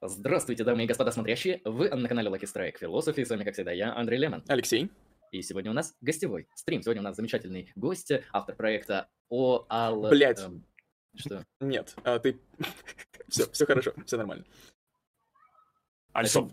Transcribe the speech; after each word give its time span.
Здравствуйте, 0.00 0.64
дамы 0.64 0.84
и 0.84 0.86
господа 0.86 1.10
смотрящие! 1.12 1.60
Вы 1.64 1.90
на 1.90 2.08
канале 2.08 2.30
Lucky 2.30 2.42
Strike 2.44 2.76
Philosophy, 2.80 3.24
с 3.24 3.30
вами, 3.30 3.44
как 3.44 3.54
всегда, 3.54 3.72
я, 3.72 3.94
Андрей 3.94 4.18
Лемон. 4.18 4.42
Алексей. 4.48 4.90
И 5.32 5.42
сегодня 5.42 5.70
у 5.70 5.74
нас 5.74 5.94
гостевой 6.00 6.48
стрим. 6.54 6.82
Сегодня 6.82 7.02
у 7.02 7.04
нас 7.04 7.16
замечательный 7.16 7.70
гость, 7.76 8.10
автор 8.32 8.56
проекта 8.56 9.08
ОАЛ... 9.30 10.08
Блять. 10.08 10.40
эм, 10.40 10.64
Что? 11.14 11.44
Нет, 11.60 11.94
а 12.04 12.18
ты... 12.18 12.38
Все, 13.28 13.48
все 13.52 13.64
хорошо, 13.64 13.92
все 14.06 14.16
нормально. 14.16 14.44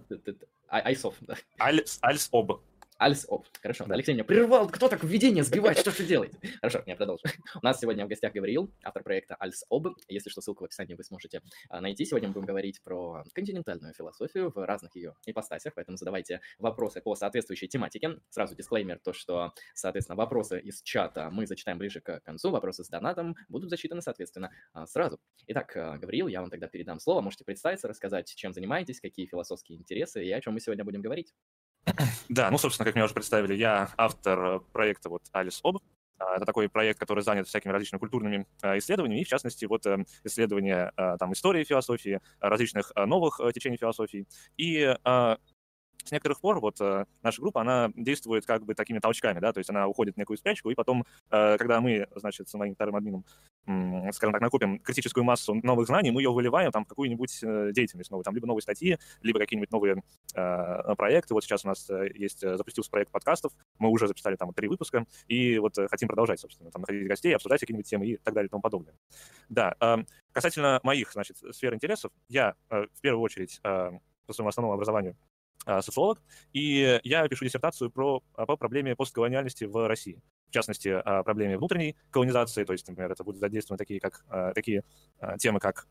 Т- 0.10 0.18
т- 0.18 0.46
А- 0.68 0.82
да. 1.22 1.36
Альс, 1.58 1.98
Альсоб. 2.02 2.62
Альс, 3.00 3.26
оп, 3.30 3.46
хорошо. 3.62 3.86
Да. 3.86 3.94
Алексей 3.94 4.14
меня 4.14 4.24
прервал, 4.24 4.68
кто 4.70 4.90
так 4.90 5.04
введение 5.04 5.44
сбивает, 5.44 5.78
что 5.78 5.92
же 5.92 6.04
делает? 6.04 6.34
Хорошо, 6.62 6.82
я 6.88 6.96
продолжу. 6.96 7.24
У 7.62 7.64
нас 7.64 7.80
сегодня 7.80 8.06
в 8.06 8.08
гостях 8.08 8.34
Гавриил, 8.34 8.72
автор 8.84 9.04
проекта 9.04 9.36
Альс 9.36 9.64
Об. 9.70 9.90
Если 10.08 10.32
что, 10.32 10.42
ссылку 10.42 10.64
в 10.64 10.66
описании 10.66 10.96
вы 10.96 11.04
сможете 11.04 11.42
а, 11.70 11.80
найти. 11.80 12.06
Сегодня 12.06 12.30
мы 12.30 12.34
будем 12.34 12.48
говорить 12.48 12.82
про 12.82 13.24
континентальную 13.34 13.94
философию 13.94 14.52
в 14.54 14.66
разных 14.66 14.96
ее 14.96 15.14
ипостасях, 15.28 15.76
поэтому 15.76 15.98
задавайте 15.98 16.42
вопросы 16.58 17.00
по 17.00 17.14
соответствующей 17.14 17.68
тематике. 17.68 18.20
Сразу 18.30 18.56
дисклеймер, 18.56 19.00
то, 19.04 19.14
что, 19.14 19.54
соответственно, 19.76 20.16
вопросы 20.16 20.60
из 20.60 20.82
чата 20.82 21.30
мы 21.30 21.46
зачитаем 21.46 21.78
ближе 21.78 22.02
к 22.02 22.22
концу, 22.22 22.50
вопросы 22.50 22.84
с 22.84 22.90
донатом 22.90 23.36
будут 23.48 23.70
засчитаны, 23.70 24.02
соответственно, 24.02 24.52
а, 24.74 24.88
сразу. 24.88 25.20
Итак, 25.46 25.76
а, 25.78 25.98
Гавриил, 25.98 26.28
я 26.28 26.42
вам 26.42 26.50
тогда 26.50 26.68
передам 26.68 27.00
слово, 27.00 27.22
можете 27.22 27.44
представиться, 27.44 27.88
рассказать, 27.88 28.34
чем 28.34 28.54
занимаетесь, 28.54 29.00
какие 29.00 29.28
философские 29.28 29.78
интересы 29.78 30.26
и 30.26 30.32
о 30.32 30.42
чем 30.42 30.56
мы 30.56 30.62
сегодня 30.62 30.84
будем 30.84 31.04
говорить. 31.04 31.34
Да, 32.30 32.52
ну, 32.52 32.58
собственно, 32.58 32.86
как 32.86 32.96
меня 32.96 33.06
уже 33.06 33.14
представили, 33.14 33.54
я 33.54 33.90
автор 33.98 34.60
проекта 34.74 35.10
вот 35.10 35.24
Алис 35.32 35.60
Об. 35.64 35.80
А, 36.20 36.36
Это 36.36 36.46
такой 36.46 36.70
проект, 36.70 37.00
который 37.00 37.24
занят 37.24 37.48
всякими 37.48 37.72
различными 37.72 38.00
культурными 38.00 38.48
э, 38.62 38.78
исследованиями, 38.80 39.22
и, 39.22 39.24
в 39.24 39.28
частности, 39.28 39.66
вот 39.66 39.86
э, 39.86 40.04
исследования 40.24 40.92
э, 40.98 41.18
там 41.20 41.34
истории 41.34 41.64
философии, 41.64 42.20
различных 42.40 42.92
новых 42.96 43.40
э, 43.40 43.52
течений 43.54 43.78
философии. 43.78 44.28
И 44.58 44.96
с 46.08 46.12
некоторых 46.12 46.40
пор 46.40 46.60
вот 46.60 46.80
э, 46.80 47.06
наша 47.22 47.42
группа, 47.42 47.62
она 47.62 47.92
действует 47.96 48.46
как 48.46 48.66
бы 48.66 48.74
такими 48.74 49.00
толчками, 49.00 49.40
да, 49.40 49.54
то 49.54 49.60
есть 49.60 49.70
она 49.70 49.88
уходит 49.88 50.16
в 50.16 50.18
некую 50.18 50.38
спячку, 50.38 50.70
и 50.70 50.76
потом, 50.76 51.06
э, 51.30 51.58
когда 51.58 51.82
мы, 51.82 52.08
значит, 52.16 52.50
с 52.50 52.54
моим 52.54 52.76
вторым 52.76 52.96
админом, 52.96 53.26
скажем 54.14 54.32
так, 54.32 54.42
накопим 54.42 54.80
критическую 54.80 55.26
массу 55.26 55.54
новых 55.56 55.88
знаний, 55.88 56.12
мы 56.12 56.22
ее 56.22 56.32
выливаем 56.32 56.72
там 56.72 56.86
в 56.86 56.88
какую-нибудь 56.88 57.40
э, 57.44 57.72
деятельность 57.74 58.10
новую, 58.12 58.24
там 58.24 58.34
либо 58.34 58.48
новые 58.48 58.62
статьи, 58.62 58.98
либо 59.22 59.40
какие-нибудь 59.40 59.72
новые 59.72 60.02
проекты. 60.34 61.34
Вот 61.34 61.44
сейчас 61.44 61.66
у 61.66 61.68
нас 61.68 61.90
есть, 62.14 62.42
запустился 62.42 62.90
проект 62.90 63.12
подкастов, 63.12 63.52
мы 63.80 63.90
уже 63.90 64.08
записали 64.08 64.36
там 64.36 64.54
три 64.54 64.68
выпуска, 64.68 65.06
и 65.28 65.58
вот 65.60 65.76
хотим 65.90 66.08
продолжать, 66.08 66.40
собственно, 66.40 66.72
там 66.72 66.82
находить 66.82 67.08
гостей, 67.08 67.36
обсуждать 67.36 67.60
какие-нибудь 67.60 67.90
темы 67.90 68.06
и 68.08 68.18
так 68.18 68.34
далее 68.34 68.48
и 68.48 68.50
тому 68.50 68.62
подобное. 68.62 68.94
Да, 69.50 69.76
э, 69.80 69.98
касательно 70.32 70.80
моих, 70.84 71.12
значит, 71.12 71.38
сфер 71.52 71.74
интересов, 71.74 72.12
я 72.30 72.56
в 72.70 73.02
первую 73.02 73.22
очередь 73.22 73.60
по 73.62 74.34
своему 74.34 74.50
основному 74.50 74.74
образованию 74.74 75.16
социолог, 75.82 76.22
и 76.54 77.00
я 77.04 77.28
пишу 77.28 77.46
диссертацию 77.46 77.92
про, 77.92 78.24
а, 78.36 78.46
по 78.46 78.56
проблеме 78.56 78.96
постколониальности 78.96 79.66
в 79.66 79.88
России. 79.88 80.22
В 80.48 80.52
частности, 80.52 80.88
о 80.88 81.24
проблеме 81.24 81.58
внутренней 81.58 81.98
колонизации, 82.10 82.64
то 82.64 82.74
есть, 82.74 82.88
например, 82.88 83.12
это 83.12 83.24
будут 83.24 83.40
задействованы 83.40 83.78
такие, 83.78 84.00
как, 84.00 84.24
э, 84.30 84.54
такие 84.56 84.84
темы, 85.40 85.60
как 85.60 85.88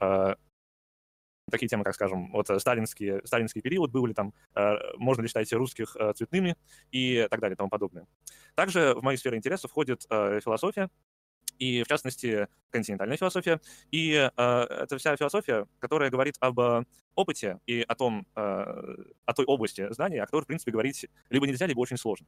такие 1.50 1.68
темы, 1.68 1.84
как, 1.84 1.94
скажем, 1.94 2.30
вот 2.32 2.50
э, 2.50 2.58
сталинский, 2.58 3.24
сталинский 3.24 3.60
период, 3.60 3.90
был 3.90 4.06
ли 4.06 4.14
там, 4.14 4.32
можно 4.96 5.22
ли 5.22 5.28
считать 5.28 5.52
русских 5.52 5.96
э, 5.96 6.12
цветными 6.14 6.56
и 6.90 7.26
так 7.30 7.40
далее 7.40 7.54
и 7.54 7.56
тому 7.56 7.70
подобное. 7.70 8.06
Также 8.54 8.94
в 8.94 9.02
мои 9.02 9.16
сферы 9.16 9.36
интересов 9.36 9.70
входит 9.70 10.06
э, 10.10 10.40
философия, 10.42 10.88
и, 11.58 11.82
в 11.82 11.88
частности, 11.88 12.48
континентальная 12.70 13.16
философия. 13.16 13.60
И 13.90 14.12
э, 14.12 14.28
это 14.36 14.98
вся 14.98 15.16
философия, 15.16 15.66
которая 15.78 16.10
говорит 16.10 16.36
об 16.40 16.58
э, 16.60 16.84
опыте 17.14 17.58
и 17.66 17.82
о 17.86 17.94
том, 17.94 18.26
э, 18.34 18.40
о 18.40 19.32
той 19.34 19.44
области 19.46 19.92
знания, 19.92 20.22
о 20.22 20.26
которой, 20.26 20.44
в 20.44 20.46
принципе, 20.46 20.72
говорить 20.72 21.06
либо 21.30 21.46
нельзя, 21.46 21.66
либо 21.66 21.80
очень 21.80 21.96
сложно. 21.96 22.26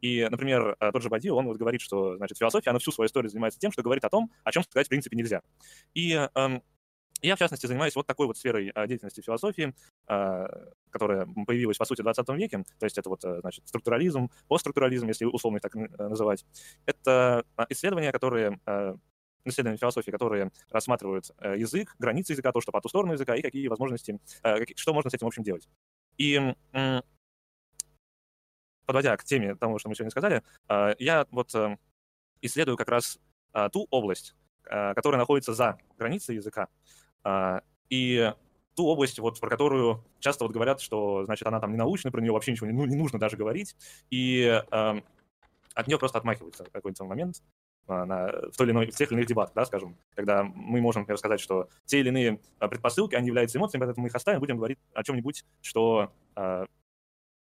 И, 0.00 0.26
например, 0.30 0.76
э, 0.78 0.92
тот 0.92 1.02
же 1.02 1.08
Бадди, 1.08 1.28
он 1.28 1.46
вот 1.46 1.56
говорит, 1.56 1.80
что, 1.80 2.16
значит, 2.16 2.38
философия, 2.38 2.70
она 2.70 2.78
всю 2.78 2.92
свою 2.92 3.06
историю 3.06 3.30
занимается 3.30 3.58
тем, 3.58 3.72
что 3.72 3.82
говорит 3.82 4.04
о 4.04 4.08
том, 4.08 4.30
о 4.44 4.52
чем 4.52 4.62
сказать, 4.62 4.86
в 4.86 4.90
принципе, 4.90 5.16
нельзя. 5.16 5.42
И 5.94 6.12
эм, 6.34 6.62
я, 7.22 7.36
в 7.36 7.38
частности, 7.38 7.66
занимаюсь 7.66 7.96
вот 7.96 8.06
такой 8.06 8.26
вот 8.26 8.36
сферой 8.36 8.70
э, 8.74 8.86
деятельности 8.86 9.20
философии, 9.20 9.74
э, 10.08 10.46
которая 10.90 11.26
появилась, 11.46 11.76
по 11.76 11.84
сути, 11.84 12.00
в 12.00 12.04
20 12.04 12.28
веке. 12.30 12.64
То 12.78 12.86
есть 12.86 12.98
это 12.98 13.08
вот, 13.08 13.24
э, 13.24 13.40
значит, 13.40 13.66
структурализм, 13.66 14.30
постструктурализм, 14.46 15.08
если 15.08 15.24
условно 15.24 15.56
их 15.56 15.62
так 15.62 15.74
э, 15.74 15.88
называть. 15.98 16.44
Это 16.86 17.44
исследования, 17.68 18.12
которые 18.12 18.60
исследования 19.44 19.78
философии, 19.78 20.10
которые 20.10 20.50
рассматривают 20.70 21.30
э, 21.38 21.58
язык, 21.58 21.94
границы 21.98 22.32
языка, 22.32 22.52
то, 22.52 22.60
что 22.60 22.70
по 22.70 22.80
ту 22.80 22.88
сторону 22.88 23.14
языка, 23.14 23.34
и 23.34 23.42
какие 23.42 23.66
возможности, 23.68 24.20
что 24.76 24.92
можно 24.92 25.10
с 25.10 25.14
этим, 25.14 25.26
в 25.26 25.28
общем, 25.28 25.42
делать. 25.42 25.68
И 26.18 26.54
подводя 28.84 29.16
к 29.16 29.24
теме 29.24 29.54
того, 29.54 29.78
что 29.78 29.88
мы 29.88 29.94
сегодня 29.94 30.10
сказали, 30.10 30.42
я 30.98 31.26
вот 31.30 31.54
э, 31.54 31.76
исследую 32.42 32.76
как 32.76 32.88
раз 32.88 33.18
ту 33.72 33.86
область, 33.90 34.36
которая 34.62 35.18
находится 35.18 35.54
за 35.54 35.78
границей 35.96 36.36
языка, 36.36 36.68
а, 36.68 37.07
и 37.90 38.32
ту 38.78 38.86
область, 38.86 39.18
вот, 39.18 39.40
про 39.40 39.50
которую 39.50 40.04
часто 40.20 40.44
вот 40.44 40.52
говорят, 40.52 40.80
что, 40.80 41.24
значит, 41.24 41.46
она 41.48 41.58
там 41.58 41.72
не 41.72 41.76
научная, 41.76 42.12
про 42.12 42.20
нее 42.20 42.30
вообще 42.30 42.52
ничего 42.52 42.68
не, 42.68 42.72
ну, 42.72 42.84
не 42.86 42.94
нужно 42.94 43.18
даже 43.18 43.36
говорить, 43.36 43.74
и 44.08 44.62
эм, 44.70 45.02
от 45.74 45.86
нее 45.88 45.98
просто 45.98 46.18
отмахиваются 46.18 46.64
в 46.64 46.70
какой-то 46.70 47.04
момент 47.04 47.42
а, 47.88 48.04
на, 48.04 48.26
в, 48.26 48.56
той 48.56 48.66
или 48.66 48.72
иной, 48.72 48.86
в 48.90 48.94
тех 48.94 49.10
или 49.10 49.18
иных 49.18 49.28
дебатах, 49.28 49.54
да, 49.54 49.64
скажем, 49.64 49.96
когда 50.14 50.44
мы 50.44 50.80
можем, 50.80 51.02
например, 51.02 51.18
сказать, 51.18 51.40
что 51.40 51.68
те 51.86 51.98
или 51.98 52.08
иные 52.08 52.40
а, 52.60 52.68
предпосылки, 52.68 53.16
они 53.16 53.26
являются 53.26 53.58
эмоциями, 53.58 53.84
поэтому 53.84 54.02
мы 54.04 54.08
их 54.10 54.14
оставим, 54.14 54.38
будем 54.38 54.58
говорить 54.58 54.78
о 54.94 55.02
чем-нибудь, 55.02 55.44
что 55.60 56.12
а, 56.36 56.66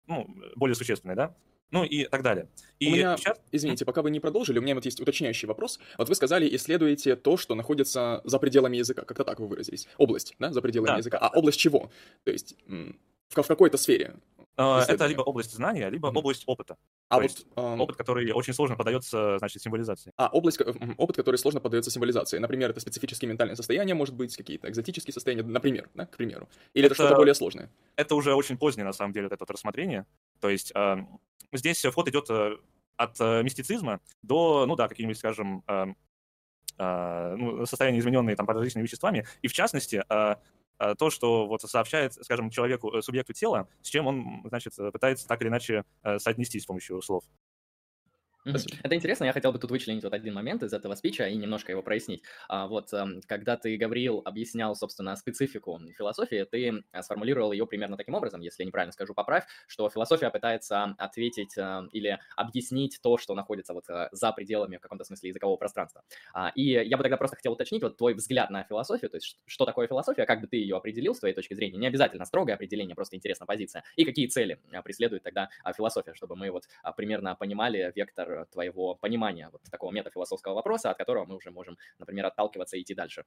ну, 0.07 0.27
более 0.57 0.75
существенное, 0.75 1.17
да, 1.17 1.35
ну 1.73 1.83
и 1.85 2.05
так 2.05 2.23
далее. 2.23 2.49
И 2.79 2.87
У 2.89 2.91
меня- 2.93 3.17
сейчас- 3.17 3.41
Извините, 3.51 3.85
пока 3.85 4.03
вы 4.03 4.11
не 4.11 4.21
продолжили, 4.21 4.59
у 4.59 4.63
меня 4.63 4.75
вот 4.77 4.85
есть 4.85 5.01
уточняющий 5.01 5.49
вопрос. 5.49 5.81
Вот 5.99 6.09
вы 6.09 6.15
сказали, 6.15 6.49
исследуете 6.55 7.17
то, 7.17 7.37
что 7.37 7.55
находится 7.57 8.21
за 8.25 8.39
пределами 8.39 8.77
языка. 8.77 9.03
Как-то 9.03 9.25
так 9.25 9.41
вы 9.41 9.49
выразились. 9.49 9.89
Область, 9.99 10.35
да, 10.39 10.53
за 10.53 10.63
пределами 10.63 10.89
Да, 10.89 10.97
языка. 10.99 11.19
А 11.19 11.29
область 11.37 11.59
чего? 11.59 11.91
То 12.25 12.31
есть 12.31 12.55
в 13.29 13.35
какой-то 13.47 13.77
сфере? 13.79 14.15
А, 14.57 14.85
это 14.87 15.07
либо 15.07 15.23
область 15.23 15.53
знания, 15.53 15.89
либо 15.89 16.09
Мгм. 16.09 16.19
область 16.19 16.45
опыта. 16.47 16.77
А 17.09 17.17
То 17.17 17.23
вот 17.23 17.31
есть 17.31 17.47
ам, 17.57 17.81
Опыт, 17.81 17.97
который 17.97 18.31
очень 18.33 18.53
сложно 18.55 18.77
подается, 18.77 19.39
значит, 19.39 19.63
символизации. 19.63 20.13
А, 20.17 20.29
область, 20.33 20.61
м, 20.61 20.95
опыт, 20.99 21.17
который 21.17 21.37
сложно 21.37 21.61
поддается 21.61 21.91
символизации. 21.91 22.39
Например, 22.39 22.71
это 22.71 22.81
специфические 22.81 23.29
ментальные 23.31 23.57
состояния, 23.57 23.95
может 23.95 24.15
быть, 24.15 24.37
какие-то 24.37 24.69
экзотические 24.69 25.13
состояния, 25.13 25.43
например, 25.43 25.89
да, 25.95 26.07
к 26.07 26.17
примеру. 26.17 26.49
Или 26.75 26.87
это, 26.87 26.95
Это- 26.95 27.05
что-то 27.05 27.17
более 27.17 27.35
сложное. 27.35 27.71
это 27.97 28.15
уже 28.15 28.35
очень 28.35 28.57
позднее, 28.59 28.85
на 28.85 28.93
самом 28.93 29.13
деле, 29.13 29.27
это 29.27 29.37
вот 29.41 29.51
рассмотрение. 29.51 30.07
То 30.41 30.49
есть 30.49 30.73
э, 30.75 30.97
здесь 31.53 31.85
вход 31.85 32.09
идет 32.09 32.27
э, 32.31 32.57
от 32.97 33.21
э, 33.21 33.43
мистицизма 33.43 34.01
до, 34.23 34.67
ну 34.67 34.77
да, 34.77 34.89
каких-нибудь, 34.89 35.19
скажем, 35.19 35.63
э, 35.67 35.87
э, 36.79 37.35
ну, 37.37 37.67
состояния, 37.67 37.99
измененные 37.99 38.37
там 38.37 38.47
различными 38.49 38.85
веществами. 38.85 39.27
И 39.43 39.49
в 39.49 39.53
частности, 39.53 39.97
э, 39.97 40.05
э, 40.09 40.37
то, 40.99 41.11
что 41.11 41.47
вот 41.47 41.63
сообщает, 41.63 42.15
скажем, 42.15 42.51
человеку, 42.51 42.93
э, 42.93 43.03
субъекту 43.03 43.33
тела, 43.33 43.69
с 43.83 43.89
чем 43.89 44.07
он, 44.07 44.43
значит, 44.45 44.79
э, 44.79 44.91
пытается 44.91 45.27
так 45.27 45.41
или 45.43 45.49
иначе 45.49 45.85
э, 46.03 46.19
соотнестись 46.19 46.63
с 46.63 46.67
помощью 46.67 47.01
слов. 47.03 47.25
Это 48.45 48.97
интересно, 48.97 49.25
я 49.25 49.33
хотел 49.33 49.53
бы 49.53 49.59
тут 49.61 49.71
вычленить 49.71 50.03
вот 50.03 50.13
один 50.13 50.35
момент 50.35 50.65
из 50.65 50.73
этого 50.73 50.97
спича 50.97 51.29
и 51.29 51.37
немножко 51.37 51.71
его 51.71 51.83
прояснить. 51.83 52.25
А, 52.49 52.67
вот, 52.67 52.93
эм, 52.93 53.21
когда 53.29 53.57
ты, 53.57 53.77
Гавриил, 53.77 54.21
объяснял, 54.25 54.75
собственно, 54.75 55.15
специфику 55.15 55.81
философии, 55.97 56.45
ты 56.51 56.83
э, 56.93 57.03
сформулировал 57.03 57.53
ее 57.53 57.67
примерно 57.69 57.97
таким 57.97 58.15
образом, 58.15 58.41
если 58.41 58.65
я 58.65 58.67
неправильно 58.67 58.93
скажу, 58.93 59.15
поправь, 59.15 59.45
что 59.69 59.89
философия 59.91 60.31
пытается 60.31 60.95
ответить 60.99 61.57
э, 61.57 61.83
или 61.93 62.19
объяснить 62.37 62.99
то, 63.01 63.17
что 63.17 63.35
находится 63.35 63.75
вот 63.75 63.89
э, 63.89 64.09
за 64.11 64.33
пределами 64.33 64.77
в 64.77 64.81
каком-то 64.81 65.05
смысле 65.05 65.29
языкового 65.29 65.57
пространства. 65.57 66.03
А, 66.35 66.51
И 66.57 66.63
я 66.65 66.97
бы 66.97 67.05
тогда 67.05 67.17
просто 67.17 67.37
хотел 67.37 67.53
уточнить 67.53 67.83
вот 67.83 67.97
твой 67.97 68.15
взгляд 68.15 68.51
на 68.51 68.65
философию, 68.65 69.09
то 69.11 69.17
есть 69.19 69.39
что 69.47 69.65
такое 69.67 69.87
философия, 69.87 70.27
как 70.27 70.41
бы 70.41 70.49
ты 70.49 70.57
ее 70.57 70.77
определил 70.77 71.15
с 71.15 71.21
твоей 71.21 71.35
точки 71.35 71.55
зрения, 71.55 71.79
не 71.79 71.87
обязательно 71.87 72.25
строгое 72.25 72.57
определение, 72.57 72.97
просто 72.97 73.15
интересна 73.17 73.47
позиция, 73.47 73.85
и 73.97 74.05
какие 74.05 74.27
цели 74.27 74.59
а, 74.73 74.83
преследует 74.83 75.23
тогда 75.23 75.49
а, 75.63 75.73
философия, 75.73 76.15
чтобы 76.15 76.35
мы 76.35 76.51
вот 76.51 76.65
примерно 76.97 77.37
понимали 77.37 77.93
вектор 77.95 78.32
э, 78.33 78.47
твоего 78.51 78.95
понимания 78.95 79.49
вот 79.51 79.63
такого 79.71 79.93
метафилософского 79.93 80.55
вопроса, 80.55 80.91
от 80.91 80.99
которого 80.99 81.25
мы 81.25 81.37
уже 81.37 81.51
можем, 81.51 81.77
например, 81.99 82.27
отталкиваться 82.27 82.77
и 82.77 82.83
идти 82.83 82.95
дальше. 82.95 83.25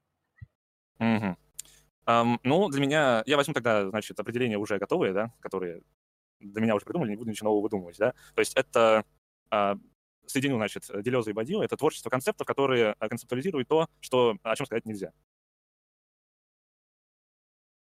Мгм. 0.99 1.37
Ам, 2.05 2.39
ну, 2.43 2.69
для 2.69 2.81
меня, 2.81 3.23
я 3.25 3.37
возьму 3.37 3.53
тогда, 3.53 3.89
значит, 3.89 4.19
определения 4.19 4.57
уже 4.57 4.77
готовые, 4.77 5.13
да, 5.13 5.33
которые 5.39 5.81
для 6.39 6.61
меня 6.61 6.75
уже 6.75 6.85
придумали, 6.85 7.09
не 7.09 7.15
буду 7.15 7.29
ничего 7.29 7.49
нового 7.49 7.63
выдумывать, 7.63 7.97
да. 7.97 8.13
То 8.35 8.39
есть 8.39 8.55
это 8.55 9.03
а, 9.49 9.77
соединю, 10.27 10.57
значит, 10.57 10.85
Делеза 11.01 11.31
и 11.31 11.33
Бадил, 11.33 11.61
это 11.61 11.77
творчество 11.77 12.09
концептов, 12.09 12.45
которые 12.45 12.95
а, 12.99 13.09
концептуализируют 13.09 13.67
то, 13.67 13.87
что, 13.99 14.37
о 14.43 14.55
чем 14.55 14.65
сказать 14.65 14.85
нельзя. 14.85 15.13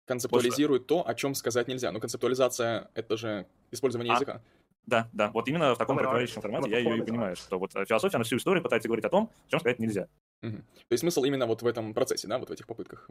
Концептуализирует 0.06 0.88
то, 0.88 1.08
о 1.08 1.14
чем 1.14 1.36
сказать 1.36 1.68
нельзя. 1.68 1.92
Но 1.92 2.00
концептуализация— 2.00 2.90
это 2.96 3.16
же 3.16 3.46
использование 3.70 4.14
А, 4.14 4.16
языка. 4.16 4.42
Да, 4.90 5.08
да, 5.14 5.30
вот 5.30 5.48
именно 5.48 5.76
в 5.76 5.78
таком 5.78 5.98
противоречивом 5.98 6.42
формате 6.42 6.72
я 6.72 6.80
ее 6.80 6.98
и 6.98 7.02
понимаю, 7.02 7.36
что 7.36 7.60
вот 7.60 7.76
э, 7.76 7.86
философия, 7.86 8.16
она 8.16 8.24
всю 8.24 8.38
историю 8.38 8.64
пытается 8.64 8.88
говорить 8.88 9.06
о 9.06 9.10
том, 9.10 9.30
о 9.48 9.52
чем 9.52 9.60
сказать 9.60 9.78
нельзя. 9.78 10.08
То 10.42 10.50
есть 10.90 11.02
смысл 11.02 11.24
именно 11.26 11.46
вот 11.46 11.62
в 11.62 11.68
этом 11.68 11.94
процессе, 11.94 12.28
да, 12.28 12.40
вот 12.40 12.50
в 12.50 12.52
этих 12.52 12.66
попытках. 12.66 13.08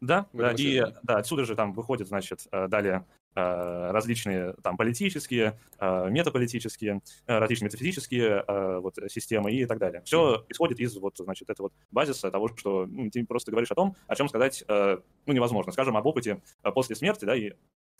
Да, 0.00 0.26
да, 0.34 0.52
и 0.52 0.82
да, 1.02 1.16
отсюда 1.16 1.46
же 1.46 1.54
там 1.54 1.72
выходят, 1.72 2.08
значит, 2.08 2.46
э, 2.52 2.68
далее 2.68 3.06
э, 3.34 3.90
различные 3.90 4.54
там 4.62 4.76
политические, 4.76 5.58
метаполитические, 5.80 7.00
различные 7.26 7.68
метафизические 7.68 8.44
вот, 8.80 8.98
системы 9.08 9.50
и 9.52 9.64
так 9.64 9.78
далее. 9.78 10.02
Все 10.04 10.44
исходит 10.50 10.78
из 10.78 10.94
вот, 10.98 11.16
значит, 11.16 11.48
этого 11.48 11.66
вот 11.66 11.72
базиса 11.90 12.30
того, 12.30 12.48
что 12.48 12.84
ну, 12.86 13.10
ты 13.10 13.24
просто 13.24 13.50
говоришь 13.50 13.70
о 13.70 13.76
том, 13.76 13.96
о 14.08 14.14
чем 14.14 14.28
сказать 14.28 14.62
ну, 14.68 15.32
невозможно. 15.32 15.72
Скажем, 15.72 15.96
об 15.96 16.04
опыте 16.04 16.42
после 16.74 16.96
смерти, 16.96 17.24
да, 17.24 17.34
и 17.34 17.52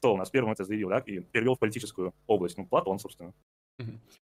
кто 0.04 0.12
у 0.12 0.18
нас 0.18 0.28
первым 0.28 0.52
это 0.52 0.64
заявил, 0.64 0.90
да, 0.90 0.98
и 0.98 1.20
перевел 1.20 1.54
в 1.54 1.58
политическую 1.58 2.12
область? 2.26 2.58
Ну, 2.58 2.66
Платон, 2.66 2.98
собственно. 2.98 3.32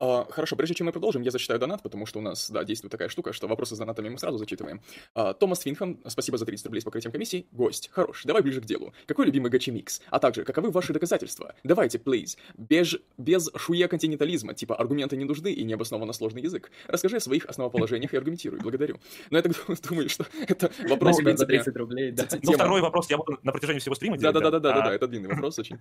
А, 0.05 0.27
хорошо, 0.31 0.55
прежде 0.57 0.75
чем 0.75 0.87
мы 0.87 0.93
продолжим, 0.93 1.23
я 1.23 1.31
зачитаю 1.31 1.59
донат, 1.59 1.83
потому 1.83 2.05
что 2.05 2.19
у 2.19 2.23
нас, 2.23 2.51
да, 2.51 2.63
действует 2.63 2.93
такая 2.93 3.09
штука, 3.09 3.33
что 3.33 3.49
вопросы 3.49 3.75
с 3.75 3.79
донатами 3.79 4.11
мы 4.11 4.19
сразу 4.19 4.37
зачитываем. 4.37 4.83
А, 5.15 5.33
Томас 5.33 5.61
Финхам, 5.61 5.99
спасибо 6.07 6.37
за 6.37 6.45
30 6.45 6.67
рублей 6.67 6.81
с 6.83 6.85
покрытием 6.85 7.11
комиссии. 7.11 7.47
Гость, 7.53 7.89
хорош, 7.91 8.25
давай 8.25 8.43
ближе 8.43 8.61
к 8.61 8.67
делу. 8.67 8.93
Какой 9.07 9.25
любимый 9.25 9.51
гачи-микс? 9.51 10.03
А 10.11 10.19
также, 10.19 10.45
каковы 10.45 10.71
ваши 10.71 10.93
доказательства? 10.93 11.55
Давайте, 11.65 11.97
please. 11.97 12.37
Без, 12.59 12.97
без 13.17 13.51
шуя 13.57 13.89
континентализма, 13.89 14.53
типа 14.53 14.77
аргументы 14.77 15.17
не 15.17 15.25
нужны 15.25 15.51
и 15.51 15.65
необоснованно 15.65 16.13
сложный 16.13 16.43
язык. 16.43 16.71
Расскажи 16.87 17.17
о 17.17 17.21
своих 17.21 17.47
основоположениях 17.47 18.13
и 18.13 18.17
аргументируй. 18.19 18.61
Благодарю. 18.61 19.01
Но 19.31 19.39
я 19.39 19.43
так 19.43 19.53
думаю, 19.89 20.11
что 20.11 20.27
это 20.47 20.71
вопрос, 20.87 21.19
в 21.19 21.25
принципе... 21.25 21.55
30 21.55 21.77
рублей, 21.77 22.11
да. 22.11 22.29
Ну, 22.43 22.53
второй 22.53 22.83
вопрос 22.83 23.09
я 23.09 23.17
буду 23.17 23.39
на 23.43 23.53
протяжении 23.53 23.81
всего 23.81 23.95
стрима 23.95 24.19
Да-да-да, 24.19 24.51
да, 24.51 24.61
да, 24.61 24.95
это 24.95 25.07
длинный 25.07 25.31
вопрос 25.31 25.59
очень. 25.59 25.79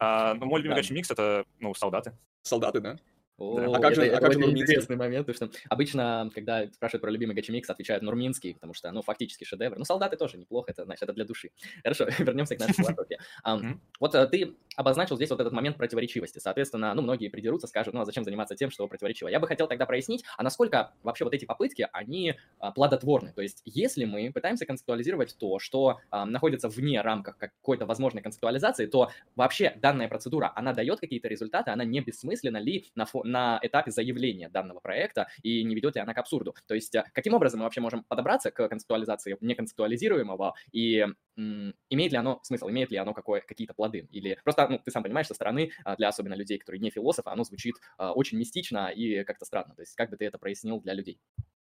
А, 0.00 0.34
ну, 0.34 0.46
мой 0.46 0.60
любимый 0.60 0.74
гачи-микс— 0.74 1.10
это, 1.12 1.44
ну, 1.60 1.72
солдаты. 1.74 2.14
Солдаты, 2.42 2.80
да? 2.80 2.98
О, 3.36 3.74
а 3.74 3.80
как 3.80 3.94
же, 3.94 4.02
это, 4.04 4.18
а 4.18 4.20
как 4.20 4.32
же 4.32 4.40
интересный 4.40 4.96
момент, 4.96 5.26
потому 5.26 5.50
что 5.50 5.58
обычно, 5.68 6.30
когда 6.34 6.66
спрашивают 6.70 7.02
про 7.02 7.10
любимый 7.10 7.34
гачемикс, 7.34 7.68
отвечают 7.68 8.02
Нурминский, 8.02 8.54
потому 8.54 8.74
что, 8.74 8.90
ну, 8.92 9.02
фактически 9.02 9.44
шедевр. 9.44 9.76
Ну, 9.76 9.84
солдаты 9.84 10.16
тоже 10.16 10.38
неплохо, 10.38 10.70
это, 10.70 10.84
значит, 10.84 11.02
это 11.02 11.12
для 11.12 11.24
души. 11.24 11.50
Хорошо, 11.82 12.06
вернемся 12.18 12.54
к 12.56 12.60
нашей 12.60 12.74
философии. 12.74 13.18
Um, 13.44 13.78
вот 13.98 14.14
uh, 14.14 14.26
ты 14.26 14.54
обозначил 14.76 15.16
здесь 15.16 15.30
вот 15.30 15.40
этот 15.40 15.52
момент 15.52 15.76
противоречивости. 15.76 16.38
Соответственно, 16.38 16.94
ну, 16.94 17.02
многие 17.02 17.28
придерутся, 17.28 17.66
скажут, 17.66 17.94
ну, 17.94 18.00
а 18.00 18.04
зачем 18.04 18.24
заниматься 18.24 18.54
тем, 18.54 18.70
что 18.70 18.86
противоречиво? 18.86 19.28
Я 19.28 19.40
бы 19.40 19.46
хотел 19.46 19.66
тогда 19.66 19.86
прояснить, 19.86 20.24
а 20.36 20.42
насколько 20.42 20.92
вообще 21.02 21.24
вот 21.24 21.34
эти 21.34 21.44
попытки, 21.44 21.88
они 21.92 22.34
а, 22.58 22.72
плодотворны. 22.72 23.32
То 23.32 23.42
есть, 23.42 23.62
если 23.64 24.04
мы 24.04 24.32
пытаемся 24.32 24.66
концептуализировать 24.66 25.36
то, 25.38 25.58
что 25.58 26.00
а, 26.10 26.24
находится 26.24 26.68
вне 26.68 27.00
рамках 27.00 27.36
какой-то 27.38 27.86
возможной 27.86 28.22
концептуализации, 28.22 28.86
то 28.86 29.10
вообще 29.36 29.76
данная 29.80 30.08
процедура, 30.08 30.52
она 30.54 30.72
дает 30.72 31.00
какие-то 31.00 31.28
результаты, 31.28 31.70
она 31.70 31.84
не 31.84 32.00
бессмысленна 32.00 32.58
ли 32.58 32.86
на, 32.94 33.04
фо- 33.04 33.23
на 33.24 33.58
этапе 33.62 33.90
заявления 33.90 34.48
данного 34.48 34.80
проекта 34.80 35.28
и 35.42 35.64
не 35.64 35.74
ведет 35.74 35.96
ли 35.96 36.00
она 36.00 36.14
к 36.14 36.18
абсурду. 36.18 36.54
То 36.66 36.74
есть 36.74 36.94
э, 36.94 37.04
каким 37.12 37.34
образом 37.34 37.60
мы 37.60 37.64
вообще 37.64 37.80
можем 37.80 38.04
подобраться 38.04 38.50
к 38.50 38.68
концептуализации 38.68 39.36
неконцептуализируемого 39.40 40.54
и 40.72 41.06
имеет 41.36 42.12
ли 42.12 42.18
оно 42.18 42.40
смысл, 42.42 42.68
имеет 42.70 42.90
ли 42.90 42.96
оно 42.96 43.12
какое, 43.12 43.40
какие-то 43.40 43.74
плоды. 43.74 44.06
Или 44.10 44.38
просто, 44.44 44.68
ну, 44.68 44.78
ты 44.78 44.90
сам 44.90 45.02
понимаешь, 45.02 45.26
со 45.26 45.34
стороны, 45.34 45.72
а, 45.84 45.96
для 45.96 46.08
особенно 46.08 46.34
людей, 46.34 46.58
которые 46.58 46.80
не 46.80 46.90
философы, 46.90 47.30
оно 47.30 47.44
звучит 47.44 47.74
а, 47.98 48.12
очень 48.12 48.38
мистично 48.38 48.88
и 48.88 49.24
как-то 49.24 49.44
странно. 49.44 49.74
То 49.74 49.82
есть 49.82 49.96
как 49.96 50.10
бы 50.10 50.16
ты 50.16 50.26
это 50.26 50.38
прояснил 50.38 50.80
для 50.80 50.94
людей? 50.94 51.18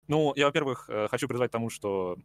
Ну, 0.07 0.33
я, 0.35 0.47
во-первых, 0.47 0.89
э, 0.89 1.07
хочу 1.07 1.27
призвать 1.27 1.51
к 1.51 1.53
тому, 1.53 1.69
что 1.69 2.17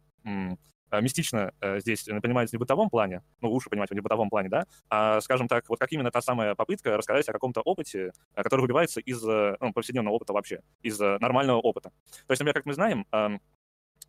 мистично 0.91 1.53
э, 1.61 1.79
здесь 1.79 2.03
понимается 2.03 2.55
не 2.55 2.57
в 2.57 2.61
бытовом 2.61 2.89
плане, 2.89 3.23
ну, 3.41 3.49
лучше 3.49 3.69
понимать 3.69 3.89
в 3.89 3.93
не 3.93 3.99
бытовом 3.99 4.29
плане, 4.29 4.49
да, 4.49 4.65
а, 4.89 5.19
скажем 5.21 5.47
так, 5.47 5.67
вот 5.69 5.79
как 5.79 5.91
именно 5.91 6.11
та 6.11 6.21
самая 6.21 6.55
попытка 6.55 6.95
рассказать 6.97 7.27
о 7.27 7.33
каком-то 7.33 7.61
опыте, 7.61 8.11
э, 8.35 8.43
который 8.43 8.61
выбивается 8.61 8.99
из 9.01 9.21
ну, 9.23 9.73
повседневного 9.73 10.15
опыта 10.15 10.33
вообще, 10.33 10.61
из 10.81 10.99
нормального 10.99 11.59
опыта. 11.59 11.89
То 12.27 12.31
есть, 12.31 12.39
например, 12.39 12.53
как 12.53 12.65
мы 12.65 12.73
знаем, 12.73 13.05
эм, 13.11 13.41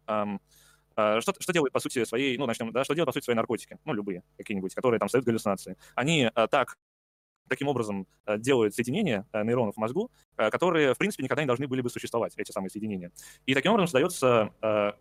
эм, 0.07 0.41
что, 1.21 1.35
что 1.39 1.53
делают, 1.53 1.73
по 1.73 1.81
сути, 1.81 2.05
своей, 2.05 2.37
ну, 2.39 2.47
начнем, 2.47 2.73
да, 2.73 2.85
что 2.85 2.95
делают, 2.95 3.09
по 3.09 3.13
сути, 3.13 3.25
свои 3.25 3.37
наркотики, 3.37 3.79
ну, 3.85 3.93
любые 3.93 4.23
какие-нибудь, 4.37 4.75
которые 4.75 4.99
там 4.99 5.09
создают 5.09 5.27
галлюцинации. 5.27 5.77
Они 5.95 6.31
так 6.35 6.77
таким 7.49 7.69
образом 7.69 8.07
делают 8.39 8.75
соединения 8.75 9.27
нейронов 9.33 9.77
в 9.77 9.79
мозгу, 9.79 10.11
которые, 10.37 10.95
в 10.95 10.99
принципе, 10.99 11.23
никогда 11.23 11.43
не 11.43 11.47
должны 11.47 11.69
были 11.69 11.81
бы 11.81 11.91
существовать, 11.91 12.35
эти 12.37 12.51
самые 12.51 12.71
соединения. 12.71 13.13
И 13.47 13.55
таким 13.55 13.73
образом 13.73 13.87
создается 13.87 14.99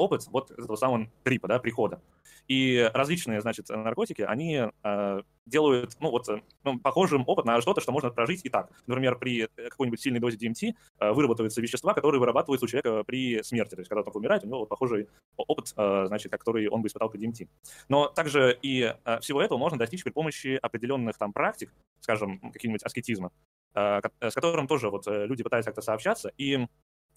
опыт 0.00 0.26
вот 0.28 0.50
этого 0.50 0.76
самого 0.76 1.08
трипа, 1.22 1.48
да, 1.48 1.58
прихода. 1.58 2.00
И 2.48 2.90
различные, 2.94 3.40
значит, 3.40 3.68
наркотики, 3.68 4.22
они 4.22 4.62
э, 4.82 5.22
делают, 5.46 5.96
ну, 6.00 6.10
вот, 6.10 6.26
ну, 6.64 6.78
похожим 6.80 7.24
опыт 7.26 7.44
на 7.44 7.60
что-то, 7.60 7.80
что 7.80 7.92
можно 7.92 8.10
прожить 8.10 8.40
и 8.44 8.48
так. 8.48 8.70
Например, 8.86 9.16
при 9.16 9.48
какой-нибудь 9.54 10.00
сильной 10.00 10.20
дозе 10.20 10.36
DMT 10.36 10.74
э, 10.98 11.12
вырабатываются 11.12 11.60
вещества, 11.60 11.94
которые 11.94 12.18
вырабатываются 12.18 12.64
у 12.64 12.68
человека 12.68 13.04
при 13.04 13.42
смерти. 13.42 13.74
То 13.74 13.80
есть, 13.80 13.88
когда 13.88 14.02
он 14.02 14.10
умирает, 14.14 14.44
у 14.44 14.46
него 14.48 14.60
вот 14.60 14.68
похожий 14.68 15.08
опыт, 15.36 15.72
э, 15.76 16.04
значит, 16.06 16.32
который 16.32 16.68
он 16.68 16.82
бы 16.82 16.88
испытал 16.88 17.10
при 17.10 17.20
DMT. 17.20 17.48
Но 17.88 18.08
также 18.08 18.58
и 18.62 18.94
э, 19.04 19.20
всего 19.20 19.42
этого 19.42 19.58
можно 19.58 19.78
достичь 19.78 20.02
при 20.02 20.10
помощи 20.10 20.58
определенных 20.60 21.18
там 21.18 21.32
практик, 21.32 21.72
скажем, 22.00 22.40
какие-нибудь 22.52 22.82
аскетизма, 22.82 23.30
э, 23.74 24.00
с 24.20 24.34
которым 24.34 24.66
тоже 24.66 24.90
вот 24.90 25.06
э, 25.06 25.26
люди 25.26 25.42
пытаются 25.42 25.70
как-то 25.70 25.82
сообщаться, 25.82 26.32
и 26.36 26.66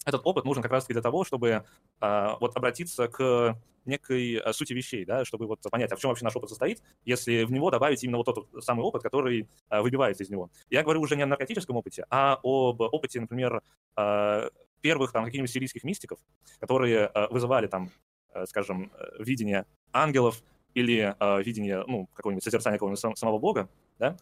этот 0.04 0.22
опыт 0.24 0.44
нужен 0.44 0.62
как 0.62 0.72
раз-таки 0.72 0.94
для 0.94 1.02
того, 1.02 1.24
чтобы 1.24 1.64
а, 2.00 2.36
вот 2.40 2.56
обратиться 2.56 3.08
к 3.08 3.58
некой 3.84 4.36
а, 4.36 4.52
сути 4.52 4.72
вещей, 4.72 5.04
да, 5.04 5.24
чтобы 5.24 5.46
вот 5.46 5.60
понять, 5.70 5.92
а 5.92 5.96
в 5.96 6.00
чем 6.00 6.10
вообще 6.10 6.24
наш 6.24 6.36
опыт 6.36 6.50
состоит, 6.50 6.82
если 7.04 7.44
в 7.44 7.52
него 7.52 7.70
добавить 7.70 8.02
именно 8.02 8.18
вот 8.18 8.26
тот 8.26 8.64
самый 8.64 8.82
опыт, 8.82 9.02
который 9.02 9.48
а, 9.68 9.82
выбивается 9.82 10.24
из 10.24 10.30
него. 10.30 10.50
Я 10.70 10.82
говорю 10.82 11.00
уже 11.00 11.16
не 11.16 11.22
о 11.22 11.26
наркотическом 11.26 11.76
опыте, 11.76 12.06
а 12.10 12.38
об 12.42 12.80
опыте, 12.80 13.20
например, 13.20 13.62
а, 13.96 14.48
первых 14.84 15.12
там 15.12 15.24
каких-нибудь 15.24 15.50
сирийских 15.50 15.82
мистиков, 15.82 16.18
которые 16.60 17.06
а, 17.06 17.28
вызывали 17.28 17.66
там, 17.66 17.90
а, 18.34 18.44
скажем, 18.46 18.92
видение 19.18 19.64
ангелов 19.92 20.42
или 20.74 21.14
а, 21.18 21.40
видение, 21.40 21.84
ну, 21.86 22.06
какого-нибудь 22.12 22.44
созерцания 22.44 22.78
какого-нибудь 22.78 23.18
самого 23.18 23.38
Бога, 23.38 23.68
да, 23.98 24.16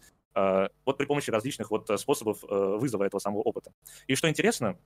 вот 0.87 0.97
при 0.97 1.05
помощи 1.05 1.31
различных 1.31 1.71
вот 1.71 1.91
способов 2.01 2.43
вызова 2.43 3.05
этого 3.05 3.19
самого 3.19 3.43
опыта. 3.43 3.71
И 4.07 4.15
что 4.15 4.31
интересно, 4.31 4.79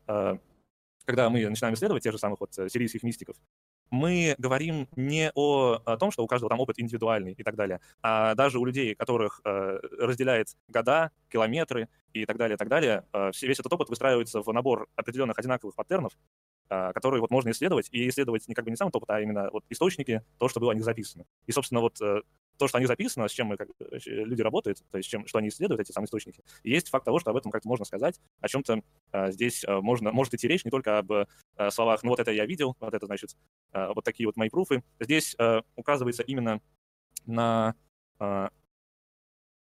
когда 1.07 1.31
мы 1.31 1.49
начинаем 1.49 1.75
исследовать 1.75 2.03
тех 2.03 2.13
же 2.13 2.19
самых 2.19 2.41
вот 2.41 2.59
э, 2.59 2.69
сирийских 2.69 3.03
мистиков, 3.03 3.37
мы 3.91 4.35
говорим 4.39 4.89
не 4.97 5.31
о, 5.35 5.81
о 5.85 5.97
том, 5.97 6.11
что 6.11 6.25
у 6.25 6.27
каждого 6.27 6.51
там 6.51 6.61
опыт 6.61 6.79
индивидуальный 6.79 7.33
и 7.33 7.43
так 7.43 7.55
далее, 7.55 7.81
а 8.03 8.35
даже 8.35 8.59
у 8.59 8.65
людей, 8.65 8.95
которых 8.95 9.41
э, 9.45 9.79
разделяет 9.99 10.49
года, 10.69 11.13
километры 11.31 11.89
и 12.13 12.27
так 12.27 12.37
далее, 12.37 12.57
и 12.57 12.59
так 12.59 12.69
далее, 12.69 13.05
э, 13.13 13.31
весь 13.43 13.61
этот 13.61 13.73
опыт 13.73 13.89
выстраивается 13.89 14.43
в 14.43 14.53
набор 14.53 14.89
определенных 14.97 15.39
одинаковых 15.39 15.75
паттернов, 15.77 16.13
э, 16.69 16.93
которые 16.93 17.21
вот 17.21 17.31
можно 17.31 17.51
исследовать, 17.51 17.89
и 17.93 18.09
исследовать 18.09 18.49
не 18.49 18.55
как 18.55 18.65
бы 18.65 18.71
не 18.71 18.77
сам 18.77 18.89
опыт, 18.93 19.09
а 19.09 19.21
именно 19.21 19.51
вот 19.53 19.65
источники, 19.71 20.23
то, 20.39 20.49
что 20.49 20.61
было 20.61 20.73
о 20.73 20.75
них 20.75 20.85
записано. 20.85 21.25
И, 21.47 21.53
собственно, 21.53 21.81
вот 21.81 22.01
э, 22.01 22.23
то, 22.57 22.69
что 22.69 22.79
они 22.79 22.87
записано, 22.87 23.29
с 23.29 23.33
чем 23.33 23.49
мы, 23.49 23.57
как, 23.57 23.69
люди 24.07 24.43
работают, 24.43 24.83
то 24.91 24.99
есть 24.99 25.09
чем, 25.09 25.27
что 25.27 25.39
они 25.39 25.49
исследуют, 25.49 25.81
эти 25.81 25.93
самые 25.93 26.07
источники. 26.07 26.43
Есть 26.63 26.89
факт 26.89 27.05
того, 27.05 27.19
что 27.19 27.31
об 27.31 27.37
этом 27.37 27.51
как-то 27.51 27.69
можно 27.69 27.85
сказать, 27.85 28.21
о 28.41 28.49
чем-то 28.49 28.83
а, 29.13 29.31
здесь 29.31 29.65
а, 29.65 29.81
можно, 29.81 30.13
может 30.13 30.35
идти 30.35 30.49
речь 30.49 30.65
не 30.65 30.71
только 30.71 30.99
об 30.99 31.13
а, 31.13 31.27
словах, 31.71 32.03
ну 32.03 32.11
вот 32.11 32.21
это 32.21 32.31
я 32.31 32.47
видел, 32.47 32.77
вот 32.81 32.95
это, 32.95 33.07
значит, 33.07 33.37
а, 33.73 33.93
вот 33.93 34.05
такие 34.05 34.27
вот 34.27 34.37
мои 34.37 34.49
пруфы. 34.49 34.83
Здесь 35.01 35.35
а, 35.39 35.63
указывается 35.77 36.23
именно 36.23 36.61
на 37.27 37.75
а, 38.19 38.51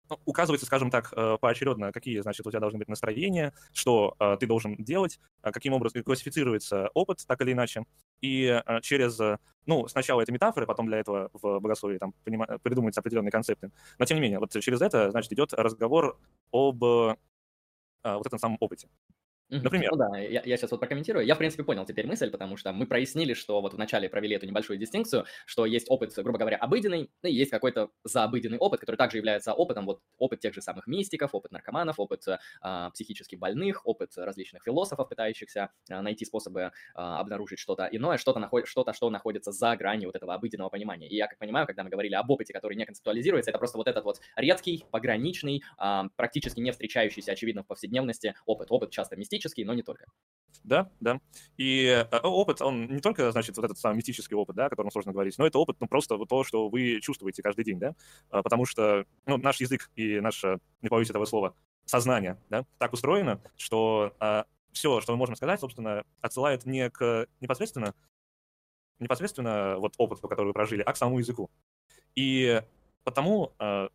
ну, 0.08 0.20
указывается, 0.24 0.66
скажем 0.66 0.90
так, 0.90 1.12
э, 1.16 1.36
поочередно, 1.40 1.90
какие, 1.90 2.20
значит, 2.20 2.46
у 2.46 2.50
тебя 2.50 2.60
должны 2.60 2.78
быть 2.78 2.88
настроения, 2.88 3.52
что 3.72 4.14
э, 4.20 4.36
ты 4.38 4.46
должен 4.46 4.76
делать, 4.76 5.18
э, 5.42 5.50
каким 5.50 5.72
образом 5.72 6.04
классифицируется 6.04 6.90
опыт, 6.94 7.24
так 7.26 7.40
или 7.40 7.52
иначе. 7.52 7.84
И 8.20 8.62
через, 8.82 9.20
ну, 9.66 9.88
сначала 9.88 10.20
это 10.22 10.32
метафоры, 10.32 10.66
потом 10.66 10.86
для 10.86 10.98
этого 10.98 11.30
в 11.32 11.60
богословии 11.60 11.98
там 11.98 12.12
придумываются 12.24 13.00
определенные 13.00 13.30
концепты. 13.30 13.70
Но, 13.98 14.04
тем 14.04 14.16
не 14.16 14.22
менее, 14.22 14.38
вот 14.38 14.50
через 14.60 14.80
это, 14.80 15.10
значит, 15.10 15.32
идет 15.32 15.52
разговор 15.52 16.18
об 16.52 16.80
вот 16.80 18.26
этом 18.26 18.38
самом 18.38 18.56
опыте. 18.60 18.88
Например. 19.48 19.92
Ну 19.92 19.96
да, 19.96 20.18
я, 20.18 20.42
я 20.44 20.56
сейчас 20.56 20.72
вот 20.72 20.80
прокомментирую. 20.80 21.24
Я, 21.24 21.34
в 21.36 21.38
принципе, 21.38 21.62
понял 21.62 21.84
теперь 21.84 22.06
мысль, 22.06 22.30
потому 22.30 22.56
что 22.56 22.72
мы 22.72 22.86
прояснили, 22.86 23.34
что 23.34 23.60
вот 23.60 23.74
вначале 23.74 24.08
провели 24.08 24.34
эту 24.34 24.46
небольшую 24.46 24.78
дистинкцию, 24.78 25.24
что 25.44 25.66
есть 25.66 25.86
опыт, 25.88 26.12
грубо 26.16 26.38
говоря, 26.38 26.56
обыденный, 26.56 27.10
и 27.22 27.32
есть 27.32 27.50
какой-то 27.52 27.90
заобыденный 28.04 28.58
опыт, 28.58 28.80
который 28.80 28.96
также 28.96 29.18
является 29.18 29.52
опытом, 29.52 29.86
вот 29.86 30.00
опыт 30.18 30.40
тех 30.40 30.52
же 30.52 30.62
самых 30.62 30.88
мистиков, 30.88 31.34
опыт 31.34 31.52
наркоманов, 31.52 32.00
опыт 32.00 32.24
а, 32.60 32.90
психически 32.90 33.36
больных, 33.36 33.86
опыт 33.86 34.12
различных 34.16 34.64
философов, 34.64 35.08
пытающихся 35.08 35.70
а, 35.90 36.02
найти 36.02 36.24
способы 36.24 36.72
а, 36.94 37.20
обнаружить 37.20 37.60
что-то 37.60 37.88
иное, 37.90 38.18
что-то, 38.18 38.40
наход... 38.40 38.66
что-то, 38.66 38.92
что 38.92 39.10
находится 39.10 39.52
за 39.52 39.76
гранью 39.76 40.08
вот 40.08 40.16
этого 40.16 40.34
обыденного 40.34 40.70
понимания. 40.70 41.08
И 41.08 41.14
я, 41.14 41.28
как 41.28 41.38
понимаю, 41.38 41.66
когда 41.66 41.84
мы 41.84 41.90
говорили 41.90 42.14
об 42.14 42.28
опыте, 42.30 42.52
который 42.52 42.76
не 42.76 42.84
концептуализируется, 42.84 43.50
это 43.50 43.58
просто 43.58 43.78
вот 43.78 43.86
этот 43.86 44.04
вот 44.04 44.20
редкий, 44.34 44.84
пограничный, 44.90 45.62
а, 45.78 46.08
практически 46.16 46.58
не 46.58 46.72
встречающийся, 46.72 47.32
очевидно, 47.32 47.62
в 47.62 47.66
повседневности 47.66 48.34
опыт. 48.44 48.66
Опыт 48.70 48.90
часто 48.90 49.14
мистический, 49.14 49.35
но 49.64 49.74
не 49.74 49.82
только. 49.82 50.06
Да, 50.64 50.90
да. 51.00 51.20
И 51.56 51.84
э, 51.84 52.18
опыт, 52.22 52.60
он 52.60 52.86
не 52.86 53.00
только, 53.00 53.30
значит, 53.30 53.56
вот 53.56 53.64
этот 53.64 53.78
самый 53.78 53.96
мистический 53.96 54.34
опыт, 54.34 54.56
да, 54.56 54.66
о 54.66 54.70
котором 54.70 54.90
сложно 54.90 55.12
говорить, 55.12 55.38
но 55.38 55.46
это 55.46 55.58
опыт, 55.58 55.76
ну, 55.80 55.86
просто 55.86 56.16
вот 56.16 56.28
то, 56.28 56.44
что 56.44 56.68
вы 56.68 57.00
чувствуете 57.00 57.42
каждый 57.42 57.64
день, 57.64 57.78
да, 57.78 57.94
а, 58.30 58.42
потому 58.42 58.64
что, 58.66 59.04
ну, 59.26 59.36
наш 59.36 59.60
язык 59.60 59.90
и 59.94 60.18
наше, 60.20 60.58
не 60.82 60.88
побоюсь 60.88 61.10
этого 61.10 61.24
слова, 61.24 61.54
сознание, 61.84 62.40
да, 62.50 62.64
так 62.78 62.92
устроено, 62.92 63.40
что 63.56 64.14
а, 64.18 64.46
все, 64.72 65.00
что 65.00 65.12
мы 65.12 65.18
можем 65.18 65.36
сказать, 65.36 65.60
собственно, 65.60 66.04
отсылает 66.20 66.66
не 66.66 66.90
к 66.90 67.26
непосредственно 67.40 67.94
непосредственно 68.98 69.76
вот 69.78 69.94
опыту, 69.98 70.26
который 70.26 70.48
вы 70.48 70.52
прожили, 70.52 70.82
а 70.82 70.92
к 70.92 70.96
самому 70.96 71.18
языку. 71.18 71.50
И 72.14 72.62
потому 73.04 73.52
э, 73.58 73.88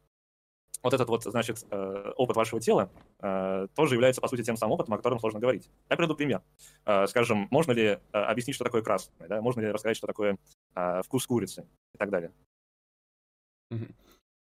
вот 0.83 0.93
этот 0.93 1.09
вот, 1.09 1.23
значит, 1.23 1.65
э, 1.69 2.13
опыт 2.17 2.35
вашего 2.35 2.59
тела 2.59 2.89
э, 3.19 3.67
тоже 3.75 3.95
является, 3.95 4.21
по 4.21 4.27
сути, 4.27 4.43
тем 4.43 4.57
самым 4.57 4.73
опытом, 4.73 4.93
о 4.95 4.97
котором 4.97 5.19
сложно 5.19 5.39
говорить. 5.39 5.69
Я 5.89 5.95
приведу 5.95 6.15
пример. 6.15 6.41
Э, 6.85 7.07
скажем, 7.07 7.47
можно 7.51 7.71
ли 7.71 7.99
объяснить, 8.11 8.55
что 8.55 8.63
такое 8.63 8.81
красное, 8.81 9.27
да? 9.27 9.41
можно 9.41 9.61
ли 9.61 9.71
рассказать, 9.71 9.97
что 9.97 10.07
такое 10.07 10.37
вкус 11.03 11.27
курицы 11.27 11.67
и 11.93 11.97
так 11.97 12.09
далее. 12.09 12.31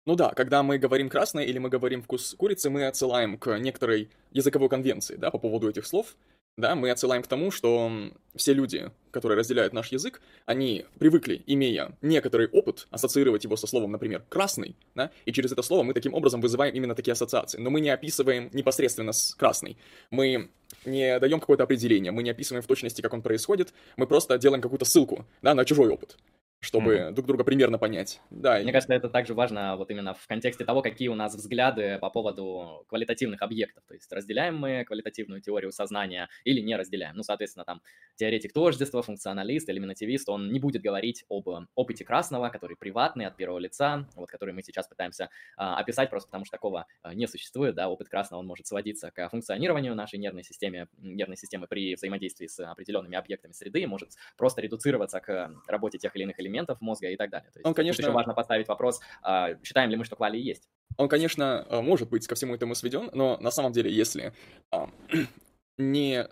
Ну 0.08 0.16
да, 0.16 0.34
когда 0.34 0.62
мы 0.62 0.78
говорим 0.78 1.10
красное 1.10 1.46
или 1.46 1.58
мы 1.58 1.70
говорим 1.70 2.02
вкус 2.04 2.36
курицы, 2.38 2.70
мы 2.70 2.86
отсылаем 2.86 3.38
к 3.38 3.58
некоторой 3.58 4.12
языковой 4.32 4.70
конвенции, 4.70 5.16
да, 5.16 5.32
по 5.32 5.40
поводу 5.40 5.68
этих 5.68 5.88
слов, 5.88 6.16
да, 6.58 6.76
мы 6.76 6.90
отсылаем 6.90 7.22
к 7.22 7.28
тому, 7.28 7.52
что 7.52 7.92
все 8.36 8.54
люди, 8.54 8.92
которые 9.12 9.38
разделяют 9.38 9.74
наш 9.74 9.92
язык, 9.92 10.22
они 10.46 10.86
привыкли, 11.00 11.44
имея 11.48 11.98
некоторый 12.02 12.48
опыт, 12.48 12.88
ассоциировать 12.92 13.44
его 13.44 13.58
со 13.58 13.68
словом, 13.68 13.92
например, 13.92 14.24
«красный», 14.30 14.76
да, 14.94 15.12
и 15.26 15.34
через 15.34 15.52
это 15.52 15.62
слово 15.62 15.84
мы 15.84 15.94
таким 15.94 16.14
образом 16.14 16.40
вызываем 16.40 16.74
именно 16.74 16.96
такие 16.96 17.12
ассоциации. 17.12 17.60
Но 17.60 17.70
мы 17.70 17.82
не 17.82 17.90
описываем 17.90 18.50
непосредственно 18.54 19.12
с 19.12 19.36
«красный». 19.36 19.78
Мы 20.12 20.50
не 20.86 21.20
даем 21.20 21.40
какое-то 21.40 21.64
определение, 21.64 22.12
мы 22.12 22.24
не 22.24 22.30
описываем 22.30 22.64
в 22.64 22.68
точности, 22.68 23.02
как 23.02 23.14
он 23.14 23.22
происходит, 23.22 23.74
мы 23.98 24.08
просто 24.08 24.38
делаем 24.38 24.62
какую-то 24.62 24.86
ссылку, 24.86 25.26
да, 25.42 25.56
на 25.56 25.66
чужой 25.66 25.90
опыт 25.90 26.18
чтобы 26.66 26.96
mm-hmm. 26.96 27.12
друг 27.12 27.28
друга 27.28 27.44
примерно 27.44 27.78
понять. 27.78 28.22
Да. 28.30 28.60
Мне 28.60 28.70
и... 28.70 28.74
кажется, 28.74 28.94
это 28.94 29.10
также 29.10 29.34
важно 29.34 29.78
вот 29.78 29.92
именно 29.92 30.14
в 30.14 30.28
контексте 30.28 30.66
того, 30.66 30.82
какие 30.82 31.08
у 31.08 31.16
нас 31.16 31.36
взгляды 31.36 32.00
по 32.02 32.10
поводу 32.10 32.86
квалитативных 32.90 33.42
объектов. 33.42 33.84
То 33.88 33.94
есть 33.94 34.12
разделяем 34.12 34.58
мы 34.58 34.84
квалитативную 34.84 35.42
теорию 35.42 35.72
сознания 35.72 36.30
или 36.44 36.60
не 36.62 36.76
разделяем. 36.76 37.16
Ну, 37.16 37.24
соответственно, 37.24 37.66
там 37.66 37.82
теоретик 38.16 38.54
тождества, 38.54 39.02
функционалист, 39.02 39.70
элиминативист, 39.70 40.28
он 40.30 40.52
не 40.52 40.60
будет 40.60 40.82
говорить 40.82 41.26
об 41.30 41.48
опыте 41.76 42.04
красного, 42.04 42.50
который 42.50 42.76
приватный, 42.76 43.26
от 43.26 43.38
первого 43.38 43.60
лица, 43.60 44.08
вот 44.16 44.30
который 44.30 44.54
мы 44.54 44.64
сейчас 44.64 44.88
пытаемся 44.88 45.30
а, 45.58 45.78
описать, 45.78 46.10
просто 46.10 46.28
потому 46.28 46.46
что 46.46 46.52
такого 46.52 46.88
а, 47.04 47.14
не 47.14 47.28
существует. 47.28 47.76
Да, 47.76 47.90
опыт 47.90 48.10
красного, 48.10 48.40
он 48.40 48.48
может 48.48 48.68
сводиться 48.68 49.12
к 49.12 49.30
функционированию 49.30 49.96
нашей 49.96 50.18
нервной 50.18 50.44
системы, 50.44 50.88
нервной 50.98 51.38
системы 51.38 51.68
при 51.68 51.96
взаимодействии 51.96 52.48
с 52.48 52.60
определенными 52.60 53.18
объектами 53.18 53.52
среды, 53.52 53.86
может 53.86 54.12
просто 54.38 54.62
редуцироваться 54.62 55.20
к 55.20 55.52
работе 55.68 55.98
тех 55.98 56.16
или 56.16 56.24
иных 56.24 56.40
элементов 56.40 56.55
элементов 56.56 56.82
мозга 56.82 57.10
и 57.10 57.16
так 57.16 57.30
далее. 57.30 57.52
То 57.52 57.60
есть 57.60 57.66
он, 57.66 57.74
конечно... 57.74 58.02
еще 58.02 58.12
важно 58.12 58.34
поставить 58.34 58.68
вопрос, 58.68 59.02
а, 59.22 59.56
считаем 59.64 59.90
ли 59.90 59.98
мы, 59.98 60.06
что 60.06 60.16
квали 60.16 60.38
есть. 60.38 60.70
Он, 60.98 61.10
конечно, 61.10 61.66
а, 61.70 61.82
может 61.82 62.10
быть 62.10 62.28
ко 62.28 62.36
всему 62.36 62.56
этому 62.56 62.76
сведен, 62.76 63.10
но 63.14 63.38
на 63.40 63.52
самом 63.52 63.72
деле, 63.72 63.92
если 63.92 64.34
а, 64.72 64.90
не 65.78 66.28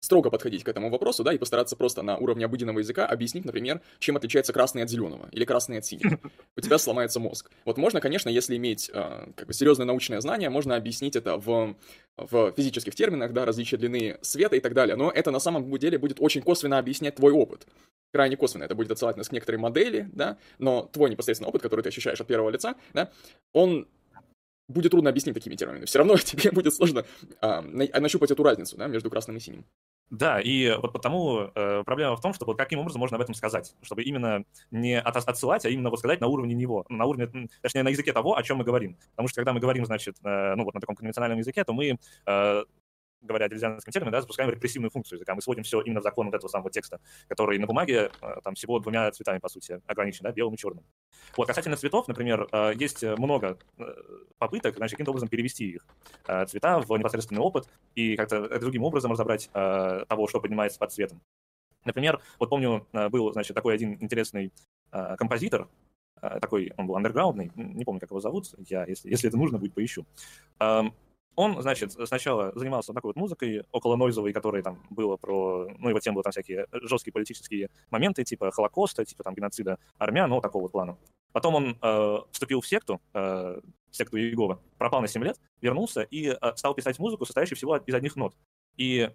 строго 0.00 0.30
подходить 0.30 0.64
к 0.64 0.68
этому 0.68 0.90
вопросу, 0.90 1.22
да, 1.22 1.32
и 1.32 1.38
постараться 1.38 1.76
просто 1.76 2.02
на 2.02 2.16
уровне 2.16 2.44
обыденного 2.44 2.80
языка 2.80 3.06
объяснить, 3.06 3.44
например, 3.44 3.80
чем 3.98 4.16
отличается 4.16 4.52
красный 4.52 4.82
от 4.82 4.90
зеленого 4.90 5.28
или 5.30 5.44
красный 5.44 5.78
от 5.78 5.84
синего. 5.84 6.18
У 6.56 6.60
тебя 6.60 6.78
сломается 6.78 7.20
мозг. 7.20 7.50
Вот 7.64 7.76
можно, 7.76 8.00
конечно, 8.00 8.28
если 8.28 8.56
иметь 8.56 8.90
э, 8.92 9.26
как 9.36 9.46
бы 9.46 9.52
серьезное 9.52 9.86
научное 9.86 10.20
знание, 10.20 10.50
можно 10.50 10.76
объяснить 10.76 11.16
это 11.16 11.36
в, 11.36 11.76
в 12.16 12.52
физических 12.56 12.94
терминах, 12.94 13.32
да, 13.32 13.44
различия 13.44 13.76
длины 13.76 14.18
света 14.22 14.56
и 14.56 14.60
так 14.60 14.74
далее, 14.74 14.96
но 14.96 15.10
это 15.10 15.30
на 15.30 15.40
самом 15.40 15.70
деле 15.78 15.98
будет 15.98 16.20
очень 16.20 16.42
косвенно 16.42 16.78
объяснять 16.78 17.16
твой 17.16 17.32
опыт 17.32 17.66
крайне 18.12 18.36
косвенно 18.36 18.64
это 18.64 18.74
будет 18.74 18.90
отсылать 18.90 19.16
нас 19.16 19.28
к 19.28 19.32
некоторой 19.32 19.60
модели, 19.60 20.08
да, 20.12 20.36
но 20.58 20.88
твой 20.92 21.10
непосредственный 21.10 21.48
опыт, 21.48 21.62
который 21.62 21.82
ты 21.82 21.90
ощущаешь 21.90 22.20
от 22.20 22.26
первого 22.26 22.50
лица, 22.50 22.74
да, 22.92 23.10
он 23.52 23.86
будет 24.70 24.90
трудно 24.92 25.10
объяснить 25.10 25.34
такими 25.34 25.56
терминами. 25.56 25.84
Все 25.84 25.98
равно 25.98 26.16
тебе 26.18 26.50
будет 26.50 26.74
сложно 26.74 27.04
а, 27.40 27.62
нащупать 27.62 28.30
эту 28.30 28.42
разницу 28.42 28.76
да, 28.76 28.86
между 28.86 29.10
красным 29.10 29.36
и 29.36 29.40
синим. 29.40 29.64
Да, 30.10 30.40
и 30.40 30.76
вот 30.82 30.92
потому 30.92 31.52
э, 31.54 31.84
проблема 31.84 32.16
в 32.16 32.20
том, 32.20 32.34
что 32.34 32.44
вот 32.44 32.58
каким 32.58 32.80
образом 32.80 32.98
можно 32.98 33.16
об 33.16 33.22
этом 33.22 33.32
сказать, 33.32 33.76
чтобы 33.80 34.02
именно 34.02 34.44
не 34.72 35.00
от, 35.00 35.16
отсылать, 35.16 35.64
а 35.64 35.68
именно 35.68 35.88
вот 35.88 36.00
сказать 36.00 36.20
на 36.20 36.26
уровне 36.26 36.52
него, 36.52 36.84
на 36.88 37.04
уровне, 37.04 37.48
точнее, 37.62 37.84
на 37.84 37.90
языке 37.90 38.12
того, 38.12 38.36
о 38.36 38.42
чем 38.42 38.56
мы 38.56 38.64
говорим. 38.64 38.96
Потому 39.12 39.28
что 39.28 39.36
когда 39.36 39.52
мы 39.52 39.60
говорим, 39.60 39.86
значит, 39.86 40.16
э, 40.24 40.54
ну 40.56 40.64
вот 40.64 40.74
на 40.74 40.80
таком 40.80 40.96
конвенциональном 40.96 41.38
языке, 41.38 41.62
то 41.62 41.72
мы 41.72 41.96
э, 42.26 42.64
говоря 43.20 43.48
дилизианским 43.48 43.92
термином, 43.92 44.12
да, 44.12 44.20
запускаем 44.20 44.50
репрессивную 44.50 44.90
функцию 44.90 45.16
языка. 45.16 45.34
Мы 45.34 45.42
сводим 45.42 45.62
все 45.62 45.80
именно 45.80 46.00
в 46.00 46.02
закон 46.02 46.26
вот 46.26 46.34
этого 46.34 46.48
самого 46.48 46.70
текста, 46.70 47.00
который 47.28 47.58
на 47.58 47.66
бумаге 47.66 48.10
э, 48.20 48.40
там 48.42 48.54
всего 48.54 48.78
двумя 48.78 49.10
цветами, 49.10 49.38
по 49.38 49.48
сути, 49.48 49.80
ограничен, 49.86 50.24
да, 50.24 50.32
белым 50.32 50.54
и 50.54 50.56
черным. 50.56 50.84
Вот, 51.36 51.46
касательно 51.46 51.76
цветов, 51.76 52.08
например, 52.08 52.48
э, 52.50 52.72
есть 52.76 53.02
много 53.02 53.58
э, 53.78 53.84
попыток, 54.38 54.76
значит, 54.76 54.94
каким-то 54.94 55.10
образом 55.10 55.28
перевести 55.28 55.70
их 55.70 55.86
цвета 56.46 56.80
в 56.80 56.96
непосредственный 56.96 57.40
опыт 57.40 57.68
и 57.94 58.16
как-то 58.16 58.58
другим 58.58 58.84
образом 58.84 59.12
разобрать 59.12 59.50
того, 59.52 60.26
что 60.28 60.40
поднимается 60.40 60.78
под 60.78 60.92
цветом. 60.92 61.20
Например, 61.84 62.20
вот 62.38 62.50
помню, 62.50 62.86
был, 62.92 63.32
значит, 63.32 63.54
такой 63.54 63.74
один 63.74 63.96
интересный 64.00 64.52
композитор, 64.90 65.68
такой, 66.20 66.72
он 66.76 66.86
был 66.86 66.96
андерграундный, 66.96 67.50
не 67.54 67.84
помню, 67.84 68.00
как 68.00 68.10
его 68.10 68.20
зовут, 68.20 68.54
я, 68.68 68.84
если, 68.84 69.08
если 69.08 69.28
это 69.28 69.38
нужно 69.38 69.58
будет, 69.58 69.74
поищу. 69.74 70.06
Он, 71.36 71.60
значит, 71.62 71.92
сначала 71.92 72.52
занимался 72.54 72.92
такой 72.92 73.10
вот 73.10 73.16
музыкой, 73.16 73.64
около 73.72 73.96
нойзовой, 73.96 74.32
которой 74.32 74.62
там 74.62 74.82
было 74.90 75.16
про... 75.16 75.68
Ну, 75.78 75.88
его 75.88 76.00
тем 76.00 76.14
было 76.14 76.22
там 76.22 76.32
всякие 76.32 76.66
жесткие 76.72 77.12
политические 77.12 77.70
моменты, 77.90 78.24
типа 78.24 78.50
Холокоста, 78.50 79.04
типа 79.04 79.22
там 79.22 79.34
геноцида 79.34 79.78
армян, 79.98 80.28
ну, 80.28 80.40
такого 80.40 80.62
вот 80.62 80.72
плана. 80.72 80.98
Потом 81.32 81.54
он 81.54 81.78
э, 81.80 82.18
вступил 82.32 82.60
в 82.60 82.66
секту, 82.66 83.00
э, 83.14 83.60
секту 83.90 84.18
Иегова, 84.18 84.60
пропал 84.78 85.00
на 85.00 85.08
7 85.08 85.22
лет, 85.22 85.40
вернулся 85.60 86.02
и 86.02 86.28
э, 86.28 86.36
стал 86.56 86.74
писать 86.74 86.98
музыку, 86.98 87.24
состоящую 87.24 87.56
всего 87.56 87.76
из 87.76 87.94
одних 87.94 88.16
нот. 88.16 88.34
И 88.76 89.10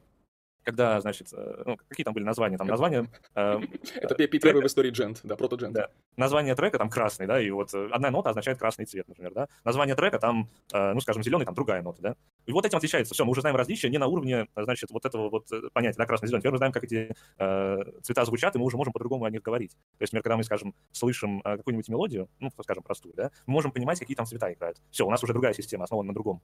когда, 0.66 1.00
значит, 1.00 1.30
э, 1.32 1.64
ну, 1.66 1.78
какие 1.88 2.04
там 2.04 2.14
были 2.14 2.24
названия? 2.24 2.58
Там 2.58 2.68
название... 2.68 3.06
Э, 3.36 3.60
Это 3.96 4.16
первый 4.28 4.64
в 4.64 4.66
истории 4.66 4.92
джент, 4.92 5.20
да, 5.24 5.36
прото-джент. 5.36 5.74
Да. 5.74 5.90
Название 6.16 6.56
трека 6.56 6.78
там 6.78 6.90
красный, 6.90 7.28
да, 7.28 7.40
и 7.40 7.50
вот 7.50 7.74
э, 7.74 7.90
одна 7.92 8.10
нота 8.10 8.30
означает 8.30 8.58
красный 8.58 8.86
цвет, 8.86 9.08
например, 9.08 9.34
да. 9.34 9.48
Название 9.64 9.96
трека 9.96 10.20
там, 10.20 10.50
ну, 10.72 11.00
скажем, 11.02 11.22
зеленый, 11.22 11.46
там 11.46 11.54
другая 11.54 11.82
нота, 11.82 12.02
да. 12.02 12.16
И 12.46 12.52
вот 12.52 12.66
этим 12.66 12.78
отличается. 12.78 13.14
Все, 13.14 13.26
мы 13.26 13.32
уже 13.32 13.42
знаем 13.42 13.56
различия 13.56 13.90
не 13.90 13.98
на 13.98 14.08
уровне, 14.08 14.48
значит, 14.56 14.90
вот 14.92 15.06
этого 15.06 15.30
вот 15.30 15.50
понятия, 15.74 15.98
да, 15.98 16.06
красный, 16.06 16.28
зеленый. 16.28 16.42
Теперь 16.42 16.52
мы 16.52 16.58
знаем, 16.58 16.74
как 16.74 16.84
эти 16.84 17.16
э, 17.38 17.78
цвета 18.02 18.26
звучат, 18.26 18.56
и 18.56 18.60
мы 18.60 18.66
уже 18.66 18.78
можем 18.78 18.94
по-другому 18.94 19.26
о 19.26 19.30
них 19.30 19.42
говорить. 19.42 19.72
То 19.72 20.04
есть, 20.04 20.14
например, 20.14 20.24
когда 20.24 20.38
мы, 20.38 20.44
скажем, 20.44 20.74
слышим 20.92 21.42
какую-нибудь 21.42 21.90
мелодию, 21.90 22.30
ну, 22.40 22.52
скажем, 22.62 22.84
простую, 22.84 23.14
да, 23.16 23.32
мы 23.46 23.54
можем 23.54 23.72
понимать, 23.72 24.00
какие 24.00 24.16
там 24.16 24.26
цвета 24.26 24.52
играют. 24.54 24.82
Все, 24.92 25.06
у 25.06 25.12
нас 25.12 25.24
уже 25.24 25.34
другая 25.34 25.54
система, 25.54 25.84
основана 25.84 26.08
на 26.08 26.14
другом. 26.14 26.42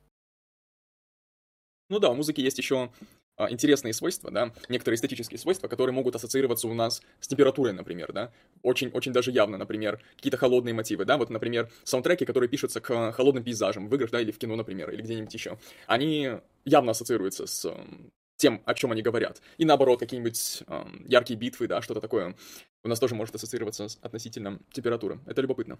Ну 1.91 1.99
да, 1.99 2.09
у 2.09 2.15
музыки 2.15 2.39
есть 2.39 2.57
еще 2.57 2.89
интересные 3.49 3.93
свойства, 3.93 4.31
да, 4.31 4.51
некоторые 4.69 4.95
эстетические 4.95 5.39
свойства, 5.39 5.67
которые 5.67 5.93
могут 5.93 6.15
ассоциироваться 6.15 6.67
у 6.67 6.73
нас 6.73 7.01
с 7.19 7.27
температурой, 7.27 7.73
например, 7.73 8.11
да, 8.13 8.31
очень, 8.61 8.89
очень 8.89 9.13
даже 9.13 9.31
явно, 9.31 9.57
например, 9.57 10.01
какие-то 10.15 10.37
холодные 10.37 10.73
мотивы, 10.73 11.05
да, 11.05 11.17
вот, 11.17 11.29
например, 11.29 11.69
саундтреки, 11.83 12.25
которые 12.25 12.49
пишутся 12.49 12.81
к 12.81 13.11
холодным 13.11 13.43
пейзажам 13.43 13.87
в 13.87 13.95
играх, 13.95 14.11
да, 14.11 14.21
или 14.21 14.31
в 14.31 14.37
кино, 14.37 14.55
например, 14.55 14.89
или 14.91 15.01
где-нибудь 15.01 15.33
еще, 15.33 15.57
они 15.87 16.31
явно 16.65 16.91
ассоциируются 16.91 17.47
с 17.47 17.73
тем, 18.37 18.61
о 18.65 18.73
чем 18.73 18.91
они 18.91 19.03
говорят. 19.03 19.39
И 19.57 19.65
наоборот, 19.65 19.99
какие-нибудь 19.99 20.63
э, 20.65 20.83
яркие 21.05 21.37
битвы, 21.39 21.67
да, 21.67 21.81
что-то 21.83 22.01
такое 22.01 22.35
у 22.83 22.87
нас 22.87 22.99
тоже 22.99 23.13
может 23.13 23.35
ассоциироваться 23.35 23.87
с 23.87 23.99
относительно 24.01 24.59
температуры. 24.71 25.19
Это 25.27 25.41
любопытно. 25.41 25.77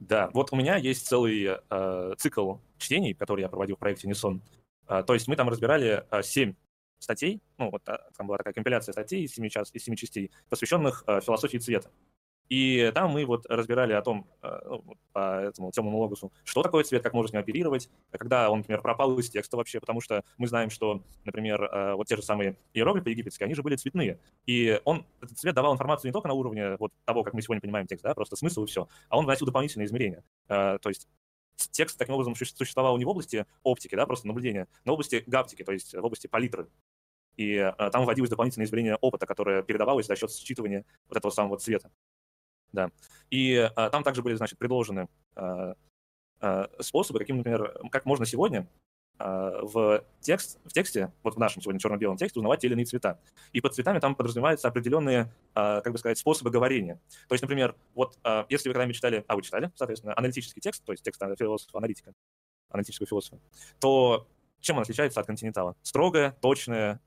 Да, 0.00 0.28
вот 0.34 0.52
у 0.52 0.56
меня 0.56 0.76
есть 0.76 1.06
целый 1.06 1.56
э, 1.70 2.14
цикл 2.18 2.56
чтений, 2.78 3.14
который 3.14 3.40
я 3.40 3.48
проводил 3.48 3.76
в 3.76 3.78
проекте 3.78 4.08
Nissan. 4.08 4.40
А, 4.86 5.02
то 5.02 5.14
есть 5.14 5.28
мы 5.28 5.36
там 5.36 5.48
разбирали 5.48 6.04
а, 6.10 6.22
семь 6.22 6.54
статей, 6.98 7.40
ну, 7.58 7.70
вот 7.70 7.88
а, 7.88 8.10
там 8.16 8.26
была 8.26 8.38
такая 8.38 8.54
компиляция 8.54 8.92
статей 8.92 9.24
из 9.24 9.34
семи, 9.34 9.50
час, 9.50 9.70
из 9.72 9.84
семи 9.84 9.96
частей, 9.96 10.30
посвященных 10.48 11.04
философии 11.06 11.58
цвета. 11.58 11.90
И 12.50 12.92
там 12.94 13.10
мы 13.10 13.24
вот 13.24 13.46
разбирали 13.46 13.94
о 13.94 14.02
том, 14.02 14.28
ну, 14.42 14.84
по 15.14 15.40
этому 15.40 15.72
темному 15.72 15.96
логосу, 15.96 16.30
что 16.44 16.62
такое 16.62 16.84
цвет, 16.84 17.02
как 17.02 17.14
можно 17.14 17.30
с 17.30 17.32
ним 17.32 17.40
оперировать, 17.40 17.88
когда 18.10 18.50
он, 18.50 18.58
например, 18.58 18.82
пропал 18.82 19.18
из 19.18 19.30
текста 19.30 19.56
вообще, 19.56 19.80
потому 19.80 20.02
что 20.02 20.22
мы 20.36 20.46
знаем, 20.46 20.68
что, 20.68 21.02
например, 21.24 21.96
вот 21.96 22.06
те 22.06 22.16
же 22.16 22.22
самые 22.22 22.58
иероглифы 22.74 23.08
египетские, 23.08 23.46
они 23.46 23.54
же 23.54 23.62
были 23.62 23.76
цветные. 23.76 24.20
И 24.44 24.78
он, 24.84 25.06
этот 25.22 25.38
цвет 25.38 25.54
давал 25.54 25.72
информацию 25.72 26.10
не 26.10 26.12
только 26.12 26.28
на 26.28 26.34
уровне 26.34 26.76
вот 26.76 26.92
того, 27.06 27.22
как 27.22 27.32
мы 27.32 27.40
сегодня 27.40 27.62
понимаем 27.62 27.86
текст, 27.86 28.04
да, 28.04 28.12
просто 28.12 28.36
смысл 28.36 28.64
и 28.64 28.66
все, 28.66 28.88
а 29.08 29.16
он 29.16 29.24
вносил 29.24 29.46
дополнительные 29.46 29.86
измерения. 29.86 30.22
То 30.46 30.78
есть 30.84 31.08
текст 31.68 31.98
таким 31.98 32.14
образом 32.14 32.34
существовал 32.34 32.96
не 32.98 33.04
в 33.04 33.08
области 33.08 33.46
оптики, 33.62 33.94
да, 33.94 34.06
просто 34.06 34.26
наблюдения, 34.26 34.68
но 34.84 34.92
в 34.92 34.94
области 34.94 35.22
гаптики, 35.26 35.62
то 35.64 35.72
есть 35.72 35.94
в 35.94 36.04
области 36.04 36.26
палитры. 36.26 36.68
И 37.36 37.54
э, 37.54 37.72
там 37.90 38.04
вводилось 38.04 38.30
дополнительное 38.30 38.66
измерение 38.66 38.96
опыта, 38.96 39.26
которое 39.26 39.62
передавалось 39.62 40.06
за 40.06 40.16
счет 40.16 40.30
считывания 40.30 40.84
вот 41.08 41.16
этого 41.16 41.30
самого 41.30 41.58
цвета. 41.58 41.90
Да. 42.72 42.90
И 43.30 43.52
э, 43.54 43.90
там 43.90 44.02
также 44.02 44.22
были, 44.22 44.34
значит, 44.34 44.58
предложены 44.58 45.08
э, 45.36 45.74
э, 46.40 46.66
способы, 46.80 47.18
каким, 47.18 47.38
например, 47.38 47.80
как 47.90 48.04
можно 48.04 48.26
сегодня 48.26 48.68
в, 49.18 50.04
текст, 50.20 50.58
в 50.64 50.72
тексте, 50.72 51.12
вот 51.22 51.36
в 51.36 51.38
нашем 51.38 51.62
сегодня 51.62 51.80
черно-белом 51.80 52.16
тексте, 52.16 52.38
узнавать 52.38 52.60
те 52.60 52.66
или 52.66 52.74
иные 52.74 52.84
цвета. 52.84 53.20
И 53.52 53.60
под 53.60 53.74
цветами 53.74 54.00
там 54.00 54.14
подразумеваются 54.14 54.68
определенные, 54.68 55.32
а, 55.54 55.80
как 55.82 55.92
бы 55.92 55.98
сказать, 55.98 56.18
способы 56.18 56.50
говорения. 56.50 57.00
То 57.28 57.34
есть, 57.34 57.42
например, 57.42 57.76
вот 57.94 58.18
а, 58.24 58.46
если 58.48 58.68
вы 58.68 58.74
когда-нибудь 58.74 58.96
читали, 58.96 59.24
а 59.28 59.36
вы 59.36 59.42
читали, 59.42 59.70
соответственно, 59.76 60.14
аналитический 60.16 60.60
текст, 60.60 60.84
то 60.84 60.92
есть 60.92 61.04
текст 61.04 61.22
философа, 61.38 61.78
аналитика, 61.78 62.12
аналитического 62.70 63.06
философа, 63.06 63.38
то 63.78 64.26
чем 64.60 64.76
он 64.76 64.82
отличается 64.82 65.20
от 65.20 65.26
континентала? 65.26 65.76
Строгая, 65.82 66.32
точная 66.40 67.00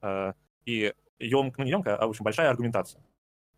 и 0.65 0.93
емк, 1.19 1.57
ну 1.57 1.63
не 1.63 1.71
емкая, 1.71 1.95
а, 1.95 2.07
в 2.07 2.09
общем, 2.11 2.23
большая 2.23 2.49
аргументация. 2.49 3.01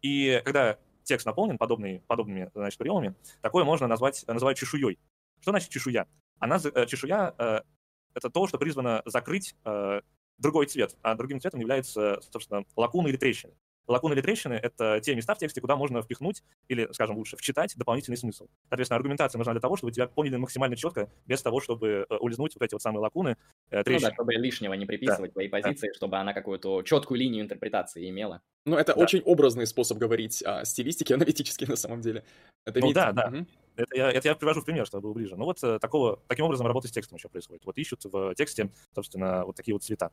И 0.01 0.41
когда 0.45 0.77
текст 1.03 1.25
наполнен 1.25 1.57
подобными, 1.57 2.03
подобными 2.07 2.49
значит, 2.53 2.77
приемами, 2.77 3.15
такое 3.41 3.63
можно 3.63 3.87
назвать, 3.87 4.23
называть 4.27 4.57
чешуей. 4.57 4.97
Что 5.41 5.51
значит 5.51 5.69
чешуя? 5.69 6.07
Она, 6.39 6.59
э, 6.63 6.85
чешуя 6.85 7.33
э,— 7.37 7.61
это 8.13 8.29
то, 8.29 8.47
что 8.47 8.57
призвано 8.57 9.01
закрыть 9.05 9.55
э, 9.65 10.01
другой 10.37 10.65
цвет, 10.65 10.97
а 11.01 11.15
другим 11.15 11.39
цветом 11.39 11.59
является, 11.59 12.19
собственно, 12.31 12.65
лакуна 12.75 13.09
или 13.09 13.17
трещина. 13.17 13.53
Лакуны 13.89 14.13
или 14.13 14.21
трещины— 14.21 14.53
это 14.61 14.99
те 15.01 15.15
места 15.15 15.33
в 15.33 15.39
тексте, 15.39 15.61
куда 15.61 15.75
можно 15.75 16.01
впихнуть 16.01 16.43
или, 16.67 16.87
скажем 16.91 17.17
лучше, 17.17 17.37
вчитать 17.37 17.75
дополнительный 17.75 18.17
смысл. 18.17 18.47
Соответственно, 18.69 18.97
аргументация 18.97 19.37
нужна 19.37 19.53
для 19.53 19.61
того, 19.61 19.75
чтобы 19.77 19.91
тебя 19.91 20.07
поняли 20.07 20.35
максимально 20.35 20.75
четко, 20.75 21.09
без 21.25 21.41
того, 21.41 21.59
чтобы 21.59 22.05
э, 22.09 22.15
улизнуть 22.17 22.53
вот 22.55 22.63
эти 22.63 22.75
вот 22.75 22.81
самые 22.81 23.01
лакуны, 23.01 23.35
э, 23.71 23.83
трещины. 23.83 24.05
Ну 24.05 24.09
да, 24.09 24.13
чтобы 24.13 24.33
лишнего 24.33 24.73
не 24.73 24.85
приписывать 24.85 25.31
да. 25.31 25.33
твоей 25.33 25.49
позиции, 25.49 25.87
да. 25.87 25.93
чтобы 25.95 26.17
она 26.17 26.33
какую-то 26.33 26.83
четкую 26.83 27.19
линию 27.19 27.43
интерпретации 27.43 28.09
имела. 28.09 28.41
Ну, 28.65 28.77
это 28.77 28.93
да. 28.93 29.01
очень 29.01 29.21
образный 29.21 29.65
способ 29.65 29.97
говорить 29.97 30.43
о 30.43 30.63
стилистике 30.65 31.15
аналитически 31.15 31.65
на 31.65 31.75
самом 31.75 32.01
деле. 32.01 32.23
Это 32.65 32.79
ну 32.79 32.85
имеет... 32.85 32.95
да, 32.95 33.11
да. 33.11 33.27
Угу. 33.27 33.45
Это, 33.77 33.97
я, 33.97 34.11
это 34.11 34.27
я 34.27 34.35
привожу 34.35 34.61
в 34.61 34.65
пример, 34.65 34.85
чтобы 34.85 35.03
было 35.03 35.13
ближе. 35.13 35.35
Ну 35.35 35.45
вот 35.45 35.63
э, 35.63 35.79
такого, 35.79 36.21
таким 36.27 36.45
образом 36.45 36.67
работа 36.67 36.87
с 36.87 36.91
текстом 36.91 37.17
еще 37.17 37.29
происходит. 37.29 37.65
Вот 37.65 37.77
ищут 37.77 38.03
в 38.03 38.35
тексте, 38.35 38.69
собственно, 38.93 39.45
вот 39.45 39.55
такие 39.55 39.73
вот 39.73 39.83
цвета. 39.83 40.11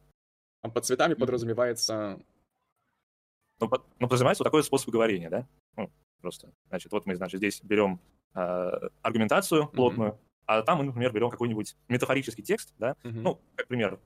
А 0.62 0.71
под 0.71 0.85
цветами 0.85 1.14
подразумевается 1.14 2.18
ну, 3.60 3.68
под, 3.68 3.84
ну, 3.98 4.06
подразумевается 4.06 4.42
вот 4.42 4.48
такой 4.48 4.62
способ 4.62 4.90
говорения, 4.90 5.30
да? 5.30 5.46
Ну, 5.76 5.90
просто, 6.20 6.52
значит, 6.68 6.92
вот 6.92 7.06
мы, 7.06 7.16
значит, 7.16 7.38
здесь 7.38 7.60
берем 7.62 8.00
э, 8.34 8.70
аргументацию 9.02 9.68
плотную, 9.68 10.12
mm-hmm. 10.12 10.18
а 10.46 10.62
там 10.62 10.78
мы, 10.78 10.84
например, 10.84 11.12
берем 11.12 11.30
какой-нибудь 11.30 11.76
метафорический 11.88 12.44
текст, 12.44 12.75
да? 12.78 12.96
Mm-hmm. 13.02 13.20
Ну, 13.22 13.40
как 13.54 13.68
пример, 13.68 13.98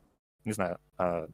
не 0.45 0.53
знаю, 0.53 0.79
э, 0.99 1.29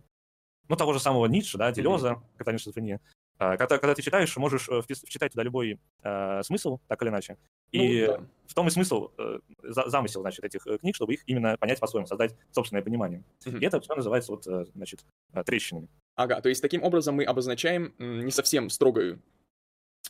ну, 0.69 0.77
того 0.77 0.93
же 0.93 1.01
самого 1.01 1.27
Ницше, 1.27 1.59
да, 1.59 1.71
Делеза, 1.73 2.13
mm-hmm. 2.13 2.39
катание 2.39 2.59
шизофрения. 2.59 3.01
Э, 3.39 3.57
когда, 3.57 3.79
когда 3.79 3.95
ты 3.95 4.03
читаешь, 4.03 4.37
можешь 4.37 4.69
э, 4.69 4.83
вчитать 4.83 5.33
туда 5.33 5.43
любой 5.43 5.79
э, 6.03 6.43
смысл, 6.43 6.79
так 6.89 7.03
или 7.03 7.11
иначе. 7.11 7.37
И 7.73 8.07
ну, 8.07 8.13
да. 8.13 8.27
в 8.47 8.55
том 8.55 8.67
и 8.69 8.71
смысл, 8.71 9.11
э, 9.19 9.39
замысел, 9.63 10.21
значит, 10.23 10.45
этих 10.45 10.67
э, 10.67 10.79
книг, 10.79 10.95
чтобы 10.95 11.15
их 11.15 11.23
именно 11.27 11.57
понять 11.59 11.81
по-своему, 11.81 12.07
создать 12.07 12.37
собственное 12.53 12.83
понимание. 12.83 13.23
Mm-hmm. 13.45 13.59
И 13.59 13.65
это 13.65 13.81
все 13.81 13.95
называется 13.95 14.33
вот, 14.33 14.47
э, 14.47 14.67
значит, 14.75 15.05
трещинами. 15.45 15.89
Ага, 16.15 16.41
то 16.41 16.49
есть 16.49 16.63
таким 16.63 16.83
образом 16.83 17.17
мы 17.17 17.25
обозначаем 17.25 17.95
не 17.99 18.31
совсем 18.31 18.71
строгую 18.71 19.21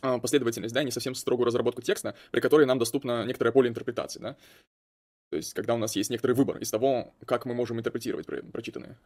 а, 0.02 0.18
последовательность, 0.18 0.74
да, 0.74 0.82
не 0.82 0.90
совсем 0.90 1.14
строгую 1.14 1.46
разработку 1.46 1.82
текста, 1.82 2.14
при 2.30 2.40
которой 2.40 2.66
нам 2.66 2.78
доступно 2.78 3.24
некоторое 3.24 3.50
поле 3.50 3.68
интерпретации, 3.68 4.20
да? 4.20 4.36
То 5.30 5.36
есть 5.36 5.54
когда 5.54 5.74
у 5.74 5.78
нас 5.78 5.96
есть 5.96 6.10
некоторый 6.10 6.32
выбор 6.32 6.58
из 6.58 6.70
того, 6.70 7.14
как 7.26 7.46
мы 7.46 7.54
можем 7.54 7.80
интерпретировать 7.80 8.26
прочитанное. 8.52 8.98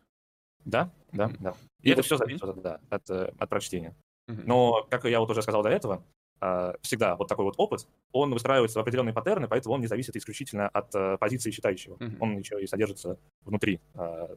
Да, 0.64 0.92
да, 1.12 1.30
да. 1.40 1.54
И 1.80 1.88
ну, 1.88 1.92
это 1.92 1.96
вот... 1.96 2.04
все 2.04 2.16
зависит 2.18 2.62
да, 2.62 2.80
от, 2.90 3.08
от 3.10 3.48
прочтения. 3.48 3.96
Но, 4.44 4.86
как 4.90 5.04
я 5.04 5.20
вот 5.20 5.30
уже 5.30 5.42
сказал 5.42 5.62
до 5.62 5.70
этого, 5.70 6.04
а, 6.40 6.74
всегда 6.80 7.16
вот 7.16 7.28
такой 7.28 7.44
вот 7.44 7.54
опыт, 7.58 7.86
он 8.12 8.32
выстраивается 8.32 8.78
в 8.78 8.82
определенные 8.82 9.12
паттерны, 9.12 9.46
поэтому 9.46 9.74
он 9.74 9.80
не 9.80 9.86
зависит 9.86 10.16
исключительно 10.16 10.68
от 10.68 10.94
э, 10.94 11.18
позиции 11.18 11.50
читающего. 11.50 11.98
Он 12.18 12.38
еще 12.38 12.60
и 12.62 12.66
содержится 12.66 13.18
внутри, 13.42 13.80
а, 13.94 14.28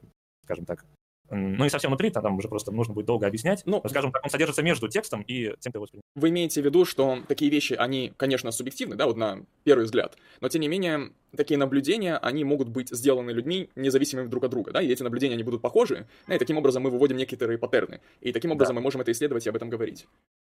скажем 0.43 0.65
так, 0.65 0.85
ну, 1.30 1.63
не 1.63 1.70
совсем 1.70 1.89
внутри, 1.89 2.10
там 2.10 2.38
уже 2.38 2.48
просто 2.48 2.72
нужно 2.72 2.94
будет 2.94 3.06
долго 3.06 3.25
объяснять. 3.27 3.63
Ну, 3.65 3.82
скажем 3.88 4.12
так, 4.12 4.24
он 4.24 4.30
содержится 4.30 4.62
между 4.62 4.88
текстом 4.88 5.22
и 5.22 5.53
тем, 5.60 5.72
кто 5.72 5.77
его 5.77 5.84
воспринимает. 5.84 6.06
Вы 6.15 6.30
имеете 6.30 6.62
в 6.62 6.65
виду, 6.65 6.86
что 6.86 7.20
такие 7.27 7.50
вещи, 7.50 7.74
они, 7.74 8.13
конечно, 8.18 8.51
субъективны, 8.51 8.96
да, 8.96 9.06
вот 9.06 9.18
на 9.18 9.46
первый 9.63 9.86
взгляд, 9.86 10.18
но 10.42 10.50
тем 10.50 10.62
не 10.62 10.68
менее, 10.68 11.12
такие 11.36 11.58
наблюдения, 11.58 12.18
они 12.18 12.44
могут 12.44 12.70
быть 12.70 12.89
сделаны 12.89 13.32
людьми 13.32 13.70
независимыми 13.75 14.27
друг 14.27 14.44
от 14.44 14.51
друга, 14.51 14.72
да, 14.72 14.82
и 14.82 14.88
эти 14.88 15.03
наблюдения, 15.03 15.34
они 15.34 15.44
будут 15.44 15.62
похожи, 15.62 16.08
да, 16.27 16.36
и 16.36 16.39
таким 16.39 16.58
образом 16.58 16.84
мы 16.84 16.89
выводим 16.89 17.18
некоторые 17.18 17.58
паттерны, 17.58 18.01
и 18.22 18.32
таким 18.32 18.51
образом 18.51 18.75
да. 18.75 18.82
мы 18.82 18.84
можем 18.84 19.01
это 19.01 19.12
исследовать 19.12 19.46
и 19.46 19.50
об 19.50 19.56
этом 19.56 19.70
говорить. 19.70 20.06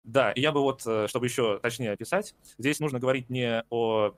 Да, 0.04 0.32
и 0.32 0.40
я 0.40 0.52
бы 0.52 0.60
вот, 0.60 0.82
э, 0.86 1.06
чтобы 1.08 1.26
еще 1.26 1.58
точнее 1.58 1.92
описать, 1.92 2.34
здесь 2.56 2.80
нужно 2.80 2.98
говорить 2.98 3.28
не 3.28 3.64
о 3.70 4.12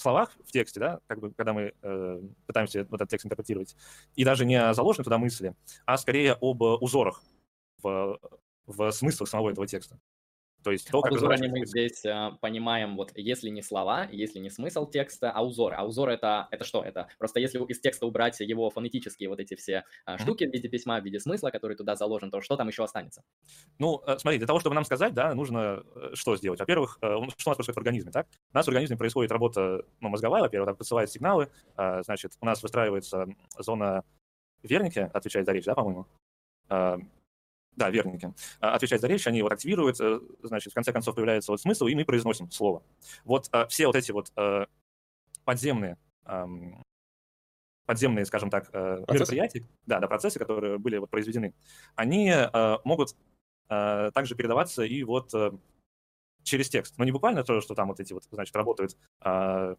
словах 0.00 0.30
в 0.44 0.52
тексте, 0.52 0.80
да, 0.80 1.00
как 1.06 1.20
бы, 1.20 1.32
когда 1.32 1.52
мы 1.52 1.72
э, 1.80 2.22
пытаемся 2.46 2.84
вот 2.90 3.00
этот 3.00 3.10
текст 3.10 3.26
интерпретировать, 3.26 3.76
и 4.14 4.24
даже 4.24 4.44
не 4.44 4.56
о 4.56 4.74
заложенной 4.74 5.04
туда 5.04 5.18
мысли, 5.18 5.54
а 5.86 5.96
скорее 5.96 6.36
об 6.40 6.62
узорах 6.62 7.22
в, 7.82 8.18
в 8.66 8.90
смыслах 8.92 9.28
самого 9.28 9.50
этого 9.50 9.66
текста. 9.66 9.98
То 10.64 10.70
есть 10.70 10.90
то, 10.90 11.02
как 11.02 11.12
узорами 11.12 11.46
мы 11.46 11.66
здесь 11.66 12.04
а, 12.06 12.32
понимаем, 12.40 12.96
вот 12.96 13.12
если 13.14 13.50
не 13.50 13.60
слова, 13.60 14.08
если 14.10 14.38
не 14.38 14.48
смысл 14.48 14.88
текста, 14.88 15.30
а 15.30 15.44
узоры. 15.44 15.76
А 15.76 15.84
узор 15.84 16.08
это, 16.08 16.48
это 16.50 16.64
что? 16.64 16.82
Это 16.82 17.08
просто 17.18 17.38
если 17.38 17.58
из 17.58 17.80
текста 17.80 18.06
убрать 18.06 18.40
его 18.40 18.70
фонетические 18.70 19.28
вот 19.28 19.40
эти 19.40 19.56
все 19.56 19.84
а, 20.06 20.16
штуки 20.16 20.44
mm-hmm. 20.44 20.48
в 20.48 20.52
виде 20.54 20.68
письма, 20.68 21.00
в 21.00 21.04
виде 21.04 21.20
смысла, 21.20 21.50
который 21.50 21.76
туда 21.76 21.96
заложен, 21.96 22.30
то 22.30 22.40
что 22.40 22.56
там 22.56 22.68
еще 22.68 22.82
останется? 22.82 23.22
Ну, 23.78 24.02
э, 24.06 24.16
смотри, 24.18 24.38
для 24.38 24.46
того, 24.46 24.58
чтобы 24.58 24.74
нам 24.74 24.84
сказать, 24.84 25.12
да, 25.12 25.34
нужно 25.34 25.84
э, 25.94 26.10
что 26.14 26.34
сделать? 26.36 26.60
Во-первых, 26.60 26.98
э, 27.02 27.14
что 27.36 27.50
у 27.50 27.50
нас 27.50 27.56
происходит 27.56 27.76
в 27.76 27.78
организме, 27.78 28.10
так? 28.10 28.26
У 28.52 28.56
нас 28.56 28.64
в 28.64 28.68
организме 28.70 28.96
происходит 28.96 29.32
работа 29.32 29.84
ну, 30.00 30.08
мозговая, 30.08 30.42
во-первых, 30.42 30.78
посылает 30.78 31.10
сигналы, 31.10 31.50
а, 31.76 32.02
значит, 32.02 32.32
у 32.40 32.46
нас 32.46 32.62
выстраивается 32.62 33.26
зона 33.58 34.02
Верники, 34.62 35.10
отвечает 35.12 35.44
за 35.44 35.52
речь, 35.52 35.66
да, 35.66 35.74
по-моему? 35.74 36.06
Да, 37.76 37.90
верники. 37.90 38.32
А, 38.60 38.74
отвечать 38.74 39.00
за 39.00 39.08
речь, 39.08 39.26
они 39.26 39.42
вот 39.42 39.52
активируют, 39.52 40.00
э, 40.00 40.20
значит, 40.42 40.72
в 40.72 40.74
конце 40.74 40.92
концов 40.92 41.14
появляется 41.14 41.50
вот 41.50 41.60
смысл, 41.60 41.86
и 41.86 41.94
мы 41.94 42.04
произносим 42.04 42.50
слово. 42.50 42.82
Вот 43.24 43.48
а, 43.52 43.66
все 43.66 43.86
вот 43.86 43.96
эти 43.96 44.12
вот 44.12 44.32
а, 44.36 44.66
подземные 45.44 45.98
подземные, 47.86 48.24
скажем 48.24 48.48
так, 48.48 48.70
процессы? 48.70 49.12
мероприятия, 49.12 49.66
да, 49.84 50.00
да, 50.00 50.08
процессы, 50.08 50.38
которые 50.38 50.78
были 50.78 50.96
вот 50.96 51.10
произведены, 51.10 51.52
они 51.96 52.32
могут 52.82 53.14
также 53.68 54.34
передаваться 54.36 54.84
и 54.84 55.02
вот 55.02 55.34
через 56.44 56.68
текст. 56.68 56.94
Но 56.98 57.04
не 57.04 57.12
буквально 57.12 57.42
то, 57.42 57.60
что 57.60 57.74
там 57.74 57.88
вот 57.88 58.00
эти 58.00 58.12
вот, 58.12 58.24
значит, 58.30 58.54
работают 58.54 58.96
а, 59.20 59.74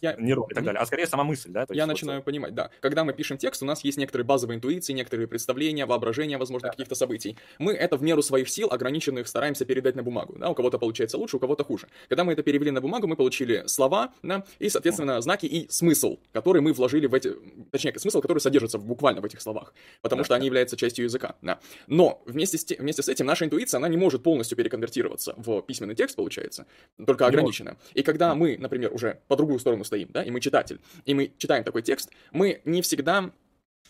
я... 0.00 0.14
нейроны 0.14 0.50
и 0.50 0.54
так 0.54 0.64
далее, 0.64 0.80
а 0.80 0.86
скорее 0.86 1.06
сама 1.06 1.24
мысль, 1.24 1.50
да? 1.50 1.66
То 1.66 1.74
я 1.74 1.86
начинаю 1.86 2.18
вот... 2.18 2.24
понимать, 2.24 2.54
да. 2.54 2.70
Когда 2.80 3.04
мы 3.04 3.12
пишем 3.12 3.38
текст, 3.38 3.62
у 3.62 3.66
нас 3.66 3.84
есть 3.84 3.98
некоторые 3.98 4.26
базовые 4.26 4.56
интуиции, 4.56 4.92
некоторые 4.92 5.28
представления, 5.28 5.86
воображения, 5.86 6.38
возможно, 6.38 6.68
да. 6.68 6.72
каких-то 6.72 6.94
событий. 6.94 7.36
Мы 7.58 7.72
это 7.72 7.96
в 7.96 8.02
меру 8.02 8.22
своих 8.22 8.48
сил, 8.48 8.68
ограниченных, 8.70 9.28
стараемся 9.28 9.64
передать 9.64 9.96
на 9.96 10.02
бумагу, 10.02 10.36
да, 10.38 10.50
у 10.50 10.54
кого-то 10.54 10.78
получается 10.78 11.18
лучше, 11.18 11.36
у 11.36 11.40
кого-то 11.40 11.64
хуже. 11.64 11.88
Когда 12.08 12.24
мы 12.24 12.32
это 12.32 12.42
перевели 12.42 12.70
на 12.70 12.80
бумагу, 12.80 13.06
мы 13.06 13.16
получили 13.16 13.64
слова, 13.66 14.12
да, 14.22 14.44
и, 14.58 14.68
соответственно, 14.68 15.20
знаки 15.20 15.46
и 15.46 15.68
смысл, 15.68 16.18
который 16.32 16.62
мы 16.62 16.72
вложили 16.72 17.06
в 17.06 17.14
эти, 17.14 17.34
точнее, 17.70 17.98
смысл, 17.98 18.20
который 18.20 18.38
содержится 18.38 18.78
буквально 18.78 19.20
в 19.20 19.24
этих 19.24 19.40
словах, 19.40 19.74
потому 20.00 20.20
да, 20.20 20.24
что 20.24 20.34
они 20.34 20.46
являются 20.46 20.76
частью 20.76 21.04
языка, 21.04 21.36
да. 21.42 21.60
Но 21.86 22.22
вместе 22.26 22.58
с, 22.58 22.66
вместе 22.78 23.02
с 23.02 23.08
этим 23.08 23.26
наша 23.26 23.44
интуиция, 23.44 23.78
она 23.78 23.88
не 23.88 23.96
может 23.96 24.22
полностью 24.22 24.56
переконвертироваться 24.56 25.34
в 25.36 25.60
письменный 25.62 25.94
текст, 25.98 26.16
получается, 26.16 26.66
только 27.06 27.26
ограниченно. 27.26 27.76
И 27.92 28.02
когда 28.02 28.34
мы, 28.34 28.56
например, 28.58 28.94
уже 28.94 29.20
по 29.28 29.36
другую 29.36 29.58
сторону 29.58 29.84
стоим, 29.84 30.08
да, 30.10 30.22
и 30.22 30.30
мы 30.30 30.40
читатель, 30.40 30.80
и 31.04 31.12
мы 31.14 31.32
читаем 31.36 31.64
такой 31.64 31.82
текст, 31.82 32.10
мы 32.32 32.62
не 32.64 32.80
всегда 32.80 33.30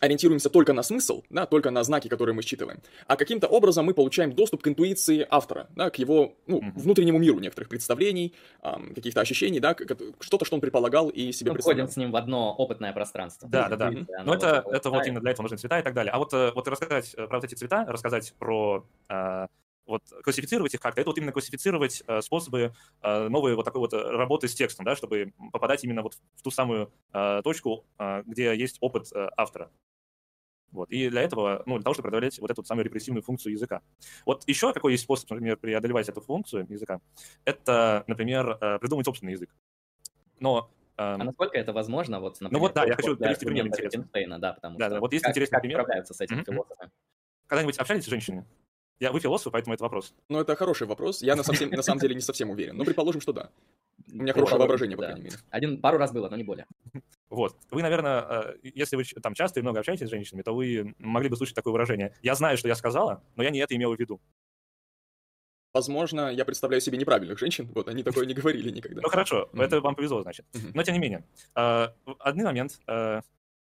ориентируемся 0.01 0.51
только 0.51 0.73
на 0.73 0.83
смысл, 0.83 1.23
да, 1.31 1.47
только 1.47 1.71
на 1.71 1.83
знаки, 1.83 2.09
которые 2.09 2.35
мы 2.35 2.42
считываем, 2.42 2.81
а 3.07 3.16
каким-то 3.16 3.47
образом 3.47 3.87
мы 3.87 3.94
получаем 3.94 4.33
доступ 4.33 4.62
к 4.62 4.68
интуиции 4.68 5.27
автора, 5.29 5.68
да, 5.77 5.90
к 5.90 5.99
его 5.99 6.35
ну, 6.47 6.61
mm-hmm. 6.61 6.73
внутреннему 6.77 7.18
миру 7.18 7.38
некоторых 7.40 7.68
представлений, 7.68 8.35
эм, 8.62 8.94
каких-то 8.94 9.21
ощущений, 9.21 9.61
да, 9.61 9.77
что-то, 10.21 10.44
что 10.44 10.55
он 10.55 10.61
предполагал 10.61 11.09
и 11.09 11.33
себе 11.33 11.51
мы 11.51 11.55
представлял. 11.55 11.87
входим 11.87 11.92
с 11.92 11.97
ним 11.97 12.12
в 12.12 12.16
одно 12.16 12.55
опытное 12.55 12.92
пространство. 12.92 13.49
Да, 13.49 13.68
да, 13.68 13.77
да. 13.77 13.90
Mm-hmm. 13.90 14.07
Но 14.25 14.35
это, 14.35 14.64
это 14.71 14.90
вот 14.90 15.07
именно 15.07 15.21
для 15.21 15.33
этого 15.33 15.44
нужны 15.44 15.59
цвета 15.59 15.79
и 15.81 15.83
так 15.83 15.94
далее. 15.94 16.12
А 16.12 16.18
вот, 16.18 16.33
э, 16.33 16.53
вот 16.55 16.68
рассказать 16.68 17.14
э, 17.16 17.27
про 17.27 17.38
вот 17.38 17.44
эти 17.44 17.55
цвета, 17.55 17.85
рассказать 17.88 18.35
про 18.38 18.87
э, 19.09 19.47
вот 19.88 20.03
классифицировать 20.22 20.74
их 20.74 20.81
как-то, 20.81 21.01
это 21.01 21.11
вот 21.11 21.18
именно 21.18 21.33
классифицировать 21.33 22.05
э, 22.07 22.20
способы 22.20 22.72
э, 23.03 23.29
новой 23.29 23.55
вот 23.55 23.64
такой 23.64 23.81
вот 23.81 23.92
работы 23.92 24.46
с 24.46 24.55
текстом, 24.55 24.85
да, 24.85 24.94
чтобы 24.94 25.33
попадать 25.51 25.83
именно 25.83 26.03
вот 26.03 26.14
в 26.37 26.42
ту 26.42 26.51
самую 26.51 26.92
э, 27.12 27.40
точку, 27.42 27.87
э, 27.98 28.22
где 28.27 28.55
есть 28.55 28.77
опыт 28.81 29.11
э, 29.12 29.29
автора. 29.37 29.70
Вот. 30.70 30.90
И 30.90 31.09
для 31.09 31.22
этого, 31.22 31.62
ну, 31.64 31.77
для 31.77 31.83
того, 31.83 31.94
чтобы 31.94 32.11
преодолеть 32.11 32.38
вот 32.38 32.51
эту 32.51 32.62
самую 32.62 32.85
репрессивную 32.85 33.22
функцию 33.22 33.53
языка. 33.53 33.81
Вот 34.27 34.46
еще 34.46 34.74
какой 34.74 34.92
есть 34.92 35.05
способ, 35.05 35.31
например, 35.31 35.57
преодолевать 35.57 36.11
эту 36.11 36.20
функцию 36.20 36.66
языка, 36.68 37.01
это, 37.46 38.05
например, 38.07 38.59
э, 38.61 38.79
придумать 38.79 39.07
собственный 39.07 39.33
язык. 39.33 39.51
Но 40.38 40.70
а 40.96 41.16
насколько 41.16 41.57
это 41.57 41.72
возможно? 41.72 42.20
Вот, 42.20 42.40
например, 42.40 42.53
ну 42.53 42.59
вот 42.59 42.74
да, 42.74 42.85
я 42.85 42.94
хочу 42.94 43.16
привести 43.16 43.46
пример 43.46 43.68
интересный. 43.68 44.05
Да, 44.38 44.53
потому 44.53 44.77
да, 44.77 44.87
что 44.87 44.94
да, 44.96 45.01
вот 45.01 45.12
есть 45.12 45.22
как, 45.24 45.31
интересный 45.31 45.55
как 45.55 45.62
пример. 45.62 45.79
справляются 45.79 46.12
с 46.12 46.20
этим 46.20 46.40
mm-hmm. 46.40 46.44
философы? 46.44 46.90
Когда-нибудь 47.46 47.79
общались 47.79 48.05
с 48.05 48.09
женщинами? 48.09 48.44
Я, 49.01 49.13
вы 49.13 49.21
философ, 49.21 49.53
поэтому 49.53 49.75
это 49.75 49.85
вопрос. 49.85 50.13
Ну, 50.29 50.41
это 50.41 50.57
хороший 50.57 50.87
вопрос. 50.87 51.23
Я 51.23 51.37
на, 51.37 51.45
совсем, 51.45 51.71
на 51.71 51.83
самом 51.83 52.01
деле 52.01 52.17
не 52.17 52.21
совсем 52.21 52.51
уверен. 52.51 52.77
Но 52.77 52.85
предположим, 52.85 53.21
что 53.21 53.33
да. 53.33 53.51
У 54.13 54.17
меня 54.17 54.33
хорошее 54.33 54.59
воображение, 54.59 54.97
по 54.97 55.05
крайней 55.05 55.23
мере. 55.23 55.37
Один, 55.51 55.81
пару 55.81 55.99
раз 55.99 56.13
было, 56.13 56.29
но 56.29 56.37
не 56.37 56.45
более. 56.45 56.67
Вот. 57.31 57.57
Вы, 57.71 57.83
наверное, 57.83 58.25
э, 58.29 58.55
если 58.63 58.97
вы 58.97 59.05
там 59.05 59.35
часто 59.35 59.61
и 59.61 59.63
много 59.63 59.81
общаетесь 59.81 60.07
с 60.07 60.11
женщинами, 60.11 60.43
то 60.43 60.53
вы 60.53 60.95
могли 60.99 61.29
бы 61.29 61.37
слышать 61.37 61.55
такое 61.55 61.73
выражение. 61.73 62.15
Я 62.23 62.35
знаю, 62.35 62.57
что 62.57 62.69
я 62.69 62.75
сказала, 62.75 63.23
но 63.37 63.43
я 63.43 63.51
не 63.51 63.61
это 63.61 63.77
имел 63.77 63.95
в 63.95 63.99
виду. 63.99 64.21
Возможно, 65.75 66.33
я 66.33 66.45
представляю 66.45 66.81
себе 66.81 66.97
неправильных 66.97 67.39
женщин, 67.39 67.71
вот 67.75 67.89
они 67.89 68.03
такое 68.03 68.25
не 68.25 68.35
говорили 68.35 68.71
никогда. 68.71 69.03
Ну 69.03 69.09
хорошо, 69.09 69.51
это 69.53 69.81
вам 69.81 69.95
повезло, 69.95 70.23
значит. 70.23 70.47
Но 70.75 70.83
тем 70.83 70.95
не 70.95 71.01
менее, 71.01 71.25
э, 71.55 71.89
в 72.07 72.17
один 72.19 72.45
момент 72.47 72.81
э, 72.87 73.21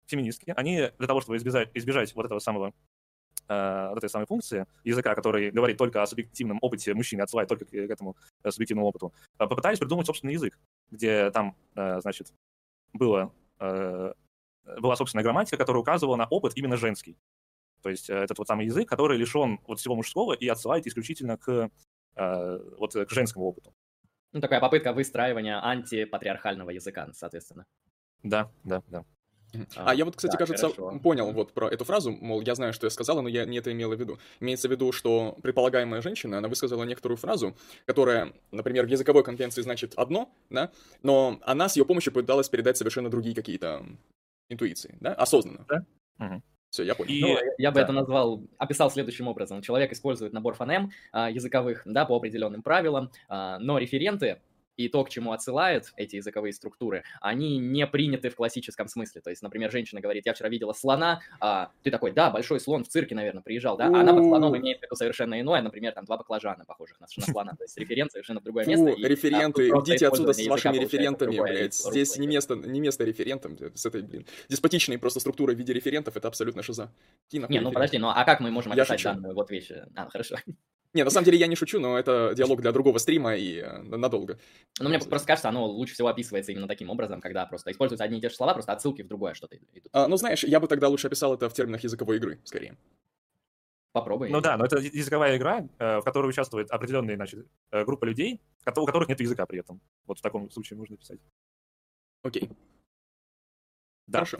феминистки, 0.05 0.53
они 0.55 0.91
для 0.97 1.07
того, 1.07 1.21
чтобы 1.21 1.37
избежать, 1.37 1.69
избежать 1.73 2.13
вот 2.13 2.25
этого 2.25 2.39
самого 2.39 2.73
э, 3.47 3.87
вот 3.89 3.97
этой 3.97 4.09
самой 4.09 4.25
функции 4.25 4.65
языка, 4.83 5.15
который 5.15 5.51
говорит 5.51 5.77
только 5.77 6.01
о 6.01 6.07
субъективном 6.07 6.59
опыте 6.61 6.93
мужчины, 6.93 7.21
отсылает 7.21 7.49
только 7.49 7.65
к, 7.65 7.73
этому 7.73 8.15
э, 8.43 8.51
субъективному 8.51 8.87
опыту, 8.87 9.13
э, 9.39 9.47
попытались 9.47 9.79
придумать 9.79 10.05
собственный 10.05 10.33
язык, 10.33 10.59
где 10.91 11.31
там, 11.31 11.55
э, 11.75 12.01
значит, 12.01 12.33
было, 12.93 13.33
э, 13.59 14.13
была 14.79 14.95
собственная 14.95 15.23
грамматика, 15.23 15.57
которая 15.57 15.81
указывала 15.81 16.15
на 16.15 16.25
опыт 16.27 16.53
именно 16.55 16.77
женский. 16.77 17.17
То 17.81 17.89
есть 17.89 18.09
э, 18.09 18.13
этот 18.13 18.37
вот 18.37 18.47
самый 18.47 18.65
язык, 18.65 18.87
который 18.87 19.17
лишен 19.17 19.59
вот 19.67 19.79
всего 19.79 19.95
мужского 19.95 20.33
и 20.33 20.47
отсылает 20.47 20.87
исключительно 20.87 21.37
к, 21.37 21.69
э, 22.15 22.59
вот, 22.77 22.93
к 22.93 23.09
женскому 23.09 23.45
опыту. 23.45 23.73
Ну, 24.31 24.41
такая 24.41 24.59
попытка 24.59 24.93
выстраивания 24.93 25.63
антипатриархального 25.63 26.71
языка, 26.71 27.09
соответственно. 27.13 27.65
Да, 28.23 28.49
да, 28.63 28.81
да. 28.87 29.05
А, 29.75 29.91
а 29.91 29.95
я 29.95 30.05
вот, 30.05 30.15
кстати, 30.15 30.33
да, 30.33 30.37
кажется, 30.37 30.69
хорошо. 30.69 30.99
понял 30.99 31.31
вот 31.31 31.53
про 31.53 31.69
эту 31.69 31.85
фразу, 31.85 32.11
мол, 32.11 32.41
я 32.41 32.55
знаю, 32.55 32.73
что 32.73 32.85
я 32.85 32.89
сказала, 32.89 33.21
но 33.21 33.29
я 33.29 33.45
не 33.45 33.57
это 33.57 33.71
имела 33.71 33.95
в 33.95 33.99
виду. 33.99 34.17
Имеется 34.39 34.67
в 34.67 34.71
виду, 34.71 34.91
что 34.91 35.37
предполагаемая 35.41 36.01
женщина, 36.01 36.39
она 36.39 36.47
высказала 36.47 36.83
некоторую 36.83 37.17
фразу, 37.17 37.55
которая, 37.85 38.33
например, 38.51 38.85
в 38.85 38.89
языковой 38.89 39.23
конвенции 39.23 39.61
значит 39.61 39.93
одно, 39.95 40.29
да, 40.49 40.71
но 41.01 41.39
она 41.43 41.69
с 41.69 41.75
ее 41.75 41.85
помощью 41.85 42.13
пыталась 42.13 42.49
передать 42.49 42.77
совершенно 42.77 43.09
другие 43.09 43.35
какие-то 43.35 43.85
интуиции, 44.49 44.97
да, 44.99 45.13
осознанно. 45.13 45.65
Да? 45.67 45.85
Угу. 46.19 46.43
Все, 46.73 46.83
я 46.83 46.95
понял. 46.95 47.11
И, 47.11 47.21
ну, 47.21 47.37
я 47.59 47.69
бы 47.69 47.75
да. 47.75 47.83
это 47.83 47.91
назвал, 47.91 48.41
описал 48.57 48.89
следующим 48.89 49.27
образом. 49.27 49.61
Человек 49.61 49.91
использует 49.91 50.33
набор 50.33 50.55
фонем 50.55 50.89
а, 51.11 51.29
языковых, 51.29 51.83
да, 51.85 52.03
по 52.05 52.15
определенным 52.15 52.63
правилам, 52.63 53.11
а, 53.29 53.59
но 53.59 53.77
референты 53.77 54.41
и 54.77 54.87
то, 54.89 55.03
к 55.03 55.09
чему 55.09 55.31
отсылают 55.31 55.91
эти 55.95 56.15
языковые 56.15 56.53
структуры, 56.53 57.03
они 57.21 57.57
не 57.57 57.85
приняты 57.87 58.29
в 58.29 58.35
классическом 58.35 58.87
смысле. 58.87 59.21
То 59.21 59.29
есть, 59.29 59.41
например, 59.41 59.71
женщина 59.71 60.01
говорит, 60.01 60.25
я 60.25 60.33
вчера 60.33 60.49
видела 60.49 60.73
слона, 60.73 61.21
а 61.39 61.71
ты 61.83 61.91
такой, 61.91 62.11
да, 62.11 62.29
большой 62.31 62.59
слон 62.59 62.83
в 62.83 62.87
цирке, 62.87 63.15
наверное, 63.15 63.43
приезжал, 63.43 63.77
да, 63.77 63.85
а 63.85 64.01
она 64.01 64.13
под 64.13 64.23
слоном 64.23 64.57
имеет 64.57 64.79
в 64.79 64.83
виду 64.83 64.95
совершенно 64.95 65.39
иное, 65.39 65.61
например, 65.61 65.93
там 65.93 66.05
два 66.05 66.17
баклажана, 66.17 66.65
похожих 66.65 66.99
на, 66.99 67.07
на 67.15 67.25
слона, 67.25 67.51
то 67.57 67.63
есть 67.63 67.77
референт 67.77 68.11
совершенно 68.11 68.39
в 68.39 68.43
другое 68.43 68.65
место. 68.65 68.89
И, 68.89 69.03
референты, 69.03 69.71
а, 69.71 69.79
идите 69.81 70.07
отсюда 70.07 70.33
с 70.33 70.45
вашими 70.47 70.77
референтами, 70.77 71.39
блядь, 71.39 71.75
здесь 71.75 72.17
не 72.17 72.27
место, 72.27 72.55
не 72.55 72.79
место 72.79 73.03
референтам, 73.03 73.57
с 73.75 73.85
этой, 73.85 74.01
блин, 74.01 74.25
деспотичной 74.49 74.97
просто 74.97 75.19
структурой 75.19 75.55
в 75.55 75.59
виде 75.59 75.73
референтов, 75.73 76.17
это 76.17 76.27
абсолютно 76.27 76.63
шиза. 76.63 76.91
Не, 77.31 77.59
ну 77.59 77.71
подожди, 77.71 77.97
ну 77.97 78.09
а 78.09 78.23
как 78.23 78.39
мы 78.39 78.51
можем 78.51 78.71
описать 78.71 79.03
данную 79.03 79.35
вот 79.35 79.49
вещь? 79.49 79.71
А, 79.95 80.09
хорошо. 80.09 80.37
Не, 80.93 81.03
на 81.03 81.09
самом 81.09 81.25
деле 81.25 81.39
я 81.39 81.47
не 81.47 81.55
шучу, 81.55 81.79
но 81.79 81.97
это 81.97 82.33
диалог 82.35 82.61
для 82.61 82.71
другого 82.71 82.99
стрима 82.99 83.35
и 83.35 83.57
э, 83.57 83.81
надолго. 83.81 84.37
Ну, 84.79 84.89
мне 84.89 84.99
просто 84.99 85.27
кажется, 85.27 85.49
оно 85.49 85.65
лучше 85.65 85.95
всего 85.95 86.07
описывается 86.07 86.51
именно 86.51 86.67
таким 86.67 86.89
образом, 86.91 87.19
когда 87.19 87.45
просто 87.47 87.71
используются 87.71 88.03
одни 88.03 88.19
и 88.19 88.21
те 88.21 88.29
же 88.29 88.35
слова, 88.35 88.53
просто 88.53 88.73
отсылки 88.73 89.01
в 89.01 89.07
другое 89.07 89.33
что-то 89.33 89.57
идут. 89.57 89.87
А, 89.91 90.07
ну, 90.07 90.17
знаешь, 90.17 90.43
я 90.43 90.59
бы 90.59 90.67
тогда 90.67 90.89
лучше 90.89 91.07
описал 91.07 91.33
это 91.33 91.49
в 91.49 91.53
терминах 91.53 91.83
языковой 91.83 92.17
игры, 92.17 92.39
скорее. 92.43 92.77
Попробуй. 93.91 94.29
Ну 94.29 94.41
да, 94.41 94.57
но 94.57 94.65
это 94.65 94.77
языковая 94.77 95.37
игра, 95.37 95.67
э, 95.79 95.99
в 95.99 96.03
которой 96.03 96.27
участвует 96.27 96.69
определенная 96.69 97.15
значит, 97.15 97.47
э, 97.71 97.83
группа 97.85 98.05
людей, 98.05 98.41
у 98.65 98.85
которых 98.85 99.09
нет 99.09 99.19
языка 99.19 99.45
при 99.45 99.59
этом. 99.59 99.81
Вот 100.05 100.19
в 100.19 100.21
таком 100.21 100.49
случае 100.51 100.77
можно 100.77 100.97
писать. 100.97 101.19
Окей. 102.23 102.49
Да. 104.07 104.19
Хорошо. 104.19 104.39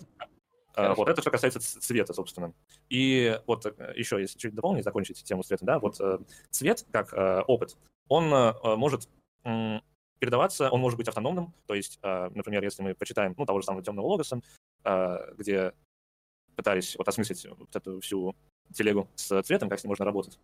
Хорошо. 0.74 0.96
Вот 0.96 1.10
это 1.10 1.22
что 1.22 1.30
касается 1.30 1.60
цвета, 1.60 2.14
собственно. 2.14 2.54
И 2.90 3.40
вот 3.46 3.66
э, 3.66 3.94
еще, 3.96 4.20
если 4.20 4.40
чуть 4.40 4.56
дополнить, 4.56 4.84
закончить 4.84 5.24
тему 5.24 5.44
цвета, 5.44 5.66
да, 5.66 5.80
вот 5.80 6.00
э, 6.00 6.20
цвет 6.50 6.86
как 6.92 7.14
э, 7.14 7.42
опыт, 7.48 7.78
он 8.08 8.30
может 8.80 9.10
передаваться, 10.20 10.70
он 10.70 10.80
может 10.80 10.98
быть 10.98 11.08
автономным, 11.08 11.54
то 11.66 11.74
есть, 11.74 12.00
например, 12.02 12.64
если 12.64 12.82
мы 12.82 12.96
почитаем, 12.96 13.34
ну, 13.38 13.46
того 13.46 13.60
же 13.60 13.66
самого 13.66 13.84
темного 13.84 14.08
логоса, 14.08 14.40
где 15.38 15.74
пытались 16.56 16.96
вот 16.96 17.08
осмыслить 17.08 17.46
вот 17.46 17.76
эту 17.76 18.00
всю 18.00 18.36
телегу 18.74 19.10
с 19.16 19.42
цветом, 19.42 19.70
как 19.70 19.80
с 19.80 19.84
ним 19.84 19.90
можно 19.90 20.06
работать, 20.06 20.40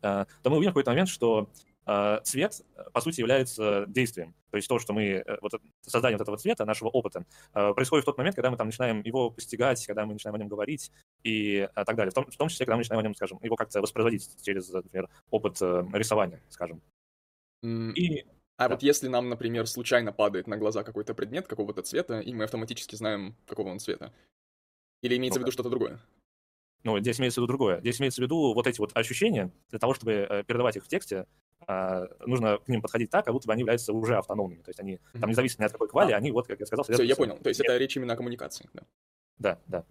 то 0.00 0.26
мы 0.44 0.56
увидим 0.56 0.70
в 0.70 0.74
какой-то 0.74 0.90
момент, 0.90 1.08
что 1.08 1.48
а, 1.77 1.77
цвет, 2.22 2.60
э, 2.76 2.84
по 2.92 3.00
сути, 3.00 3.20
является 3.20 3.86
действием. 3.86 4.34
То 4.50 4.56
есть 4.56 4.68
то, 4.68 4.78
что 4.78 4.92
мы, 4.92 5.04
э, 5.04 5.38
вот 5.40 5.52
создание 5.82 6.16
вот 6.16 6.22
этого 6.22 6.36
цвета, 6.36 6.64
нашего 6.64 6.88
опыта, 6.88 7.24
происходит 7.52 8.04
в 8.04 8.06
тот 8.06 8.18
момент, 8.18 8.36
когда 8.36 8.50
мы 8.50 8.56
там 8.56 8.66
начинаем 8.66 9.00
его 9.02 9.30
постигать, 9.30 9.84
когда 9.86 10.04
мы 10.04 10.12
начинаем 10.12 10.34
о 10.34 10.38
нем 10.38 10.48
говорить 10.48 10.92
и 11.24 11.68
так 11.74 11.96
далее. 11.96 12.10
В 12.10 12.14
том, 12.14 12.30
в 12.30 12.36
том 12.36 12.48
числе, 12.48 12.66
когда 12.66 12.76
мы 12.76 12.80
начинаем 12.80 13.00
о 13.00 13.02
нем, 13.02 13.14
скажем, 13.14 13.38
его 13.42 13.56
как-то 13.56 13.80
воспроизводить 13.80 14.28
через, 14.42 14.68
например, 14.70 15.08
опыт 15.30 15.60
э, 15.62 15.84
рисования, 15.92 16.42
скажем. 16.50 16.82
Mm. 17.64 17.92
И 17.94 18.26
а 18.58 18.68
да. 18.68 18.74
вот 18.74 18.82
если 18.82 19.06
нам, 19.08 19.28
например, 19.28 19.66
случайно 19.66 20.12
падает 20.12 20.48
на 20.48 20.56
глаза 20.56 20.82
какой-то 20.82 21.14
предмет 21.14 21.46
какого-то 21.46 21.82
цвета, 21.82 22.20
и 22.20 22.34
мы 22.34 22.44
автоматически 22.44 22.96
знаем, 22.96 23.36
какого 23.46 23.68
он 23.68 23.78
цвета? 23.78 24.12
Или 25.00 25.16
имеется 25.16 25.38
ну, 25.38 25.44
в 25.44 25.46
виду 25.46 25.52
что-то 25.52 25.70
другое? 25.70 26.00
Ну, 26.82 26.98
здесь 26.98 27.20
имеется 27.20 27.40
в 27.40 27.42
виду 27.42 27.52
другое. 27.52 27.80
Здесь 27.80 28.00
имеется 28.00 28.20
в 28.20 28.24
виду 28.24 28.54
вот 28.54 28.66
эти 28.66 28.80
вот 28.80 28.90
ощущения, 28.96 29.52
для 29.70 29.78
того, 29.78 29.94
чтобы 29.94 30.44
передавать 30.46 30.76
их 30.76 30.84
в 30.84 30.88
тексте, 30.88 31.26
нужно 31.66 32.58
к 32.58 32.68
ним 32.68 32.80
подходить 32.80 33.10
так, 33.10 33.24
как 33.24 33.34
будто 33.34 33.46
бы 33.46 33.52
они 33.52 33.60
являются 33.60 33.92
уже 33.92 34.16
автономными. 34.16 34.62
То 34.62 34.70
есть 34.70 34.80
они 34.80 34.94
mm-hmm. 34.94 35.20
там 35.20 35.28
не 35.28 35.34
зависят 35.34 35.58
ни 35.58 35.64
от 35.64 35.72
какой 35.72 35.88
квали, 35.88 36.12
а. 36.12 36.16
они, 36.16 36.30
вот, 36.30 36.46
как 36.46 36.60
я 36.60 36.66
сказал, 36.66 36.84
Все, 36.84 37.02
я 37.02 37.16
понял. 37.16 37.36
То 37.38 37.48
есть 37.48 37.60
это 37.60 37.76
речь 37.76 37.96
именно 37.96 38.14
о 38.14 38.16
коммуникации, 38.16 38.68
да? 38.72 38.82
Да, 39.38 39.58
да, 39.66 39.84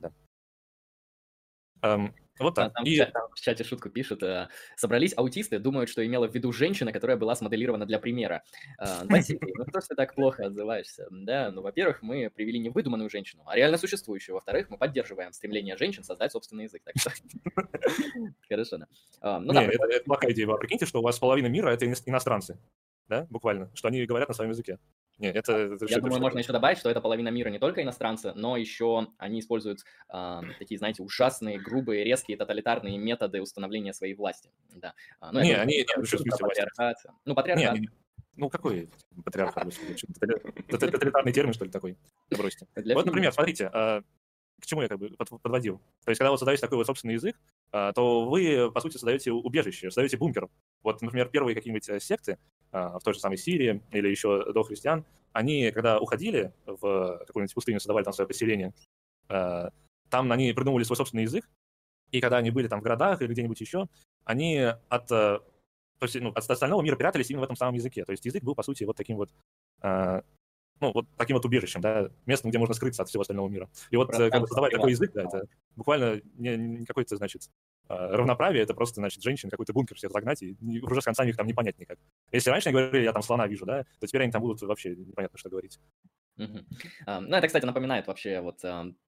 да. 1.81 2.11
Вот 2.39 2.55
так. 2.55 2.73
Там, 2.73 2.85
и... 2.85 2.97
там 2.97 3.29
в 3.33 3.39
чате 3.39 3.63
шутку 3.63 3.89
пишут. 3.89 4.23
Э, 4.23 4.49
собрались 4.75 5.13
аутисты, 5.15 5.59
думают, 5.59 5.89
что 5.89 6.05
имела 6.05 6.27
в 6.27 6.33
виду 6.33 6.51
женщина, 6.51 6.91
которая 6.91 7.17
была 7.17 7.35
смоделирована 7.35 7.85
для 7.85 7.99
примера. 7.99 8.43
Э, 8.79 9.05
Василий, 9.05 9.53
ну 9.57 9.65
что 9.69 9.81
ж 9.81 9.85
ты 9.85 9.95
так 9.95 10.13
плохо 10.13 10.45
отзываешься? 10.45 11.07
Да, 11.09 11.51
ну, 11.51 11.61
во-первых, 11.61 12.03
мы 12.03 12.29
привели 12.29 12.59
не 12.59 12.69
выдуманную 12.69 13.09
женщину, 13.09 13.43
а 13.47 13.55
реально 13.55 13.77
существующую. 13.77 14.35
Во-вторых, 14.35 14.69
мы 14.69 14.77
поддерживаем 14.77 15.33
стремление 15.33 15.75
женщин 15.77 16.03
создать 16.03 16.31
собственный 16.31 16.65
язык. 16.65 16.83
Так 16.83 16.95
что... 16.97 17.11
Хорошо, 18.49 18.77
да. 18.77 18.87
А, 19.21 19.39
ну, 19.39 19.53
да, 19.53 19.63
это 19.63 20.03
плохая 20.05 20.31
идея. 20.31 20.47
Прикиньте, 20.57 20.85
что 20.85 20.99
у 20.99 21.03
вас 21.03 21.17
половина 21.17 21.47
мира— 21.47 21.69
это 21.71 21.85
иностранцы 21.85 22.59
да, 23.07 23.25
буквально, 23.29 23.71
что 23.73 23.87
они 23.87 24.05
говорят 24.05 24.27
на 24.27 24.35
своем 24.35 24.51
языке. 24.51 24.79
Нет, 25.19 25.35
это, 25.35 25.53
это 25.53 25.85
Я 25.87 25.99
думаю, 25.99 26.21
можно 26.21 26.39
еще 26.39 26.53
добавить, 26.53 26.77
что 26.77 26.89
это 26.89 27.01
половина 27.01 27.29
мира 27.29 27.49
не 27.49 27.59
только 27.59 27.81
иностранцы, 27.81 28.33
но 28.35 28.55
еще 28.55 29.07
они 29.17 29.39
используют 29.39 29.79
э, 30.13 30.41
такие, 30.59 30.77
знаете, 30.77 31.01
ужасные, 31.01 31.59
грубые, 31.59 32.03
резкие, 32.03 32.37
тоталитарные 32.37 32.97
методы 32.97 33.41
установления 33.41 33.93
своей 33.93 34.13
власти. 34.13 34.51
Да. 34.75 34.93
Ну, 35.31 35.41
не, 35.41 35.53
они, 35.53 35.77
не, 35.77 36.05
смысле 36.05 36.31
патриархат. 36.39 36.97
Ну, 37.25 37.33
патриархат. 37.33 37.73
Не, 37.73 37.79
не, 37.81 37.89
ну, 38.37 38.49
какой 38.49 38.89
патриархат? 39.25 39.73
Тоталитарный 40.69 41.33
термин, 41.33 41.53
что 41.53 41.65
ли, 41.65 41.71
такой? 41.71 41.97
Бросьте. 42.29 42.67
Вот, 42.75 43.05
например, 43.05 43.31
смотрите, 43.31 43.69
а, 43.73 44.03
к 44.61 44.65
чему 44.65 44.83
я 44.83 44.87
как 44.87 44.99
бы 44.99 45.09
подводил. 45.41 45.79
То 46.05 46.11
есть, 46.11 46.19
когда 46.19 46.31
вы 46.31 46.37
создаете 46.37 46.61
такой 46.61 46.77
вот 46.77 46.85
собственный 46.85 47.15
язык, 47.15 47.35
а, 47.71 47.91
то 47.93 48.25
вы, 48.25 48.71
по 48.71 48.81
сути, 48.81 48.93
создаете 48.93 49.31
убежище, 49.31 49.89
создаете 49.89 50.17
бункер. 50.17 50.49
Вот, 50.83 51.01
например, 51.01 51.29
первые 51.29 51.55
какие-нибудь 51.55 51.89
э, 51.89 51.99
секты 51.99 52.33
а, 52.33 52.37
в 52.71 52.99
той 53.03 53.13
же 53.13 53.19
самой 53.19 53.37
Сирии 53.37 53.81
или 53.91 54.09
еще 54.09 54.51
до 54.51 54.63
христиан, 54.63 55.05
они, 55.31 55.71
когда 55.71 55.99
уходили 55.99 56.51
в 56.65 57.23
какую-нибудь 57.27 57.53
пустыню, 57.53 57.79
создавали 57.79 58.03
там 58.03 58.13
свое 58.13 58.27
поселение, 58.27 58.73
а, 59.29 59.69
там 60.09 60.31
они 60.31 60.51
придумывали 60.53 60.83
свой 60.83 60.97
собственный 60.97 61.23
язык, 61.23 61.47
и 62.11 62.21
когда 62.21 62.37
они 62.37 62.51
были 62.51 62.67
там 62.67 62.79
в 62.79 62.83
городах 62.83 63.21
или 63.21 63.31
где-нибудь 63.31 63.59
еще, 63.59 63.87
они 64.23 64.57
от, 64.89 65.11
э, 65.11 65.39
то 65.99 66.03
есть, 66.03 66.15
ну, 66.15 66.29
от 66.29 66.49
остального 66.49 66.81
мира 66.81 66.95
прятались 66.95 67.29
именно 67.29 67.41
в 67.41 67.43
этом 67.43 67.55
самом 67.55 67.75
языке. 67.75 68.05
То 68.05 68.11
есть 68.11 68.25
язык 68.25 68.43
был, 68.43 68.55
по 68.55 68.63
сути, 68.63 68.83
вот 68.83 68.95
таким 68.95 69.17
вот 69.17 69.31
ну, 70.79 70.91
вот 70.93 71.07
таким 71.17 71.35
вот 71.35 71.45
убежищем, 71.45 71.81
да, 71.81 72.11
местом, 72.25 72.51
где 72.51 72.59
можно 72.59 72.75
скрыться 72.75 73.01
от 73.01 73.09
всего 73.09 73.21
остального 73.21 73.47
мира. 73.47 73.67
И 73.89 73.97
вот, 73.97 74.11
как 74.11 74.41
бы 74.41 74.47
создавать 74.47 74.73
такой 74.73 74.91
язык, 74.91 75.11
да, 75.13 75.23
это 75.23 75.47
буквально 75.75 76.21
не, 76.35 76.55
не 76.55 76.85
какой-то, 76.85 77.15
значит, 77.17 77.49
а, 77.49 77.76
равноправие, 77.87 78.63
это 78.63 78.73
просто, 78.73 78.95
значит, 78.95 79.21
женщин 79.21 79.49
какой-то 79.49 79.73
бункер 79.73 79.97
всех 79.97 80.11
загнать, 80.11 80.41
и 80.43 80.55
уже 80.81 81.01
с 81.01 81.05
конца 81.05 81.23
их 81.25 81.37
там 81.37 81.47
не 81.47 81.53
понять 81.53 81.77
никак. 81.79 81.97
Если 82.31 82.49
раньше 82.49 82.69
они 82.69 82.77
говорили, 82.77 83.03
я 83.03 83.13
там 83.13 83.21
слона 83.21 83.47
вижу, 83.47 83.65
да, 83.65 83.83
то 83.99 84.07
теперь 84.07 84.23
они 84.23 84.31
там 84.31 84.41
будут 84.41 84.61
вообще 84.61 84.95
непонятно, 84.95 85.37
что 85.37 85.49
говорить. 85.49 85.79
Угу. 86.37 86.59
Ну, 87.07 87.35
это, 87.35 87.47
кстати, 87.47 87.65
напоминает 87.65 88.05
вообще 88.05 88.41
вот 88.41 88.59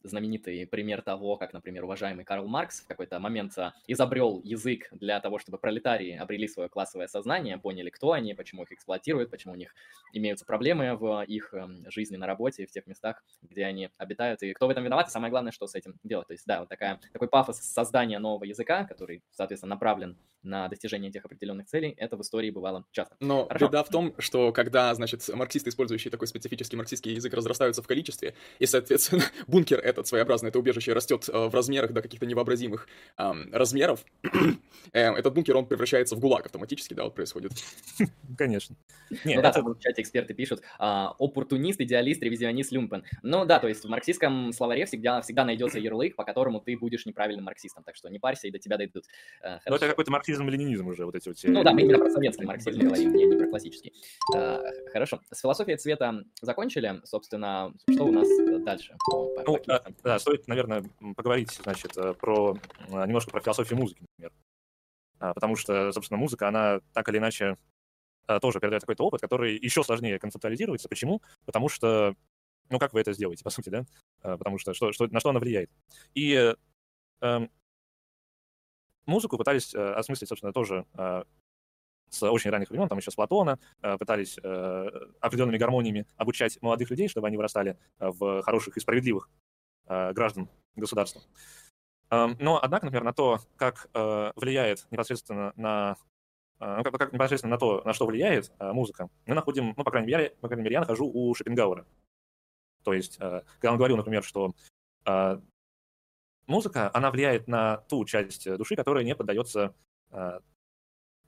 знаменитый 0.03 0.65
пример 0.65 1.01
того, 1.03 1.37
как, 1.37 1.53
например, 1.53 1.83
уважаемый 1.83 2.25
Карл 2.25 2.47
Маркс 2.47 2.81
в 2.81 2.87
какой-то 2.87 3.19
момент 3.19 3.55
а, 3.57 3.73
изобрел 3.85 4.41
язык 4.43 4.87
для 4.91 5.19
того, 5.19 5.37
чтобы 5.37 5.59
пролетарии 5.59 6.17
обрели 6.17 6.47
свое 6.47 6.69
классовое 6.69 7.07
сознание, 7.07 7.59
поняли, 7.59 7.91
кто 7.91 8.13
они, 8.13 8.33
почему 8.33 8.63
их 8.63 8.71
эксплуатируют, 8.71 9.29
почему 9.29 9.53
у 9.53 9.57
них 9.57 9.75
имеются 10.11 10.45
проблемы 10.45 10.95
в 10.95 11.23
их 11.23 11.53
жизни 11.87 12.15
на 12.15 12.25
работе, 12.25 12.65
в 12.65 12.71
тех 12.71 12.87
местах, 12.87 13.23
где 13.43 13.65
они 13.65 13.89
обитают, 13.97 14.41
и 14.41 14.53
кто 14.53 14.65
в 14.65 14.71
этом 14.71 14.83
виноват, 14.83 15.07
и 15.07 15.11
самое 15.11 15.29
главное, 15.29 15.51
что 15.51 15.67
с 15.67 15.75
этим 15.75 15.99
делать. 16.03 16.27
То 16.27 16.33
есть, 16.33 16.47
да, 16.47 16.61
вот 16.61 16.69
такая, 16.69 16.99
такой 17.13 17.27
пафос 17.27 17.59
создания 17.59 18.17
нового 18.17 18.45
языка, 18.45 18.68
который, 18.88 19.23
соответственно, 19.32 19.75
направлен 19.75 20.17
на 20.43 20.67
достижение 20.67 21.10
этих 21.10 21.25
определенных 21.25 21.67
целей. 21.67 21.93
Это 21.97 22.17
в 22.17 22.21
истории 22.21 22.49
бывало 22.49 22.86
часто. 22.91 23.15
Но 23.19 23.45
Хорошо. 23.45 23.67
беда 23.67 23.84
в 23.84 23.89
том, 23.89 24.13
что 24.17 24.52
когда, 24.52 24.93
значит, 24.95 25.28
марксисты, 25.34 25.69
использующие 25.69 26.12
такой 26.12 26.28
специфический 26.28 26.78
марксистский 26.78 27.13
язык, 27.13 27.34
разрастаются 27.34 27.82
в 27.82 27.88
количестве, 27.88 28.36
и, 28.60 28.65
соответственно, 28.65 29.23
бункер 29.47 29.80
этот 29.80 30.08
своеобразный, 30.08 30.49
это 30.49 30.60
убежище 30.60 30.93
растет 30.93 31.30
э, 31.30 31.47
в 31.47 31.54
размерах 31.54 31.93
до 31.93 32.02
каких-то 32.02 32.25
невообразимых 32.25 32.88
эм, 33.17 33.54
размеров, 33.54 34.06
э, 34.93 35.02
этот 35.02 35.34
бункер, 35.34 35.58
он 35.58 35.65
превращается 35.65 36.15
в 36.15 36.19
гулаг 36.19 36.45
автоматически, 36.45 36.93
да, 36.93 37.04
вот 37.04 37.15
происходит. 37.15 37.52
Конечно. 38.38 38.75
Не, 39.25 39.36
ну 39.36 39.41
да, 39.41 39.52
там 39.52 39.73
в 39.73 39.80
чате 39.80 40.02
эксперты 40.02 40.34
пишут, 40.34 40.62
а, 40.78 41.13
оппортунист, 41.19 41.82
идеалист, 41.82 42.21
ревизионист, 42.21 42.71
люмпен. 42.71 43.04
Ну 43.23 43.45
да, 43.45 43.60
то 43.60 43.67
есть 43.67 43.84
в 43.84 43.89
марксистском 43.89 44.54
словаре 44.54 44.86
всегда, 44.86 45.21
всегда 45.21 45.45
найдется 45.45 45.80
ярлык, 45.80 46.15
по 46.15 46.23
которому 46.23 46.62
ты 46.62 46.78
будешь 46.78 47.06
неправильным 47.06 47.45
марксистом, 47.45 47.84
так 47.84 47.95
что 47.95 48.10
не 48.10 48.19
парься, 48.19 48.47
и 48.47 48.52
до 48.52 48.60
тебя 48.60 48.78
дойдут. 48.78 49.06
А, 49.41 49.60
ну 49.65 49.75
это 49.75 49.88
какой-то 49.88 50.12
марксизм-ленинизм 50.29 50.87
уже, 50.87 51.05
вот 51.05 51.15
эти 51.15 51.29
вот... 51.29 51.37
Ну 51.43 51.63
да, 51.63 51.73
мы 51.73 51.81
именно 51.81 51.99
про 51.99 52.09
советский 52.09 52.45
марксизм 52.45 52.79
говорим, 52.79 53.13
не, 53.13 53.25
не 53.25 53.37
про 53.37 53.47
классический. 53.47 53.93
А, 54.35 54.61
хорошо, 54.91 55.21
с 55.31 55.39
философией 55.39 55.77
цвета 55.77 56.23
закончили, 56.41 57.01
собственно, 57.03 57.73
что 57.91 58.05
у 58.05 58.11
нас 58.11 58.27
дальше? 58.63 58.95
По, 59.09 59.43
ну, 59.45 59.57
по 59.57 59.83
да, 60.03 60.19
стоит, 60.19 60.47
наверное, 60.47 60.83
поговорить, 61.15 61.51
значит, 61.63 61.97
э, 61.97 62.13
про 62.13 62.57
немножко 62.89 63.31
про 63.31 63.41
философию 63.41 63.79
музыки, 63.79 64.01
например. 64.01 64.31
Потому 65.19 65.57
что, 65.57 65.91
собственно, 65.91 66.17
музыка, 66.17 66.47
она 66.47 66.79
так 66.93 67.09
или 67.09 67.17
иначе 67.17 67.57
Э, 68.29 68.39
тоже 68.39 68.59
передает 68.59 68.83
какой-то 68.83 69.03
опыт, 69.03 69.21
который 69.21 69.57
еще 69.57 69.83
сложнее 69.83 70.19
концептуализируется. 70.19 70.87
Почему? 70.87 71.23
Потому 71.45 71.67
что, 71.67 72.13
ну, 72.69 72.77
как 72.77 72.93
вы 72.93 73.01
это 73.01 73.11
сделаете, 73.11 73.43
по 73.43 73.49
сути, 73.49 73.69
да? 73.69 73.85
Э, 74.21 74.37
потому 74.37 74.59
что, 74.59 74.75
что, 74.75 74.91
что 74.91 75.07
на 75.07 75.19
что 75.19 75.31
она 75.31 75.39
влияет. 75.39 75.71
И 76.13 76.53
э, 77.21 77.47
музыку 79.10 79.38
пытались 79.38 79.74
э, 79.74 79.93
осмыслить, 79.93 80.30
собственно, 80.30 80.54
тоже 80.54 80.86
э, 80.98 81.24
с 82.10 82.24
очень 82.24 82.52
ранних 82.52 82.69
времен, 82.69 82.88
там 82.88 82.98
еще 82.98 83.12
с 83.12 83.15
Платона, 83.15 83.60
э, 83.82 83.98
пытались 83.98 84.38
э, 84.41 84.89
определенными 85.19 85.58
гармониями 85.58 86.08
обучать 86.17 86.62
молодых 86.62 86.89
людей, 86.89 87.08
чтобы 87.08 87.28
они 87.28 87.38
вырастали 87.38 87.78
в 88.00 88.41
хороших 88.43 88.78
и 88.78 88.80
справедливых 88.80 89.30
э, 89.88 90.13
граждан 90.13 90.50
государства. 90.76 91.22
Эм, 92.12 92.38
но, 92.39 92.60
однако, 92.62 92.86
например, 92.86 93.04
на 93.04 93.13
то, 93.13 93.39
как 93.56 93.88
влияет 94.36 94.88
непосредственно 94.89 95.54
на 95.56 95.95
а, 96.60 96.78
ну, 96.78 96.84
как, 96.84 96.98
как 96.98 97.13
непосредственно 97.13 97.52
на 97.52 97.58
то, 97.58 97.82
на 97.86 97.93
что 97.93 98.06
влияет 98.06 98.52
а, 98.60 98.74
музыка, 98.74 99.10
мы 99.26 99.34
находим, 99.34 99.74
ну, 99.78 99.84
по 99.84 99.91
крайней 99.91 100.08
мере, 100.08 100.32
по 100.41 100.48
крайней 100.48 100.63
мере, 100.63 100.74
я 100.74 100.80
нахожу 100.82 101.10
у 101.10 101.34
Шопенгауэра. 101.34 101.86
То 102.84 102.93
есть, 102.93 103.17
а, 103.22 103.43
когда 103.54 103.72
он 103.72 103.78
говорил, 103.78 103.98
например, 103.98 104.24
что 104.24 104.54
а, 105.06 105.41
музыка, 106.49 106.89
она 106.93 107.12
влияет 107.12 107.47
на 107.47 107.77
ту 107.77 108.05
часть 108.05 108.49
души, 108.57 108.75
которая 108.75 109.03
не 109.03 109.15
поддается 109.15 109.73
а, 110.12 110.39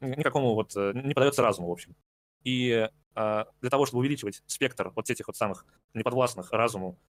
никакому 0.02 0.56
вот, 0.56 0.76
не 0.76 1.14
поддается 1.14 1.42
разуму, 1.42 1.70
в 1.70 1.72
общем. 1.72 1.96
И 2.44 2.90
а, 3.16 3.48
для 3.62 3.70
того, 3.70 3.86
чтобы 3.86 4.00
увеличивать 4.00 4.44
спектр 4.48 4.92
вот 4.96 5.10
этих 5.10 5.28
вот 5.28 5.38
самых 5.38 5.66
неподвластных 5.94 6.52
разуму 6.52 7.00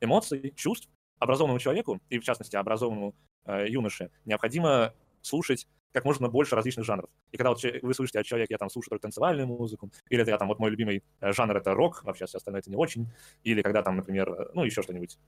эмоций, 0.00 0.52
чувств, 0.56 0.88
образованному 1.18 1.58
человеку, 1.58 2.00
и 2.10 2.18
в 2.18 2.24
частности 2.24 2.56
образованному 2.56 3.14
э, 3.44 3.68
юноше, 3.68 4.10
необходимо 4.24 4.92
слушать 5.22 5.66
как 5.92 6.04
можно 6.04 6.28
больше 6.28 6.54
различных 6.54 6.84
жанров. 6.84 7.08
И 7.32 7.38
когда 7.38 7.50
вот 7.50 7.62
вы 7.62 7.94
слышите 7.94 8.18
от 8.18 8.26
человека, 8.26 8.52
я 8.52 8.58
там 8.58 8.68
слушаю 8.68 8.90
только 8.90 9.02
танцевальную 9.02 9.46
музыку, 9.46 9.90
или 10.10 10.20
это 10.20 10.30
я 10.30 10.38
там, 10.38 10.48
вот 10.48 10.58
мой 10.58 10.70
любимый 10.70 11.02
э, 11.20 11.32
жанр 11.32 11.56
это 11.56 11.72
рок, 11.72 12.04
вообще 12.04 12.26
все 12.26 12.36
остальное 12.36 12.60
это 12.60 12.70
не 12.70 12.76
очень, 12.76 13.08
или 13.44 13.62
когда 13.62 13.82
там, 13.82 13.96
например, 13.96 14.30
э, 14.30 14.50
ну, 14.52 14.64
еще 14.64 14.82
что-нибудь, 14.82 15.18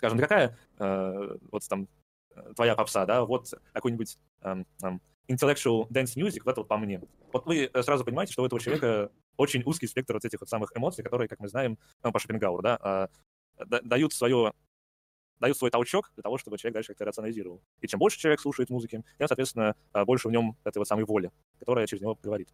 скажем, 0.00 0.18
какая 0.18 0.56
э, 0.78 1.36
вот 1.52 1.68
там 1.68 1.86
э, 2.34 2.54
твоя 2.56 2.74
попса, 2.74 3.04
да, 3.04 3.22
вот 3.26 3.52
какой-нибудь 3.74 4.16
э, 4.40 4.64
э, 4.82 4.88
intellectual 5.28 5.86
dance 5.90 6.16
music, 6.16 6.40
вот 6.42 6.52
это 6.52 6.60
вот 6.62 6.68
по 6.68 6.78
мне. 6.78 7.02
Вот 7.34 7.44
вы 7.44 7.70
сразу 7.82 8.02
понимаете, 8.02 8.32
что 8.32 8.42
у 8.42 8.46
этого 8.46 8.58
человека 8.58 9.10
очень 9.36 9.62
узкий 9.66 9.86
спектр 9.86 10.14
вот 10.14 10.24
этих 10.24 10.40
вот 10.40 10.48
самых 10.48 10.74
эмоций, 10.74 11.04
которые, 11.04 11.28
как 11.28 11.38
мы 11.38 11.48
знаем, 11.48 11.78
ну, 12.02 12.12
по 12.12 12.18
Шопенгауэру, 12.18 12.62
да, 12.62 13.10
э, 13.58 13.80
дают 13.82 14.14
свое 14.14 14.54
дают 15.38 15.58
свой 15.58 15.70
толчок 15.70 16.10
для 16.14 16.22
того, 16.22 16.38
чтобы 16.38 16.56
человек 16.56 16.74
дальше 16.74 16.88
как-то 16.88 17.04
рационализировал. 17.04 17.62
И 17.80 17.88
чем 17.88 17.98
больше 17.98 18.18
человек 18.18 18.40
слушает 18.40 18.70
музыки, 18.70 19.04
тем, 19.18 19.28
соответственно, 19.28 19.74
а, 19.92 20.04
больше 20.04 20.28
в 20.28 20.30
нем 20.30 20.56
этой 20.64 20.78
вот 20.78 20.88
самой 20.88 21.04
воли, 21.04 21.30
которая 21.58 21.86
через 21.86 22.02
него 22.02 22.18
говорит. 22.22 22.50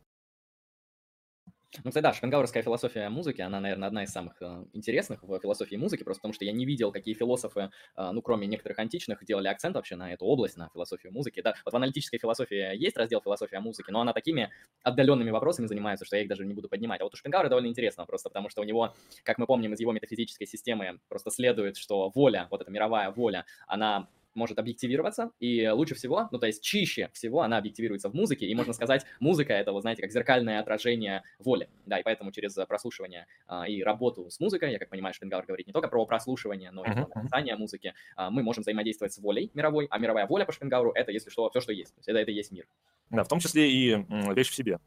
Ну, 1.85 1.91
кстати, 1.91 2.03
да, 2.03 2.13
шопенгауэрская 2.13 2.63
философия 2.63 3.09
музыки, 3.09 3.41
она, 3.41 3.61
наверное, 3.61 3.89
одна 3.89 4.05
из 4.05 4.11
самых 4.11 4.41
э, 4.41 4.65
интересных 4.73 5.23
в 5.23 5.39
философии 5.39 5.77
музыки, 5.77 6.05
просто 6.05 6.21
потому 6.21 6.33
что 6.33 6.45
я 6.45 6.53
не 6.53 6.65
видел, 6.65 6.93
какие 6.93 7.15
философы, 7.15 7.71
э, 7.97 8.11
ну, 8.13 8.23
кроме 8.23 8.47
некоторых 8.47 8.79
античных, 8.79 9.25
делали 9.25 9.49
акцент 9.49 9.77
вообще 9.77 9.97
на 9.97 10.13
эту 10.13 10.25
область, 10.25 10.57
на 10.57 10.71
философию 10.73 11.13
музыки. 11.13 11.41
Да, 11.43 11.55
вот 11.65 11.73
в 11.73 11.77
аналитической 11.77 12.19
философии 12.19 12.77
есть 12.77 12.97
раздел 12.97 13.21
философия 13.21 13.61
музыки, 13.61 13.91
но 13.91 14.01
она 14.01 14.13
такими 14.13 14.51
отдаленными 14.83 15.31
вопросами 15.31 15.67
занимается, 15.67 16.05
что 16.05 16.17
я 16.17 16.23
их 16.23 16.29
даже 16.29 16.45
не 16.45 16.55
буду 16.55 16.69
поднимать. 16.69 17.01
А 17.01 17.05
вот 17.05 17.15
у 17.15 17.17
Шопенгауэра 17.17 17.49
довольно 17.49 17.69
интересно, 17.69 18.07
просто 18.07 18.31
потому 18.31 18.49
что 18.49 18.63
у 18.63 18.65
него, 18.65 18.95
как 19.23 19.39
мы 19.39 19.47
помним 19.47 19.75
из 19.75 19.81
его 19.81 19.93
метафизической 19.93 20.47
системы, 20.47 21.01
просто 21.09 21.31
следует, 21.31 21.77
что 21.77 22.11
воля, 22.15 22.49
вот 22.51 22.63
эта 22.63 22.71
мировая 22.71 23.11
воля, 23.11 23.45
она 23.67 24.09
может 24.37 24.59
объективироваться, 24.59 25.33
и 25.41 25.69
лучше 25.69 25.95
всего, 25.95 26.29
ну, 26.31 26.39
то 26.39 26.47
есть 26.47 26.63
чище 26.63 27.11
всего 27.13 27.43
она 27.43 27.59
объективируется 27.59 28.09
в 28.09 28.15
музыке, 28.15 28.47
и 28.47 28.55
можно 28.55 28.73
сказать, 28.73 29.05
музыка— 29.21 29.53
это, 29.55 29.73
вот 29.73 29.81
знаете, 29.81 30.03
как 30.03 30.13
зеркальное 30.13 30.61
отражение 30.61 31.23
воли, 31.39 31.69
да, 31.87 31.99
и 31.99 32.03
поэтому 32.03 32.33
через 32.33 32.55
прослушивание 32.67 33.27
а, 33.47 33.69
и 33.69 33.83
работу 33.83 34.31
с 34.31 34.39
музыкой, 34.41 34.73
я 34.73 34.79
как 34.79 34.89
понимаю, 34.89 35.15
Шпенгауэр 35.15 35.47
говорит 35.47 35.67
не 35.67 35.73
только 35.73 35.89
про 35.89 36.05
прослушивание, 36.07 36.71
но 36.71 36.85
и 36.85 36.93
про 36.93 37.09
написание 37.15 37.57
музыки, 37.57 37.95
а, 38.17 38.31
мы 38.31 38.43
можем 38.43 38.63
взаимодействовать 38.63 39.13
с 39.13 39.19
волей 39.19 39.51
мировой, 39.55 39.87
а 39.91 39.99
мировая 39.99 40.27
воля 40.27 40.45
по 40.45 40.53
Шпенгауру— 40.53 40.93
это, 40.95 41.13
если 41.13 41.31
что, 41.31 41.51
все, 41.51 41.61
что 41.61 41.73
есть, 41.73 41.95
то 41.95 41.99
есть 41.99 42.09
это, 42.09 42.19
это 42.19 42.31
есть 42.31 42.53
мир. 42.53 42.67
Да, 43.11 43.25
в 43.25 43.29
том 43.29 43.39
числе 43.39 43.71
и 43.71 44.05
вещь 44.35 44.51
в 44.51 44.55
себе. 44.55 44.79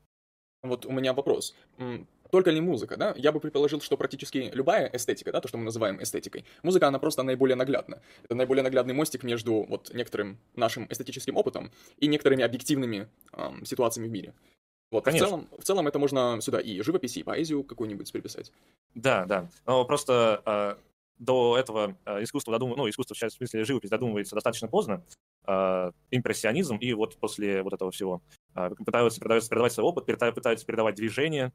Вот 0.62 0.85
у 0.85 0.91
меня 0.91 1.13
вопрос 1.13 1.55
только 2.31 2.51
ли 2.51 2.61
музыка, 2.61 2.97
да? 2.97 3.13
Я 3.17 3.31
бы 3.31 3.39
предположил, 3.39 3.81
что 3.81 3.97
практически 3.97 4.51
любая 4.53 4.89
эстетика, 4.93 5.31
да, 5.31 5.41
то, 5.41 5.47
что 5.47 5.57
мы 5.57 5.65
называем 5.65 6.01
эстетикой, 6.01 6.45
музыка, 6.63 6.87
она 6.87 6.99
просто 6.99 7.23
наиболее 7.23 7.55
наглядна. 7.55 8.01
Это 8.23 8.35
наиболее 8.35 8.63
наглядный 8.63 8.93
мостик 8.93 9.23
между 9.23 9.63
вот 9.63 9.93
некоторым 9.93 10.39
нашим 10.55 10.87
эстетическим 10.89 11.37
опытом 11.37 11.71
и 11.97 12.07
некоторыми 12.07 12.43
объективными 12.43 13.07
эм, 13.33 13.65
ситуациями 13.65 14.07
в 14.07 14.11
мире. 14.11 14.33
Вот, 14.91 15.05
Конечно. 15.05 15.27
в 15.27 15.29
целом, 15.29 15.47
в 15.59 15.63
целом 15.63 15.87
это 15.87 15.99
можно 15.99 16.39
сюда 16.41 16.59
и 16.59 16.81
живопись, 16.81 17.17
и 17.17 17.23
поэзию 17.23 17.63
какую-нибудь 17.63 18.11
приписать. 18.11 18.51
Да, 18.95 19.25
да. 19.25 19.49
Но 19.67 19.85
просто 19.85 20.41
э, 20.45 20.75
до 21.19 21.57
этого 21.57 21.95
э, 22.05 22.23
искусство 22.23 22.53
додум... 22.53 22.73
ну, 22.75 22.89
искусство, 22.89 23.13
в 23.13 23.31
смысле 23.31 23.65
живопись 23.65 23.89
додумывается 23.89 24.35
достаточно 24.35 24.67
поздно, 24.67 25.03
э, 25.45 25.91
импрессионизм, 26.09 26.77
и 26.77 26.93
вот 26.93 27.17
после 27.17 27.61
вот 27.61 27.73
этого 27.73 27.91
всего 27.91 28.23
э, 28.55 28.69
пытаются, 28.83 29.21
пытаются 29.21 29.49
передавать 29.49 29.73
свой 29.73 29.85
опыт, 29.85 30.05
пытаются 30.05 30.65
передавать 30.65 30.95
движение, 30.95 31.53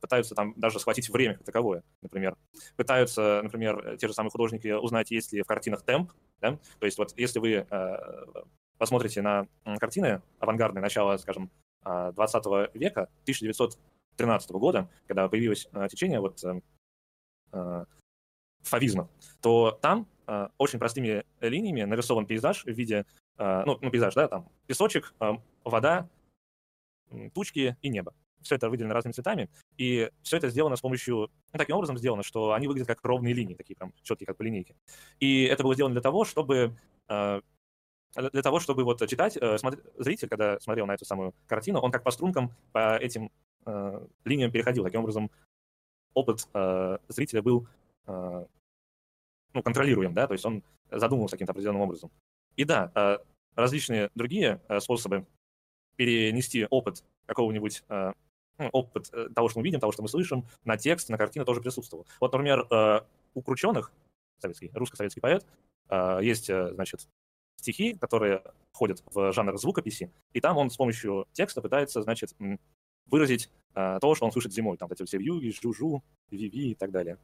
пытаются 0.00 0.36
там 0.36 0.54
даже 0.56 0.78
схватить 0.78 1.08
время 1.08 1.34
как 1.34 1.44
таковое, 1.44 1.82
например. 2.00 2.36
Пытаются, 2.76 3.40
например, 3.42 3.96
те 3.96 4.06
же 4.06 4.14
самые 4.14 4.30
художники 4.30 4.68
узнать, 4.68 5.10
есть 5.10 5.32
ли 5.32 5.42
в 5.42 5.46
картинах 5.46 5.82
темп, 5.82 6.12
да? 6.40 6.58
То 6.78 6.86
есть 6.86 6.96
вот 6.96 7.12
если 7.16 7.40
вы 7.40 7.66
а, 7.70 8.44
посмотрите 8.78 9.20
на 9.20 9.48
картины 9.80 10.22
авангардные 10.38 10.80
начала, 10.80 11.18
скажем, 11.18 11.50
20 11.82 12.46
а, 12.46 12.70
века, 12.74 13.08
1913 13.22 14.50
года, 14.52 14.88
когда 15.08 15.28
появилось 15.28 15.68
течение 15.90 16.20
вот 16.20 16.40
э, 17.52 17.84
фавизма, 18.62 19.08
то 19.42 19.72
там 19.82 20.06
очень 20.56 20.78
простыми 20.78 21.24
линиями 21.40 21.82
нарисован 21.82 22.26
пейзаж 22.26 22.64
в 22.64 22.68
виде, 22.68 23.04
ну, 23.36 23.76
ну 23.82 23.90
пейзаж, 23.90 24.14
да, 24.14 24.28
там 24.28 24.48
песочек, 24.66 25.12
вода, 25.64 26.08
тучки 27.34 27.76
и 27.82 27.88
небо 27.90 28.14
все 28.44 28.54
это 28.54 28.70
выделено 28.70 28.94
разными 28.94 29.12
цветами, 29.12 29.50
и 29.76 30.10
все 30.22 30.36
это 30.36 30.48
сделано 30.48 30.76
с 30.76 30.80
помощью, 30.80 31.30
ну, 31.52 31.58
таким 31.58 31.76
образом 31.76 31.98
сделано, 31.98 32.22
что 32.22 32.52
они 32.52 32.68
выглядят 32.68 32.88
как 32.88 33.04
ровные 33.04 33.34
линии, 33.34 33.54
такие 33.54 33.76
прям 33.76 33.92
четкие, 34.02 34.26
как 34.26 34.36
по 34.36 34.42
линейке. 34.42 34.76
И 35.18 35.44
это 35.44 35.62
было 35.62 35.74
сделано 35.74 35.94
для 35.94 36.02
того, 36.02 36.24
чтобы 36.24 36.76
э, 37.08 37.40
для 38.14 38.42
того, 38.42 38.60
чтобы 38.60 38.84
вот 38.84 39.06
читать, 39.08 39.36
э, 39.36 39.58
смотри, 39.58 39.80
зритель, 39.98 40.28
когда 40.28 40.60
смотрел 40.60 40.86
на 40.86 40.94
эту 40.94 41.04
самую 41.04 41.34
картину, 41.46 41.80
он 41.80 41.90
как 41.90 42.04
по 42.04 42.10
стрункам 42.10 42.52
по 42.72 42.96
этим 42.96 43.30
э, 43.66 44.06
линиям 44.24 44.52
переходил. 44.52 44.84
Таким 44.84 45.00
образом, 45.00 45.30
опыт 46.14 46.48
э, 46.54 46.98
зрителя 47.08 47.42
был 47.42 47.66
э, 48.06 48.46
ну, 49.52 49.62
контролируем, 49.62 50.14
да, 50.14 50.26
то 50.26 50.32
есть 50.32 50.44
он 50.44 50.62
задумывался 50.90 51.36
каким-то 51.36 51.52
определенным 51.52 51.82
образом. 51.82 52.10
И 52.56 52.64
да, 52.64 52.92
э, 52.94 53.18
различные 53.56 54.10
другие 54.14 54.60
э, 54.68 54.80
способы 54.80 55.26
перенести 55.96 56.66
опыт 56.70 57.04
какого-нибудь 57.26 57.84
э, 57.88 58.12
опыт 58.58 59.10
э, 59.12 59.28
того, 59.34 59.48
что 59.48 59.60
мы 59.60 59.64
видим, 59.64 59.80
того, 59.80 59.92
что 59.92 60.02
мы 60.02 60.08
слышим, 60.08 60.46
на 60.64 60.76
текст, 60.76 61.08
на 61.08 61.18
картину 61.18 61.44
тоже 61.44 61.60
присутствовал. 61.60 62.06
Вот, 62.20 62.32
например, 62.32 62.66
э, 62.70 63.00
у 63.34 63.42
Крученых, 63.42 63.92
советский, 64.40 64.70
русско-советский 64.74 65.20
поэт, 65.20 65.46
э, 65.88 66.18
есть, 66.22 66.46
значит, 66.46 67.08
стихи, 67.56 67.94
которые 67.94 68.42
входят 68.72 69.02
в 69.06 69.32
жанр 69.32 69.56
звукописи, 69.58 70.12
и 70.32 70.40
там 70.40 70.56
он 70.56 70.70
с 70.70 70.76
помощью 70.76 71.26
текста 71.32 71.62
пытается, 71.62 72.02
значит, 72.02 72.34
выразить 73.06 73.50
то, 73.74 74.14
что 74.14 74.24
он 74.24 74.32
слышит 74.32 74.52
зимой. 74.52 74.76
Там 74.76 74.90
эти 74.90 75.04
все 75.04 75.18
вьюги, 75.18 75.50
жужу, 75.50 76.02
виви 76.30 76.70
и 76.70 76.74
так 76.74 76.90
далее. 76.90 77.18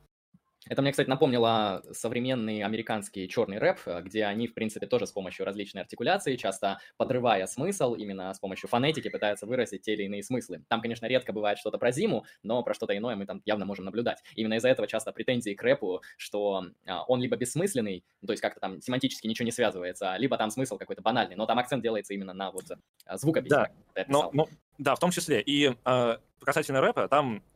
Это 0.67 0.83
мне, 0.83 0.91
кстати, 0.91 1.09
напомнило 1.09 1.83
современный 1.93 2.63
американский 2.63 3.29
черный 3.29 3.59
рэп, 3.59 3.79
э, 3.87 4.03
где 4.03 4.25
они, 4.25 4.47
в 4.47 4.55
принципе, 4.55 4.87
тоже 4.87 5.07
с 5.07 5.13
помощью 5.13 5.47
различной 5.47 5.83
артикуляции, 5.83 6.37
часто 6.37 6.79
подрывая 6.99 7.47
смысл, 7.47 7.95
именно 7.95 8.33
с 8.35 8.39
помощью 8.39 8.69
фонетики 8.69 9.09
пытаются 9.09 9.47
выразить 9.47 9.83
те 9.83 9.95
или 9.95 10.05
иные 10.05 10.23
смыслы. 10.23 10.63
Там, 10.69 10.83
конечно, 10.83 11.07
редко 11.07 11.33
бывает 11.33 11.59
что-то 11.59 11.79
про 11.79 11.93
зиму, 11.93 12.27
но 12.43 12.63
про 12.63 12.75
что-то 12.75 12.97
иное 12.97 13.17
мы 13.17 13.25
там 13.25 13.41
явно 13.47 13.65
можем 13.65 13.87
наблюдать. 13.87 14.23
Именно 14.35 14.55
из-за 14.55 14.69
этого 14.69 14.87
часто 14.87 15.13
претензии 15.13 15.55
к 15.55 15.63
рэпу, 15.63 16.03
что 16.19 16.67
а, 16.87 17.05
он 17.05 17.23
либо 17.23 17.37
бессмысленный, 17.37 18.05
то 18.25 18.33
есть 18.33 18.43
как-то 18.43 18.61
там 18.61 18.83
семантически 18.83 19.27
ничего 19.27 19.47
не 19.47 19.53
связывается, 19.53 20.15
либо 20.19 20.37
там 20.37 20.51
смысл 20.51 20.77
какой-то 20.77 21.01
банальный, 21.01 21.37
но 21.37 21.47
там 21.47 21.59
акцент 21.59 21.83
делается 21.83 22.13
именно 22.13 22.35
на 22.35 22.51
вот 22.51 22.65
а, 23.07 23.17
звукописи. 23.17 23.51
Да, 23.51 23.71
но, 24.09 24.31
но, 24.35 24.49
да, 24.79 24.95
в 24.95 24.99
том 24.99 25.11
числе. 25.11 25.41
И 25.41 25.75
э, 25.85 26.17
касательно 26.45 26.81
рэпа, 26.81 27.09
там 27.09 27.43
Э, 27.43 27.50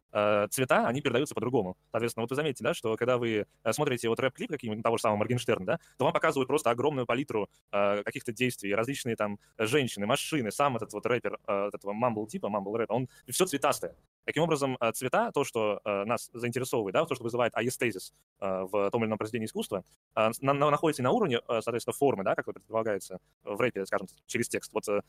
цвета, 0.50 0.86
они 0.86 1.00
передаются 1.00 1.34
по-другому. 1.34 1.76
Соответственно, 1.90 2.22
вот 2.22 2.30
вы 2.30 2.36
заметите, 2.36 2.62
да, 2.62 2.74
что 2.74 2.96
когда 2.96 3.18
вы 3.18 3.46
э, 3.64 3.72
смотрите 3.72 4.08
вот 4.08 4.20
рэп-клип 4.20 4.50
какие-нибудь 4.50 4.82
того 4.82 4.96
же 4.96 5.02
самого 5.02 5.18
Моргенштерна, 5.18 5.66
да, 5.66 5.78
то 5.98 6.04
вам 6.04 6.12
показывают 6.12 6.46
просто 6.48 6.70
огромную 6.70 7.06
палитру 7.06 7.48
э, 7.72 8.02
каких-то 8.04 8.32
действий, 8.32 8.74
различные 8.74 9.16
там 9.16 9.38
женщины, 9.58 10.06
машины, 10.06 10.50
сам 10.52 10.76
этот 10.76 10.92
вот 10.92 11.04
рэпер 11.06 11.38
э, 11.46 11.70
этого 11.72 11.92
мамбл 11.92 12.26
типа, 12.26 12.48
мамбл 12.48 12.76
рэпа, 12.76 12.92
он 12.92 13.08
все 13.28 13.46
цветастое. 13.46 13.96
Таким 14.24 14.42
образом, 14.44 14.76
э, 14.80 14.92
цвета, 14.92 15.30
то, 15.32 15.44
что 15.44 15.80
э, 15.84 16.04
нас 16.04 16.30
заинтересовывает, 16.32 16.94
да, 16.94 17.04
то, 17.04 17.14
что 17.14 17.24
вызывает 17.24 17.54
аестезис 17.54 18.14
э, 18.40 18.66
в 18.70 18.90
том 18.90 19.02
или 19.02 19.08
ином 19.08 19.18
произведении 19.18 19.46
искусства, 19.46 19.84
э, 20.14 20.30
на, 20.40 20.54
на, 20.54 20.70
находится 20.70 21.02
и 21.02 21.04
на 21.04 21.10
уровне, 21.10 21.40
э, 21.46 21.60
соответственно, 21.60 21.94
формы, 21.94 22.24
да, 22.24 22.34
как 22.34 22.46
предполагается 22.46 23.18
в 23.42 23.60
рэпе, 23.60 23.84
скажем, 23.86 24.06
через 24.26 24.48
текст. 24.48 24.72
Вот 24.72 24.88
э, 24.88 25.00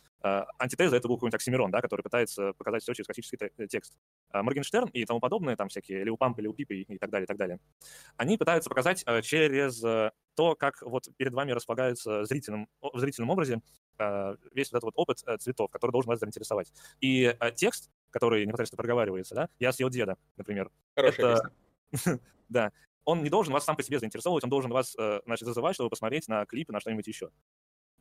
антитеза— 0.59 0.95
это 0.97 1.07
был 1.07 1.15
какой-нибудь 1.15 1.35
Оксимирон, 1.35 1.71
да, 1.71 1.81
который 1.81 2.01
пытается 2.01 2.53
показать 2.53 2.83
все 2.83 2.93
через 2.93 3.05
классический 3.05 3.37
текст. 3.67 3.97
Моргенштерн 4.43 4.89
и 4.89 5.05
тому 5.05 5.19
подобное, 5.19 5.55
там 5.55 5.69
всякие 5.69 6.03
Лео 6.03 6.17
Памп, 6.17 6.39
Лео 6.39 6.53
Пип 6.53 6.71
и, 6.71 6.81
и 6.81 6.97
так 6.97 7.09
далее, 7.09 7.25
и 7.25 7.27
так 7.27 7.37
далее, 7.37 7.59
они 8.17 8.37
пытаются 8.37 8.69
показать 8.69 9.03
э, 9.05 9.21
через 9.21 9.83
э, 9.83 10.11
то, 10.35 10.55
как 10.55 10.81
вот 10.81 11.07
перед 11.17 11.33
вами 11.33 11.51
располагается 11.51 12.21
в 12.21 12.25
зрительном, 12.25 12.67
в 12.81 12.99
зрительном 12.99 13.29
образе 13.29 13.61
э, 13.99 14.35
весь 14.53 14.71
вот 14.71 14.77
этот 14.77 14.83
вот 14.83 14.93
опыт 14.95 15.19
цветов, 15.41 15.71
который 15.71 15.91
должен 15.91 16.09
вас 16.09 16.19
заинтересовать. 16.19 16.71
И 17.01 17.35
текст, 17.55 17.89
который 18.11 18.45
непосредственно 18.45 18.77
проговаривается, 18.77 19.35
да, 19.35 19.49
«Я 19.59 19.71
съел 19.71 19.89
деда», 19.89 20.17
например. 20.37 20.71
Хорошая 20.95 21.41
это... 21.91 22.19
да. 22.49 22.71
Он 23.03 23.21
не 23.21 23.29
должен 23.29 23.53
вас 23.53 23.63
сам 23.63 23.75
по 23.75 23.83
себе 23.83 23.99
заинтересовывать, 23.99 24.43
он 24.43 24.49
должен 24.49 24.71
вас, 24.71 24.95
значит, 25.25 25.45
зазывать, 25.45 25.75
чтобы 25.75 25.91
посмотреть 25.91 26.27
на 26.27 26.45
клипы, 26.45 26.73
на 26.73 26.79
что-нибудь 26.79 27.05
еще. 27.05 27.29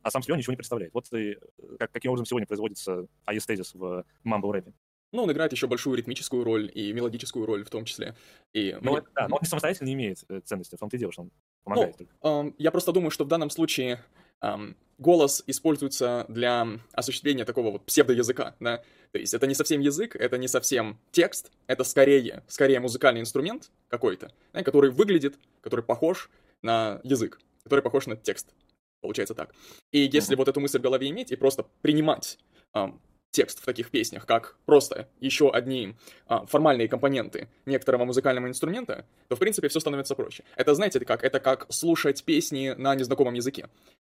А 0.05 0.11
сам 0.11 0.21
себе 0.21 0.33
он 0.33 0.39
ничего 0.39 0.53
не 0.53 0.57
представляет. 0.57 0.93
Вот 0.93 1.11
и, 1.13 1.37
как, 1.79 1.91
каким 1.91 2.11
образом 2.11 2.25
сегодня 2.25 2.45
производится 2.45 3.07
аестезис 3.25 3.73
в 3.73 4.05
мамбл-рэпе. 4.23 4.73
Ну, 5.15 5.23
он 5.23 5.31
играет 5.31 5.51
еще 5.51 5.67
большую 5.67 5.95
ритмическую 5.95 6.43
роль 6.43 6.69
и 6.73 6.91
мелодическую 6.93 7.45
роль 7.45 7.63
в 7.63 7.69
том 7.69 7.85
числе. 7.85 8.15
И 8.53 8.77
ну, 8.81 8.93
мне... 8.93 9.03
да, 9.15 9.27
но 9.27 9.37
он 9.37 9.45
самостоятельно 9.47 9.87
не 9.87 9.93
имеет 9.93 10.23
э, 10.29 10.41
ценности, 10.41 10.75
в 10.75 10.79
том 10.79 10.89
ты 10.89 10.97
делаешь, 10.97 11.17
он 11.17 11.31
помогает. 11.63 11.95
Ну, 11.99 12.07
эм, 12.29 12.55
я 12.57 12.71
просто 12.71 12.91
думаю, 12.91 13.11
что 13.11 13.23
в 13.23 13.27
данном 13.27 13.49
случае 13.49 14.03
эм, 14.41 14.75
голос 14.97 15.43
используется 15.47 16.25
для 16.29 16.67
осуществления 16.93 17.45
такого 17.45 17.71
вот 17.71 17.85
псевдоязыка, 17.85 18.55
да, 18.59 18.83
то 19.11 19.19
есть 19.19 19.33
это 19.33 19.47
не 19.47 19.55
совсем 19.55 19.81
язык, 19.81 20.15
это 20.15 20.37
не 20.37 20.47
совсем 20.47 20.99
текст, 21.11 21.51
это 21.67 21.83
скорее, 21.83 22.43
скорее 22.47 22.79
музыкальный 22.79 23.21
инструмент 23.21 23.71
какой-то, 23.87 24.31
да, 24.53 24.63
который 24.63 24.91
выглядит, 24.91 25.37
который 25.61 25.83
похож 25.83 26.29
на 26.61 26.99
язык, 27.03 27.39
который 27.63 27.81
похож 27.81 28.07
на 28.07 28.15
текст, 28.15 28.53
получается 29.01 29.33
так. 29.33 29.53
И 29.91 30.09
если 30.11 30.35
uh-huh. 30.35 30.39
вот 30.39 30.47
эту 30.47 30.59
мысль 30.59 30.79
в 30.79 30.81
голове 30.81 31.09
иметь 31.09 31.31
и 31.31 31.35
просто 31.35 31.65
принимать 31.81 32.37
эм, 32.73 33.01
текст 33.35 33.61
в 33.61 33.65
таких 33.65 33.91
песнях, 33.91 34.25
как 34.25 34.55
просто 34.65 35.07
еще 35.19 35.51
одни 35.51 35.95
а, 36.27 36.45
формальные 36.45 36.87
компоненты 36.87 37.49
некоторого 37.65 38.05
музыкального 38.05 38.47
инструмента, 38.47 39.05
то, 39.27 39.35
в 39.35 39.39
принципе, 39.39 39.67
все 39.67 39.79
становится 39.79 40.15
проще. 40.15 40.43
Это, 40.55 40.73
знаете, 40.73 40.99
как? 41.01 41.23
Это 41.23 41.39
как 41.39 41.67
слушать 41.69 42.23
песни 42.23 42.73
на 42.77 42.95
незнакомом 42.95 43.33
языке 43.33 43.67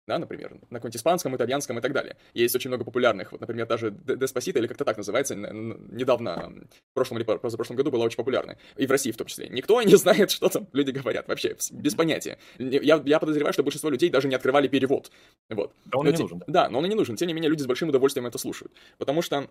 да, 0.08 0.20
например, 0.20 0.54
на 0.70 0.80
каком-нибудь 0.80 0.96
испанском, 0.96 1.36
итальянском 1.36 1.80
и 1.80 1.82
так 1.82 1.92
далее. 1.92 2.16
Есть 2.34 2.56
очень 2.56 2.70
много 2.70 2.84
популярных, 2.84 3.32
вот, 3.32 3.42
например, 3.42 3.68
даже 3.68 3.92
Деспасита, 3.92 4.60
или 4.60 4.68
как-то 4.68 4.86
так 4.86 4.98
называется, 4.98 5.36
недавно, 5.36 6.54
в 6.92 6.94
прошлом 6.94 7.18
или 7.18 7.24
позапрошлом 7.24 7.76
году 7.76 7.92
была 7.92 8.06
очень 8.06 8.18
популярна, 8.18 8.58
и 8.78 8.86
в 8.86 8.92
России 8.92 9.12
в 9.12 9.18
том 9.18 9.28
числе. 9.28 9.50
Никто 9.50 9.82
не 9.82 9.96
знает, 9.98 10.32
что 10.32 10.50
там 10.50 10.68
люди 10.74 10.92
говорят, 10.92 11.28
вообще, 11.28 11.56
без 11.72 11.96
понятия. 11.96 12.38
Я, 12.58 13.02
я 13.06 13.20
подозреваю, 13.20 13.54
что 13.54 13.64
большинство 13.64 13.90
людей 13.90 14.10
даже 14.10 14.28
не 14.28 14.36
открывали 14.36 14.68
перевод, 14.68 15.12
вот. 15.50 15.74
Да 15.86 15.98
он 15.98 16.06
но, 16.06 16.12
не 16.12 16.18
нужен. 16.18 16.44
Да, 16.48 16.70
но 16.70 16.80
он 16.80 16.86
и 16.86 16.90
не 16.90 16.96
нужен, 16.96 17.16
тем 17.16 17.28
не 17.28 17.34
менее, 17.34 17.50
люди 17.50 17.64
с 17.64 17.68
большим 17.68 17.90
удовольствием 17.90 18.28
это 18.28 18.38
слушают, 18.38 18.74
потому 18.98 19.22
что 19.22 19.50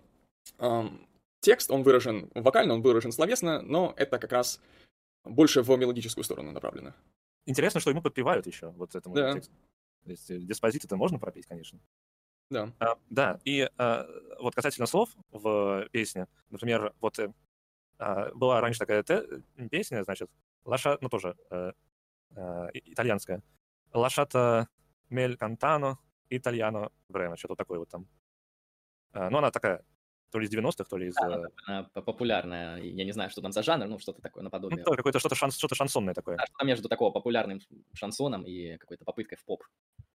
эм, 0.59 1.05
текст, 1.41 1.69
он 1.69 1.83
выражен 1.83 2.29
вокально, 2.33 2.75
он 2.75 2.81
выражен 2.81 3.11
словесно, 3.11 3.61
но 3.61 3.93
это 3.97 4.19
как 4.19 4.31
раз 4.31 4.61
больше 5.25 5.61
в 5.61 5.77
мелодическую 5.77 6.23
сторону 6.23 6.51
направлено. 6.51 6.93
Интересно, 7.45 7.79
что 7.79 7.91
ему 7.91 8.01
подпевают 8.01 8.47
еще 8.47 8.69
вот 8.69 8.95
этому 8.95 9.15
да. 9.15 9.33
тексту. 9.33 9.53
То 10.05 10.11
есть 10.11 10.31
э, 10.31 10.37
диспозит 10.39 10.85
это 10.85 10.95
можно 10.95 11.19
пропеть, 11.19 11.47
конечно. 11.47 11.79
Да. 12.49 12.71
А, 12.79 12.95
да, 13.09 13.39
и 13.43 13.67
а, 13.77 14.07
вот 14.39 14.53
касательно 14.53 14.85
слов 14.85 15.09
в 15.31 15.87
песне, 15.91 16.27
например, 16.51 16.93
вот 17.01 17.19
а, 17.97 18.31
была 18.33 18.61
раньше 18.61 18.79
такая 18.79 19.01
те, 19.03 19.25
песня, 19.71 20.03
значит, 20.03 20.29
Лаша, 20.63 20.97
ну 21.01 21.09
тоже 21.09 21.35
а, 21.49 21.73
а, 22.35 22.69
итальянская, 22.73 23.41
Лашата 23.93 24.67
Мель 25.09 25.37
Кантано 25.37 25.97
Итальяно 26.29 26.91
Брема, 27.09 27.37
что-то 27.37 27.55
такое 27.55 27.79
вот 27.79 27.89
там. 27.89 28.07
А, 29.11 29.29
ну, 29.29 29.39
она 29.39 29.51
такая 29.51 29.83
то 30.35 30.39
ли 30.39 30.47
из 30.47 30.53
90-х, 30.53 30.83
то 30.89 30.97
ли 30.97 31.07
из... 31.07 31.13
Да, 31.15 31.43
она 31.65 31.83
популярная, 31.93 32.81
я 32.81 33.05
не 33.05 33.13
знаю, 33.13 33.29
что 33.29 33.41
там 33.41 33.53
за 33.53 33.63
жанр, 33.63 33.87
ну, 33.87 33.99
что-то 33.99 34.21
такое 34.21 34.43
наподобие. 34.43 34.83
Ну, 34.85 34.95
какое-то 34.95 35.19
что-то, 35.19 35.35
шанс, 35.35 35.57
что-то 35.57 35.75
шансонное 35.75 36.13
такое. 36.13 36.35
Да, 36.35 36.45
что-то 36.45 36.65
между 36.65 36.89
такого 36.89 37.09
популярным 37.11 37.61
шансоном 37.93 38.43
и 38.43 38.75
какой-то 38.75 39.05
попыткой 39.05 39.37
в 39.37 39.45
поп. 39.45 39.63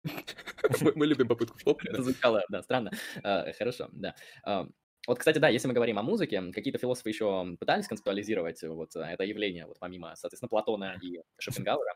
Мы 0.95 1.05
любим 1.05 1.27
попытку 1.27 1.57
в 1.57 1.63
поп. 1.65 1.83
Это 1.83 2.01
звучало, 2.01 2.45
да, 2.47 2.63
странно. 2.63 2.91
А, 3.23 3.51
хорошо, 3.51 3.89
да. 3.91 4.15
А, 4.45 4.69
вот, 5.05 5.19
кстати, 5.19 5.37
да, 5.37 5.49
если 5.49 5.67
мы 5.67 5.73
говорим 5.73 5.99
о 5.99 6.03
музыке, 6.03 6.41
какие-то 6.53 6.79
философы 6.79 7.09
еще 7.09 7.57
пытались 7.59 7.87
концептуализировать 7.87 8.63
вот 8.63 8.95
это 8.95 9.23
явление, 9.23 9.65
вот 9.65 9.79
помимо, 9.79 10.15
соответственно, 10.15 10.47
Платона 10.47 10.97
и 11.01 11.19
Шопенгауэра. 11.39 11.95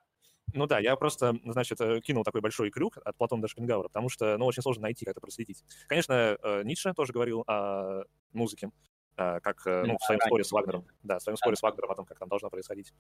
Ну 0.54 0.66
да, 0.68 0.80
я 0.80 0.96
просто, 0.96 1.36
значит, 1.46 1.80
э, 1.82 2.02
кинул 2.02 2.24
такой 2.24 2.42
большой 2.42 2.70
крюк 2.70 2.98
от 2.98 3.16
Платона 3.18 3.42
до 3.42 3.48
Шопенгауэра, 3.48 3.88
потому 3.88 4.10
что, 4.10 4.38
ну, 4.38 4.46
очень 4.46 4.62
сложно 4.62 4.84
найти, 4.84 5.06
как 5.06 5.14
это 5.14 5.22
проследить. 5.22 5.64
Конечно, 5.88 6.38
э, 6.42 6.64
Ницше 6.64 6.94
тоже 6.94 7.14
говорил 7.14 7.44
о 7.48 8.04
музыке, 8.34 8.72
э, 9.18 9.40
как, 9.42 9.66
ну, 9.66 9.98
в 9.98 10.04
своем 10.06 10.22
споре 10.22 10.44
с 10.44 10.52
Вагнером. 10.52 10.88
Да, 11.04 11.20
в 11.20 11.22
своем 11.22 11.38
споре 11.38 11.56
с 11.56 11.62
Вагнером 11.62 11.92
о 11.92 11.96
том, 11.96 12.06
как 12.06 12.20
там 12.20 12.30
должно 12.30 12.50
происходить. 12.50 12.94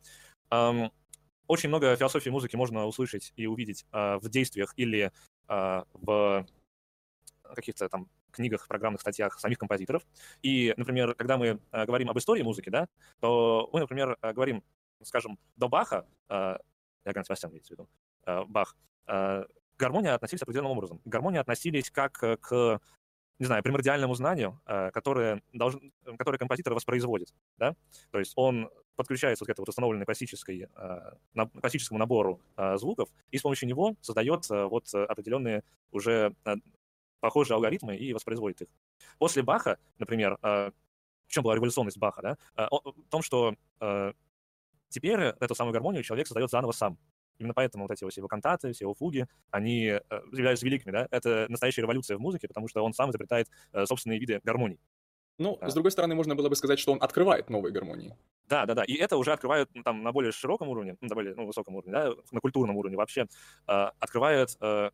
Очень 1.48 1.70
много 1.70 1.96
философии 1.96 2.30
музыки 2.30 2.56
можно 2.56 2.86
услышать 2.86 3.34
и 3.36 3.48
увидеть 3.48 3.86
в 3.92 4.30
действиях 4.30 4.74
или 4.76 5.12
в 5.48 6.46
каких-то 7.56 7.90
там 7.90 8.08
книгах, 8.32 8.68
программных 8.68 9.02
статьях 9.02 9.40
самих 9.40 9.58
композиторов. 9.58 10.04
И, 10.44 10.76
например, 10.78 11.16
когда 11.16 11.38
мы 11.38 11.60
говорим 11.72 12.12
об 12.12 12.18
истории 12.20 12.44
музыки, 12.44 12.70
да, 12.70 12.88
то 13.20 13.68
мы, 13.74 13.80
например, 13.80 14.18
говорим, 14.22 14.64
скажем, 15.02 15.40
до 15.56 15.68
Баха 15.68 16.06
Иоганн 17.06 17.24
Себастьян 17.24 17.52
имеется 17.52 17.74
в 17.74 17.78
виду, 17.78 17.90
э, 18.26 18.44
Бах, 18.46 18.76
э, 19.08 19.44
к 19.44 19.80
гармонии 19.80 20.10
относились 20.10 20.42
определенным 20.42 20.72
образом. 20.72 21.00
К 21.00 21.08
гармонии 21.08 21.40
относились 21.40 21.90
как 21.90 22.22
э, 22.24 22.38
к, 22.38 22.82
не 23.40 23.46
знаю, 23.46 23.64
примордиальному 23.64 24.14
знанию, 24.16 24.60
которое, 24.66 25.42
должен, 25.54 25.94
которое 26.18 26.38
композитор 26.38 26.74
воспроизводит. 26.74 27.34
Да? 27.58 27.74
То 28.12 28.20
есть 28.20 28.34
он 28.36 28.70
подключается 28.98 29.44
вот 29.44 29.48
к 29.48 29.52
этой 29.52 29.62
вот 29.62 29.70
установленной 29.70 30.06
классической, 30.06 30.68
классическому 31.62 31.98
набору 31.98 32.42
звуков 32.76 33.08
и 33.32 33.38
с 33.38 33.42
помощью 33.42 33.70
него 33.70 33.96
создает 34.02 34.50
вот 34.50 34.94
определенные 34.94 35.64
уже 35.92 36.36
похожие 37.22 37.56
алгоритмы 37.56 37.96
и 37.96 38.12
воспроизводит 38.12 38.64
их. 38.64 38.68
После 39.20 39.42
Баха, 39.42 39.78
например, 40.00 40.38
в 40.42 40.74
чем 41.30 41.44
была 41.44 41.56
революционность 41.56 41.98
Баха, 41.98 42.22
да? 42.22 42.38
В 42.70 43.10
том, 43.10 43.22
что 43.22 43.56
Теперь 44.89 45.19
эту 45.19 45.56
самую 45.56 45.73
гармонию 45.73 46.04
человек 46.04 46.28
создает 46.28 46.49
заново 46.49 46.71
сам. 46.71 46.97
Именно 47.38 47.54
поэтому 47.54 47.86
вот 47.86 47.91
эти 47.91 48.04
вот 48.04 48.12
все 48.12 48.19
его 48.19 48.28
кантаты, 48.28 48.73
все 48.73 48.84
его 48.84 48.93
фуги, 48.93 49.25
они 49.49 49.86
э, 49.86 50.02
являются 50.34 50.65
великими, 50.65 50.91
да? 50.91 51.08
Это 51.10 51.45
настоящая 51.47 51.84
революция 51.84 52.17
в 52.17 52.19
музыке, 52.19 52.47
потому 52.47 52.67
что 52.67 52.84
он 52.84 52.93
сам 52.93 53.12
изобретает 53.12 53.47
э, 53.71 53.86
собственные 53.86 54.19
виды 54.19 54.41
гармоний. 54.43 54.80
Ну, 55.38 55.58
а. 55.62 55.69
с 55.69 55.73
другой 55.73 55.91
стороны, 55.91 56.15
можно 56.15 56.36
было 56.36 56.49
бы 56.49 56.56
сказать, 56.58 56.80
что 56.80 56.91
он 56.91 57.02
открывает 57.02 57.49
новые 57.49 57.71
гармонии. 57.71 58.13
Да, 58.49 58.65
да, 58.65 58.73
да. 58.73 58.84
И 58.84 58.93
это 58.95 59.15
уже 59.15 59.32
открывает 59.32 59.69
ну, 59.73 59.84
там 59.84 60.04
на 60.04 60.12
более 60.12 60.34
широком 60.34 60.67
уровне, 60.67 60.97
на 60.99 61.15
более 61.15 61.34
ну, 61.34 61.45
высоком 61.45 61.75
уровне, 61.75 61.93
да, 61.93 62.12
на 62.32 62.41
культурном 62.41 62.75
уровне 62.75 62.97
вообще, 62.97 63.21
э, 63.21 63.71
открывает 63.99 64.58
э, 64.60 64.89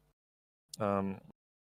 э, 0.78 1.16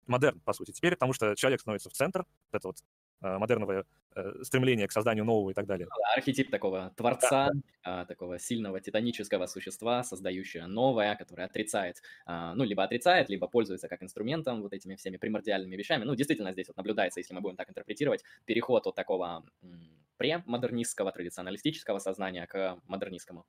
модерн, 0.05 0.41
по 0.41 0.51
сути. 0.51 0.71
Теперь, 0.71 0.95
потому 0.95 1.13
что 1.13 1.33
человек 1.35 1.61
становится 1.61 1.89
в 1.89 1.93
центр, 1.93 2.25
это 2.51 2.67
вот 2.67 2.77
Э, 2.77 3.02
модерного 3.23 3.85
э, 4.15 4.33
стремления 4.43 4.87
к 4.87 4.91
созданию 4.91 5.25
нового 5.25 5.51
и 5.51 5.53
так 5.53 5.65
далее. 5.65 5.87
Ну 5.89 6.03
архетип 6.15 6.51
такого 6.51 6.91
творца, 6.95 7.49
да. 7.83 8.05
такого 8.05 8.39
сильного 8.39 8.79
титанического 8.79 9.47
существа, 9.47 10.03
создающего 10.03 10.67
новое, 10.67 11.15
которое 11.15 11.45
отрицает, 11.45 12.01
а, 12.25 12.53
ну, 12.55 12.63
либо 12.63 12.83
отрицает, 12.83 13.29
либо 13.29 13.47
пользуется 13.47 13.87
как 13.87 14.03
инструментом 14.03 14.61
вот 14.61 14.73
этими 14.73 14.95
всеми 14.95 15.17
примордиальными 15.17 15.75
вещами. 15.75 16.03
Ну, 16.03 16.15
действительно, 16.15 16.51
здесь 16.51 16.67
вот 16.67 16.77
наблюдается, 16.77 17.19
если 17.19 17.33
мы 17.33 17.41
будем 17.41 17.55
так 17.55 17.69
интерпретировать, 17.69 18.23
переход 18.45 18.87
от 18.87 18.95
такого 18.95 19.45
премодернистского, 20.17 21.11
традиционалистического 21.11 21.99
сознания 21.99 22.45
к 22.47 22.77
модернистскому. 22.87 23.45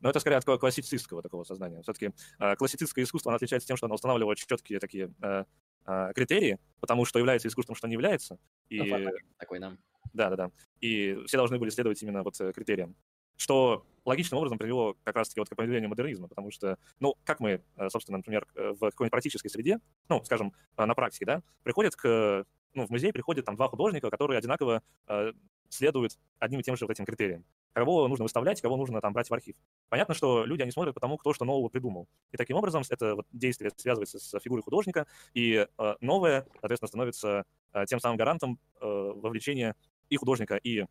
Но 0.00 0.10
это 0.10 0.20
скорее 0.20 0.36
от 0.36 0.44
классицистского 0.44 1.22
такого 1.22 1.44
сознания. 1.44 1.80
Все-таки 1.82 2.10
э, 2.38 2.56
классицистское 2.56 3.04
искусство, 3.04 3.30
оно 3.30 3.36
отличается 3.36 3.66
тем, 3.66 3.76
что 3.76 3.86
оно 3.86 3.94
устанавливает 3.94 4.38
четкие 4.38 4.78
такие 4.78 5.10
э, 5.22 5.44
э, 5.86 6.12
критерии, 6.14 6.58
потому 6.80 7.04
что 7.04 7.18
является 7.18 7.48
искусством, 7.48 7.76
что 7.76 7.86
не 7.88 7.94
является. 7.94 8.38
И... 8.68 8.80
Ну, 8.80 9.10
такой, 9.38 9.60
да. 9.60 9.76
Да, 10.12 10.30
да, 10.30 10.36
да. 10.36 10.50
И 10.80 11.18
все 11.26 11.36
должны 11.36 11.58
были 11.58 11.70
следовать 11.70 12.02
именно 12.02 12.22
вот 12.22 12.40
э, 12.40 12.52
критериям. 12.52 12.94
Что 13.36 13.84
логичным 14.04 14.38
образом 14.38 14.58
привело 14.58 14.96
как 15.02 15.16
раз-таки 15.16 15.40
вот 15.40 15.48
к 15.48 15.56
появлению 15.56 15.90
модернизма, 15.90 16.28
потому 16.28 16.50
что, 16.50 16.78
ну, 17.00 17.14
как 17.24 17.40
мы, 17.40 17.62
э, 17.76 17.88
собственно, 17.88 18.18
например, 18.18 18.46
в 18.54 18.78
какой-нибудь 18.78 19.10
практической 19.10 19.48
среде, 19.48 19.80
ну, 20.08 20.22
скажем, 20.24 20.52
на 20.76 20.94
практике, 20.94 21.24
да, 21.24 21.42
приходят 21.64 21.96
к, 21.96 22.44
ну, 22.74 22.86
в 22.86 22.90
музей 22.90 23.12
приходят 23.12 23.44
там 23.44 23.56
два 23.56 23.68
художника, 23.68 24.10
которые 24.10 24.38
одинаково 24.38 24.82
э, 25.08 25.32
следуют 25.68 26.18
одним 26.38 26.60
и 26.60 26.62
тем 26.62 26.76
же 26.76 26.84
вот 26.84 26.92
этим 26.92 27.04
критериям. 27.04 27.44
Кого 27.74 28.06
нужно 28.06 28.22
выставлять, 28.22 28.60
кого 28.60 28.76
нужно 28.76 29.00
там 29.00 29.12
брать 29.12 29.28
в 29.28 29.34
архив. 29.34 29.56
Понятно, 29.88 30.14
что 30.14 30.44
люди, 30.44 30.62
они 30.62 30.70
смотрят 30.70 30.94
по 30.94 31.00
тому, 31.00 31.18
кто 31.18 31.32
что 31.32 31.44
нового 31.44 31.68
придумал. 31.68 32.08
И 32.30 32.36
таким 32.36 32.56
образом 32.56 32.84
это 32.88 33.16
вот 33.16 33.26
действие 33.32 33.72
связывается 33.76 34.20
с 34.20 34.38
фигурой 34.40 34.62
художника, 34.62 35.06
и 35.34 35.66
э, 35.76 35.94
новое, 36.00 36.46
соответственно, 36.60 36.88
становится 36.88 37.44
э, 37.72 37.84
тем 37.86 37.98
самым 37.98 38.16
гарантом 38.16 38.60
э, 38.80 38.86
вовлечения 38.86 39.74
и 40.08 40.16
художника, 40.16 40.54
и 40.54 40.86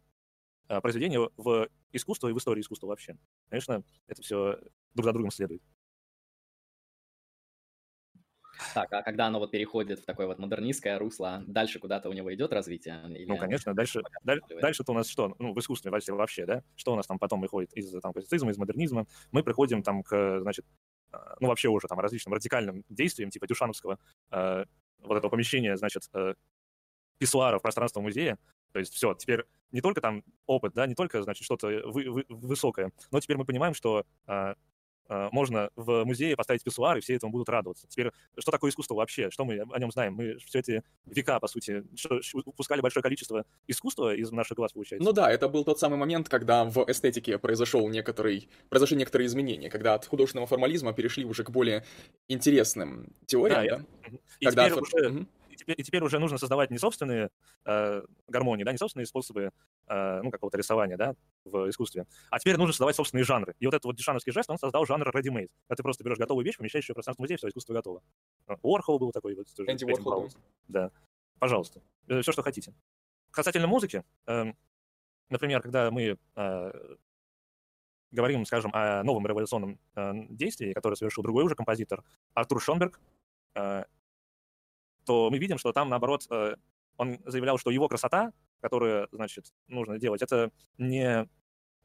э, 0.67 0.81
произведения 0.81 1.19
в 1.37 1.69
искусство 1.93 2.27
и 2.27 2.33
в 2.33 2.37
историю 2.37 2.63
искусства 2.63 2.87
вообще. 2.87 3.15
Конечно, 3.49 3.83
это 4.07 4.21
все 4.21 4.59
друг 4.93 5.05
за 5.05 5.13
другом 5.13 5.31
следует. 5.31 5.63
Так, 8.73 8.91
а 8.91 9.01
когда 9.01 9.27
оно 9.27 9.39
вот 9.39 9.51
переходит 9.51 9.99
в 9.99 10.05
такое 10.05 10.27
вот 10.27 10.39
модернистское 10.39 10.97
русло, 10.97 11.43
дальше 11.47 11.79
куда-то 11.79 12.09
у 12.09 12.13
него 12.13 12.33
идет 12.33 12.53
развитие? 12.53 13.01
Или... 13.09 13.25
Ну, 13.25 13.37
конечно, 13.37 13.73
дальше, 13.73 14.01
дальше-то 14.23 14.91
у 14.91 14.95
нас 14.95 15.07
что? 15.07 15.35
Ну, 15.39 15.53
в 15.53 15.59
искусстве 15.59 15.91
вообще, 15.91 16.45
да? 16.45 16.63
Что 16.75 16.93
у 16.93 16.95
нас 16.95 17.07
там 17.07 17.19
потом 17.19 17.41
выходит 17.41 17.73
из 17.73 17.91
там, 18.01 18.13
классицизма, 18.13 18.51
из 18.51 18.57
модернизма? 18.57 19.05
Мы 19.31 19.43
приходим 19.43 19.83
там 19.83 20.03
к, 20.03 20.39
значит, 20.41 20.65
а, 21.11 21.35
ну, 21.39 21.47
вообще 21.47 21.69
уже 21.69 21.87
там 21.87 21.99
различным 21.99 22.33
радикальным 22.33 22.83
действиям, 22.89 23.29
типа 23.29 23.47
Дюшановского, 23.47 23.99
э, 24.31 24.65
вот 24.99 25.17
этого 25.17 25.29
помещения, 25.29 25.77
значит, 25.77 26.03
э, 26.13 26.33
писсуара 27.19 27.59
в 27.59 27.61
пространство 27.61 28.01
музея, 28.01 28.37
то 28.71 28.79
есть 28.79 28.93
все, 28.93 29.13
теперь 29.13 29.45
не 29.71 29.81
только 29.81 30.01
там 30.01 30.23
опыт, 30.45 30.73
да, 30.73 30.87
не 30.87 30.95
только, 30.95 31.21
значит, 31.21 31.45
что-то 31.45 31.67
вы, 31.67 32.09
вы, 32.09 32.25
высокое, 32.27 32.91
но 33.11 33.19
теперь 33.19 33.37
мы 33.37 33.45
понимаем, 33.45 33.73
что 33.73 34.05
э, 34.27 34.31
э, 34.31 34.55
можно 35.09 35.69
в 35.75 36.05
музее 36.05 36.35
поставить 36.35 36.63
писсуар, 36.63 36.97
и 36.97 37.01
все 37.01 37.15
этому 37.15 37.31
будут 37.31 37.49
радоваться. 37.49 37.87
Теперь, 37.87 38.11
что 38.37 38.51
такое 38.51 38.71
искусство 38.71 38.95
вообще? 38.95 39.29
Что 39.31 39.45
мы 39.45 39.59
о 39.59 39.79
нем 39.79 39.91
знаем? 39.91 40.15
Мы 40.15 40.37
все 40.37 40.59
эти 40.59 40.83
века, 41.05 41.39
по 41.39 41.47
сути, 41.47 41.83
упускали 42.45 42.81
большое 42.81 43.03
количество 43.03 43.45
искусства 43.67 44.15
из 44.15 44.31
наших 44.31 44.57
глаз, 44.57 44.73
получается. 44.73 45.05
Ну 45.05 45.13
да, 45.13 45.31
это 45.31 45.49
был 45.49 45.63
тот 45.63 45.79
самый 45.79 45.97
момент, 45.97 46.29
когда 46.29 46.63
в 46.65 46.85
эстетике 46.89 47.37
произошел 47.37 47.87
некоторый, 47.89 48.49
произошли 48.69 48.97
некоторые 48.97 49.27
изменения, 49.27 49.69
когда 49.69 49.93
от 49.95 50.05
художественного 50.05 50.47
формализма 50.47 50.93
перешли 50.93 51.25
уже 51.25 51.43
к 51.43 51.49
более 51.49 51.85
интересным 52.27 53.13
теориям, 53.25 53.65
да? 53.67 54.09
да? 54.09 54.17
И 54.39 54.45
когда 54.45 54.69
теперь 54.69 54.81
уже... 54.81 55.09
Угу 55.09 55.25
и 55.53 55.55
теперь, 55.55 55.75
и 55.79 55.83
теперь 55.83 56.03
уже 56.03 56.19
нужно 56.19 56.37
создавать 56.37 56.71
не 56.71 56.77
собственные 56.77 57.29
э, 57.65 58.01
гармонии, 58.27 58.63
да, 58.63 58.71
не 58.71 58.77
собственные 58.77 59.05
способы 59.05 59.51
э, 59.87 60.21
ну, 60.21 60.31
какого-то 60.31 60.57
рисования, 60.57 60.97
да, 60.97 61.15
в 61.45 61.69
искусстве, 61.69 62.05
а 62.29 62.39
теперь 62.39 62.57
нужно 62.57 62.73
создавать 62.73 62.95
собственные 62.95 63.23
жанры. 63.23 63.55
И 63.59 63.65
вот 63.65 63.73
этот 63.73 63.85
вот 63.85 63.95
дешановский 63.95 64.31
жест, 64.31 64.49
он 64.49 64.57
создал 64.57 64.85
жанр 64.85 65.07
ready-made. 65.09 65.49
Это 65.67 65.77
ты 65.77 65.83
просто 65.83 66.03
берешь 66.03 66.17
готовую 66.17 66.45
вещь, 66.45 66.57
помещаешь 66.57 66.89
ее 66.89 66.93
в 66.93 66.95
пространство 66.95 67.23
музея, 67.23 67.37
все, 67.37 67.47
искусство 67.49 67.73
готово. 67.73 68.01
Уорхол 68.61 68.99
был 68.99 69.11
такой. 69.11 69.35
Вот, 69.35 69.47
Энди 69.67 69.85
Уорхол. 69.85 70.29
Да. 70.67 70.91
Пожалуйста. 71.39 71.81
Э, 72.07 72.21
все, 72.21 72.31
что 72.31 72.41
хотите. 72.41 72.73
Касательно 73.31 73.67
музыки, 73.67 74.03
э, 74.27 74.53
например, 75.29 75.61
когда 75.61 75.91
мы 75.91 76.17
э, 76.35 76.95
говорим, 78.11 78.45
скажем, 78.45 78.71
о 78.73 79.03
новом 79.03 79.27
революционном 79.27 79.79
э, 79.95 80.11
действии, 80.29 80.73
которое 80.73 80.95
совершил 80.95 81.23
другой 81.23 81.43
уже 81.43 81.55
композитор, 81.55 82.03
Артур 82.33 82.61
Шонберг, 82.61 82.99
э, 83.55 83.83
то 85.05 85.29
мы 85.29 85.37
видим, 85.37 85.57
что 85.57 85.71
там, 85.73 85.89
наоборот, 85.89 86.25
э, 86.29 86.55
он 86.97 87.19
заявлял, 87.25 87.57
что 87.57 87.71
его 87.71 87.87
красота, 87.87 88.31
которую, 88.61 89.07
значит, 89.11 89.53
нужно 89.67 89.99
делать, 89.99 90.21
это 90.21 90.51
не 90.77 91.27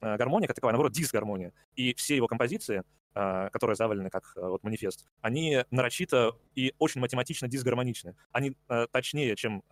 э, 0.00 0.16
гармония 0.16 0.46
как 0.46 0.56
таковая, 0.56 0.72
а 0.72 0.74
наоборот, 0.74 0.92
дисгармония. 0.92 1.52
И 1.74 1.94
все 1.94 2.16
его 2.16 2.26
композиции, 2.26 2.82
э, 3.14 3.48
которые 3.50 3.76
завалены 3.76 4.10
как 4.10 4.32
вот 4.36 4.62
манифест, 4.62 5.06
они 5.20 5.64
нарочито 5.70 6.36
и 6.54 6.74
очень 6.78 7.00
математично 7.00 7.48
дисгармоничны. 7.48 8.16
Они 8.32 8.56
точнее, 8.92 9.34
чем 9.36 9.62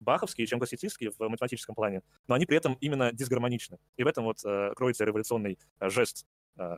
баховские, 0.00 0.46
чем 0.46 0.58
классицистские 0.58 1.10
в 1.10 1.28
математическом 1.28 1.74
плане, 1.74 2.02
но 2.26 2.34
они 2.34 2.46
при 2.46 2.56
этом 2.56 2.74
именно 2.80 3.12
дисгармоничны. 3.12 3.78
И 3.96 4.02
в 4.02 4.06
этом 4.06 4.24
вот 4.24 4.40
кроется 4.74 5.04
революционный 5.04 5.58
жест 5.80 6.26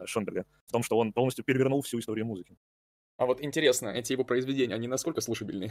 Шонберга, 0.05 0.45
в 0.67 0.73
том, 0.73 0.83
что 0.83 0.99
он 0.99 1.13
полностью 1.13 1.45
перевернул 1.45 1.83
всю 1.83 1.99
историю 1.99 2.27
музыки. 2.27 2.57
А 3.23 3.25
вот 3.25 3.41
интересно, 3.41 3.87
эти 3.91 4.11
его 4.15 4.25
произведения, 4.25 4.75
они 4.75 4.89
насколько 4.89 5.21
слушабельные? 5.21 5.71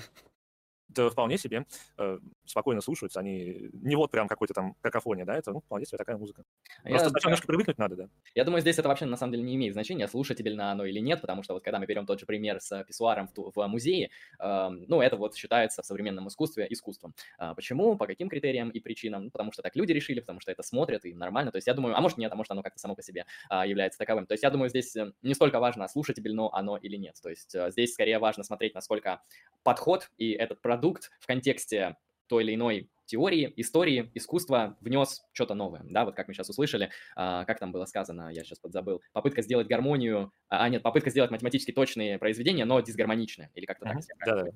Да, 0.94 1.10
вполне 1.10 1.38
себе. 1.38 1.66
Э, 1.98 2.20
спокойно 2.46 2.82
слушаются. 2.82 3.20
Они 3.20 3.70
не 3.74 3.96
вот 3.96 4.12
прям 4.12 4.28
какой-то 4.28 4.54
там 4.54 4.76
какофония, 4.82 5.26
да, 5.26 5.36
это, 5.36 5.52
ну, 5.52 5.62
вполне 5.62 5.86
себе 5.86 5.98
такая 5.98 6.18
музыка. 6.18 6.44
Просто 6.84 7.06
я, 7.06 7.10
сначала 7.10 7.32
немножко 7.32 7.48
привыкнуть 7.48 7.78
надо, 7.78 7.96
да. 7.96 8.10
Я 8.36 8.44
думаю, 8.44 8.62
здесь 8.62 8.78
это 8.78 8.90
вообще 8.90 9.06
на 9.06 9.18
самом 9.18 9.34
деле 9.34 9.44
не 9.44 9.56
имеет 9.56 9.74
значения, 9.74 10.08
слушательно 10.08 10.72
оно 10.72 10.86
или 10.86 11.00
нет, 11.00 11.22
потому 11.22 11.44
что 11.44 11.54
вот 11.54 11.64
когда 11.64 11.80
мы 11.80 11.86
берем 11.86 12.06
тот 12.06 12.20
же 12.20 12.26
пример 12.26 12.60
с 12.60 12.84
писсуаром 12.84 13.28
в, 13.28 13.52
в 13.56 13.68
музее, 13.68 14.10
э, 14.40 14.70
ну, 14.70 15.02
это 15.02 15.16
вот 15.16 15.36
считается 15.36 15.82
в 15.82 15.86
современном 15.86 16.28
искусстве 16.28 16.68
искусством. 16.70 17.14
А 17.38 17.56
почему, 17.56 17.96
по 17.96 18.06
каким 18.06 18.28
критериям 18.30 18.70
и 18.70 18.80
причинам? 18.80 19.26
Ну, 19.26 19.32
потому 19.32 19.54
что 19.54 19.62
так 19.62 19.76
люди 19.76 19.94
решили, 19.94 20.20
потому 20.20 20.42
что 20.42 20.52
это 20.52 20.64
смотрят, 20.64 21.06
и 21.06 21.14
нормально. 21.14 21.52
То 21.52 21.58
есть 21.58 21.68
я 21.68 21.74
думаю, 21.74 21.98
а 21.98 22.02
может 22.02 22.18
нет, 22.18 22.32
а 22.32 22.36
может 22.36 22.52
оно 22.52 22.64
как-то 22.64 22.80
само 22.80 22.96
по 22.96 23.02
себе 23.02 23.26
а, 23.50 23.66
является 23.66 23.98
таковым. 23.98 24.26
То 24.26 24.34
есть 24.34 24.44
я 24.44 24.50
думаю, 24.50 24.70
здесь 24.70 24.96
э, 24.96 25.14
не 25.22 25.34
столько 25.34 25.60
важно, 25.60 25.88
слушательно 25.88 26.50
оно 26.52 26.78
или 26.78 26.98
нет. 26.98 27.16
То 27.22 27.30
есть 27.30 27.56
а, 27.56 27.72
здесь 27.72 27.94
скорее 27.94 28.20
важно 28.20 28.44
смотреть, 28.44 28.76
насколько 28.76 29.22
подход 29.64 30.12
и 30.18 30.32
этот 30.32 30.62
продукт 30.62 30.81
в 31.20 31.28
контексте 31.28 31.96
той 32.28 32.44
или 32.44 32.56
иной 32.56 32.90
теории, 33.06 33.52
истории, 33.58 34.10
искусства 34.14 34.78
внес 34.80 35.22
что-то 35.34 35.54
новое, 35.54 35.82
да, 35.84 36.06
вот 36.06 36.16
как 36.16 36.30
мы 36.30 36.34
сейчас 36.34 36.50
услышали, 36.50 36.92
а, 37.16 37.44
как 37.44 37.60
там 37.60 37.74
было 37.74 37.84
сказано, 37.86 38.30
я 38.32 38.44
сейчас 38.44 38.60
подзабыл, 38.60 39.02
попытка 39.12 39.42
сделать 39.42 39.68
гармонию, 39.68 40.32
а, 40.48 40.64
а 40.64 40.70
нет, 40.70 40.82
попытка 40.82 41.10
сделать 41.10 41.30
математически 41.30 41.72
точные 41.72 42.18
произведения, 42.18 42.64
но 42.64 42.80
дисгармоничные, 42.80 43.50
или 43.54 43.66
как-то 43.66 43.86
uh-huh. 43.86 44.00
так. 44.18 44.26
Да, 44.26 44.44
да. 44.44 44.52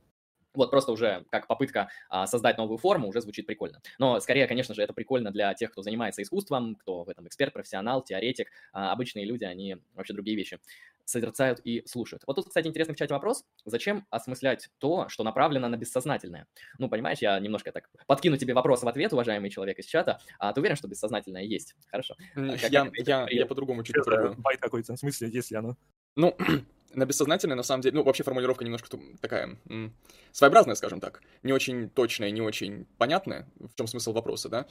Вот 0.55 0.71
просто 0.71 0.91
уже 0.91 1.25
как 1.29 1.47
попытка 1.47 1.89
а, 2.09 2.27
создать 2.27 2.57
новую 2.57 2.77
форму 2.77 3.07
уже 3.07 3.21
звучит 3.21 3.45
прикольно. 3.45 3.81
Но 3.99 4.19
скорее, 4.19 4.47
конечно 4.47 4.73
же, 4.73 4.81
это 4.81 4.93
прикольно 4.93 5.31
для 5.31 5.53
тех, 5.53 5.71
кто 5.71 5.81
занимается 5.81 6.21
искусством, 6.21 6.75
кто 6.75 7.03
в 7.03 7.09
этом 7.09 7.27
эксперт, 7.27 7.53
профессионал, 7.53 8.03
теоретик. 8.03 8.51
А, 8.73 8.91
обычные 8.91 9.25
люди, 9.25 9.43
они 9.43 9.77
вообще 9.93 10.13
другие 10.13 10.37
вещи 10.37 10.59
созерцают 11.05 11.61
и 11.63 11.83
слушают. 11.85 12.23
Вот 12.27 12.35
тут, 12.35 12.47
кстати, 12.47 12.67
интересный 12.67 12.95
в 12.95 12.97
чате 12.97 13.13
вопрос. 13.13 13.45
Зачем 13.63 14.05
осмыслять 14.09 14.69
то, 14.79 15.07
что 15.07 15.23
направлено 15.23 15.69
на 15.69 15.77
бессознательное? 15.77 16.47
Ну, 16.79 16.89
понимаешь, 16.89 17.19
я 17.19 17.39
немножко 17.39 17.71
так 17.71 17.89
подкину 18.07 18.37
тебе 18.37 18.53
вопрос 18.53 18.83
в 18.83 18.87
ответ, 18.87 19.13
уважаемый 19.13 19.49
человек 19.49 19.79
из 19.79 19.85
чата. 19.85 20.19
А 20.39 20.51
ты 20.51 20.59
уверен, 20.59 20.75
что 20.75 20.87
бессознательное 20.87 21.43
есть? 21.43 21.75
Хорошо. 21.87 22.15
Я, 22.35 22.69
я, 22.69 22.91
я, 22.97 23.27
я 23.29 23.45
по-другому 23.45 23.83
чуть 23.83 23.95
попробую. 23.95 24.35
Байт 24.39 24.59
какой-то, 24.59 24.95
в 24.95 24.99
смысле, 24.99 25.29
если 25.29 25.55
оно... 25.55 25.77
Ну, 26.15 26.35
на 26.95 27.05
бессознательное, 27.05 27.55
на 27.55 27.63
самом 27.63 27.81
деле, 27.81 27.95
ну, 27.95 28.03
вообще 28.03 28.23
формулировка 28.23 28.63
немножко 28.65 28.97
такая, 29.21 29.57
м- 29.69 29.95
своеобразная, 30.31 30.75
скажем 30.75 30.99
так, 30.99 31.21
не 31.43 31.53
очень 31.53 31.89
точная, 31.89 32.31
не 32.31 32.41
очень 32.41 32.85
понятная, 32.97 33.47
в 33.59 33.75
чем 33.75 33.87
смысл 33.87 34.13
вопроса, 34.13 34.49
да. 34.49 34.65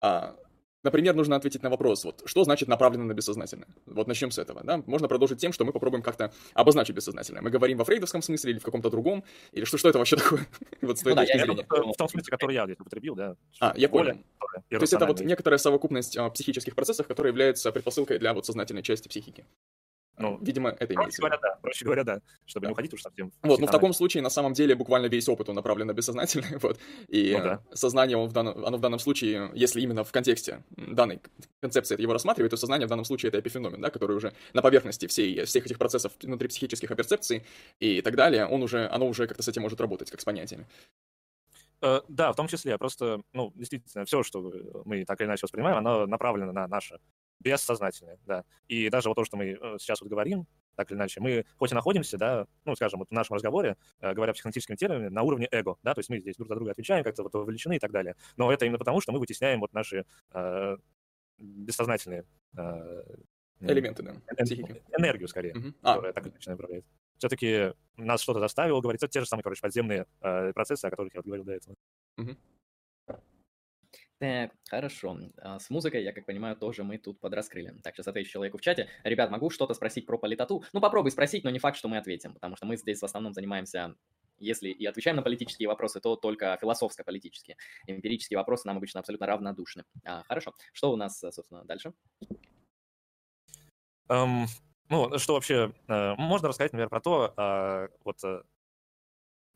А, 0.00 0.36
например, 0.82 1.14
нужно 1.14 1.36
ответить 1.36 1.62
на 1.62 1.70
вопрос, 1.70 2.04
вот, 2.04 2.22
что 2.24 2.44
значит 2.44 2.68
направлено 2.68 3.04
на 3.04 3.14
бессознательное? 3.14 3.68
Вот 3.86 4.06
начнем 4.06 4.30
с 4.30 4.38
этого, 4.38 4.62
да. 4.64 4.82
Можно 4.86 5.08
продолжить 5.08 5.38
тем, 5.38 5.52
что 5.52 5.64
мы 5.64 5.72
попробуем 5.72 6.02
как-то 6.02 6.32
обозначить 6.54 6.94
бессознательное. 6.94 7.42
Мы 7.42 7.50
говорим 7.50 7.78
во 7.78 7.84
фрейдовском 7.84 8.22
смысле 8.22 8.52
или 8.52 8.58
в 8.58 8.64
каком-то 8.64 8.90
другом, 8.90 9.24
или 9.52 9.64
что, 9.64 9.78
что 9.78 9.88
это 9.88 9.98
вообще 9.98 10.16
такое? 10.16 10.46
вот 10.82 10.98
с 10.98 11.04
ну, 11.04 11.14
да, 11.14 11.24
я, 11.24 11.44
в 11.46 11.96
том 11.96 12.08
смысле, 12.08 12.30
который 12.30 12.54
я 12.54 12.64
здесь 12.64 12.80
употребил, 12.80 13.14
да. 13.14 13.36
А, 13.60 13.74
я 13.76 13.88
понял. 13.88 14.18
То 14.70 14.76
есть 14.80 14.92
это 14.92 15.06
вот 15.06 15.20
некоторая 15.20 15.58
совокупность 15.58 16.16
а, 16.16 16.30
психических 16.30 16.74
процессов, 16.74 17.06
которая 17.06 17.32
является 17.32 17.72
предпосылкой 17.72 18.18
для 18.18 18.34
вот 18.34 18.46
сознательной 18.46 18.82
части 18.82 19.08
психики. 19.08 19.46
Ну, 20.18 20.38
видимо, 20.42 20.70
это 20.70 20.94
имеется. 20.94 21.20
Проще 21.20 21.36
говоря, 21.36 21.38
да. 21.40 21.58
Проще 21.62 21.84
говоря, 21.84 22.04
да. 22.04 22.20
Чтобы 22.46 22.64
да. 22.64 22.68
не 22.68 22.72
уходить 22.72 22.94
уж 22.94 23.02
совсем. 23.02 23.32
Вот, 23.42 23.60
ну 23.60 23.66
в 23.66 23.70
таком 23.70 23.92
случае, 23.92 24.22
на 24.22 24.30
самом 24.30 24.52
деле, 24.52 24.74
буквально 24.74 25.06
весь 25.06 25.28
опыт, 25.28 25.48
он 25.48 25.56
направлен 25.56 25.86
на 25.86 25.92
бессознательное, 25.92 26.58
вот. 26.62 26.78
И 27.08 27.34
ну, 27.36 27.44
да. 27.44 27.62
сознание, 27.72 28.16
он 28.16 28.28
в 28.28 28.32
данном, 28.32 28.64
оно 28.64 28.76
в 28.76 28.80
данном 28.80 28.98
случае, 28.98 29.50
если 29.54 29.80
именно 29.80 30.04
в 30.04 30.12
контексте 30.12 30.64
данной 30.76 31.20
концепции 31.60 31.94
это 31.94 32.02
его 32.02 32.12
рассматривает, 32.12 32.50
то 32.50 32.56
сознание 32.56 32.86
в 32.86 32.90
данном 32.90 33.04
случае 33.04 33.28
это 33.28 33.40
эпифеномен, 33.40 33.80
да, 33.80 33.90
который 33.90 34.16
уже 34.16 34.32
на 34.52 34.62
поверхности 34.62 35.06
всей, 35.06 35.44
всех 35.44 35.66
этих 35.66 35.78
процессов 35.78 36.12
внутри 36.22 36.48
психических 36.48 36.90
оперцепций 36.90 37.44
и 37.80 38.00
так 38.02 38.16
далее, 38.16 38.46
он 38.46 38.62
уже, 38.62 38.88
оно 38.88 39.06
уже 39.06 39.26
как-то 39.26 39.42
с 39.42 39.48
этим 39.48 39.62
может 39.62 39.80
работать, 39.80 40.10
как 40.10 40.20
с 40.20 40.24
понятиями. 40.24 40.66
Uh, 41.80 42.02
да, 42.08 42.32
в 42.32 42.36
том 42.36 42.48
числе. 42.48 42.76
Просто, 42.76 43.22
ну, 43.32 43.52
действительно, 43.54 44.04
все, 44.04 44.24
что 44.24 44.50
мы 44.84 45.04
так 45.04 45.20
или 45.20 45.28
иначе 45.28 45.42
воспринимаем, 45.44 45.78
оно 45.78 46.06
направлено 46.06 46.50
на 46.50 46.66
наше 46.66 46.98
бессознательное, 47.40 48.18
да. 48.26 48.44
И 48.66 48.88
даже 48.90 49.08
вот 49.08 49.14
то, 49.14 49.24
что 49.24 49.36
мы 49.36 49.58
э, 49.60 49.76
сейчас 49.78 50.00
вот 50.00 50.10
говорим, 50.10 50.46
так 50.76 50.90
или 50.90 50.98
иначе, 50.98 51.20
мы 51.20 51.44
хоть 51.56 51.72
и 51.72 51.74
находимся, 51.74 52.18
да, 52.18 52.46
ну, 52.64 52.74
скажем, 52.76 53.00
вот 53.00 53.08
в 53.08 53.12
нашем 53.12 53.34
разговоре, 53.34 53.76
э, 54.00 54.12
говоря 54.12 54.32
психологическими 54.32 54.76
терминами, 54.76 55.08
на 55.08 55.22
уровне 55.22 55.48
эго, 55.50 55.76
да, 55.82 55.94
то 55.94 56.00
есть 56.00 56.08
мы 56.08 56.20
здесь 56.20 56.36
друг 56.36 56.48
за 56.48 56.54
друга 56.54 56.72
отвечаем, 56.72 57.04
как-то 57.04 57.22
вот 57.22 57.34
вовлечены 57.34 57.76
и 57.76 57.78
так 57.78 57.90
далее. 57.90 58.16
Но 58.36 58.52
это 58.52 58.64
именно 58.64 58.78
потому, 58.78 59.00
что 59.00 59.12
мы 59.12 59.18
вытесняем 59.18 59.60
вот 59.60 59.72
наши 59.72 60.04
э, 60.32 60.76
бессознательные 61.38 62.24
э, 62.56 63.02
Элементы, 63.60 64.02
да, 64.04 64.14
психики. 64.44 64.82
Энергию, 64.96 65.26
скорее, 65.26 65.52
которая 65.82 66.10
а. 66.10 66.12
так 66.12 66.26
или 66.26 66.34
направляет. 66.46 66.84
Все-таки 67.18 67.72
нас 67.96 68.22
что-то 68.22 68.38
заставило 68.38 68.80
говорить. 68.80 69.02
Это 69.02 69.10
те 69.10 69.20
же 69.20 69.26
самые, 69.26 69.42
короче, 69.42 69.60
подземные 69.60 70.06
э, 70.20 70.52
процессы, 70.52 70.84
о 70.84 70.90
которых 70.90 71.12
я 71.14 71.18
вот 71.18 71.26
говорил 71.26 71.44
до 71.44 71.52
этого. 71.52 71.74
Uh-huh. 72.18 72.36
Так, 74.18 74.50
хорошо. 74.68 75.16
А, 75.36 75.60
с 75.60 75.70
музыкой, 75.70 76.02
я 76.02 76.12
как 76.12 76.26
понимаю, 76.26 76.56
тоже 76.56 76.82
мы 76.82 76.98
тут 76.98 77.20
подраскрыли. 77.20 77.72
Так, 77.84 77.94
сейчас 77.94 78.08
отвечу 78.08 78.32
человеку 78.32 78.58
в 78.58 78.60
чате. 78.60 78.88
Ребят, 79.04 79.30
могу 79.30 79.48
что-то 79.48 79.74
спросить 79.74 80.06
про 80.06 80.18
политоту? 80.18 80.64
Ну, 80.72 80.80
попробуй 80.80 81.12
спросить, 81.12 81.44
но 81.44 81.50
не 81.50 81.60
факт, 81.60 81.76
что 81.76 81.88
мы 81.88 81.98
ответим, 81.98 82.34
потому 82.34 82.56
что 82.56 82.66
мы 82.66 82.76
здесь 82.76 83.00
в 83.00 83.04
основном 83.04 83.32
занимаемся 83.32 83.94
если 84.40 84.68
и 84.68 84.86
отвечаем 84.86 85.16
на 85.16 85.22
политические 85.22 85.68
вопросы, 85.68 86.00
то 86.00 86.16
только 86.16 86.56
философско-политические. 86.60 87.56
Эмпирические 87.86 88.38
вопросы 88.38 88.66
нам 88.66 88.76
обычно 88.76 89.00
абсолютно 89.00 89.26
равнодушны. 89.26 89.84
А, 90.04 90.22
хорошо. 90.24 90.54
Что 90.72 90.92
у 90.92 90.96
нас, 90.96 91.18
собственно, 91.18 91.64
дальше? 91.64 91.92
Um, 94.08 94.46
ну, 94.88 95.18
что 95.18 95.34
вообще, 95.34 95.74
uh, 95.88 96.14
можно 96.16 96.48
рассказать, 96.48 96.72
например, 96.72 96.88
про 96.88 97.00
то, 97.00 97.34
uh, 97.36 97.88
вот 98.04 98.16
uh, 98.24 98.42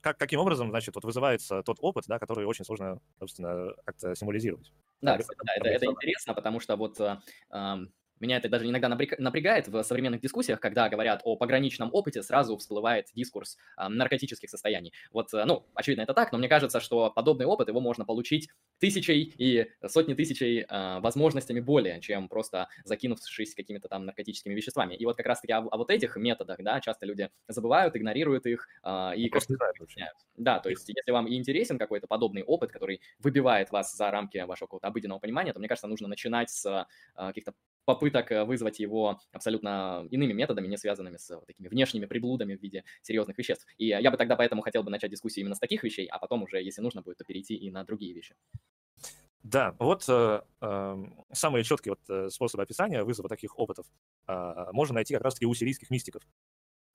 как, 0.03 0.19
каким 0.19 0.41
образом, 0.41 0.69
значит, 0.71 0.95
вот 0.95 1.05
вызывается 1.05 1.63
тот 1.63 1.79
опыт, 1.81 2.05
да, 2.09 2.19
который 2.19 2.45
очень 2.45 2.65
сложно, 2.65 3.01
собственно, 3.19 3.73
как-то 3.85 4.15
символизировать. 4.15 4.73
Да, 5.01 5.17
кстати, 5.17 5.39
да 5.45 5.53
это, 5.57 5.69
это 5.69 5.87
интересно, 5.87 6.35
потому 6.35 6.61
что 6.61 6.77
вот 6.77 7.01
меня 8.23 8.37
это 8.39 8.49
даже 8.49 8.67
иногда 8.67 8.89
напрягает 8.89 9.69
в 9.69 9.83
современных 9.83 10.21
дискуссиях, 10.21 10.61
когда 10.61 10.89
говорят 10.89 11.23
о 11.25 11.37
пограничном 11.37 11.91
опыте, 11.93 12.23
сразу 12.23 12.57
всплывает 12.57 13.09
дискурс 13.15 13.57
э, 13.77 13.89
наркотических 13.89 14.49
состояний. 14.49 14.93
Вот, 15.13 15.33
э, 15.35 15.45
ну, 15.45 15.67
очевидно, 15.75 16.03
это 16.03 16.15
так, 16.15 16.33
но 16.33 16.39
мне 16.39 16.49
кажется, 16.49 16.81
что 16.81 17.11
подобный 17.11 17.47
опыт 17.47 17.69
его 17.69 17.81
можно 17.81 18.05
получить 18.05 18.49
тысячей 18.79 19.35
и 19.37 19.71
сотни 19.87 20.15
тысячей 20.15 20.67
э, 20.69 21.01
возможностями 21.01 21.61
более, 21.61 22.01
чем 22.01 22.29
просто 22.29 22.69
закинувшись 22.85 23.55
какими-то 23.55 23.89
там 23.89 24.07
наркотическими 24.07 24.55
веществами. 24.55 24.95
И 24.95 25.05
вот 25.05 25.17
как 25.17 25.27
раз-таки 25.27 25.53
о, 25.53 25.61
о 25.61 25.77
вот 25.77 25.91
этих 25.91 26.17
методах, 26.17 26.59
да, 26.63 26.81
часто 26.81 27.07
люди 27.07 27.31
забывают, 27.49 27.97
игнорируют 27.97 28.47
их 28.47 28.69
э, 28.85 29.17
и 29.17 29.29
просто 29.29 29.55
знают. 29.55 30.17
Да, 30.37 30.61
то 30.61 30.71
есть 30.71 30.89
если 30.89 31.11
вам 31.11 31.27
и 31.27 31.37
интересен 31.37 31.79
какой-то 31.79 32.07
подобный 32.07 32.43
опыт, 32.43 32.73
который 32.73 33.01
выбивает 33.19 33.71
вас 33.71 33.95
за 33.97 34.11
рамки 34.11 34.39
вашего 34.39 34.67
какого-то 34.67 34.89
обыденного 34.89 35.19
понимания, 35.19 35.53
то 35.53 35.59
мне 35.59 35.69
кажется, 35.69 35.89
нужно 35.89 36.09
начинать 36.09 36.51
с 36.51 36.67
э, 36.67 36.85
каких-то 37.17 37.55
попыток 37.85 38.33
э, 38.33 38.45
вызвать 38.45 38.79
его 38.79 39.21
абсолютно 39.33 40.07
иными 40.11 40.33
методами, 40.33 40.67
не 40.67 40.77
связанными 40.77 41.17
с 41.17 41.31
вот 41.31 41.47
такими 41.47 41.69
внешними 41.69 42.07
приблудами 42.07 42.57
в 42.57 42.63
виде 42.63 42.85
серьезных 43.03 43.39
веществ. 43.39 43.67
И 43.79 43.87
я 43.87 44.11
бы 44.11 44.17
тогда 44.17 44.37
поэтому 44.37 44.63
хотел 44.63 44.83
бы 44.83 44.91
начать 44.91 45.11
дискуссию 45.11 45.43
именно 45.43 45.55
с 45.55 45.61
таких 45.61 45.83
вещей, 45.83 46.07
а 46.07 46.19
потом 46.19 46.43
уже, 46.43 46.63
если 46.63 46.81
нужно 46.81 47.03
будет, 47.03 47.19
то 47.19 47.25
перейти 47.25 47.55
и 47.55 47.71
на 47.71 47.85
другие 47.85 48.13
вещи. 48.15 48.35
Да, 49.43 49.75
вот 49.81 50.05
э, 50.09 50.41
э, 50.61 51.05
самые 51.33 51.65
четкие 51.65 51.93
вот, 51.95 52.01
э, 52.09 52.31
способы 52.31 52.63
описания 52.63 53.03
вызова 53.03 53.29
таких 53.29 53.59
опытов 53.59 53.87
э, 54.29 54.67
можно 54.73 54.95
найти 54.95 55.15
как 55.15 55.25
раз-таки 55.25 55.47
у 55.47 55.55
сирийских 55.55 55.91
мистиков. 55.91 56.23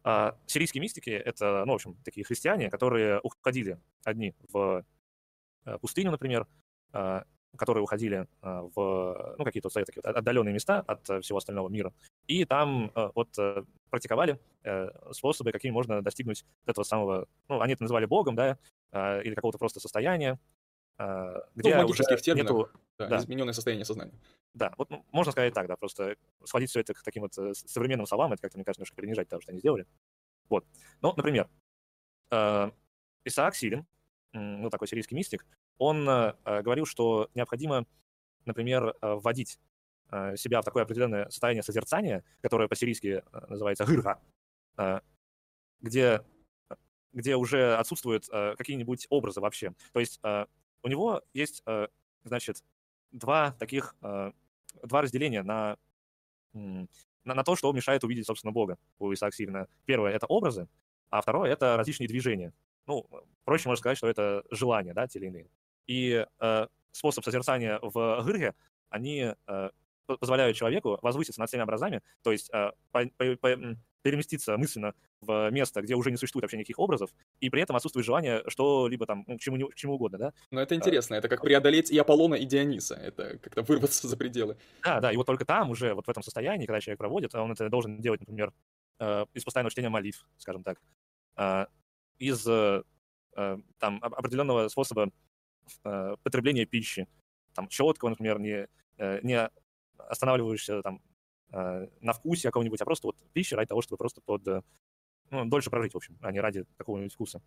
Э, 0.05 0.31
сирийские 0.45 0.81
мистики— 0.81 1.09
это, 1.25 1.63
ну, 1.65 1.73
в 1.73 1.75
общем, 1.75 1.97
такие 2.05 2.25
христиане, 2.25 2.69
которые 2.69 3.19
уходили 3.19 3.81
одни 4.05 4.33
в 4.47 4.85
э, 5.65 5.77
пустыню, 5.79 6.11
например, 6.11 6.47
э, 6.93 7.23
которые 7.57 7.83
уходили 7.83 8.27
а, 8.41 8.61
в 8.73 9.35
ну, 9.37 9.43
какие-то 9.43 9.69
вот, 9.73 9.85
такие 9.85 10.01
вот 10.03 10.15
отдаленные 10.15 10.53
места 10.53 10.79
от 10.79 11.09
э, 11.09 11.21
всего 11.21 11.39
остального 11.39 11.69
мира, 11.69 11.93
и 12.27 12.45
там 12.45 12.91
э, 12.95 13.09
вот 13.15 13.37
э, 13.37 13.63
практиковали 13.89 14.39
способы, 15.11 15.53
какими 15.53 15.71
можно 15.71 16.01
достигнуть 16.01 16.45
этого 16.65 16.83
самого, 16.83 17.27
ну, 17.47 17.61
они 17.61 17.73
это 17.73 17.83
называли 17.83 18.05
богом, 18.05 18.35
да, 18.35 18.57
или 18.91 19.33
какого-то 19.33 19.57
просто 19.57 19.79
состояния, 19.79 20.37
где 20.97 21.69
ну, 21.69 21.71
в 21.71 21.83
магических 21.83 22.21
терминах, 22.21 22.51
нету... 22.51 22.69
да, 22.99 23.07
да. 23.07 23.17
измененное 23.19 23.53
состояние 23.53 23.85
сознания. 23.85 24.11
Да, 24.53 24.73
вот 24.77 24.89
ну, 24.89 25.05
можно 25.13 25.31
сказать 25.31 25.53
так, 25.53 25.67
да, 25.67 25.77
просто 25.77 26.17
сводить 26.43 26.69
все 26.69 26.81
это 26.81 26.93
к 26.93 27.01
таким 27.01 27.21
вот 27.23 27.33
современным 27.33 28.07
словам, 28.07 28.33
это 28.33 28.41
как-то, 28.41 28.57
мне 28.57 28.65
кажется, 28.65 28.81
немножко 28.81 28.97
принижать 28.97 29.29
того, 29.29 29.41
что 29.41 29.51
они 29.51 29.59
сделали. 29.59 29.85
Вот. 30.49 30.65
Ну, 31.01 31.13
например, 31.15 31.47
Исаак 33.23 33.55
Сирин, 33.55 33.85
ну, 34.33 34.69
такой 34.69 34.89
сирийский 34.89 35.15
мистик, 35.15 35.45
он 35.77 36.07
э, 36.09 36.33
говорил, 36.61 36.85
что 36.85 37.29
необходимо, 37.35 37.85
например, 38.45 38.95
э, 39.01 39.13
вводить 39.15 39.59
э, 40.11 40.35
себя 40.35 40.61
в 40.61 40.65
такое 40.65 40.83
определенное 40.83 41.29
состояние 41.29 41.63
созерцания, 41.63 42.23
которое 42.41 42.67
по-сирийски 42.67 43.23
называется 43.49 43.85
гырга, 43.85 44.21
где, 45.81 46.21
где 47.13 47.35
уже 47.35 47.75
отсутствуют 47.75 48.27
какие-нибудь 48.27 49.07
образы 49.09 49.41
вообще. 49.41 49.73
То 49.91 49.99
есть 49.99 50.19
у 50.23 50.87
него 50.87 51.23
есть, 51.33 51.63
значит, 52.23 52.63
два 53.11 53.51
таких, 53.53 53.95
два 54.01 55.01
разделения 55.01 55.43
на, 55.43 55.77
на, 56.53 56.87
на 57.23 57.43
то, 57.43 57.55
что 57.55 57.71
мешает 57.73 58.03
увидеть, 58.03 58.27
собственно, 58.27 58.51
Бога 58.51 58.77
у 58.99 59.13
Исаака 59.13 59.35
Сирина. 59.35 59.67
Первое— 59.85 60.11
это 60.13 60.25
образы, 60.27 60.67
а 61.09 61.21
второе— 61.21 61.51
это 61.53 61.75
различные 61.77 62.07
движения. 62.07 62.53
Ну, 62.85 63.07
проще 63.43 63.67
можно 63.67 63.79
сказать, 63.79 63.97
что 63.97 64.07
это 64.07 64.43
желания, 64.51 64.93
да, 64.93 65.07
те 65.07 65.19
или 65.19 65.27
иные. 65.27 65.49
И 65.87 66.25
э, 66.39 66.67
способ 66.91 67.23
созерцания 67.23 67.79
в 67.81 68.21
Гырге, 68.23 68.53
они 68.89 69.33
э, 69.47 69.69
позволяют 70.05 70.55
человеку 70.57 70.97
возвыситься 71.01 71.39
над 71.39 71.49
всеми 71.49 71.63
образами, 71.63 72.01
то 72.23 72.31
есть 72.31 72.49
э, 72.53 72.71
по, 72.91 73.05
по, 73.17 73.35
по, 73.35 73.49
переместиться 74.01 74.57
мысленно 74.57 74.93
в 75.21 75.49
место, 75.51 75.81
где 75.81 75.95
уже 75.95 76.11
не 76.11 76.17
существует 76.17 76.43
вообще 76.43 76.57
никаких 76.57 76.79
образов, 76.79 77.09
и 77.39 77.49
при 77.49 77.61
этом 77.61 77.75
отсутствует 77.75 78.05
желание 78.05 78.43
что-либо 78.47 79.05
там, 79.05 79.25
ну, 79.27 79.37
к 79.37 79.41
чему, 79.41 79.67
к 79.67 79.75
чему 79.75 79.95
угодно, 79.95 80.17
да? 80.17 80.33
Но 80.51 80.61
это 80.61 80.75
интересно, 80.75 81.15
а, 81.15 81.19
это 81.19 81.27
как 81.27 81.41
преодолеть 81.41 81.91
и 81.91 81.97
Аполлона, 81.97 82.35
и 82.35 82.45
Диониса, 82.45 82.95
это 82.95 83.37
как-то 83.39 83.63
вырваться 83.63 84.07
за 84.07 84.15
пределы. 84.15 84.57
Да, 84.83 85.01
да, 85.01 85.11
и 85.11 85.17
вот 85.17 85.25
только 85.25 85.43
там 85.43 85.71
уже, 85.71 85.93
вот 85.93 86.05
в 86.05 86.09
этом 86.09 86.23
состоянии, 86.23 86.65
когда 86.65 86.79
человек 86.79 86.99
проводит, 86.99 87.35
он 87.35 87.51
это 87.51 87.69
должен 87.69 87.99
делать, 87.99 88.21
например, 88.21 88.53
э, 88.99 89.25
из 89.33 89.43
постоянного 89.43 89.71
чтения 89.71 89.89
молитв, 89.89 90.25
скажем 90.37 90.63
так, 90.63 90.79
э, 91.35 91.65
из 92.19 92.47
э, 92.47 92.83
там 93.77 93.99
определенного 94.01 94.67
способа 94.69 95.11
э, 95.83 96.15
потребления 96.23 96.65
пищи. 96.65 97.07
Там 97.53 97.67
четкого, 97.67 98.09
например, 98.09 98.39
не, 98.39 98.67
э, 98.97 99.19
не 99.23 99.49
останавливаешься 99.97 100.81
там 100.81 101.01
э, 101.51 101.87
на 102.01 102.13
вкусе 102.13 102.49
какого-нибудь, 102.49 102.81
а 102.81 102.85
просто 102.85 103.07
вот 103.07 103.17
пища 103.33 103.55
ради 103.55 103.69
того, 103.69 103.81
чтобы 103.81 103.97
просто 103.97 104.21
под, 104.21 104.47
э, 104.47 104.61
ну, 105.31 105.45
дольше 105.45 105.69
прожить, 105.69 105.93
в 105.93 105.97
общем, 105.97 106.17
а 106.21 106.31
не 106.31 106.39
ради 106.39 106.65
какого-нибудь 106.77 107.13
вкуса. 107.13 107.41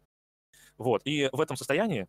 Вот. 0.78 1.02
И 1.04 1.28
в 1.32 1.40
этом 1.40 1.56
состоянии 1.56 2.08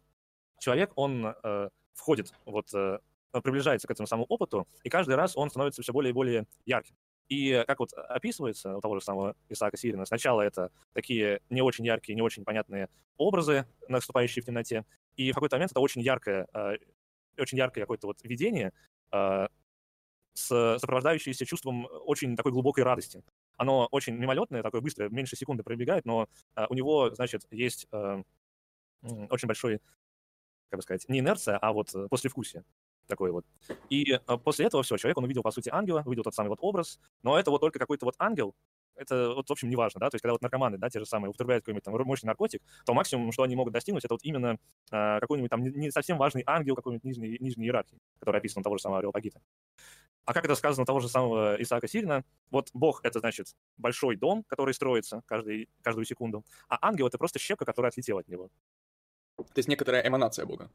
человек, 0.59 0.91
он 0.95 1.35
э, 1.43 1.69
входит, 1.93 2.33
вот, 2.45 2.73
э, 2.73 2.99
приближается 3.43 3.87
к 3.87 3.91
этому 3.91 4.07
самому 4.07 4.25
опыту, 4.25 4.67
и 4.83 4.89
каждый 4.89 5.15
раз 5.15 5.37
он 5.37 5.49
становится 5.49 5.81
все 5.81 5.93
более 5.93 6.11
и 6.11 6.13
более 6.13 6.47
ярким. 6.65 6.95
И 7.29 7.63
как 7.65 7.79
вот 7.79 7.93
описывается 7.93 8.75
у 8.75 8.81
того 8.81 8.99
же 8.99 9.05
самого 9.05 9.37
Исаака 9.47 9.77
Сирина, 9.77 10.05
сначала 10.05 10.41
это 10.41 10.69
такие 10.91 11.39
не 11.49 11.61
очень 11.61 11.85
яркие, 11.85 12.13
не 12.15 12.21
очень 12.21 12.43
понятные 12.43 12.89
образы, 13.15 13.65
наступающие 13.87 14.43
в 14.43 14.45
темноте, 14.45 14.85
и 15.15 15.31
в 15.31 15.35
какой-то 15.35 15.55
момент 15.55 15.71
это 15.71 15.79
очень 15.79 16.01
яркое, 16.01 16.47
а, 16.53 16.75
очень 17.37 17.57
яркое 17.57 17.83
какое-то 17.83 18.07
вот 18.07 18.23
видение, 18.23 18.73
а, 19.11 19.47
с, 20.33 20.77
сопровождающееся 20.79 21.45
чувством 21.45 21.87
очень 22.05 22.35
такой 22.35 22.51
глубокой 22.51 22.83
радости. 22.83 23.23
Оно 23.57 23.87
очень 23.91 24.15
мимолетное, 24.15 24.63
такое 24.63 24.81
быстрое, 24.81 25.09
меньше 25.09 25.35
секунды 25.35 25.63
пробегает, 25.63 26.05
но 26.05 26.27
а, 26.55 26.67
у 26.69 26.73
него, 26.73 27.13
значит, 27.13 27.45
есть 27.51 27.87
очень 27.91 29.47
большой, 29.47 29.79
как 30.69 30.77
бы 30.77 30.81
сказать, 30.83 31.09
не 31.09 31.19
инерция, 31.19 31.57
а 31.57 31.73
вот 31.73 31.93
послевкусие 32.09 32.63
такой 33.07 33.31
вот. 33.31 33.45
И 33.89 34.19
после 34.43 34.67
этого 34.67 34.83
все, 34.83 34.95
человек, 34.97 35.17
он 35.17 35.25
увидел, 35.25 35.41
по 35.41 35.51
сути, 35.51 35.69
ангела, 35.69 36.01
увидел 36.05 36.23
тот 36.23 36.35
самый 36.35 36.49
вот 36.49 36.59
образ, 36.61 36.99
но 37.23 37.37
это 37.37 37.51
вот 37.51 37.59
только 37.59 37.79
какой-то 37.79 38.05
вот 38.05 38.15
ангел, 38.19 38.55
это 38.95 39.33
вот, 39.33 39.49
в 39.49 39.51
общем, 39.51 39.69
не 39.69 39.75
важно, 39.75 39.99
да, 39.99 40.09
то 40.09 40.15
есть 40.15 40.21
когда 40.21 40.33
вот 40.33 40.41
наркоманы, 40.41 40.77
да, 40.77 40.89
те 40.89 40.99
же 40.99 41.05
самые, 41.05 41.29
употребляют 41.29 41.63
какой-нибудь 41.63 41.83
там 41.83 41.93
мощный 42.05 42.27
наркотик, 42.27 42.61
то 42.85 42.93
максимум, 42.93 43.31
что 43.31 43.43
они 43.43 43.55
могут 43.55 43.73
достигнуть, 43.73 44.05
это 44.05 44.13
вот 44.13 44.23
именно 44.23 44.57
э, 44.91 45.19
какой-нибудь 45.19 45.49
там 45.49 45.63
не 45.63 45.91
совсем 45.91 46.17
важный 46.17 46.43
ангел 46.45 46.75
какой-нибудь 46.75 47.03
нижней, 47.03 47.37
нижней 47.39 47.65
иерархии, 47.65 47.97
который 48.19 48.37
описан 48.37 48.61
у 48.61 48.63
того 48.63 48.77
же 48.77 48.81
самого 48.81 48.99
Ареопагита. 48.99 49.41
А 50.25 50.33
как 50.33 50.45
это 50.45 50.55
сказано 50.55 50.83
у 50.83 50.85
того 50.85 50.99
же 50.99 51.09
самого 51.09 51.61
Исаака 51.61 51.87
Сирина, 51.87 52.23
вот 52.51 52.69
Бог— 52.73 53.01
это, 53.03 53.19
значит, 53.19 53.55
большой 53.77 54.15
дом, 54.15 54.43
который 54.43 54.73
строится 54.73 55.23
каждый, 55.25 55.67
каждую 55.81 56.05
секунду, 56.05 56.45
а 56.69 56.77
ангел— 56.81 57.07
это 57.07 57.17
просто 57.17 57.39
щепка, 57.39 57.65
которая 57.65 57.89
отлетела 57.89 58.19
от 58.19 58.27
него. 58.27 58.49
То 59.37 59.57
есть 59.57 59.67
некоторая 59.67 60.07
эманация 60.07 60.45
Бога. 60.45 60.69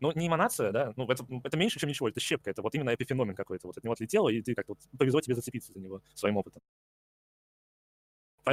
Ну, 0.00 0.12
не 0.12 0.28
эманация, 0.28 0.70
да, 0.70 0.92
ну, 0.96 1.06
это, 1.10 1.26
это 1.44 1.56
меньше, 1.56 1.80
чем 1.80 1.88
ничего, 1.88 2.08
это 2.08 2.20
щепка, 2.20 2.50
это 2.50 2.62
вот 2.62 2.74
именно 2.74 2.94
эпифеномен 2.94 3.34
какой-то, 3.34 3.66
вот 3.66 3.76
от 3.76 3.84
него 3.84 3.92
отлетело, 3.92 4.28
и 4.28 4.40
ты 4.40 4.54
как-то 4.54 4.74
вот 4.74 4.98
повезло 4.98 5.20
тебе 5.20 5.34
зацепиться 5.34 5.72
за 5.72 5.80
него 5.80 6.00
своим 6.14 6.36
опытом. 6.36 6.62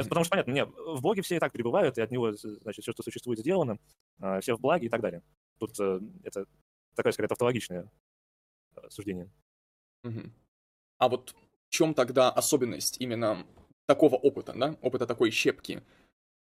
Потому 0.04 0.24
что, 0.24 0.30
понятно, 0.30 0.52
нет, 0.52 0.68
в 0.68 1.00
Боге 1.00 1.22
все 1.22 1.36
и 1.36 1.38
так 1.38 1.52
пребывают, 1.52 1.98
и 1.98 2.02
от 2.02 2.10
него, 2.10 2.32
значит, 2.32 2.82
все, 2.82 2.92
что 2.92 3.02
существует, 3.02 3.40
сделано, 3.40 3.78
а, 4.20 4.40
все 4.40 4.56
в 4.56 4.60
благе 4.60 4.86
и 4.86 4.88
так 4.88 5.00
далее. 5.00 5.22
Тут 5.58 5.78
э, 5.80 6.00
это 6.22 6.46
такое, 6.94 7.12
скорее, 7.12 7.28
тавтологичное 7.28 7.90
э, 8.76 8.80
суждение. 8.90 9.30
Угу. 10.04 10.20
А 10.98 11.08
вот 11.08 11.34
в 11.66 11.70
чем 11.70 11.94
тогда 11.94 12.30
особенность 12.30 13.00
именно 13.00 13.46
такого 13.86 14.16
опыта, 14.16 14.52
да, 14.54 14.76
опыта 14.80 15.06
такой 15.06 15.30
щепки? 15.30 15.82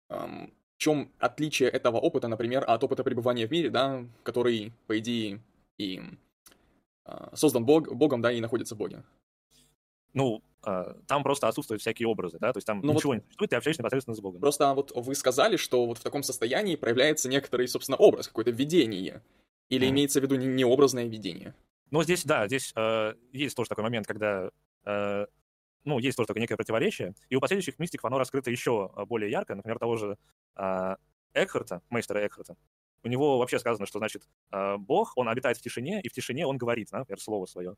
в 0.10 0.50
чем 0.78 1.10
отличие 1.20 1.70
этого 1.70 1.98
опыта, 1.98 2.28
например, 2.28 2.66
от 2.68 2.84
опыта 2.84 3.02
пребывания 3.02 3.48
в 3.48 3.52
мире, 3.52 3.70
да, 3.70 4.06
который, 4.24 4.74
по 4.88 5.00
идее, 5.00 5.40
и 5.78 6.02
а, 7.06 7.34
создан 7.34 7.66
Бог, 7.66 7.94
Богом, 7.94 8.22
да, 8.22 8.30
и 8.32 8.42
находится 8.42 8.76
в 8.76 8.78
Боге? 8.78 9.04
ну, 10.14 10.44
там 10.62 11.24
просто 11.24 11.48
отсутствуют 11.48 11.82
всякие 11.82 12.08
образы, 12.08 12.38
да, 12.40 12.54
то 12.54 12.58
есть 12.58 12.68
там 12.68 12.82
ну 12.82 12.94
ничего 12.94 13.14
вот 13.14 13.16
не 13.16 13.22
существует, 13.22 13.50
ты 13.50 13.56
общаешься 13.56 13.82
непосредственно 13.82 14.16
с 14.16 14.20
Богом. 14.20 14.42
Просто 14.42 14.74
вот 14.74 14.92
вы 14.96 15.16
сказали, 15.16 15.58
что 15.58 15.86
вот 15.86 15.98
в 15.98 16.04
таком 16.04 16.22
состоянии 16.22 16.76
проявляется 16.76 17.30
некоторый, 17.30 17.68
собственно, 17.68 17.98
образ, 17.98 18.28
какое-то 18.28 18.52
видение. 18.52 19.24
Или 19.70 19.88
mm. 19.88 19.90
имеется 19.92 20.20
в 20.20 20.24
виду 20.24 20.36
не, 20.36 20.46
не 20.48 20.66
образное 20.66 21.06
видение? 21.06 21.56
Ну, 21.90 22.04
здесь, 22.04 22.24
да, 22.26 22.48
здесь 22.48 22.74
э, 22.76 23.14
есть 23.32 23.56
тоже 23.56 23.70
такой 23.70 23.84
момент, 23.84 24.06
когда, 24.06 24.52
э, 24.86 25.26
ну, 25.84 26.00
есть 26.00 26.16
тоже 26.16 26.28
такое 26.28 26.42
некое 26.42 26.58
противоречие, 26.58 27.16
и 27.30 27.36
у 27.36 27.40
последующих 27.40 27.80
мистиков 27.80 28.06
оно 28.06 28.18
раскрыто 28.18 28.52
еще 28.52 28.92
более 29.08 29.32
ярко, 29.32 29.56
например, 29.56 29.80
того 29.80 29.98
же 29.98 30.18
э, 30.58 30.96
Экхарта, 31.34 31.82
мейстера 31.90 32.26
Экхарта. 32.26 32.56
У 33.04 33.08
него 33.08 33.40
вообще 33.40 33.60
сказано, 33.60 33.86
что, 33.88 34.00
значит, 34.00 34.24
э, 34.52 34.78
Бог, 34.78 35.14
он 35.16 35.28
обитает 35.28 35.58
в 35.58 35.62
тишине, 35.62 36.02
и 36.02 36.10
в 36.10 36.14
тишине 36.14 36.46
он 36.46 36.58
говорит, 36.58 36.92
например, 36.92 37.20
слово 37.20 37.46
свое. 37.46 37.76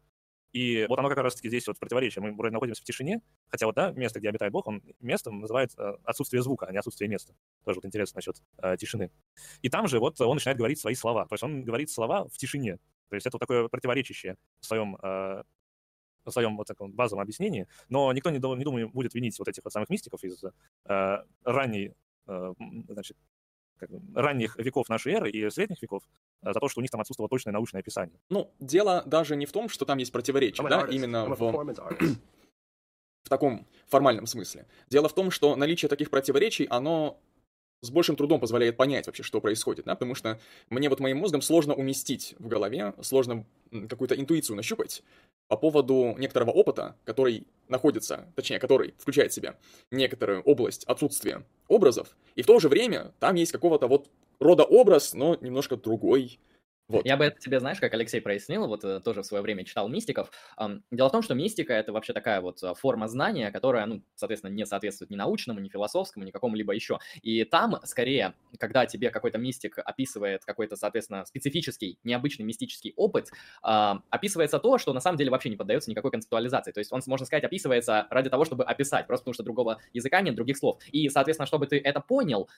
И 0.54 0.86
вот 0.88 0.99
оно 0.99 1.10
как 1.10 1.18
раз-таки 1.18 1.49
здесь 1.49 1.68
вот 1.68 1.80
противоречие. 1.80 2.22
Мы 2.22 2.36
вроде 2.36 2.54
находимся 2.54 2.82
в 2.82 2.86
тишине, 2.86 3.22
хотя 3.49 3.66
вот, 3.66 3.76
да, 3.76 3.91
место, 3.91 4.20
где 4.20 4.30
обитает 4.30 4.54
Бог, 4.54 4.68
он 4.68 4.84
местом 4.99 5.39
называет 5.39 5.72
э, 5.78 5.97
отсутствие 6.04 6.43
звука, 6.43 6.68
а 6.68 6.72
не 6.72 6.78
отсутствие 6.78 7.10
места. 7.10 7.34
Тоже 7.66 7.80
вот 7.80 7.86
интересно 7.86 8.18
насчет 8.18 8.38
э, 8.62 8.78
тишины. 8.78 9.12
И 9.64 9.70
там 9.70 9.88
же 9.88 9.99
вот 9.99 10.22
он 10.22 10.36
начинает 10.36 10.58
говорить 10.58 10.80
свои 10.80 10.93
слова. 10.93 11.26
То 11.26 11.34
есть 11.34 11.43
он 11.43 11.64
говорит 11.64 11.89
слова 11.89 12.28
в 12.28 12.38
тишине. 12.38 12.78
То 13.10 13.16
есть 13.16 13.26
это 13.26 13.36
вот 13.36 13.39
такое 13.39 13.68
противоречащее 13.68 14.38
в 14.60 14.66
своем 14.66 14.95
э, 15.01 15.43
в 16.26 16.32
своем 16.32 16.56
вот 16.56 16.68
таком 16.68 16.91
базовом 16.91 17.22
объяснении, 17.22 17.68
но 17.89 18.12
никто 18.14 18.30
не, 18.30 18.36
не 18.36 18.64
думаю, 18.64 18.89
будет 18.89 19.14
винить 19.14 19.38
вот 19.39 19.47
этих 19.47 19.64
вот 19.64 19.74
самых 19.74 19.89
мистиков 19.89 20.24
из 20.24 20.41
э, 20.86 21.18
ранней, 21.43 21.93
э, 22.28 22.54
значит, 22.88 23.18
как, 23.78 23.90
ранних 24.16 24.58
веков 24.58 24.90
нашей 24.90 25.14
эры 25.14 25.30
и 25.30 25.50
средних 25.50 25.82
веков 25.82 26.04
э, 26.42 26.54
за 26.54 26.60
то, 26.60 26.70
что 26.70 26.80
у 26.80 26.82
них 26.82 26.92
там 26.92 27.02
отсутствовало 27.02 27.30
точное 27.30 27.54
научное 27.54 27.82
описание. 27.82 28.20
Ну, 28.30 28.52
дело 28.60 29.04
даже 29.06 29.36
не 29.36 29.46
в 29.46 29.52
том, 29.52 29.70
что 29.70 29.86
там 29.86 29.98
есть 29.98 30.12
противоречие, 30.12 30.68
да, 30.68 30.88
именно 30.90 31.26
в, 31.26 31.40
в 33.24 33.30
таком 33.30 33.68
формальном 33.88 34.26
смысле. 34.26 34.68
Дело 34.90 35.10
в 35.10 35.16
том, 35.16 35.32
что 35.32 35.56
наличие 35.56 35.90
таких 35.90 36.10
противоречий, 36.10 36.68
оно 36.70 37.20
с 37.84 37.92
большим 37.92 38.16
трудом 38.16 38.40
позволяет 38.40 38.78
понять 38.78 39.08
вообще, 39.08 39.24
что 39.24 39.42
происходит, 39.42 39.86
да, 39.86 39.96
потому 39.96 40.16
что 40.16 40.40
мне 40.70 40.88
вот 40.90 41.02
моим 41.02 41.18
мозгом 41.18 41.42
сложно 41.42 41.76
уместить 41.76 42.34
в 42.40 42.48
голове, 42.48 42.94
сложно 43.02 43.46
какую-то 43.90 44.16
интуицию 44.16 44.56
нащупать 44.56 45.04
по 45.50 45.58
поводу 45.58 46.16
некоторого 46.18 46.52
опыта, 46.52 46.96
который 47.04 47.46
находится, 47.68 48.32
точнее, 48.36 48.60
который 48.60 48.96
включает 48.98 49.34
в 49.34 49.36
себя 49.36 49.58
некоторую 49.92 50.42
область 50.44 50.86
отсутствия 50.86 51.46
образов, 51.68 52.16
и 52.36 52.42
в 52.42 52.46
то 52.46 52.58
же 52.60 52.70
время 52.70 53.14
там 53.20 53.36
есть 53.36 53.52
какого-то 53.52 53.88
вот 53.88 54.10
рода 54.40 54.64
образ, 54.64 55.14
но 55.14 55.36
немножко 55.42 55.76
другой, 55.76 56.40
вот. 56.88 57.06
Я 57.06 57.18
бы 57.18 57.26
это 57.26 57.40
тебе, 57.40 57.60
знаешь, 57.60 57.80
как 57.80 57.94
Алексей 57.94 58.20
прояснил, 58.22 58.68
вот 58.68 58.84
э, 58.84 59.00
тоже 59.00 59.22
в 59.22 59.26
свое 59.26 59.42
время 59.42 59.64
читал 59.64 59.88
мистиков. 59.88 60.32
Дело 60.92 61.10
в 61.10 61.12
том, 61.12 61.22
что 61.22 61.34
мистика— 61.34 61.74
это 61.76 61.94
вообще 61.94 62.14
такая 62.14 62.42
вот 62.42 62.62
э, 62.62 62.74
форма 62.76 63.08
знания, 63.08 63.52
которая, 63.52 63.86
ну, 63.86 64.04
соответственно, 64.16 64.52
не 64.52 64.66
соответствует 64.66 65.10
ни 65.10 65.16
научному, 65.16 65.60
ни 65.60 65.70
философскому, 65.70 66.26
ни 66.26 66.32
какому-либо 66.32 66.74
еще. 66.74 67.00
И 67.22 67.46
там, 67.46 67.78
скорее, 67.84 68.34
когда 68.60 68.86
тебе 68.86 69.10
какой-то 69.12 69.38
мистик 69.38 69.80
описывает 69.80 70.44
какой-то, 70.46 70.76
соответственно, 70.76 71.26
специфический, 71.26 72.00
необычный 72.04 72.46
мистический 72.46 72.94
опыт, 72.96 73.30
описывается 73.62 74.60
то, 74.60 74.78
что 74.78 74.94
на 74.94 75.00
самом 75.00 75.18
деле 75.18 75.32
вообще 75.32 75.50
не 75.50 75.56
поддается 75.56 75.90
никакой 75.90 76.12
концептуализации. 76.12 76.72
То 76.72 76.80
есть 76.80 76.92
он, 76.92 77.02
можно 77.08 77.26
сказать, 77.26 77.44
описывается 77.44 78.08
ради 78.10 78.30
того, 78.30 78.46
чтобы 78.46 78.64
описать, 78.64 79.08
просто 79.08 79.24
потому 79.24 79.34
что 79.34 79.44
другого 79.44 79.80
языка 79.94 80.22
нет, 80.22 80.36
других 80.36 80.58
слов. 80.58 80.82
И, 80.92 81.10
соответственно, 81.10 81.48
чтобы 81.48 81.68
ты 81.68 81.78
это 81.78 82.02
понял, 82.02 82.50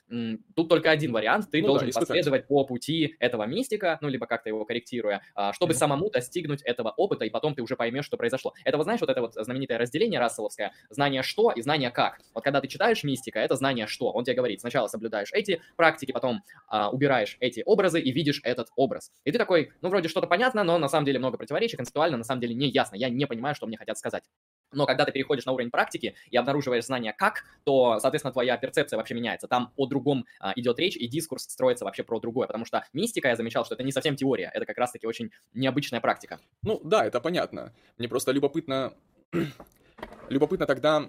тут 0.54 0.68
только 0.68 0.90
один 0.90 1.12
вариант. 1.12 1.50
Ты 1.50 1.62
ну, 1.62 1.68
должен 1.68 1.90
да, 1.90 2.00
последовать 2.00 2.46
по 2.48 2.64
пути 2.64 3.16
этого 3.20 3.44
мистика, 3.44 3.98
ну, 4.00 4.08
либо 4.16 4.26
как-то 4.26 4.48
его 4.48 4.64
корректируя, 4.64 5.22
а, 5.34 5.52
чтобы 5.52 5.72
mm-hmm. 5.72 5.76
самому 5.76 6.10
достигнуть 6.10 6.62
этого 6.62 6.90
опыта, 6.96 7.24
и 7.26 7.30
потом 7.30 7.54
ты 7.54 7.62
уже 7.62 7.76
поймешь, 7.76 8.06
что 8.06 8.16
произошло. 8.16 8.54
Это, 8.64 8.78
вот 8.78 8.84
знаешь, 8.84 9.00
вот 9.00 9.10
это 9.10 9.20
вот 9.20 9.34
знаменитое 9.34 9.78
разделение 9.78 10.18
расселовское, 10.18 10.72
знание 10.90 11.22
что 11.22 11.50
и 11.50 11.60
знание 11.60 11.90
как. 11.90 12.18
Вот 12.34 12.42
когда 12.42 12.60
ты 12.60 12.68
читаешь 12.68 13.04
мистика, 13.04 13.38
это 13.38 13.54
знание 13.56 13.86
что. 13.86 14.10
Он 14.10 14.24
тебе 14.24 14.34
говорит, 14.34 14.60
сначала 14.60 14.88
соблюдаешь 14.88 15.28
эти 15.32 15.60
практики, 15.76 16.12
потом 16.12 16.42
а, 16.68 16.90
убираешь 16.90 17.36
эти 17.40 17.62
образы 17.66 18.00
и 18.00 18.10
видишь 18.10 18.40
этот 18.42 18.68
образ. 18.76 19.12
И 19.24 19.32
ты 19.32 19.38
такой, 19.38 19.72
ну, 19.82 19.90
вроде 19.90 20.08
что-то 20.08 20.26
понятно, 20.26 20.64
но 20.64 20.78
на 20.78 20.88
самом 20.88 21.04
деле 21.04 21.18
много 21.18 21.36
противоречий, 21.36 21.76
концептуально 21.76 22.16
на 22.16 22.24
самом 22.24 22.40
деле 22.40 22.54
не 22.54 22.68
ясно. 22.68 22.96
Я 22.96 23.10
не 23.10 23.26
понимаю, 23.26 23.54
что 23.54 23.66
мне 23.66 23.76
хотят 23.76 23.98
сказать. 23.98 24.24
Но 24.72 24.86
когда 24.86 25.04
ты 25.04 25.12
переходишь 25.12 25.44
на 25.46 25.52
уровень 25.52 25.70
практики 25.70 26.14
и 26.30 26.36
обнаруживаешь 26.36 26.84
знания 26.84 27.12
как, 27.12 27.44
то, 27.64 27.98
соответственно, 28.00 28.32
твоя 28.32 28.56
перцепция 28.56 28.96
вообще 28.96 29.14
меняется. 29.14 29.48
Там 29.48 29.72
о 29.76 29.86
другом 29.86 30.26
а, 30.40 30.52
идет 30.56 30.78
речь, 30.78 30.96
и 30.96 31.06
дискурс 31.06 31.44
строится 31.44 31.84
вообще 31.84 32.02
про 32.02 32.20
другое. 32.20 32.46
Потому 32.46 32.64
что 32.64 32.84
мистика, 32.92 33.28
я 33.28 33.36
замечал, 33.36 33.64
что 33.64 33.74
это 33.74 33.84
не 33.84 33.92
совсем 33.92 34.16
теория, 34.16 34.50
это 34.52 34.66
как 34.66 34.78
раз-таки 34.78 35.06
очень 35.06 35.30
необычная 35.54 36.00
практика. 36.00 36.40
Ну 36.62 36.80
да, 36.84 37.04
это 37.04 37.20
понятно. 37.20 37.72
Мне 37.98 38.08
просто 38.08 38.32
любопытно... 38.32 38.92
любопытно 40.28 40.66
тогда, 40.66 41.08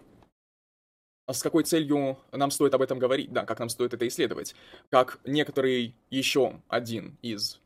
с 1.30 1.42
какой 1.42 1.64
целью 1.64 2.20
нам 2.32 2.52
стоит 2.52 2.74
об 2.74 2.82
этом 2.82 3.00
говорить, 3.00 3.32
да, 3.32 3.46
как 3.46 3.60
нам 3.60 3.70
стоит 3.70 3.94
это 3.94 4.08
исследовать. 4.08 4.56
Как 4.90 5.20
некоторый 5.26 5.96
еще 6.10 6.62
один 6.68 7.18
из 7.22 7.60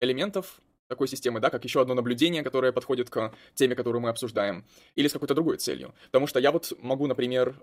элементов 0.00 0.60
такой 0.88 1.06
системы, 1.06 1.40
да, 1.40 1.50
как 1.50 1.64
еще 1.64 1.80
одно 1.80 1.94
наблюдение, 1.94 2.42
которое 2.42 2.72
подходит 2.72 3.10
к 3.10 3.32
теме, 3.54 3.74
которую 3.76 4.02
мы 4.02 4.08
обсуждаем, 4.08 4.64
или 4.96 5.06
с 5.06 5.12
какой-то 5.12 5.34
другой 5.34 5.58
целью. 5.58 5.94
Потому 6.06 6.26
что 6.26 6.40
я 6.40 6.50
вот 6.50 6.72
могу, 6.80 7.06
например, 7.06 7.54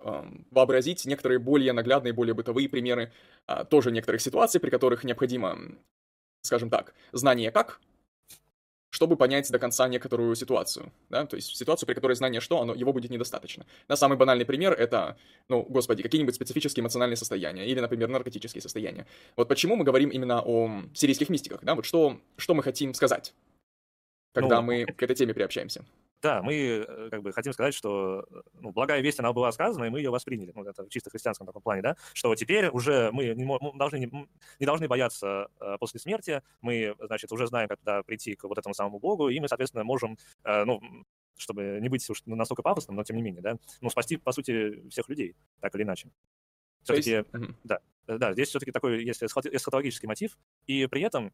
вообразить 0.52 1.06
некоторые 1.06 1.40
более 1.40 1.74
наглядные, 1.74 2.14
более 2.14 2.34
бытовые 2.34 2.70
примеры 2.70 3.12
а, 3.48 3.66
тоже 3.66 3.92
некоторых 3.92 4.22
ситуаций, 4.22 4.62
при 4.62 4.70
которых 4.70 5.04
необходимо, 5.04 5.58
скажем 6.42 6.70
так, 6.70 6.94
знание 7.12 7.52
как, 7.52 7.82
чтобы 8.96 9.18
понять 9.18 9.52
до 9.52 9.60
конца 9.60 9.90
некоторую 9.90 10.34
ситуацию, 10.36 10.90
да, 11.10 11.26
то 11.26 11.36
есть 11.36 11.54
ситуацию, 11.58 11.86
при 11.86 11.94
которой 11.94 12.16
знание 12.16 12.40
что, 12.40 12.62
оно, 12.62 12.74
его 12.74 12.94
будет 12.94 13.12
недостаточно. 13.12 13.66
На 13.90 13.98
самый 13.98 14.18
банальный 14.18 14.46
пример 14.46 14.72
это, 14.72 15.18
ну, 15.50 15.64
господи, 15.64 16.02
какие-нибудь 16.02 16.34
специфические 16.34 16.82
эмоциональные 16.82 17.18
состояния, 17.18 17.68
или, 17.68 17.82
например, 17.82 18.08
наркотические 18.08 18.62
состояния. 18.62 19.06
Вот 19.36 19.50
почему 19.50 19.76
мы 19.76 19.84
говорим 19.84 20.12
именно 20.12 20.42
о 20.42 20.84
сирийских 20.94 21.28
мистиках, 21.28 21.60
да, 21.62 21.76
вот 21.76 21.86
что, 21.86 22.22
что 22.38 22.54
мы 22.54 22.64
хотим 22.64 22.94
сказать, 22.94 23.34
когда 24.34 24.62
ну, 24.62 24.68
мы 24.68 24.86
к 24.86 25.04
этой 25.04 25.16
теме 25.18 25.34
приобщаемся. 25.34 25.84
Да, 26.26 26.42
мы 26.42 26.56
э, 26.56 27.10
как 27.12 27.22
бы 27.22 27.32
хотим 27.32 27.54
сказать, 27.54 27.76
что 27.76 28.26
э, 28.32 28.42
ну, 28.54 28.72
благая 28.72 29.00
весть, 29.02 29.20
она 29.20 29.32
была 29.32 29.52
сказана, 29.52 29.84
и 29.84 29.90
мы 29.90 30.00
ее 30.00 30.10
восприняли. 30.10 30.54
Ну, 30.56 30.64
это 30.64 30.84
в 30.84 30.90
чисто 30.90 31.12
христианском 31.12 31.46
таком 31.46 31.62
плане, 31.62 31.84
да, 31.84 31.98
что 32.14 32.34
теперь 32.34 32.70
уже 32.70 33.12
мы 33.12 33.26
не, 33.36 33.78
должны, 33.78 34.10
не, 34.60 34.66
должны 34.66 34.88
бояться 34.88 35.50
э, 35.60 35.78
после 35.80 36.00
смерти, 36.00 36.42
мы, 36.62 36.96
значит, 37.00 37.32
уже 37.32 37.46
знаем, 37.46 37.68
когда 37.68 38.02
прийти 38.02 38.34
к 38.34 38.46
вот 38.46 38.58
этому 38.58 38.74
самому 38.74 38.98
Богу, 38.98 39.30
и 39.30 39.40
мы, 39.40 39.48
соответственно, 39.48 39.84
можем, 39.84 40.18
ну, 40.44 40.82
чтобы 41.38 41.78
не 41.80 41.90
быть 41.90 42.10
уж 42.10 42.24
настолько 42.26 42.64
пафосным, 42.64 42.96
но 42.96 43.04
тем 43.04 43.18
не 43.18 43.22
менее, 43.22 43.44
да, 43.44 43.58
ну, 43.82 43.92
спасти, 43.92 44.18
по 44.18 44.32
сути, 44.32 44.90
всех 44.90 45.08
людей, 45.10 45.36
так 45.60 45.76
или 45.76 45.84
иначе. 45.84 46.10
Все-таки, 46.82 47.12
есть... 47.12 47.28
да, 47.64 47.80
да, 48.08 48.34
здесь 48.34 48.50
все-таки 48.50 48.72
такой 48.72 49.04
есть 49.04 49.22
эсхатологический 49.22 50.08
мотив, 50.08 50.40
и 50.66 50.88
при 50.88 51.04
этом 51.04 51.32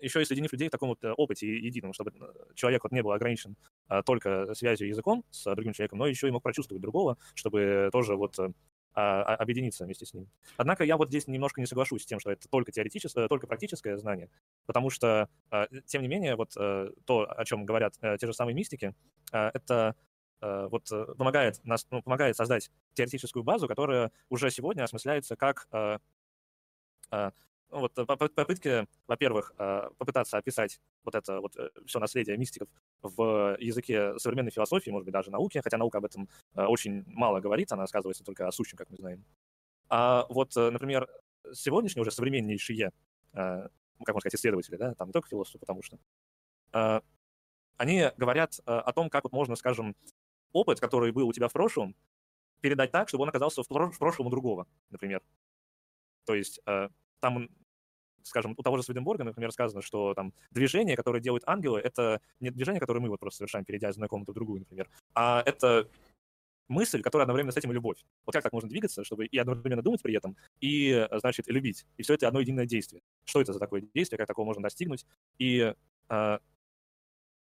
еще 0.00 0.20
и 0.20 0.24
соединив 0.24 0.52
людей 0.52 0.68
в 0.68 0.70
таком 0.70 0.90
вот 0.90 1.02
э, 1.04 1.12
опыте 1.12 1.46
едином, 1.46 1.92
чтобы 1.92 2.10
э, 2.10 2.54
человек 2.54 2.84
вот 2.84 2.92
не 2.92 3.02
был 3.02 3.12
ограничен 3.12 3.56
а, 3.88 4.02
только 4.02 4.54
связью 4.54 4.88
языком 4.88 5.24
с 5.30 5.54
другим 5.54 5.72
человеком, 5.72 5.98
но 5.98 6.06
еще 6.06 6.28
и 6.28 6.30
мог 6.30 6.42
прочувствовать 6.42 6.82
другого, 6.82 7.16
чтобы 7.34 7.88
тоже 7.92 8.16
вот 8.16 8.38
э, 8.38 8.52
а, 8.92 9.34
объединиться 9.36 9.84
вместе 9.84 10.04
с 10.04 10.12
ним. 10.12 10.28
Однако 10.56 10.84
я 10.84 10.96
вот 10.96 11.08
здесь 11.08 11.26
немножко 11.28 11.60
не 11.60 11.66
соглашусь 11.66 12.02
с 12.02 12.06
тем, 12.06 12.20
что 12.20 12.30
это 12.30 12.48
только 12.48 12.72
теоретическое, 12.72 13.26
только 13.28 13.46
практическое 13.46 13.96
знание, 13.96 14.28
потому 14.66 14.90
что, 14.90 15.28
тем 15.86 16.02
не 16.02 16.08
менее, 16.08 16.36
вот 16.36 16.52
то, 16.52 17.26
о 17.28 17.44
чем 17.44 17.64
говорят 17.64 17.94
те 18.00 18.26
же 18.26 18.32
самые 18.32 18.54
мистики, 18.54 18.94
это 19.32 19.96
вот 20.40 20.88
помогает, 21.16 21.64
нас, 21.64 21.86
ну, 21.90 22.02
помогает 22.02 22.36
создать 22.36 22.70
теоретическую 22.92 23.42
базу, 23.42 23.66
которая 23.66 24.12
уже 24.28 24.50
сегодня 24.50 24.84
осмысляется 24.84 25.36
как 25.36 25.66
вот 27.74 27.94
попытки, 27.94 28.86
во-первых, 29.06 29.52
а, 29.58 29.90
попытаться 29.98 30.38
описать 30.38 30.80
вот 31.02 31.14
это 31.14 31.40
вот 31.40 31.56
э, 31.56 31.70
все 31.86 31.98
наследие 31.98 32.36
мистиков 32.36 32.68
в 33.02 33.56
языке 33.58 34.18
современной 34.18 34.52
философии, 34.52 34.90
может 34.90 35.04
быть, 35.04 35.12
даже 35.12 35.30
науки, 35.30 35.60
хотя 35.62 35.76
наука 35.76 35.98
об 35.98 36.04
этом 36.04 36.28
очень 36.54 37.04
мало 37.06 37.40
говорит, 37.40 37.72
она 37.72 37.86
сказывается 37.86 38.24
только 38.24 38.46
о 38.46 38.52
сущем, 38.52 38.78
как 38.78 38.90
мы 38.90 38.96
знаем. 38.96 39.24
А 39.88 40.26
вот, 40.28 40.56
э, 40.56 40.70
например, 40.70 41.08
сегодняшние 41.52 42.02
уже 42.02 42.10
современнейшие, 42.10 42.90
ну, 43.32 44.04
как 44.04 44.14
можно 44.14 44.20
сказать, 44.20 44.40
исследователи, 44.40 44.76
да, 44.76 44.94
там 44.94 45.08
не 45.08 45.12
только 45.12 45.28
философы, 45.28 45.58
потому 45.58 45.82
что, 45.82 45.98
они 47.76 48.10
говорят 48.16 48.60
о 48.64 48.92
том, 48.92 49.10
как 49.10 49.24
вот 49.24 49.32
можно, 49.32 49.56
скажем, 49.56 49.94
опыт, 50.52 50.80
который 50.80 51.12
был 51.12 51.28
у 51.28 51.32
тебя 51.32 51.48
в 51.48 51.52
прошлом, 51.52 51.94
передать 52.60 52.92
так, 52.92 53.08
чтобы 53.08 53.22
он 53.22 53.28
оказался 53.28 53.62
в 53.62 53.98
прошлом 53.98 54.28
у 54.28 54.30
другого, 54.30 54.66
например. 54.90 55.20
То 56.24 56.34
есть 56.34 56.60
там 57.20 57.48
скажем, 58.24 58.54
у 58.56 58.62
того 58.62 58.76
же 58.76 58.82
Сведенборга, 58.82 59.24
например, 59.24 59.52
сказано, 59.52 59.82
что 59.82 60.14
там 60.14 60.32
движение, 60.50 60.96
которое 60.96 61.20
делают 61.20 61.44
ангелы, 61.46 61.80
это 61.80 62.20
не 62.40 62.50
движение, 62.50 62.80
которое 62.80 63.00
мы 63.00 63.08
вот 63.08 63.20
просто 63.20 63.38
совершаем, 63.38 63.64
перейдя 63.64 63.90
из 63.90 63.94
одной 63.94 64.08
комнаты 64.08 64.32
в 64.32 64.34
другую, 64.34 64.60
например, 64.60 64.88
а 65.14 65.42
это 65.46 65.88
мысль, 66.68 67.02
которая 67.02 67.24
одновременно 67.24 67.52
с 67.52 67.56
этим 67.56 67.70
и 67.70 67.74
любовь. 67.74 67.98
Вот 68.24 68.32
как 68.32 68.42
так 68.42 68.52
можно 68.52 68.68
двигаться, 68.68 69.04
чтобы 69.04 69.26
и 69.26 69.38
одновременно 69.38 69.82
думать 69.82 70.02
при 70.02 70.16
этом, 70.16 70.36
и, 70.60 71.06
значит, 71.12 71.46
любить. 71.48 71.86
И 71.98 72.02
все 72.02 72.14
это 72.14 72.26
одно 72.26 72.40
единое 72.40 72.66
действие. 72.66 73.02
Что 73.24 73.40
это 73.40 73.52
за 73.52 73.58
такое 73.58 73.82
действие, 73.94 74.18
как 74.18 74.26
такого 74.26 74.46
можно 74.46 74.62
достигнуть? 74.62 75.06
И 75.38 75.74
э, 76.08 76.38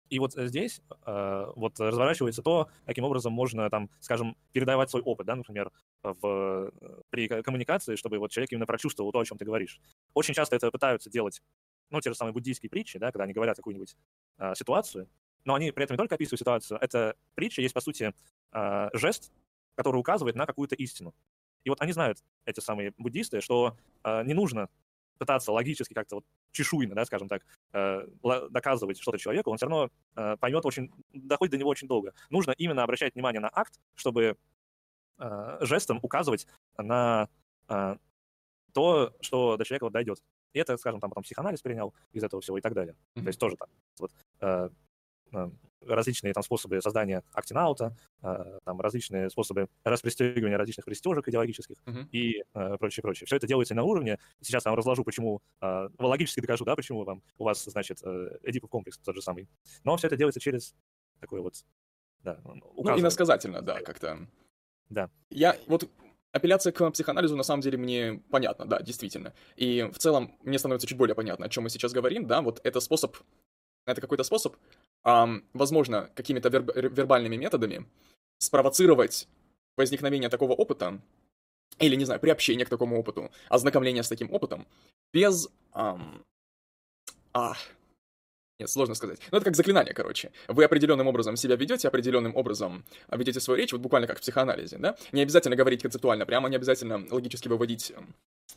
И 0.10 0.20
вот 0.20 0.34
здесь 0.34 0.82
э, 1.06 1.52
вот 1.56 1.80
разворачивается 1.80 2.42
то, 2.42 2.70
каким 2.86 3.04
образом 3.04 3.34
можно, 3.34 3.70
там, 3.70 3.90
скажем, 4.00 4.38
передавать 4.54 4.90
свой 4.90 5.02
опыт, 5.02 5.26
да, 5.26 5.36
например, 5.36 5.72
в, 6.04 6.72
при 7.10 7.28
коммуникации, 7.42 7.96
чтобы 7.96 8.18
вот 8.20 8.32
человек 8.32 8.52
именно 8.52 8.66
прочувствовал 8.66 9.12
то, 9.12 9.20
о 9.20 9.26
чем 9.26 9.38
ты 9.38 9.46
говоришь. 9.46 9.80
Очень 10.14 10.34
часто 10.34 10.56
это 10.56 10.72
пытаются 10.72 11.10
делать, 11.10 11.42
ну, 11.90 12.02
те 12.02 12.10
же 12.10 12.16
самые 12.16 12.34
буддийские 12.34 12.70
притчи, 12.70 13.00
да, 13.00 13.12
когда 13.12 13.24
они 13.24 13.34
говорят 13.34 13.58
какую-нибудь 13.58 13.96
э, 14.40 14.56
ситуацию, 14.56 15.10
но 15.46 15.56
они 15.56 15.72
при 15.72 15.84
этом 15.84 15.96
не 15.96 15.98
только 15.98 16.16
описывают 16.16 16.40
ситуацию, 16.40 16.78
это 16.82 17.16
притча 17.36 17.62
есть, 17.62 17.74
по 17.74 17.82
сути, 17.82 18.14
э, 18.54 18.90
жест, 18.94 19.32
который 19.76 19.98
указывает 19.98 20.36
на 20.36 20.46
какую-то 20.46 20.76
истину. 20.76 21.14
И 21.64 21.70
вот 21.70 21.82
они 21.82 21.92
знают, 21.92 22.24
эти 22.46 22.60
самые 22.60 22.94
буддисты, 22.98 23.42
что 23.42 23.78
э, 24.04 24.24
не 24.24 24.34
нужно 24.34 24.70
пытаться 25.18 25.52
логически 25.52 25.94
как-то 25.94 26.16
вот 26.16 26.26
чешуйно, 26.52 26.96
да, 26.96 27.06
скажем 27.06 27.28
так, 27.28 27.44
э, 27.74 28.08
доказывать 28.50 29.00
что-то 29.00 29.18
человеку, 29.18 29.52
он 29.52 29.58
все 29.58 29.68
равно 29.68 29.90
э, 30.16 30.38
поймет 30.38 30.66
очень, 30.66 30.92
доходит 31.14 31.52
до 31.52 31.58
него 31.58 31.70
очень 31.70 31.88
долго. 31.88 32.14
Нужно 32.30 32.52
именно 32.52 32.84
обращать 32.84 33.16
внимание 33.16 33.40
на 33.40 33.50
акт, 33.52 33.80
чтобы 33.96 34.38
э, 35.20 35.58
жестом 35.62 36.00
указывать 36.02 36.48
на 36.78 37.30
то, 38.74 39.14
что 39.20 39.58
до 39.58 39.66
человека 39.66 39.84
вот 39.86 39.94
дойдет. 39.94 40.24
И 40.54 40.60
это, 40.60 40.78
скажем, 40.78 41.02
там 41.02 41.10
потом 41.10 41.24
психоанализ 41.24 41.62
принял 41.62 41.94
из 42.14 42.24
этого 42.24 42.42
всего 42.42 42.58
и 42.58 42.62
так 42.62 42.74
далее. 42.74 42.96
Mm-hmm. 43.16 43.22
То 43.24 43.28
есть 43.28 43.40
тоже 43.40 43.58
там 43.58 43.70
вот, 44.00 44.12
различные 45.82 46.34
там 46.34 46.44
способы 46.44 46.82
создания 46.82 47.24
актинаута, 47.34 47.96
э, 48.22 48.60
там 48.64 48.82
различные 48.82 49.30
способы 49.30 49.68
распристегивания 49.84 50.58
различных 50.58 50.86
пристежек 50.86 51.28
идеологических 51.28 51.78
uh-huh. 51.86 52.08
и 52.12 52.44
э, 52.54 52.78
прочее, 52.78 53.02
прочее. 53.02 53.26
Все 53.26 53.36
это 53.36 53.48
делается 53.48 53.76
на 53.76 53.84
уровне. 53.84 54.20
Сейчас 54.42 54.66
я 54.66 54.72
вам 54.72 54.78
разложу, 54.78 55.04
почему, 55.04 55.42
э, 55.62 55.90
логически 56.00 56.40
докажу, 56.40 56.66
да, 56.66 56.76
почему 56.76 57.04
вам, 57.04 57.22
у 57.38 57.44
вас, 57.44 57.64
значит, 57.64 58.00
э, 58.04 58.38
Эдипов 58.44 58.70
комплекс 58.70 58.98
тот 58.98 59.16
же 59.16 59.22
самый. 59.22 59.48
Но 59.84 59.98
все 59.98 60.08
это 60.08 60.18
делается 60.18 60.40
через 60.40 60.76
такой 61.20 61.42
вот, 61.42 61.56
да, 62.24 62.40
Ну, 62.44 63.00
иносказательно, 63.00 63.62
да, 63.62 63.82
как-то. 63.82 64.28
Да. 64.90 65.10
Я 65.30 65.58
вот 65.68 65.90
Апелляция 66.38 66.72
к 66.74 66.92
психоанализу 66.92 67.36
на 67.36 67.44
самом 67.44 67.62
деле 67.62 67.78
мне 67.78 68.22
понятна, 68.30 68.66
да, 68.66 68.82
действительно. 68.82 69.34
И 69.56 69.90
в 69.92 69.98
целом 69.98 70.38
мне 70.42 70.60
становится 70.60 70.88
чуть 70.88 70.98
более 70.98 71.16
понятно, 71.16 71.46
о 71.46 71.50
чем 71.50 71.64
мы 71.64 71.70
сейчас 71.70 71.94
говорим, 71.94 72.28
да, 72.28 72.42
вот 72.42 72.60
это 72.64 72.80
способ, 72.80 73.16
это 73.86 74.02
какой-то 74.02 74.24
способ 74.24 74.56
возможно, 75.04 76.10
какими-то 76.16 76.50
верб- 76.50 76.94
вербальными 76.94 77.36
методами 77.36 77.86
спровоцировать 78.40 79.28
возникновение 79.78 80.30
такого 80.30 80.54
опыта, 80.54 81.00
или, 81.80 81.96
не 81.96 82.06
знаю, 82.06 82.20
приобщение 82.20 82.66
к 82.66 82.70
такому 82.70 83.00
опыту, 83.00 83.32
ознакомление 83.50 84.04
с 84.04 84.10
таким 84.10 84.34
опытом, 84.34 84.68
без... 85.14 85.50
Эм, 85.76 86.26
а, 87.34 87.54
нет, 88.60 88.70
сложно 88.70 88.96
сказать. 88.96 89.20
Ну, 89.32 89.38
это 89.38 89.46
как 89.46 89.56
заклинание, 89.56 89.94
короче. 89.94 90.32
Вы 90.48 90.64
определенным 90.64 91.08
образом 91.08 91.38
себя 91.38 91.56
ведете, 91.56 91.88
определенным 91.88 92.36
образом 92.36 92.84
ведете 93.12 93.40
свою 93.40 93.60
речь, 93.60 93.72
вот 93.72 93.82
буквально 93.82 94.08
как 94.08 94.18
в 94.18 94.22
психоанализе, 94.22 94.78
да? 94.80 94.98
Не 95.12 95.22
обязательно 95.22 95.56
говорить 95.56 95.84
концептуально, 95.84 96.26
прямо 96.26 96.50
не 96.50 96.56
обязательно 96.56 97.06
логически 97.12 97.48
выводить 97.48 97.94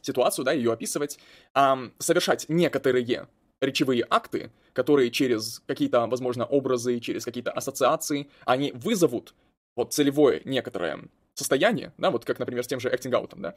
ситуацию, 0.01 0.47
да, 0.47 0.53
ее 0.53 0.73
описывать, 0.73 1.19
а 1.53 1.79
совершать 1.99 2.47
некоторые 2.49 3.29
речевые 3.61 4.07
акты, 4.09 4.51
которые 4.73 5.11
через 5.11 5.63
какие-то, 5.67 6.07
возможно, 6.07 6.45
образы, 6.45 7.01
через 7.01 7.25
какие-то 7.25 7.53
ассоциации, 7.53 8.29
они 8.45 8.73
вызовут 8.73 9.35
вот 9.77 9.93
целевое 9.93 10.43
некоторое 10.45 11.01
состояние, 11.35 11.93
да, 11.99 12.11
вот 12.11 12.25
как, 12.25 12.39
например, 12.39 12.65
с 12.65 12.67
тем 12.67 12.81
же 12.81 12.89
acting 12.89 13.13
out, 13.13 13.33
да, 13.37 13.55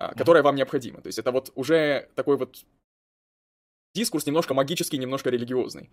mm-hmm. 0.00 0.16
которое 0.16 0.42
вам 0.42 0.56
необходимо. 0.56 1.00
То 1.00 1.08
есть 1.08 1.18
это 1.18 1.32
вот 1.32 1.52
уже 1.54 2.08
такой 2.14 2.36
вот 2.36 2.64
дискурс 3.94 4.26
немножко 4.26 4.54
магический, 4.54 4.98
немножко 4.98 5.30
религиозный. 5.30 5.90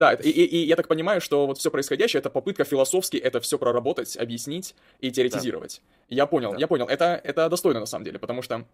Да, 0.00 0.14
и, 0.14 0.30
и, 0.30 0.44
и 0.44 0.66
я 0.66 0.74
так 0.74 0.88
понимаю, 0.88 1.20
что 1.20 1.46
вот 1.46 1.58
все 1.58 1.70
происходящее 1.70 2.18
это 2.18 2.30
попытка 2.30 2.64
философски 2.64 3.16
это 3.16 3.40
все 3.40 3.56
проработать, 3.58 4.16
объяснить 4.16 4.74
и 4.98 5.12
теоретизировать. 5.12 5.80
Да. 6.08 6.16
Я 6.16 6.26
понял, 6.26 6.52
да. 6.52 6.58
я 6.58 6.66
понял. 6.66 6.88
Это, 6.88 7.20
это 7.22 7.48
достойно 7.48 7.80
на 7.80 7.86
самом 7.86 8.04
деле, 8.04 8.18
потому 8.18 8.42
что 8.42 8.66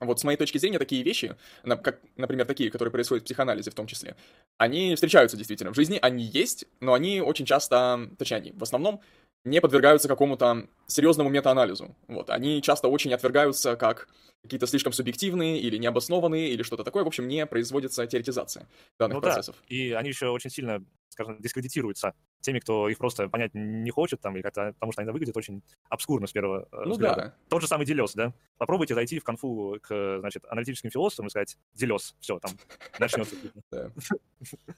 вот 0.00 0.20
с 0.20 0.24
моей 0.24 0.36
точки 0.36 0.58
зрения, 0.58 0.78
такие 0.78 1.02
вещи, 1.02 1.36
как, 1.64 2.00
например, 2.16 2.46
такие, 2.46 2.70
которые 2.70 2.92
происходят 2.92 3.24
в 3.24 3.26
психоанализе 3.26 3.70
в 3.70 3.74
том 3.74 3.86
числе, 3.86 4.16
они 4.56 4.94
встречаются 4.94 5.36
действительно 5.36 5.72
в 5.72 5.76
жизни, 5.76 5.98
они 6.00 6.24
есть, 6.24 6.66
но 6.80 6.94
они 6.94 7.20
очень 7.20 7.46
часто, 7.46 8.08
точнее, 8.18 8.36
они 8.38 8.52
в 8.52 8.62
основном 8.62 9.00
не 9.48 9.60
подвергаются 9.60 10.08
какому-то 10.08 10.68
серьезному 10.86 11.30
метаанализу. 11.30 11.94
Вот, 12.06 12.30
они 12.30 12.62
часто 12.62 12.88
очень 12.88 13.12
отвергаются 13.12 13.76
как 13.76 14.08
какие-то 14.42 14.66
слишком 14.66 14.92
субъективные 14.92 15.60
или 15.60 15.76
необоснованные 15.78 16.50
или 16.50 16.62
что-то 16.62 16.84
такое. 16.84 17.04
В 17.04 17.08
общем, 17.08 17.26
не 17.26 17.44
производится 17.46 18.06
теоретизация 18.06 18.68
данных 18.98 19.16
ну, 19.16 19.20
процессов. 19.20 19.56
Да. 19.60 19.74
И 19.74 19.92
они 19.92 20.10
еще 20.10 20.28
очень 20.28 20.50
сильно, 20.50 20.84
скажем, 21.08 21.40
дискредитируются 21.40 22.14
теми, 22.40 22.60
кто 22.60 22.88
их 22.88 22.98
просто 22.98 23.28
понять 23.28 23.50
не 23.54 23.90
хочет, 23.90 24.20
там, 24.20 24.36
или 24.36 24.42
как-то, 24.42 24.72
потому 24.74 24.92
что 24.92 25.02
они 25.02 25.10
выглядят 25.10 25.36
очень 25.36 25.62
обскурно 25.88 26.26
с 26.26 26.32
первого 26.32 26.68
э, 26.70 26.82
ну, 26.84 26.92
взгляда. 26.92 27.16
Да. 27.16 27.34
Тот 27.48 27.62
же 27.62 27.68
самый 27.68 27.84
Делес, 27.84 28.14
да? 28.14 28.32
Попробуйте 28.58 28.94
зайти 28.94 29.18
в 29.18 29.24
конфу 29.24 29.78
к, 29.82 30.18
значит, 30.20 30.44
аналитическим 30.48 30.90
философам 30.90 31.26
и 31.26 31.30
сказать 31.30 31.58
Делес, 31.74 32.14
все, 32.20 32.38
там, 32.38 32.52
начнется. 32.98 33.34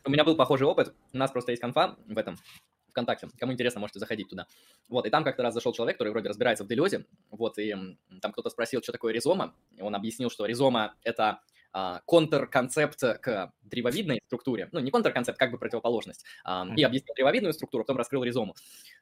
У 0.05 0.11
меня 0.11 0.25
был 0.25 0.37
похожий 0.37 0.67
опыт. 0.67 0.95
У 1.13 1.19
нас 1.19 1.31
просто 1.31 1.53
есть 1.53 1.61
конфа 1.61 1.97
в 2.07 2.17
этом, 2.17 2.39
ВКонтакте. 2.91 3.29
Кому 3.39 3.53
интересно, 3.53 3.81
можете 3.81 3.99
заходить 3.99 4.29
туда. 4.29 4.47
Вот, 4.89 5.07
и 5.07 5.11
там 5.11 5.25
как-то 5.25 5.43
раз 5.43 5.55
зашел 5.55 5.73
человек, 5.73 5.97
который 5.97 6.11
вроде 6.11 6.29
разбирается 6.29 6.65
в 6.65 6.69
делезе, 6.69 7.07
вот, 7.31 7.59
и 7.59 7.75
там 8.21 8.33
кто-то 8.33 8.51
спросил, 8.51 8.83
что 8.83 8.93
такое 8.93 9.13
ризома, 9.13 9.55
и 9.77 9.83
он 9.83 9.95
объяснил, 9.95 10.31
что 10.31 10.47
ризома— 10.47 10.95
это 11.03 11.41
а, 11.73 12.01
контрконцепт 12.07 13.01
к 13.21 13.53
древовидной 13.63 14.21
структуре, 14.27 14.69
ну, 14.73 14.81
не 14.81 14.91
контрконцепт, 14.91 15.39
как 15.39 15.53
бы 15.53 15.59
противоположность, 15.59 16.25
а, 16.45 16.67
и 16.77 16.83
объяснил 16.83 17.15
древовидную 17.15 17.53
структуру, 17.53 17.85
потом 17.85 17.97
раскрыл 17.97 18.25
ризому. 18.25 18.55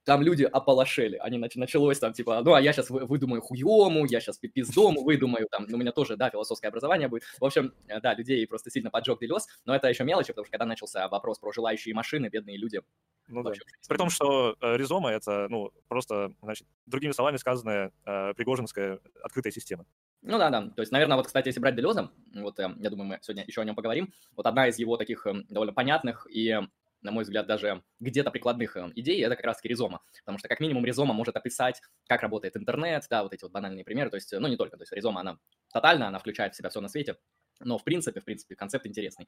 Там 0.04 0.22
люди 0.22 0.44
ополошели, 0.44 1.16
они 1.16 1.38
нач- 1.38 1.56
началось 1.58 1.98
там, 1.98 2.12
типа, 2.12 2.42
ну, 2.44 2.54
а 2.54 2.60
я 2.60 2.72
сейчас 2.72 2.90
выдумаю 2.90 3.40
хуему, 3.40 4.04
я 4.06 4.20
сейчас 4.20 4.38
пиздому 4.38 5.02
выдумаю, 5.02 5.48
там, 5.50 5.66
у 5.72 5.76
меня 5.76 5.92
тоже, 5.92 6.16
да, 6.16 6.30
философское 6.30 6.68
образование 6.68 7.08
будет. 7.08 7.24
В 7.40 7.44
общем, 7.44 7.72
э, 7.88 8.00
да, 8.00 8.14
людей 8.14 8.46
просто 8.46 8.70
сильно 8.70 8.90
поджег 8.90 9.20
делес, 9.20 9.46
но 9.64 9.74
это 9.74 9.88
еще 9.88 10.04
мелочи, 10.04 10.28
потому 10.28 10.44
что 10.44 10.52
когда 10.52 10.66
начался 10.66 11.08
вопрос 11.08 11.38
про 11.38 11.52
желающие 11.52 11.94
машины, 11.94 12.28
бедные 12.28 12.56
люди 12.56 12.80
ну, 13.28 13.42
да. 13.42 13.52
При 13.88 13.96
том, 13.96 14.08
что 14.08 14.56
э, 14.60 14.76
ризома— 14.76 15.10
это, 15.12 15.48
ну, 15.50 15.70
просто, 15.86 16.32
значит, 16.42 16.66
другими 16.86 17.12
словами 17.12 17.36
сказанная 17.36 17.92
э, 18.06 18.32
Пригожинская 18.34 19.00
открытая 19.22 19.52
система. 19.52 19.84
Ну 20.22 20.38
да, 20.38 20.50
да. 20.50 20.68
То 20.70 20.82
есть, 20.82 20.92
наверное, 20.92 21.16
вот, 21.16 21.26
кстати, 21.26 21.48
если 21.48 21.60
брать 21.60 21.76
Делеза, 21.76 22.10
вот 22.34 22.58
э, 22.58 22.68
я 22.78 22.90
думаю, 22.90 23.06
мы 23.08 23.18
сегодня 23.22 23.44
еще 23.46 23.60
о 23.60 23.64
нем 23.64 23.76
поговорим, 23.76 24.12
вот 24.36 24.46
одна 24.46 24.66
из 24.68 24.78
его 24.78 24.96
таких 24.96 25.26
э, 25.26 25.32
довольно 25.48 25.72
понятных 25.72 26.26
и 26.30 26.58
на 27.00 27.12
мой 27.12 27.22
взгляд, 27.24 27.46
даже 27.46 27.82
где-то 28.00 28.30
прикладных 28.30 28.76
э, 28.76 28.90
идей, 28.96 29.22
это 29.24 29.36
как 29.36 29.44
раз-таки 29.44 29.68
ризома. 29.68 30.00
Потому 30.20 30.38
что, 30.38 30.48
как 30.48 30.60
минимум, 30.60 30.84
ризома 30.84 31.14
может 31.14 31.36
описать, 31.36 31.80
как 32.08 32.22
работает 32.22 32.56
интернет, 32.56 33.06
да, 33.08 33.22
вот 33.22 33.32
эти 33.32 33.44
вот 33.44 33.52
банальные 33.52 33.84
примеры. 33.84 34.10
То 34.10 34.16
есть, 34.16 34.32
ну, 34.32 34.48
не 34.48 34.56
только, 34.56 34.76
то 34.76 34.82
есть 34.82 34.92
ризома, 34.92 35.20
она 35.20 35.38
тотальна, 35.72 36.08
она 36.08 36.18
включает 36.18 36.54
в 36.54 36.56
себя 36.56 36.70
все 36.70 36.80
на 36.80 36.88
свете, 36.88 37.16
но 37.60 37.78
в 37.78 37.84
принципе, 37.84 38.20
в 38.20 38.24
принципе, 38.24 38.56
концепт 38.56 38.86
интересный. 38.86 39.26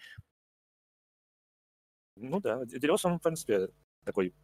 Ну 2.17 2.41
да, 2.41 2.65
Делес, 2.65 3.05
он, 3.05 3.19
в 3.19 3.23
принципе, 3.23 3.69
такой 4.05 4.35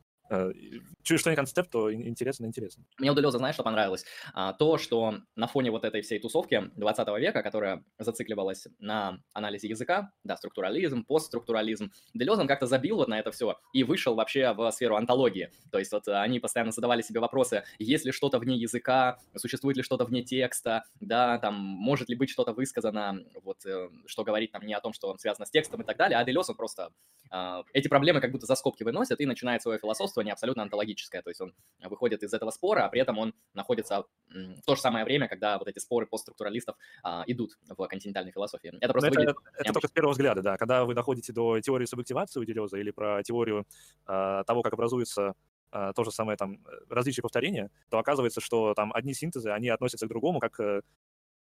Чуть 1.02 1.20
что 1.20 1.30
не 1.30 1.36
концепт, 1.36 1.70
то 1.70 1.92
интересно, 1.92 2.46
интересно. 2.46 2.84
Мне 2.98 3.10
удалось, 3.10 3.34
знаешь, 3.34 3.54
что 3.54 3.62
понравилось? 3.62 4.04
А, 4.34 4.52
то, 4.52 4.78
что 4.78 5.18
на 5.36 5.46
фоне 5.46 5.70
вот 5.70 5.84
этой 5.84 6.00
всей 6.02 6.18
тусовки 6.18 6.70
20 6.76 7.08
века, 7.18 7.42
которая 7.42 7.84
зацикливалась 7.98 8.66
на 8.78 9.18
анализе 9.32 9.68
языка, 9.68 10.12
да, 10.24 10.36
структурализм, 10.36 11.04
постструктурализм, 11.04 11.92
Делезом 12.14 12.46
как-то 12.48 12.66
забил 12.66 12.96
вот 12.96 13.08
на 13.08 13.18
это 13.18 13.30
все 13.30 13.56
и 13.72 13.84
вышел 13.84 14.14
вообще 14.14 14.52
в 14.52 14.70
сферу 14.72 14.96
антологии. 14.96 15.50
То 15.70 15.78
есть 15.78 15.92
вот 15.92 16.08
они 16.08 16.40
постоянно 16.40 16.72
задавали 16.72 17.02
себе 17.02 17.20
вопросы, 17.20 17.64
есть 17.78 18.04
ли 18.04 18.12
что-то 18.12 18.38
вне 18.38 18.56
языка, 18.56 19.18
существует 19.36 19.76
ли 19.76 19.82
что-то 19.82 20.04
вне 20.04 20.22
текста, 20.22 20.84
да, 21.00 21.38
там, 21.38 21.54
может 21.54 22.08
ли 22.08 22.16
быть 22.16 22.30
что-то 22.30 22.52
высказано, 22.52 23.20
вот, 23.42 23.64
э, 23.64 23.88
что 24.06 24.24
говорить 24.24 24.52
там 24.52 24.62
не 24.66 24.74
о 24.74 24.80
том, 24.80 24.92
что 24.92 25.16
связано 25.18 25.46
с 25.46 25.50
текстом 25.50 25.82
и 25.82 25.84
так 25.84 25.96
далее, 25.96 26.18
а 26.18 26.24
Делез, 26.24 26.48
он 26.50 26.56
просто 26.56 26.90
э, 27.30 27.62
эти 27.72 27.88
проблемы 27.88 28.20
как 28.20 28.32
будто 28.32 28.46
за 28.46 28.54
скобки 28.54 28.82
выносит 28.82 29.20
и 29.20 29.26
начинает 29.26 29.62
свое 29.62 29.78
философство 29.78 30.15
чувствование 30.16 30.32
абсолютно 30.32 30.62
антологическое, 30.62 31.22
то 31.22 31.30
есть 31.30 31.40
он 31.40 31.54
выходит 31.84 32.22
из 32.22 32.32
этого 32.32 32.50
спора, 32.50 32.86
а 32.86 32.88
при 32.88 33.00
этом 33.00 33.18
он 33.18 33.34
находится 33.54 34.04
в 34.28 34.62
то 34.64 34.74
же 34.74 34.80
самое 34.80 35.04
время, 35.04 35.28
когда 35.28 35.58
вот 35.58 35.68
эти 35.68 35.78
споры 35.78 36.06
постструктуралистов 36.06 36.76
а, 37.02 37.24
идут 37.26 37.58
в 37.68 37.86
континентальной 37.86 38.32
философии. 38.32 38.72
Это 38.80 38.92
просто 38.92 39.08
это, 39.08 39.18
выглядит... 39.18 39.36
это 39.58 39.72
только 39.72 39.88
с 39.88 39.90
первого 39.90 40.12
взгляда, 40.12 40.42
да. 40.42 40.56
Когда 40.56 40.84
вы 40.84 40.94
доходите 40.94 41.32
до 41.32 41.60
теории 41.60 41.84
субъективации 41.84 42.40
у 42.40 42.44
Делеза 42.44 42.78
или 42.78 42.90
про 42.90 43.22
теорию 43.22 43.66
а, 44.06 44.44
того, 44.44 44.62
как 44.62 44.72
образуется 44.72 45.34
а, 45.70 45.92
то 45.92 46.04
же 46.04 46.10
самое 46.10 46.36
там 46.36 46.58
различие 46.88 47.22
повторения, 47.22 47.70
то 47.90 47.98
оказывается, 47.98 48.40
что 48.40 48.74
там 48.74 48.92
одни 48.94 49.12
синтезы, 49.12 49.50
они 49.50 49.68
относятся 49.68 50.06
к 50.06 50.08
другому, 50.08 50.40
как, 50.40 50.58
э, 50.60 50.80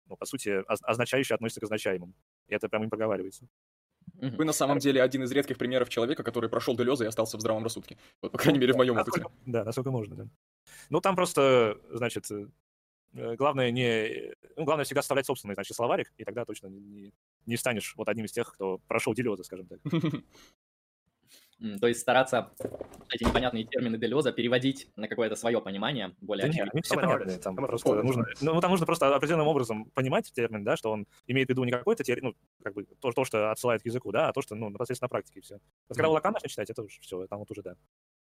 ну, 0.08 0.16
по 0.16 0.26
сути, 0.26 0.64
означающие 0.68 1.36
относятся 1.36 1.60
к 1.60 1.64
означаемым. 1.64 2.14
И 2.48 2.56
это 2.56 2.70
прям 2.70 2.84
им 2.84 2.90
проговаривается. 2.90 3.48
Вы 4.14 4.46
на 4.46 4.54
самом 4.54 4.80
деле 4.80 5.02
один 5.02 5.24
из 5.24 5.32
редких 5.32 5.58
примеров 5.58 5.90
человека, 5.90 6.24
который 6.24 6.50
прошел 6.50 6.76
Делеза 6.78 7.04
и 7.04 7.08
остался 7.08 7.38
в 7.38 7.40
здравом 7.40 7.64
рассудке. 7.64 7.98
Вот, 8.22 8.32
по 8.32 8.38
крайней 8.38 8.60
мере, 8.60 8.74
в 8.74 8.78
моем 8.78 8.98
опыте. 8.98 9.26
Да, 9.46 9.64
насколько 9.64 9.92
можно, 9.92 10.16
да. 10.16 10.28
Ну, 10.90 11.02
там 11.02 11.16
просто, 11.16 11.78
значит, 11.90 12.30
э, 12.32 13.36
главное 13.36 13.72
не... 13.72 14.34
Ну, 14.56 14.66
главное 14.66 14.86
всегда 14.86 15.02
составлять 15.02 15.26
собственный, 15.26 15.56
значит, 15.56 15.76
словарик, 15.76 16.14
и 16.18 16.24
тогда 16.24 16.46
точно 16.46 16.68
не, 16.68 17.14
не 17.46 17.58
станешь 17.58 17.94
вот 17.98 18.08
одним 18.08 18.26
из 18.26 18.32
тех, 18.32 18.54
кто 18.54 18.80
прошел 18.88 19.14
Делеза, 19.14 19.44
скажем 19.44 19.68
так. 19.68 19.80
То 21.80 21.88
есть 21.88 22.02
стараться 22.02 22.52
эти 23.10 23.24
непонятные 23.24 23.64
термины 23.64 23.98
Делеза 23.98 24.32
переводить 24.32 24.90
на 24.96 25.08
какое-то 25.08 25.36
свое 25.36 25.62
понимание, 25.62 26.16
более 26.20 26.48
да 26.48 26.54
нет, 26.54 26.70
все 26.84 26.96
понятны. 26.96 27.38
Там, 27.38 27.56
просто 27.56 28.04
нужно, 28.04 28.26
ну, 28.42 28.60
там 28.60 28.72
нужно 28.72 28.86
просто 28.86 29.16
определенным 29.16 29.48
образом 29.48 29.86
понимать 29.94 30.32
термин, 30.34 30.64
да, 30.64 30.76
что 30.76 30.92
он 30.92 31.08
имеет 31.28 31.48
в 31.48 31.50
виду 31.52 31.64
не 31.64 31.72
какой-то 31.72 32.04
термин, 32.04 32.24
ну, 32.24 32.36
как 32.64 32.74
бы 32.74 32.86
то, 33.00 33.12
то, 33.12 33.26
что 33.26 33.52
отсылает 33.52 33.82
к 33.82 33.86
языку, 33.86 34.12
да, 34.12 34.30
а 34.30 34.34
то, 34.34 34.42
что, 34.42 34.56
ну, 34.56 34.70
непосредственно 34.70 35.06
на 35.06 35.10
практике 35.10 35.42
все. 35.42 35.56
Вот 35.90 35.96
когда 35.98 36.10
у 36.10 36.14
Лакана 36.14 36.34
начнешь 36.34 36.52
читать, 36.52 36.70
это 36.70 36.82
уже 36.82 37.00
все, 37.02 37.28
там 37.28 37.40
вот 37.40 37.52
уже, 37.52 37.62
да. 37.62 37.76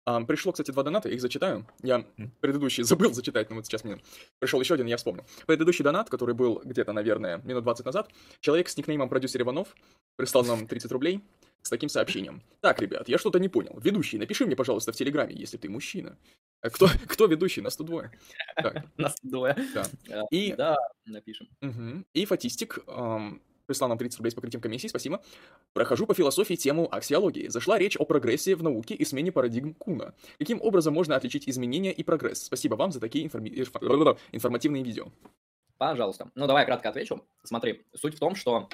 А, 0.06 0.20
пришло, 0.22 0.52
кстати, 0.52 0.70
два 0.70 0.82
доната, 0.82 1.08
их 1.08 1.20
зачитаю. 1.20 1.66
Я 1.82 2.04
предыдущий 2.40 2.82
забыл 2.84 3.12
зачитать, 3.12 3.50
но 3.50 3.56
вот 3.56 3.66
сейчас 3.66 3.84
мне 3.84 3.98
пришел 4.38 4.60
еще 4.60 4.74
один, 4.74 4.86
я 4.86 4.96
вспомнил. 4.96 5.24
Предыдущий 5.46 5.84
донат, 5.84 6.08
который 6.08 6.34
был 6.34 6.60
где-то, 6.64 6.92
наверное, 6.92 7.38
минут 7.38 7.64
20 7.64 7.86
назад, 7.86 8.10
человек 8.40 8.68
с 8.68 8.76
никнеймом 8.76 9.08
продюсер 9.08 9.42
Иванов 9.42 9.74
прислал 10.16 10.44
нам 10.44 10.66
30 10.66 10.90
рублей 10.92 11.22
с 11.62 11.68
таким 11.68 11.88
сообщением. 11.88 12.42
Так, 12.61 12.80
ребят, 12.80 13.08
я 13.08 13.18
что-то 13.18 13.38
не 13.38 13.48
понял. 13.48 13.78
Ведущий, 13.80 14.18
напиши 14.18 14.46
мне, 14.46 14.56
пожалуйста, 14.56 14.92
в 14.92 14.96
Телеграме, 14.96 15.34
если 15.34 15.56
ты 15.56 15.68
мужчина. 15.68 16.18
А 16.62 16.70
кто, 16.70 16.88
кто 17.08 17.26
ведущий? 17.26 17.62
Тут 17.62 17.86
двое. 17.86 18.12
Нас 18.96 19.14
тут 19.20 19.30
двое. 19.30 19.56
Да. 19.74 20.24
И, 20.30 20.52
да, 20.52 20.76
напишем. 21.06 21.48
И 22.12 22.24
Фатистик 22.24 22.78
прислал 23.70 23.88
нам 23.88 23.98
30 23.98 24.18
рублей 24.18 24.32
с 24.32 24.34
покрытием 24.34 24.61
комиссии, 24.61 24.88
спасибо. 24.88 25.22
Прохожу 25.74 26.04
по 26.04 26.12
философии 26.12 26.54
тему 26.56 26.88
аксиологии. 26.92 27.46
Зашла 27.46 27.78
речь 27.78 27.96
о 27.96 28.04
прогрессе 28.04 28.56
в 28.56 28.64
науке 28.64 28.96
и 28.96 29.04
смене 29.04 29.30
парадигм 29.30 29.74
Куна. 29.74 30.12
Каким 30.40 30.61
образом 30.61 30.92
можно 30.92 31.14
отличить 31.14 31.48
изменения 31.48 31.92
и 31.92 32.02
прогресс? 32.02 32.42
Спасибо 32.42 32.74
вам 32.74 32.90
за 32.90 32.98
такие 32.98 33.24
информи... 33.24 33.48
информативные 34.32 34.82
видео. 34.82 35.12
Пожалуйста. 35.78 36.32
Ну, 36.34 36.48
давай 36.48 36.62
я 36.62 36.66
кратко 36.66 36.88
отвечу. 36.88 37.22
Смотри, 37.44 37.86
суть 37.94 38.16
в 38.16 38.18
том, 38.18 38.34
что 38.34 38.68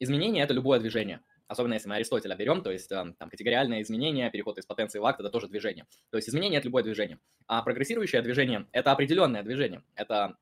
изменение— 0.00 0.42
это 0.44 0.54
любое 0.54 0.80
движение. 0.80 1.20
Особенно 1.52 1.74
если 1.74 1.88
мы 1.88 1.96
Аристотеля 1.96 2.34
берем, 2.34 2.62
то 2.62 2.72
есть 2.72 2.88
там 2.88 3.14
категориальное 3.18 3.82
изменение, 3.82 4.30
переход 4.30 4.58
из 4.58 4.66
потенции 4.66 4.98
в 4.98 5.04
акт— 5.04 5.20
это 5.20 5.28
тоже 5.28 5.48
движение. 5.48 5.86
То 6.10 6.16
есть 6.16 6.28
изменение— 6.28 6.58
это 6.60 6.68
любое 6.68 6.82
движение. 6.82 7.18
А 7.46 7.62
прогрессирующее 7.62 8.22
движение— 8.22 8.66
это 8.72 8.90
определенное 8.90 9.42
движение. 9.42 9.82
Это 9.94 10.36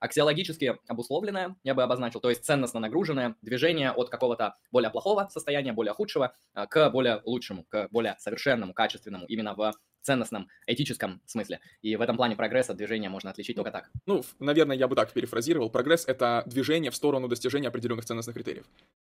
аксиологически 0.00 0.78
обусловленное, 0.88 1.56
я 1.62 1.74
бы 1.74 1.82
обозначил, 1.82 2.20
то 2.20 2.30
есть 2.30 2.44
ценностно 2.44 2.80
нагруженное 2.80 3.36
движение 3.42 3.92
от 3.92 4.08
какого-то 4.08 4.56
более 4.72 4.90
плохого 4.90 5.28
состояния, 5.30 5.72
более 5.72 5.92
худшего, 5.92 6.34
а, 6.54 6.66
к 6.66 6.90
более 6.90 7.20
лучшему, 7.24 7.64
к 7.68 7.88
более 7.90 8.16
совершенному, 8.18 8.72
качественному, 8.72 9.26
именно 9.26 9.54
в 9.54 9.72
ценностном, 10.02 10.48
этическом 10.66 11.20
смысле. 11.26 11.60
И 11.82 11.96
в 11.96 12.00
этом 12.00 12.16
плане 12.16 12.36
прогресс 12.36 12.70
от 12.70 12.76
движения 12.76 13.08
можно 13.08 13.30
отличить 13.30 13.56
только 13.56 13.70
так. 13.70 13.90
Ну, 14.06 14.22
наверное, 14.38 14.76
я 14.76 14.88
бы 14.88 14.96
так 14.96 15.12
перефразировал. 15.12 15.70
Прогресс— 15.70 16.04
это 16.06 16.42
движение 16.46 16.90
в 16.90 16.96
сторону 16.96 17.28
достижения 17.28 17.68
определенных 17.68 18.04
ценностных 18.04 18.34
критериев. 18.34 18.66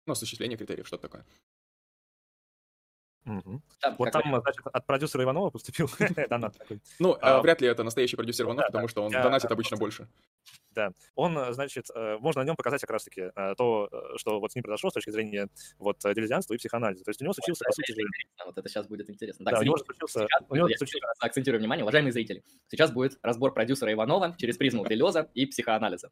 Ну, 0.07 0.12
осуществление 0.12 0.57
критериев, 0.57 0.86
что-то 0.86 1.03
такое. 1.03 1.24
Угу. 3.26 3.62
Там, 3.80 3.96
вот 3.98 4.10
там, 4.12 4.40
значит, 4.40 4.60
от 4.64 4.86
продюсера 4.86 5.22
Иванова 5.24 5.50
поступил 5.50 5.88
донат 6.30 6.56
такой. 6.56 6.80
Ну, 6.98 7.16
а, 7.20 7.40
вряд 7.40 7.60
ли 7.60 7.68
это 7.68 7.84
настоящий 7.84 8.16
продюсер 8.16 8.46
Иванов, 8.46 8.66
потому 8.66 8.88
что 8.88 9.02
он 9.02 9.12
донатит 9.12 9.50
обычно 9.50 9.76
больше. 9.76 10.08
Да, 10.72 10.92
он, 11.16 11.36
значит, 11.52 11.86
э, 11.94 12.16
можно 12.18 12.42
на 12.42 12.46
нем 12.46 12.54
показать 12.54 12.80
как 12.80 12.90
раз-таки 12.90 13.22
э, 13.34 13.54
то, 13.56 13.88
э, 13.90 14.18
что 14.18 14.38
вот 14.38 14.52
с 14.52 14.54
ним 14.54 14.62
произошло 14.62 14.90
с 14.90 14.92
точки 14.92 15.10
зрения 15.10 15.48
вот 15.78 15.96
делезианства 16.14 16.54
и 16.54 16.58
психоанализа. 16.58 17.02
То 17.02 17.10
есть 17.10 17.20
у 17.20 17.24
него 17.24 17.32
случился, 17.32 17.64
по 17.64 17.72
сути 17.72 17.90
же... 17.90 18.00
Вот 18.46 18.56
это 18.56 18.68
сейчас 18.68 18.86
будет 18.86 19.10
интересно. 19.10 19.44
Так, 19.44 19.54
да, 19.54 19.60
у 19.60 19.62
него 19.64 19.76
случился... 19.76 20.28
У 20.48 20.54
него 20.54 20.68
случился... 20.68 21.06
Акцентирую 21.18 21.58
внимание, 21.58 21.84
уважаемые 21.84 22.12
зрители. 22.12 22.44
Сейчас 22.68 22.92
будет 22.92 23.18
разбор 23.22 23.52
продюсера 23.52 23.92
Иванова 23.92 24.36
через 24.38 24.56
призму 24.58 24.86
делеза 24.88 25.28
и 25.34 25.46
психоанализа. 25.46 26.10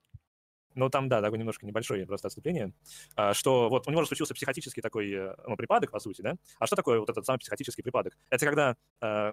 Ну, 0.79 0.89
там, 0.91 1.09
да, 1.09 1.20
такое 1.20 1.41
немножко 1.41 1.66
небольшое 1.66 2.07
просто 2.07 2.29
отступление, 2.29 2.72
а, 3.16 3.35
что 3.35 3.68
вот 3.68 3.89
у 3.89 3.91
него 3.91 4.03
же 4.03 4.07
случился 4.07 4.33
психотический 4.33 4.81
такой 4.81 5.11
э, 5.12 5.35
ну, 5.45 5.57
припадок, 5.57 5.91
по 5.91 5.99
сути, 5.99 6.22
да? 6.22 6.37
А 6.61 6.68
что 6.68 6.76
такое 6.76 7.01
вот 7.01 7.11
этот 7.11 7.26
самый 7.26 7.41
психотический 7.41 7.83
припадок? 7.83 8.16
Это 8.31 8.47
когда 8.47 8.76
э, 9.01 9.33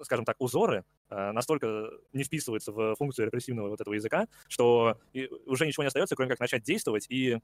скажем 0.00 0.24
так, 0.24 0.36
узоры 0.38 0.84
э, 1.10 1.32
настолько 1.32 1.90
не 2.12 2.22
вписываются 2.22 2.70
в 2.70 2.94
функцию 2.94 3.26
репрессивного 3.26 3.68
вот 3.68 3.80
этого 3.80 3.94
языка, 3.94 4.28
что 4.46 5.00
уже 5.46 5.66
ничего 5.66 5.82
не 5.82 5.88
остается, 5.88 6.14
кроме 6.14 6.30
как 6.30 6.38
начать 6.38 6.62
действовать 6.62 7.06
и 7.08 7.40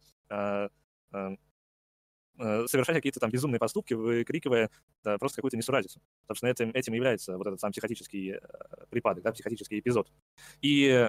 совершать 2.39 2.97
какие-то 2.97 3.21
там 3.21 3.31
безумные 3.31 3.59
поступки, 3.59 3.93
выкрикивая 3.93 4.71
да, 5.05 5.19
просто 5.19 5.37
какую-то 5.37 5.59
несуразицу. 5.59 6.01
Собственно, 6.27 6.51
этим, 6.51 6.71
этим 6.71 6.95
является 6.95 7.37
вот 7.37 7.47
этот 7.47 7.61
сам 7.61 7.73
психотический 7.73 8.37
припадок, 8.89 9.25
да, 9.25 9.33
психотический 9.33 9.81
эпизод. 9.81 10.11
И 10.63 11.07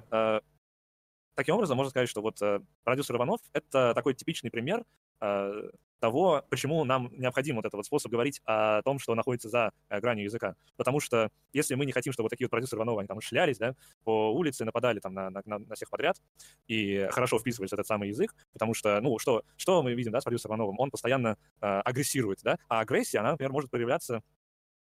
таким 1.36 1.56
образом, 1.56 1.78
можно 1.78 1.90
сказать, 1.90 2.10
что 2.10 2.22
вот 2.22 2.42
э, 2.42 2.60
продюсер 2.84 3.16
Иванов— 3.16 3.42
это 3.54 3.94
такой 3.94 4.14
типичный 4.14 4.52
пример 4.52 4.84
э, 5.22 5.70
того, 6.02 6.44
почему 6.50 6.84
нам 6.84 7.10
необходим 7.14 7.56
вот 7.56 7.66
этот 7.66 7.76
вот 7.76 7.86
способ 7.86 8.12
говорить 8.12 8.42
о 8.46 8.82
том, 8.82 9.00
что 9.00 9.16
находится 9.16 9.50
за 9.50 9.72
э, 9.90 10.00
гранью 10.00 10.26
языка. 10.26 10.56
Потому 10.76 11.00
что 11.00 11.30
если 11.54 11.76
мы 11.76 11.86
не 11.86 11.92
хотим, 11.92 12.12
чтобы 12.12 12.26
вот 12.26 12.30
такие 12.32 12.48
вот 12.48 12.52
продюсеры 12.52 12.80
Иванова, 12.80 13.02
они 13.02 13.08
там 13.08 13.22
шлялись, 13.22 13.60
да, 13.60 13.76
по 14.04 14.34
улице, 14.34 14.66
нападали 14.66 15.00
там 15.00 15.14
на, 15.14 15.30
на, 15.30 15.42
на 15.46 15.76
всех 15.76 15.90
подряд 15.90 16.18
и 16.68 17.08
хорошо 17.12 17.40
вписывались 17.40 17.70
в 17.70 17.74
этот 17.74 17.88
самый 17.88 18.10
язык, 18.10 18.36
потому 18.52 18.74
что, 18.74 19.00
ну, 19.00 19.18
что, 19.20 19.44
что 19.56 19.84
мы 19.84 19.94
видим, 19.94 20.12
да, 20.12 20.20
с 20.22 20.24
продюсером 20.24 20.56
Ивановым? 20.56 20.80
Он 20.80 20.90
постоянно 20.90 21.38
э, 21.62 21.66
агрессирует, 21.66 22.40
да, 22.44 22.58
а 22.68 22.80
агрессия, 22.80 23.20
она, 23.20 23.32
например, 23.32 23.52
может 23.52 23.70
проявляться 23.70 24.22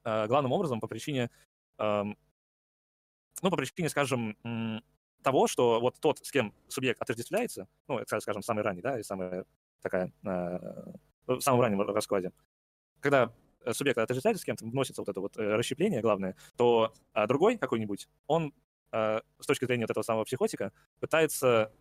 э, 0.05 0.27
главным 0.27 0.53
образом 0.53 0.81
по 0.81 0.89
причине, 0.89 1.31
э, 1.79 2.05
ну, 3.43 3.51
по 3.51 3.57
причине, 3.57 3.89
скажем, 3.89 4.37
того, 5.25 5.49
что 5.49 5.81
вот 5.81 5.99
тот, 5.99 6.19
с 6.19 6.31
кем 6.31 6.55
субъект 6.69 7.01
отождествляется, 7.03 7.67
ну, 7.89 7.99
это, 7.99 8.21
скажем, 8.21 8.43
самый 8.43 8.63
ранний, 8.63 8.83
да, 8.83 8.99
и 8.99 9.03
самая 9.03 9.45
такая, 9.83 10.13
э, 10.25 10.93
в 11.27 11.41
самом 11.41 11.61
раннем 11.61 11.81
раскладе, 11.81 12.33
когда 13.01 13.33
субъект 13.73 13.99
отождествляется 13.99 14.43
с 14.43 14.45
кем-то, 14.45 14.65
вносится 14.65 15.03
вот 15.03 15.09
это 15.09 15.21
вот 15.21 15.37
э, 15.37 15.57
расщепление 15.57 16.01
главное, 16.01 16.37
то 16.57 16.93
а 17.13 17.27
другой 17.27 17.59
какой-нибудь, 17.59 18.09
он 18.27 18.55
э, 18.93 19.21
с 19.41 19.47
точки 19.47 19.65
зрения 19.65 19.85
вот 19.85 19.91
этого 19.91 20.05
самого 20.05 20.25
психотика 20.25 20.73
пытается 21.01 21.73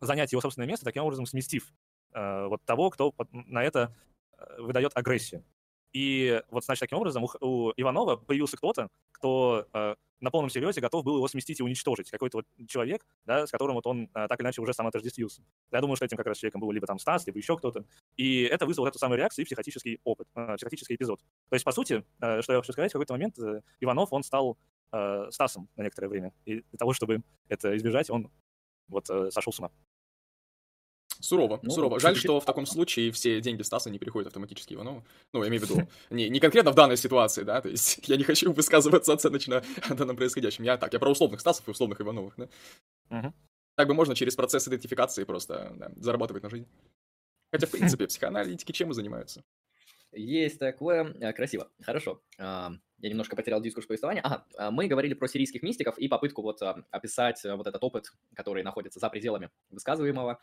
занять 0.00 0.32
его 0.32 0.40
собственное 0.40 0.66
место, 0.66 0.84
таким 0.84 1.04
образом 1.04 1.26
сместив 1.26 1.72
вот 2.12 2.60
того, 2.64 2.90
кто 2.90 3.14
на 3.30 3.62
это 3.62 3.94
выдает 4.58 4.90
агрессию. 4.96 5.44
И 5.92 6.42
вот, 6.50 6.64
значит, 6.64 6.80
таким 6.80 6.98
образом 6.98 7.24
у, 7.24 7.28
у 7.40 7.72
Иванова 7.76 8.16
появился 8.16 8.56
кто-то, 8.56 8.88
кто 9.12 9.66
э, 9.72 9.94
на 10.22 10.30
полном 10.30 10.48
серьезе 10.48 10.80
готов 10.80 11.04
был 11.04 11.16
его 11.16 11.28
сместить 11.28 11.60
и 11.60 11.62
уничтожить. 11.62 12.10
Какой-то 12.10 12.38
вот 12.38 12.46
человек, 12.68 13.04
да, 13.26 13.46
с 13.46 13.50
которым 13.50 13.74
вот 13.74 13.86
он 13.86 14.08
а, 14.14 14.28
так 14.28 14.38
или 14.40 14.46
иначе 14.46 14.62
уже 14.62 14.72
сам 14.72 14.86
отождествился. 14.86 15.42
Я 15.72 15.80
думаю, 15.80 15.96
что 15.96 16.04
этим 16.04 16.16
как 16.16 16.26
раз 16.26 16.38
человеком 16.38 16.60
был 16.60 16.70
либо 16.70 16.86
там 16.86 16.98
Стас, 16.98 17.26
либо 17.26 17.38
еще 17.38 17.56
кто-то. 17.58 17.84
И 18.16 18.42
это 18.42 18.64
вызвало 18.64 18.88
эту 18.88 18.98
самую 18.98 19.18
реакцию 19.18 19.44
и 19.44 19.46
психотический 19.46 20.00
опыт, 20.04 20.28
а, 20.34 20.56
психотический 20.56 20.94
эпизод. 20.94 21.20
То 21.50 21.56
есть, 21.56 21.64
по 21.64 21.72
сути, 21.72 22.04
а, 22.20 22.40
что 22.40 22.52
я 22.52 22.60
хочу 22.60 22.72
сказать, 22.72 22.92
в 22.92 22.94
какой-то 22.94 23.14
момент 23.14 23.38
а, 23.40 23.62
Иванов, 23.80 24.12
он 24.12 24.22
стал 24.22 24.56
а, 24.92 25.28
Стасом 25.30 25.68
на 25.76 25.82
некоторое 25.82 26.08
время. 26.08 26.32
И 26.44 26.60
для 26.60 26.78
того, 26.78 26.92
чтобы 26.92 27.22
это 27.48 27.76
избежать, 27.76 28.08
он 28.08 28.30
вот 28.88 29.10
а, 29.10 29.30
сошел 29.30 29.52
с 29.52 29.58
ума. 29.58 29.72
Сурово, 31.22 31.60
ну, 31.62 31.70
сурово. 31.70 32.00
Жаль, 32.00 32.16
что 32.16 32.40
в 32.40 32.44
таком 32.44 32.66
случае 32.66 33.12
все 33.12 33.40
деньги 33.40 33.62
Стаса 33.62 33.90
не 33.90 33.98
переходят 33.98 34.26
автоматически 34.26 34.74
Иванову. 34.74 35.04
Ну, 35.32 35.42
я 35.42 35.48
имею 35.48 35.64
в 35.64 35.70
виду, 35.70 35.88
не, 36.10 36.28
не 36.28 36.40
конкретно 36.40 36.72
в 36.72 36.74
данной 36.74 36.96
ситуации, 36.96 37.44
да, 37.44 37.60
то 37.60 37.68
есть 37.68 38.00
я 38.08 38.16
не 38.16 38.24
хочу 38.24 38.52
высказываться 38.52 39.12
оценочно 39.12 39.62
о 39.88 39.94
данном 39.94 40.16
происходящем. 40.16 40.64
Я 40.64 40.76
так, 40.76 40.92
я 40.92 40.98
про 40.98 41.10
условных 41.10 41.40
Стасов 41.40 41.68
и 41.68 41.70
условных 41.70 42.00
Ивановых, 42.00 42.34
да. 42.36 42.48
Угу. 43.10 43.32
Так 43.76 43.88
бы 43.88 43.94
можно 43.94 44.16
через 44.16 44.34
процесс 44.34 44.66
идентификации 44.66 45.24
просто 45.24 45.72
да, 45.76 45.92
зарабатывать 45.96 46.42
на 46.42 46.50
жизнь. 46.50 46.66
Хотя, 47.52 47.66
в 47.66 47.70
принципе, 47.70 48.06
психоаналитики 48.08 48.72
чем 48.72 48.90
и 48.90 48.94
занимаются? 48.94 49.44
Есть 50.12 50.58
такое. 50.58 51.14
Э, 51.20 51.32
красиво. 51.32 51.70
Хорошо. 51.82 52.20
А, 52.38 52.72
я 52.98 53.08
немножко 53.08 53.34
потерял 53.34 53.60
дискурс 53.60 53.86
повествования. 53.86 54.20
Ага, 54.22 54.44
а, 54.56 54.70
мы 54.70 54.86
говорили 54.86 55.14
про 55.14 55.26
сирийских 55.26 55.62
мистиков 55.62 55.98
и 55.98 56.08
попытку 56.08 56.42
вот 56.42 56.60
а, 56.62 56.84
описать 56.90 57.44
э, 57.44 57.54
вот 57.54 57.66
этот 57.66 57.82
опыт, 57.82 58.12
который 58.34 58.62
находится 58.62 59.00
за 59.00 59.08
пределами 59.08 59.50
высказываемого, 59.70 60.38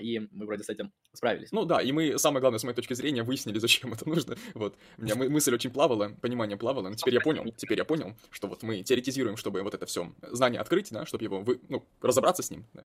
и 0.00 0.28
мы 0.30 0.46
вроде 0.46 0.62
с 0.62 0.68
этим 0.68 0.92
справились. 1.12 1.52
Ну 1.52 1.64
да, 1.64 1.82
и 1.82 1.92
мы, 1.92 2.18
самое 2.18 2.40
главное, 2.40 2.58
с 2.58 2.64
моей 2.64 2.76
точки 2.76 2.94
зрения, 2.94 3.22
выяснили, 3.22 3.58
зачем 3.58 3.92
это 3.92 4.08
нужно. 4.08 4.36
Вот, 4.54 4.76
у 4.98 5.02
меня 5.02 5.14
мысль 5.14 5.54
очень 5.54 5.70
плавала, 5.70 6.10
понимание 6.20 6.56
плавало, 6.56 6.88
но 6.88 6.94
теперь 6.94 7.14
я 7.14 7.20
понял, 7.20 7.44
теперь 7.56 7.78
я 7.78 7.84
понял, 7.84 8.14
что 8.30 8.48
вот 8.48 8.62
мы 8.62 8.82
теоретизируем, 8.82 9.36
чтобы 9.36 9.62
вот 9.62 9.74
это 9.74 9.86
все 9.86 10.12
знание 10.22 10.60
открыть, 10.60 10.90
да, 10.90 11.06
чтобы 11.06 11.24
его, 11.24 11.40
вы, 11.40 11.60
ну, 11.68 11.86
разобраться 12.00 12.42
с 12.42 12.50
ним, 12.50 12.66
да. 12.74 12.84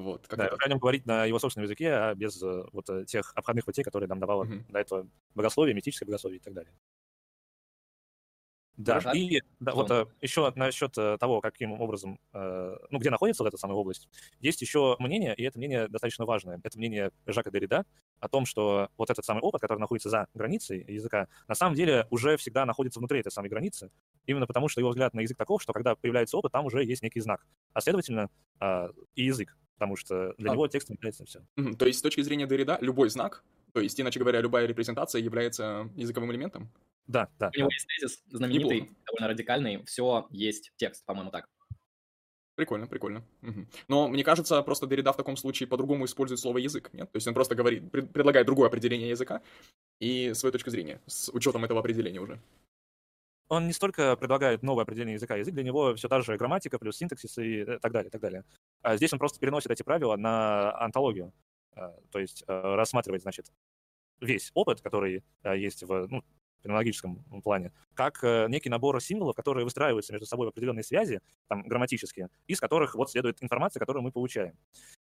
Вот, 0.00 0.26
как 0.26 0.38
да, 0.38 0.46
это... 0.46 0.56
о 0.58 0.68
нем 0.68 0.78
говорить 0.78 1.04
на 1.04 1.26
его 1.26 1.38
собственном 1.38 1.64
языке, 1.64 1.92
а 1.92 2.14
без 2.14 2.42
э, 2.42 2.64
вот 2.72 2.88
э, 2.88 3.04
тех 3.04 3.32
обходных 3.34 3.66
путей, 3.66 3.84
которые 3.84 4.08
нам 4.08 4.18
давало 4.18 4.44
mm-hmm. 4.44 4.72
до 4.72 4.78
этого 4.78 5.08
богословие, 5.34 5.74
мистическое 5.74 6.06
богословие 6.06 6.38
и 6.38 6.42
так 6.42 6.54
далее. 6.54 6.72
Да, 8.78 8.98
Хорошо. 8.98 9.18
и 9.18 9.42
да, 9.58 9.74
вот 9.74 9.90
а, 9.90 10.06
еще 10.22 10.50
насчет 10.56 10.94
того, 10.94 11.42
каким 11.42 11.78
образом, 11.78 12.18
ну, 12.32 12.98
где 12.98 13.10
находится 13.10 13.42
вот 13.42 13.48
эта 13.48 13.58
самая 13.58 13.76
область, 13.76 14.08
есть 14.38 14.62
еще 14.62 14.96
мнение, 14.98 15.34
и 15.34 15.42
это 15.42 15.58
мнение 15.58 15.86
достаточно 15.86 16.24
важное. 16.24 16.58
Это 16.64 16.78
мнение 16.78 17.10
Жака 17.26 17.50
Derrida 17.50 17.84
о 18.20 18.28
том, 18.28 18.46
что 18.46 18.88
вот 18.96 19.10
этот 19.10 19.22
самый 19.22 19.42
опыт, 19.42 19.60
который 19.60 19.80
находится 19.80 20.08
за 20.08 20.28
границей 20.32 20.82
языка, 20.88 21.28
на 21.46 21.54
самом 21.54 21.74
деле 21.74 22.06
уже 22.08 22.38
всегда 22.38 22.64
находится 22.64 23.00
внутри 23.00 23.20
этой 23.20 23.30
самой 23.30 23.50
границы, 23.50 23.90
именно 24.24 24.46
потому 24.46 24.68
что 24.68 24.80
его 24.80 24.88
взгляд 24.88 25.12
на 25.12 25.20
язык 25.20 25.36
таков, 25.36 25.60
что 25.60 25.74
когда 25.74 25.94
появляется 25.94 26.38
опыт, 26.38 26.50
там 26.50 26.64
уже 26.64 26.82
есть 26.82 27.02
некий 27.02 27.20
знак. 27.20 27.46
А 27.74 27.82
следовательно, 27.82 28.30
и 29.14 29.24
язык 29.24 29.58
потому 29.80 29.96
что 29.96 30.34
для 30.36 30.50
а. 30.50 30.52
него 30.54 30.68
текстом 30.68 30.96
является 30.96 31.24
все. 31.24 31.40
Mm-hmm. 31.56 31.76
То 31.76 31.86
есть 31.86 32.00
с 32.00 32.02
точки 32.02 32.20
зрения 32.20 32.46
Дорида 32.46 32.76
любой 32.82 33.08
знак 33.08 33.42
То 33.72 33.80
есть, 33.80 33.98
иначе 33.98 34.20
говоря, 34.20 34.42
любая 34.42 34.66
репрезентация 34.66 35.22
является 35.22 35.88
языковым 35.96 36.30
элементом? 36.32 36.70
Да, 37.06 37.28
да. 37.38 37.50
У 37.56 37.58
него 37.58 37.70
есть 37.72 37.86
тезис 37.86 38.22
знаменитый, 38.28 38.82
Неплохо. 38.82 39.00
довольно 39.06 39.28
радикальный. 39.28 39.82
Все 39.86 40.26
есть 40.30 40.72
текст, 40.76 41.06
по-моему, 41.06 41.30
так. 41.30 41.48
Прикольно, 42.56 42.86
прикольно. 42.86 43.24
Угу. 43.40 43.66
Но 43.88 44.08
мне 44.08 44.22
кажется, 44.22 44.60
просто 44.62 44.84
Derrida 44.84 45.14
в 45.14 45.16
таком 45.16 45.38
случае 45.38 45.66
по-другому 45.66 46.04
использует 46.04 46.40
слово 46.40 46.58
язык, 46.58 46.90
нет? 46.92 47.10
То 47.10 47.16
есть 47.16 47.26
он 47.26 47.32
просто 47.32 47.54
говорит, 47.54 47.90
пред, 47.90 48.12
предлагает 48.12 48.46
другое 48.46 48.68
определение 48.68 49.08
языка 49.08 49.40
и 49.98 50.34
свою 50.34 50.52
точку 50.52 50.68
зрения 50.68 51.00
с 51.06 51.30
учетом 51.32 51.64
этого 51.64 51.80
определения 51.80 52.20
уже. 52.20 52.38
Он 53.50 53.66
не 53.66 53.72
столько 53.72 54.16
предлагает 54.16 54.62
новое 54.62 54.84
определение 54.84 55.14
языка, 55.14 55.34
язык 55.34 55.52
для 55.52 55.64
него 55.64 55.94
все 55.96 56.08
та 56.08 56.20
же 56.20 56.36
грамматика 56.36 56.78
плюс 56.78 56.96
синтаксис 56.96 57.36
и 57.36 57.58
э, 57.58 57.78
так 57.80 57.90
далее, 57.90 58.08
так 58.08 58.20
далее. 58.20 58.44
А 58.80 58.96
здесь 58.96 59.12
он 59.12 59.18
просто 59.18 59.40
переносит 59.40 59.72
эти 59.72 59.82
правила 59.82 60.16
на 60.16 60.72
антологию, 60.80 61.32
а, 61.74 61.94
то 62.12 62.20
есть 62.20 62.44
э, 62.46 62.74
рассматривает, 62.74 63.22
значит, 63.22 63.46
весь 64.20 64.52
опыт, 64.54 64.80
который 64.80 65.24
э, 65.42 65.58
есть 65.58 65.82
в, 65.82 66.06
ну, 66.08 66.22
фенологическом 66.62 67.24
плане, 67.42 67.72
как 67.94 68.22
э, 68.22 68.46
некий 68.48 68.68
набор 68.68 69.00
символов, 69.00 69.34
которые 69.34 69.64
выстраиваются 69.64 70.12
между 70.12 70.26
собой 70.26 70.46
в 70.46 70.50
определенные 70.50 70.84
связи, 70.84 71.20
там, 71.48 71.62
грамматические, 71.62 72.28
из 72.46 72.60
которых 72.60 72.94
вот 72.94 73.10
следует 73.10 73.42
информация, 73.42 73.80
которую 73.80 74.04
мы 74.04 74.12
получаем. 74.12 74.56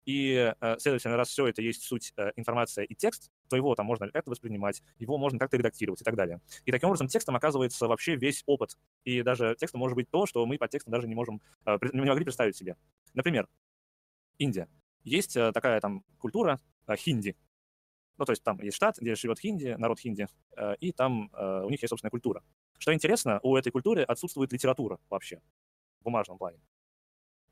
И, 0.05 0.53
э, 0.59 0.75
следовательно, 0.79 1.17
раз 1.17 1.29
все 1.29 1.47
это 1.47 1.61
есть 1.61 1.83
суть 1.83 2.13
э, 2.17 2.31
информация 2.35 2.85
и 2.85 2.95
текст, 2.95 3.31
то 3.49 3.55
его 3.55 3.73
там 3.75 3.85
можно 3.85 4.09
как-то 4.09 4.31
воспринимать, 4.31 4.83
его 4.97 5.17
можно 5.17 5.39
как-то 5.39 5.57
редактировать 5.57 6.01
и 6.01 6.03
так 6.03 6.15
далее. 6.15 6.41
И 6.65 6.71
таким 6.71 6.89
образом 6.89 7.07
текстом 7.07 7.35
оказывается 7.35 7.87
вообще 7.87 8.15
весь 8.15 8.43
опыт. 8.45 8.77
И 9.03 9.21
даже 9.23 9.55
текстом 9.59 9.79
может 9.79 9.95
быть 9.95 10.09
то, 10.09 10.25
что 10.25 10.45
мы 10.45 10.57
под 10.57 10.69
текстом 10.69 10.91
даже 10.91 11.07
не 11.07 11.15
можем, 11.15 11.41
не 11.65 12.01
могли 12.01 12.23
представить 12.23 12.55
себе. 12.55 12.77
Например, 13.13 13.47
Индия. 14.37 14.67
Есть 15.03 15.33
такая 15.33 15.79
там 15.79 16.03
культура 16.17 16.59
хинди, 16.97 17.35
ну, 18.17 18.25
то 18.25 18.31
есть 18.31 18.43
там 18.43 18.59
есть 18.61 18.77
штат, 18.77 18.97
где 18.97 19.15
живет 19.15 19.39
хинди, 19.39 19.75
народ 19.77 19.99
хинди, 19.99 20.27
э, 20.57 20.75
и 20.79 20.91
там 20.91 21.29
э, 21.33 21.63
у 21.65 21.69
них 21.69 21.81
есть 21.81 21.89
собственная 21.89 22.11
культура. 22.11 22.43
Что 22.77 22.93
интересно, 22.93 23.39
у 23.43 23.55
этой 23.55 23.71
культуры 23.71 24.03
отсутствует 24.03 24.51
литература 24.53 24.99
вообще 25.09 25.41
в 25.99 26.03
бумажном 26.03 26.37
плане. 26.37 26.59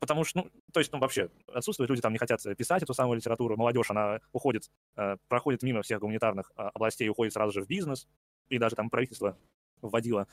Потому 0.04 0.22
что, 0.24 0.42
ну, 0.42 0.50
то 0.70 0.80
есть, 0.80 0.92
ну, 0.92 0.98
вообще, 0.98 1.30
отсутствует, 1.50 1.88
люди 1.88 2.02
там 2.02 2.12
не 2.12 2.18
хотят 2.18 2.42
писать 2.58 2.82
эту 2.82 2.92
самую 2.92 3.16
литературу, 3.16 3.56
молодежь, 3.56 3.90
она 3.90 4.20
уходит, 4.32 4.70
э, 4.96 5.16
проходит 5.28 5.62
мимо 5.62 5.80
всех 5.80 6.00
гуманитарных 6.00 6.52
областей, 6.56 7.08
уходит 7.08 7.32
сразу 7.32 7.52
же 7.52 7.62
в 7.62 7.66
бизнес, 7.66 8.06
и 8.50 8.58
даже 8.58 8.76
там 8.76 8.90
правительство 8.90 9.38
вводило 9.80 10.28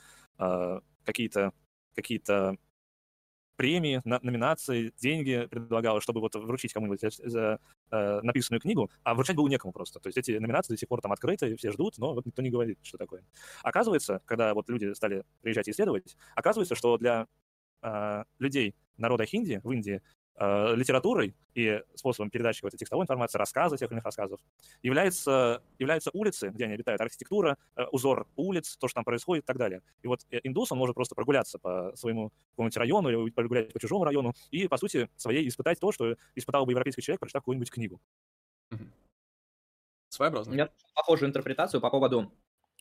какие-то 1.05 1.53
какие-то 1.95 2.57
премии, 3.55 4.01
номинации, 4.03 4.91
деньги 4.99 5.47
предлагала, 5.49 6.01
чтобы 6.01 6.19
вот 6.19 6.33
вручить 6.33 6.73
кому-нибудь 6.73 7.01
за 7.19 7.59
э, 7.91 8.19
написанную 8.23 8.59
книгу, 8.59 8.89
а 9.03 9.13
вручать 9.13 9.35
было 9.35 9.47
некому 9.47 9.71
просто. 9.71 9.99
То 9.99 10.07
есть 10.07 10.17
эти 10.17 10.31
номинации 10.31 10.73
до 10.73 10.79
сих 10.79 10.89
пор 10.89 10.99
там 10.99 11.11
открыты, 11.11 11.55
все 11.57 11.71
ждут, 11.71 11.99
но 11.99 12.15
вот 12.15 12.25
никто 12.25 12.41
не 12.41 12.49
говорит, 12.49 12.79
что 12.81 12.97
такое. 12.97 13.23
Оказывается, 13.61 14.21
когда 14.25 14.55
вот 14.55 14.67
люди 14.67 14.91
стали 14.93 15.25
приезжать 15.41 15.67
и 15.67 15.71
исследовать, 15.71 16.17
оказывается, 16.35 16.73
что 16.73 16.97
для 16.97 17.27
э, 17.81 18.23
людей 18.39 18.75
народа 18.97 19.25
хинди 19.25 19.59
в 19.63 19.71
Индии 19.71 20.01
э, 20.35 20.75
литературой 20.75 21.35
и 21.53 21.81
способом 21.95 22.29
передачи 22.29 22.61
какой-то 22.61 22.77
текстовой 22.77 23.03
информации, 23.03 23.37
рассказа, 23.37 23.77
тех 23.77 23.89
или 23.89 23.95
иных 23.95 24.05
рассказов, 24.05 24.39
является, 24.81 25.61
являются 25.79 26.11
улицы, 26.13 26.49
где 26.49 26.65
они 26.65 26.75
обитают, 26.75 27.01
архитектура, 27.01 27.57
э, 27.75 27.83
узор 27.91 28.27
улиц, 28.35 28.77
то, 28.77 28.87
что 28.87 28.95
там 28.95 29.03
происходит 29.03 29.43
и 29.43 29.47
так 29.47 29.57
далее. 29.57 29.81
И 30.01 30.07
вот 30.07 30.21
э, 30.31 30.39
индус, 30.43 30.71
он 30.71 30.77
может 30.77 30.95
просто 30.95 31.15
прогуляться 31.15 31.59
по 31.59 31.93
своему 31.95 32.31
какому-нибудь 32.51 32.77
району 32.77 33.09
или 33.09 33.29
прогулять 33.31 33.73
по 33.73 33.79
чужому 33.79 34.03
району 34.03 34.33
и, 34.51 34.67
по 34.67 34.77
сути, 34.77 35.09
своей 35.17 35.47
испытать 35.47 35.79
то, 35.79 35.91
что 35.91 36.15
испытал 36.35 36.65
бы 36.65 36.71
европейский 36.71 37.01
человек, 37.01 37.19
прочитав 37.19 37.41
какую-нибудь 37.41 37.71
книгу. 37.71 37.99
Своеобразно. 40.09 40.53
Я 40.53 40.69
похожую 40.93 41.29
интерпретацию 41.29 41.79
по 41.79 41.89
поводу 41.89 42.31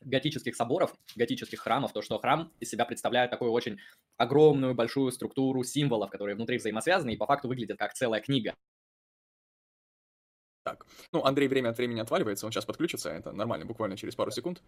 готических 0.03 0.57
соборов, 0.57 0.95
готических 1.17 1.61
храмов, 1.61 1.93
то, 1.93 2.03
что 2.03 2.19
храм 2.19 2.53
из 2.61 2.71
себя 2.71 2.85
представляет 2.85 3.31
такую 3.31 3.53
очень 3.53 3.79
огромную, 4.17 4.75
большую 4.75 5.13
структуру 5.13 5.63
символов, 5.65 6.11
которые 6.11 6.37
внутри 6.37 6.59
взаимосвязаны 6.59 7.15
и 7.15 7.17
по 7.17 7.27
факту 7.27 7.49
выглядят 7.49 7.79
как 7.79 7.95
целая 7.95 8.21
книга. 8.21 8.55
Так, 10.71 10.87
ну, 11.11 11.25
Андрей 11.25 11.49
время 11.49 11.71
от 11.71 11.79
времени 11.79 11.99
отваливается, 11.99 12.47
он 12.47 12.53
сейчас 12.53 12.65
подключится, 12.65 13.11
это 13.11 13.33
нормально, 13.33 13.67
буквально 13.67 13.97
через 13.97 14.15
пару 14.15 14.31
секунд. 14.31 14.63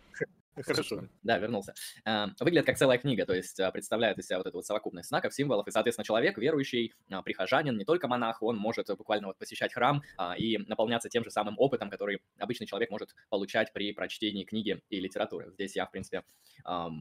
Хорошо. 0.60 1.04
Да, 1.22 1.38
вернулся. 1.38 1.74
А, 2.04 2.30
выглядит 2.40 2.66
как 2.66 2.76
целая 2.76 2.98
книга, 2.98 3.24
то 3.24 3.32
есть 3.32 3.60
а, 3.60 3.70
представляет 3.70 4.18
из 4.18 4.26
себя 4.26 4.38
вот 4.38 4.48
эту 4.48 4.58
вот 4.58 4.66
совокупность 4.66 5.10
знаков, 5.10 5.32
символов, 5.32 5.68
и, 5.68 5.70
соответственно, 5.70 6.04
человек, 6.04 6.38
верующий, 6.38 6.92
а, 7.08 7.22
прихожанин, 7.22 7.78
не 7.78 7.84
только 7.84 8.08
монах, 8.08 8.42
он 8.42 8.56
может 8.56 8.88
буквально 8.96 9.28
вот 9.28 9.38
посещать 9.38 9.72
храм 9.72 10.02
и 10.36 10.58
наполняться 10.66 11.08
тем 11.08 11.22
же 11.22 11.30
самым 11.30 11.54
опытом, 11.58 11.88
который 11.88 12.20
обычный 12.38 12.66
человек 12.66 12.90
может 12.90 13.14
получать 13.30 13.72
при 13.72 13.92
прочтении 13.92 14.42
книги 14.42 14.82
и 14.90 14.98
литературы. 14.98 15.52
Здесь 15.52 15.76
я, 15.76 15.86
в 15.86 15.92
принципе, 15.92 16.24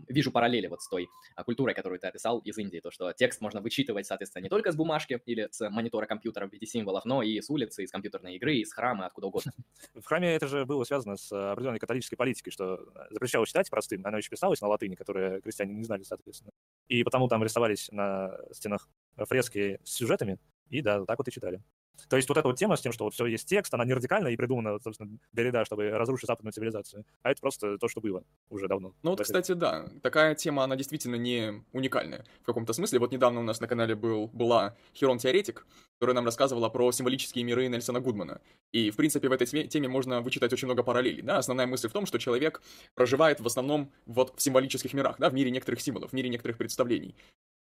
вижу 0.08 0.32
параллели 0.32 0.68
вот 0.68 0.82
с 0.82 0.88
той 0.88 1.10
культурой, 1.46 1.74
которую 1.74 2.00
ты 2.00 2.08
описал 2.08 2.40
из 2.40 2.58
Индии, 2.58 2.80
то, 2.80 2.92
что 2.92 3.12
текст 3.14 3.42
можно 3.42 3.62
вычитывать, 3.62 4.06
соответственно, 4.06 4.44
не 4.44 4.50
только 4.50 4.72
с 4.72 4.76
бумажки 4.76 5.20
или 5.26 5.48
с 5.50 5.68
монитора 5.70 6.06
компьютера 6.06 6.48
в 6.48 6.54
виде 6.54 6.68
символов, 6.68 7.04
но 7.06 7.24
и 7.24 7.42
с 7.42 7.50
улицы, 7.50 7.84
из 7.84 7.92
компьютерной 7.92 8.36
игры, 8.36 8.58
из 8.58 8.72
храма, 8.74 8.91
откуда 9.00 9.28
угодно. 9.28 9.52
В 9.96 10.04
храме 10.04 10.36
это 10.36 10.48
же 10.48 10.66
было 10.66 10.84
связано 10.84 11.16
с 11.18 11.32
определенной 11.32 11.80
католической 11.80 12.16
политикой, 12.16 12.52
что 12.52 12.80
запрещалось 13.10 13.50
читать 13.50 13.70
простым, 13.70 14.06
оно 14.06 14.18
еще 14.18 14.30
писалось 14.30 14.62
на 14.62 14.68
латыни, 14.68 14.96
которые 14.96 15.42
крестьяне 15.42 15.74
не 15.74 15.84
знали, 15.84 16.04
соответственно. 16.04 16.52
И 16.88 17.04
потому 17.04 17.28
там 17.28 17.44
рисовались 17.44 17.90
на 17.92 18.38
стенах 18.52 18.90
фрески 19.16 19.80
с 19.84 19.94
сюжетами, 19.94 20.40
и 20.70 20.82
да, 20.82 21.06
так 21.06 21.18
вот 21.18 21.28
и 21.28 21.32
читали. 21.32 21.62
То 22.10 22.18
есть 22.18 22.28
вот 22.30 22.38
эта 22.38 22.48
вот 22.48 22.58
тема 22.58 22.76
с 22.76 22.82
тем, 22.82 22.92
что 22.92 23.06
вот 23.06 23.14
все 23.14 23.26
есть 23.26 23.48
текст, 23.48 23.74
она 23.74 23.86
не 23.86 23.94
радикальная 23.94 24.32
и 24.32 24.36
придумана, 24.36 24.80
собственно, 24.80 25.18
Derrida, 25.36 25.66
чтобы 25.66 25.90
разрушить 25.92 26.28
западную 26.28 26.52
цивилизацию, 26.52 27.06
а 27.22 27.32
это 27.32 27.42
просто 27.42 27.78
то, 27.78 27.88
что 27.88 28.02
было 28.02 28.24
уже 28.50 28.68
давно. 28.68 28.94
Ну 29.04 29.12
вот, 29.12 29.22
кстати, 29.22 29.54
да, 29.54 29.88
такая 30.02 30.36
тема, 30.36 30.64
она 30.64 30.76
действительно 30.76 31.16
не 31.16 31.64
уникальная 31.72 32.26
в 32.42 32.46
каком-то 32.46 32.74
смысле. 32.74 33.00
Вот 33.00 33.12
недавно 33.12 33.40
у 33.40 33.44
нас 33.44 33.62
на 33.62 33.68
канале 33.68 33.96
был, 33.96 34.28
была 34.28 34.76
Херон 34.94 35.20
Теоретик, 35.20 35.66
которая 36.00 36.16
нам 36.16 36.26
рассказывала 36.26 36.70
про 36.70 36.92
символические 36.92 37.44
миры 37.44 37.68
Нельсона 37.68 38.00
Гудмана. 38.00 38.42
И, 38.72 38.90
в 38.90 38.96
принципе, 38.96 39.30
в 39.30 39.32
этой 39.32 39.46
теме 39.68 39.88
можно 39.88 40.22
вычитать 40.22 40.52
очень 40.52 40.68
много 40.68 40.84
параллелей, 40.84 41.22
да. 41.22 41.38
Основная 41.38 41.68
мысль 41.68 41.88
в 41.88 41.94
том, 41.94 42.06
что 42.06 42.18
человек 42.18 42.62
проживает 42.96 43.40
в 43.40 43.46
основном 43.46 43.92
вот 44.06 44.34
в 44.36 44.42
символических 44.42 44.94
мирах, 44.94 45.18
да, 45.20 45.30
в 45.30 45.34
мире 45.34 45.52
некоторых 45.52 45.82
символов, 45.82 46.12
в 46.12 46.14
мире 46.14 46.30
некоторых 46.30 46.58
представлений. 46.58 47.16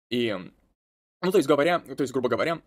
И, 0.09 0.35
ну, 1.21 1.31
то 1.31 1.37
есть 1.37 1.47
говоря, 1.47 1.79
то 1.79 2.01
есть, 2.01 2.11
грубо 2.11 2.29
говоря, 2.29 2.61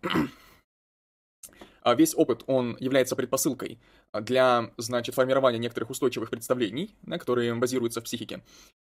весь 1.85 2.15
опыт, 2.15 2.43
он 2.47 2.77
является 2.79 3.15
предпосылкой 3.15 3.79
для, 4.13 4.71
значит, 4.77 5.13
формирования 5.15 5.59
некоторых 5.59 5.89
устойчивых 5.89 6.29
представлений, 6.29 6.95
да, 7.03 7.17
которые 7.17 7.53
базируются 7.55 8.01
в 8.01 8.03
психике. 8.03 8.41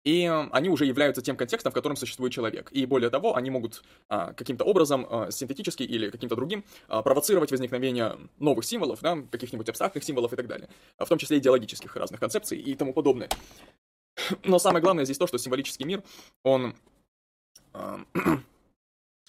И 0.05 0.27
они 0.51 0.69
уже 0.69 0.85
являются 0.85 1.23
тем 1.23 1.37
контекстом, 1.37 1.71
в 1.71 1.75
котором 1.75 1.97
существует 1.97 2.33
человек. 2.33 2.71
И 2.73 2.87
более 2.87 3.09
того, 3.09 3.37
они 3.37 3.51
могут 3.51 3.85
а, 4.09 4.33
каким-то 4.33 4.65
образом, 4.65 5.07
а, 5.09 5.31
синтетически 5.31 5.85
или 5.85 6.11
каким-то 6.11 6.35
другим, 6.35 6.65
а, 6.89 7.03
провоцировать 7.03 7.53
возникновение 7.53 8.19
новых 8.41 8.65
символов, 8.65 9.01
да, 9.01 9.17
каких-нибудь 9.31 9.69
абстрактных 9.69 10.03
символов 10.03 10.33
и 10.33 10.37
так 10.37 10.49
далее. 10.49 10.69
В 10.99 11.07
том 11.07 11.19
числе 11.19 11.39
идеологических 11.39 11.95
разных 11.95 12.19
концепций 12.19 12.59
и 12.59 12.75
тому 12.75 12.93
подобное. 12.93 13.29
Но 14.45 14.59
самое 14.59 14.83
главное 14.83 15.05
здесь 15.05 15.19
то, 15.19 15.27
что 15.27 15.39
символический 15.39 15.87
мир, 15.87 16.03
он 16.43 16.75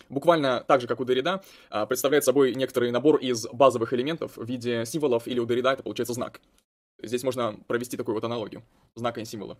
буквально 0.10 0.64
так 0.68 0.82
же, 0.82 0.88
как 0.88 1.00
у 1.00 1.06
Derrida, 1.06 1.44
а, 1.70 1.86
представляет 1.86 2.24
собой 2.24 2.54
некоторый 2.56 2.92
набор 2.92 3.18
из 3.18 3.48
базовых 3.48 3.94
элементов 3.94 4.38
в 4.38 4.46
виде 4.46 4.86
символов, 4.86 5.28
или 5.28 5.40
у 5.40 5.46
Derrida 5.46 5.74
это 5.74 5.84
получается 5.84 6.14
знак. 6.14 6.42
Здесь 7.02 7.24
можно 7.24 7.60
провести 7.68 7.98
такую 7.98 8.16
вот 8.16 8.24
аналогию 8.24 8.64
знака 8.96 9.22
и 9.22 9.26
символа. 9.26 9.58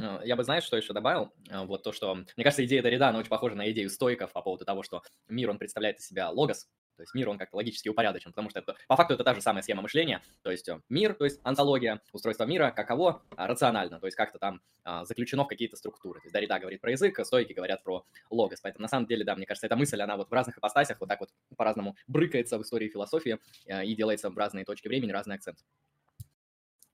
Ну, 0.00 0.22
я 0.24 0.34
бы, 0.34 0.44
знаешь, 0.44 0.64
что 0.64 0.78
еще 0.78 0.94
добавил? 0.94 1.30
А, 1.50 1.64
вот 1.64 1.82
то, 1.82 1.92
что, 1.92 2.14
мне 2.14 2.44
кажется, 2.44 2.64
идея 2.64 2.82
Дорида, 2.82 3.08
она 3.08 3.18
очень 3.18 3.28
похожа 3.28 3.54
на 3.54 3.70
идею 3.70 3.90
стойков 3.90 4.32
по 4.32 4.40
поводу 4.40 4.64
того, 4.64 4.82
что 4.82 5.02
мир, 5.28 5.50
он 5.50 5.58
представляет 5.58 5.98
из 5.98 6.06
себя 6.06 6.30
логос, 6.30 6.68
то 7.00 7.04
есть 7.04 7.14
мир, 7.14 7.30
он 7.30 7.38
как-то 7.38 7.56
логически 7.56 7.88
упорядочен, 7.88 8.30
потому 8.30 8.50
что 8.50 8.58
это, 8.58 8.76
по 8.86 8.94
факту 8.94 9.14
это 9.14 9.24
та 9.24 9.34
же 9.34 9.40
самая 9.40 9.62
схема 9.62 9.80
мышления. 9.80 10.20
То 10.42 10.50
есть 10.50 10.68
э, 10.68 10.82
мир, 10.90 11.14
то 11.14 11.24
есть 11.24 11.40
антология, 11.44 12.02
устройство 12.12 12.44
мира, 12.44 12.74
каково, 12.76 13.22
а, 13.36 13.46
рационально, 13.46 13.98
то 14.00 14.06
есть 14.06 14.18
как-то 14.18 14.38
там 14.38 14.60
а, 14.84 15.06
заключено 15.06 15.44
в 15.44 15.48
какие-то 15.48 15.76
структуры. 15.76 16.20
То 16.20 16.26
есть 16.26 16.34
Дарида 16.34 16.58
говорит 16.58 16.82
про 16.82 16.90
язык, 16.90 17.18
стойки 17.24 17.54
говорят 17.54 17.82
про 17.82 18.04
логос. 18.28 18.60
Поэтому 18.60 18.82
на 18.82 18.88
самом 18.88 19.06
деле, 19.06 19.24
да, 19.24 19.34
мне 19.34 19.46
кажется, 19.46 19.66
эта 19.66 19.76
мысль, 19.76 19.98
она 20.02 20.18
вот 20.18 20.28
в 20.28 20.32
разных 20.32 20.58
ипостасях 20.58 21.00
вот 21.00 21.08
так 21.08 21.20
вот 21.20 21.30
по-разному 21.56 21.96
брыкается 22.06 22.58
в 22.58 22.62
истории 22.62 22.90
философии 22.90 23.38
э, 23.64 23.86
и 23.86 23.94
делается 23.94 24.28
в 24.28 24.36
разные 24.36 24.66
точки 24.66 24.88
времени, 24.88 25.10
разный 25.10 25.36
акцент. 25.36 25.56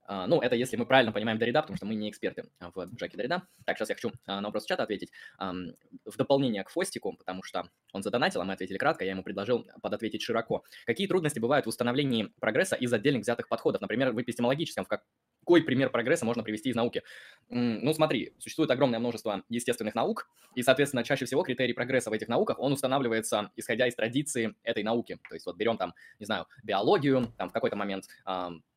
А, 0.07 0.27
ну, 0.27 0.41
это 0.41 0.55
если 0.55 0.77
мы 0.77 0.87
правильно 0.87 1.13
понимаем 1.13 1.39
Дорида, 1.39 1.63
потому 1.63 1.77
что 1.77 1.87
мы 1.87 1.95
не 1.95 2.11
эксперты 2.11 2.45
в 2.61 2.95
Джеке 2.95 3.17
Дорида. 3.17 3.43
Так, 3.65 3.77
сейчас 3.77 3.89
я 3.89 3.95
хочу 3.95 4.13
а, 4.27 4.41
на 4.41 4.49
вопрос 4.49 4.65
чата 4.65 4.83
ответить. 4.83 5.11
В 5.39 6.17
дополнение 6.17 6.65
к 6.65 6.71
Фостику, 6.71 7.15
потому 7.17 7.43
что 7.43 7.69
он 7.93 8.03
задонатил, 8.03 8.41
а 8.41 8.45
мы 8.45 8.53
ответили 8.53 8.79
кратко, 8.79 9.05
я 9.05 9.13
ему 9.13 9.23
предложил 9.23 9.67
подответить 9.83 10.23
широко. 10.23 10.65
Какие 10.85 11.07
трудности 11.07 11.39
бывают 11.39 11.67
в 11.67 11.69
установлении 11.69 12.33
прогресса 12.41 12.77
из 12.77 12.93
отдельных 12.93 13.23
взятых 13.23 13.49
подходов? 13.49 13.81
Например, 13.81 14.13
в 14.13 14.21
эпистемологическом, 14.21 14.85
в 14.85 14.89
какой 14.89 15.63
пример 15.63 15.91
прогресса 15.91 16.25
можно 16.25 16.43
привести 16.43 16.71
из 16.71 16.77
науки? 16.77 17.03
Ну, 17.49 17.93
смотри, 17.93 18.35
существует 18.39 18.71
огромное 18.71 18.99
множество 18.99 19.43
естественных 19.49 19.95
наук, 19.95 20.29
и, 20.55 20.63
соответственно, 20.63 21.05
чаще 21.05 21.25
всего 21.25 21.43
критерий 21.43 21.73
прогресса 21.73 22.11
в 22.11 22.13
этих 22.13 22.29
науках, 22.29 22.59
он 22.59 22.73
устанавливается, 22.73 23.51
исходя 23.57 23.87
из 23.87 23.95
традиции 23.95 24.55
этой 24.63 24.83
науки. 24.83 25.19
То 25.29 25.35
есть 25.35 25.47
вот 25.47 25.57
берем 25.57 25.77
там, 25.77 25.95
не 26.19 26.27
знаю, 26.27 26.47
биологию, 26.63 27.33
там 27.37 27.49
в 27.51 27.53
какой-то 27.53 27.77
момент 27.77 28.05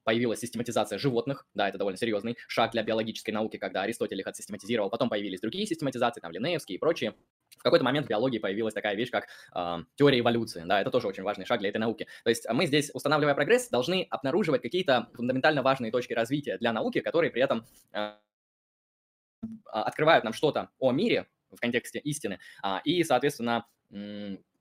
появилась 0.09 0.39
систематизация 0.39 0.97
животных, 0.97 1.45
да, 1.53 1.69
это 1.69 1.77
довольно 1.77 1.95
серьезный 1.95 2.35
шаг 2.47 2.71
для 2.71 2.81
биологической 2.81 3.29
науки, 3.29 3.57
когда 3.57 3.83
Аристотель 3.83 4.19
их 4.19 4.25
отсистематизировал, 4.25 4.89
потом 4.89 5.07
появились 5.07 5.39
другие 5.39 5.67
систематизации, 5.67 6.19
там, 6.19 6.31
Линнеевские 6.31 6.77
и 6.77 6.79
прочие. 6.79 7.13
В 7.59 7.61
какой-то 7.61 7.85
момент 7.85 8.07
в 8.07 8.09
биологии 8.09 8.39
появилась 8.39 8.73
такая 8.73 8.95
вещь, 8.95 9.11
как 9.11 9.27
э, 9.53 9.83
теория 9.93 10.21
эволюции, 10.21 10.63
да, 10.65 10.81
это 10.81 10.89
тоже 10.89 11.07
очень 11.07 11.21
важный 11.21 11.45
шаг 11.45 11.59
для 11.59 11.69
этой 11.69 11.77
науки. 11.77 12.07
То 12.23 12.31
есть 12.31 12.47
мы 12.49 12.65
здесь, 12.65 12.89
устанавливая 12.91 13.35
прогресс, 13.35 13.69
должны 13.69 14.07
обнаруживать 14.09 14.63
какие-то 14.63 15.09
фундаментально 15.13 15.61
важные 15.61 15.91
точки 15.91 16.13
развития 16.13 16.57
для 16.57 16.73
науки, 16.73 17.01
которые 17.01 17.29
при 17.29 17.43
этом 17.43 17.67
э, 17.93 18.13
открывают 19.65 20.23
нам 20.23 20.33
что-то 20.33 20.69
о 20.79 20.91
мире 20.91 21.27
в 21.51 21.59
контексте 21.59 21.99
истины, 21.99 22.39
а, 22.63 22.81
и, 22.83 23.03
соответственно, 23.03 23.67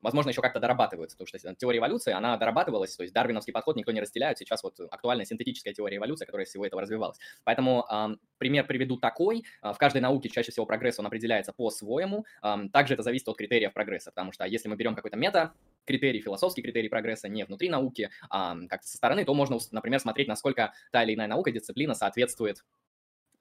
возможно, 0.01 0.31
еще 0.31 0.43
как-то 0.43 0.61
дорабатываются, 0.61 1.17
потому 1.17 1.27
что 1.27 1.55
теория 1.55 1.79
эволюции, 1.79 2.13
она 2.13 2.37
дорабатывалась, 2.37 2.95
то 2.97 3.03
есть 3.03 3.15
дарвиновский 3.15 3.53
подход 3.53 3.77
никто 3.77 3.93
не 3.93 4.01
разделяет, 4.01 4.39
сейчас 4.39 4.63
вот 4.63 4.79
актуальная 4.91 5.25
синтетическая 5.25 5.73
теория 5.73 5.97
эволюции, 5.97 6.25
которая 6.25 6.47
всего 6.47 6.65
этого 6.67 6.83
развивалась. 6.83 7.19
Поэтому 7.45 7.87
э, 7.91 8.17
пример 8.39 8.67
приведу 8.67 8.97
такой, 8.97 9.45
э, 9.63 9.73
в 9.73 9.79
каждой 9.79 10.01
науке 10.01 10.29
чаще 10.29 10.53
всего 10.53 10.67
прогресс, 10.67 10.99
он 10.99 11.07
определяется 11.07 11.53
по-своему, 11.53 12.25
э, 12.43 12.57
также 12.73 12.95
это 12.95 13.03
зависит 13.03 13.29
от 13.29 13.37
критериев 13.37 13.73
прогресса, 13.73 14.11
потому 14.11 14.33
что 14.33 14.45
если 14.45 14.69
мы 14.69 14.77
берем 14.77 14.95
какой-то 14.95 15.17
мета, 15.17 15.53
критерий, 15.89 16.21
философский 16.21 16.63
критерий 16.63 16.89
прогресса 16.89 17.29
не 17.29 17.45
внутри 17.45 17.71
науки, 17.71 18.11
а 18.31 18.57
как-то 18.69 18.87
со 18.87 18.97
стороны, 18.97 19.25
то 19.25 19.35
можно, 19.35 19.59
например, 19.73 20.01
смотреть, 20.01 20.29
насколько 20.29 20.75
та 20.93 21.03
или 21.03 21.15
иная 21.15 21.27
наука, 21.27 21.51
дисциплина 21.51 21.95
соответствует 21.95 22.59
а, 22.59 22.63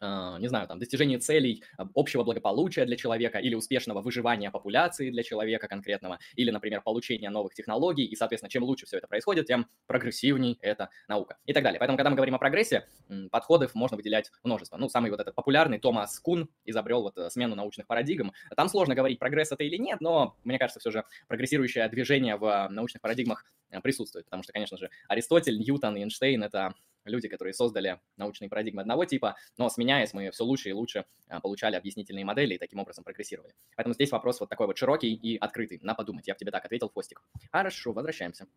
не 0.01 0.47
знаю, 0.47 0.67
там, 0.67 0.79
достижение 0.79 1.19
целей 1.19 1.63
а, 1.77 1.87
общего 1.95 2.23
благополучия 2.23 2.85
для 2.85 2.95
человека 2.95 3.39
или 3.39 3.55
успешного 3.55 4.01
выживания 4.01 4.51
популяции 4.51 5.09
для 5.09 5.23
человека 5.23 5.67
конкретного, 5.67 6.19
или, 6.35 6.51
например, 6.51 6.81
получения 6.81 7.29
новых 7.29 7.53
технологий, 7.55 8.05
и, 8.05 8.15
соответственно, 8.15 8.49
чем 8.49 8.63
лучше 8.63 8.85
все 8.85 8.97
это 8.97 9.07
происходит, 9.07 9.47
тем 9.47 9.67
прогрессивней 9.87 10.57
эта 10.61 10.89
наука 11.07 11.37
и 11.45 11.53
так 11.53 11.63
далее. 11.63 11.79
Поэтому, 11.79 11.97
когда 11.97 12.09
мы 12.09 12.15
говорим 12.15 12.35
о 12.35 12.37
прогрессе, 12.37 12.87
подходов 13.31 13.73
можно 13.75 13.97
выделять 13.97 14.31
множество. 14.43 14.77
Ну, 14.77 14.89
самый 14.89 15.09
вот 15.09 15.19
этот 15.19 15.33
популярный 15.35 15.79
Томас 15.79 16.19
Кун 16.19 16.49
изобрел 16.65 17.01
вот 17.01 17.17
э, 17.17 17.29
смену 17.29 17.55
научных 17.55 17.87
парадигм. 17.87 18.33
Там 18.55 18.69
сложно 18.69 18.95
говорить, 18.95 19.19
прогресс 19.19 19.51
это 19.51 19.63
или 19.63 19.77
нет, 19.77 20.01
но, 20.01 20.35
мне 20.43 20.59
кажется, 20.59 20.79
все 20.79 20.91
же 20.91 21.05
прогрессирующее 21.27 21.87
движение 21.89 22.35
в 22.35 22.67
научных 22.69 23.01
парадигмах 23.01 23.45
э, 23.71 23.81
присутствует, 23.81 24.25
потому 24.25 24.43
что, 24.43 24.53
конечно 24.53 24.77
же, 24.77 24.89
Аристотель, 25.07 25.57
Ньютон 25.57 25.97
Эйнштейн— 25.97 26.43
это 26.43 26.73
люди, 27.07 27.27
которые 27.27 27.53
создали 27.53 27.99
научные 28.15 28.49
парадигмы 28.49 28.81
одного 28.81 29.05
типа, 29.05 29.35
но 29.57 29.69
сменяясь, 29.69 30.13
мы 30.13 30.31
все 30.31 30.43
лучше 30.43 30.69
и 30.69 30.73
лучше 30.73 31.05
а, 31.27 31.39
получали 31.39 31.75
объяснительные 31.75 32.25
модели 32.25 32.55
и 32.55 32.57
таким 32.57 32.79
образом 32.79 33.03
прогрессировали. 33.03 33.53
Поэтому 33.75 33.93
здесь 33.93 34.11
вопрос 34.11 34.39
вот 34.39 34.49
такой 34.49 34.67
вот 34.67 34.77
широкий 34.77 35.13
и 35.13 35.37
открытый, 35.37 35.79
на 35.81 35.95
подумать. 35.95 36.27
Я 36.27 36.35
в 36.35 36.37
тебе 36.37 36.51
так 36.51 36.65
ответил, 36.65 36.89
Фостик. 36.89 37.21
Хорошо, 37.51 37.93
возвращаемся. 37.93 38.47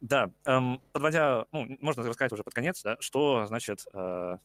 Да, 0.00 0.30
эм, 0.46 0.80
подводя, 0.92 1.46
ну, 1.52 1.76
можно 1.80 2.02
рассказать 2.02 2.32
уже 2.32 2.42
под 2.42 2.54
конец, 2.54 2.82
да, 2.82 2.96
что, 3.00 3.46
значит, 3.46 3.84
э, 3.92 4.38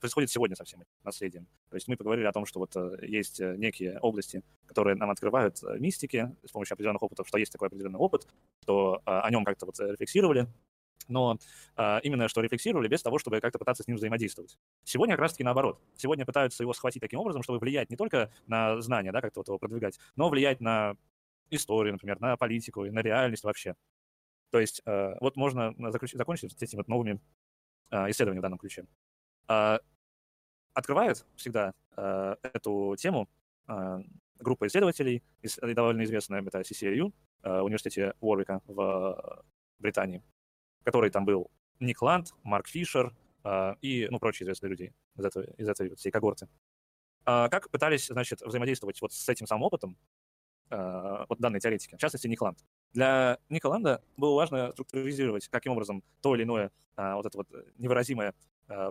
происходит 0.00 0.30
сегодня 0.30 0.56
со 0.56 0.64
всем 0.64 0.80
этим 0.80 0.90
наследием. 1.04 1.46
То 1.70 1.76
есть 1.76 1.88
мы 1.88 1.96
поговорили 1.96 2.26
о 2.26 2.32
том, 2.32 2.44
что 2.44 2.60
вот 2.60 2.76
э, 2.76 3.06
есть 3.06 3.40
э, 3.40 3.56
некие 3.56 3.98
области, 4.00 4.42
которые 4.66 4.96
нам 4.96 5.10
открывают 5.10 5.62
э, 5.62 5.78
мистики 5.78 6.34
с 6.46 6.50
помощью 6.50 6.74
определенных 6.74 7.02
опытов, 7.02 7.28
что 7.28 7.38
есть 7.38 7.52
такой 7.52 7.68
определенный 7.68 7.98
опыт, 7.98 8.26
что 8.62 9.00
о 9.04 9.30
нем 9.30 9.44
как-то 9.44 9.66
вот 9.66 9.78
рефлексировали, 9.78 10.48
но 11.10 11.38
а, 11.76 11.98
именно 12.02 12.28
что 12.28 12.40
рефлексировали 12.40 12.88
без 12.88 13.02
того, 13.02 13.18
чтобы 13.18 13.40
как-то 13.40 13.58
пытаться 13.58 13.82
с 13.82 13.86
ним 13.86 13.96
взаимодействовать. 13.96 14.58
Сегодня 14.84 15.14
как 15.14 15.22
раз-таки 15.22 15.44
наоборот. 15.44 15.80
Сегодня 15.96 16.24
пытаются 16.24 16.62
его 16.62 16.72
схватить 16.72 17.00
таким 17.00 17.20
образом, 17.20 17.42
чтобы 17.42 17.58
влиять 17.58 17.90
не 17.90 17.96
только 17.96 18.32
на 18.46 18.80
знания, 18.80 19.12
да, 19.12 19.20
как-то 19.20 19.40
вот 19.40 19.48
его 19.48 19.58
продвигать, 19.58 19.98
но 20.16 20.28
влиять 20.28 20.60
на 20.60 20.96
историю, 21.50 21.94
например, 21.94 22.20
на 22.20 22.36
политику 22.36 22.84
и 22.84 22.90
на 22.90 23.00
реальность 23.00 23.44
вообще. 23.44 23.74
То 24.50 24.58
есть 24.58 24.82
э, 24.84 25.14
вот 25.20 25.36
можно 25.36 25.74
заключить, 25.90 26.18
закончить 26.18 26.52
с 26.52 26.62
этими 26.62 26.78
вот 26.78 26.88
новыми 26.88 27.20
э, 27.90 28.10
исследованиями 28.10 28.40
в 28.40 28.42
данном 28.42 28.58
ключе. 28.58 28.86
Э, 29.48 29.78
открывает 30.74 31.26
всегда 31.36 31.74
э, 31.96 32.36
эту 32.42 32.96
тему 32.98 33.28
э, 33.68 34.02
группа 34.38 34.66
исследователей, 34.66 35.22
довольно 35.74 36.04
известная, 36.04 36.42
это 36.42 36.60
CCRU, 36.60 37.12
э, 37.42 37.60
университете 37.60 38.14
Уорвика 38.20 38.60
в 38.66 39.44
Британии 39.78 40.22
который 40.84 41.10
там 41.10 41.24
был 41.24 41.50
Ник 41.78 42.02
Ланд, 42.02 42.34
Марк 42.42 42.68
Фишер 42.68 43.14
э, 43.44 43.74
и, 43.80 44.08
ну, 44.10 44.18
прочие 44.18 44.44
известные 44.44 44.70
люди 44.70 44.92
из 45.16 45.24
этой, 45.24 45.54
из 45.56 45.68
этой 45.68 45.90
вот 45.90 45.98
всей 45.98 46.10
когорты. 46.10 46.48
Э, 47.26 47.48
как 47.50 47.70
пытались, 47.70 48.06
значит, 48.06 48.40
взаимодействовать 48.42 49.00
вот 49.00 49.12
с 49.12 49.28
этим 49.28 49.46
самым 49.46 49.64
опытом 49.64 49.96
э, 50.70 51.24
вот 51.28 51.38
данной 51.38 51.60
теоретики, 51.60 51.94
в 51.94 51.98
частности, 51.98 52.26
Ник 52.26 52.40
Ланд. 52.40 52.58
Для 52.92 53.38
Ника 53.48 53.66
Ланда 53.66 54.02
было 54.16 54.34
важно 54.34 54.72
структуризировать, 54.72 55.48
каким 55.48 55.72
образом 55.72 56.02
то 56.22 56.34
или 56.34 56.42
иное 56.42 56.70
э, 56.96 57.14
вот 57.14 57.26
это 57.26 57.38
вот 57.38 57.48
невыразимое 57.78 58.34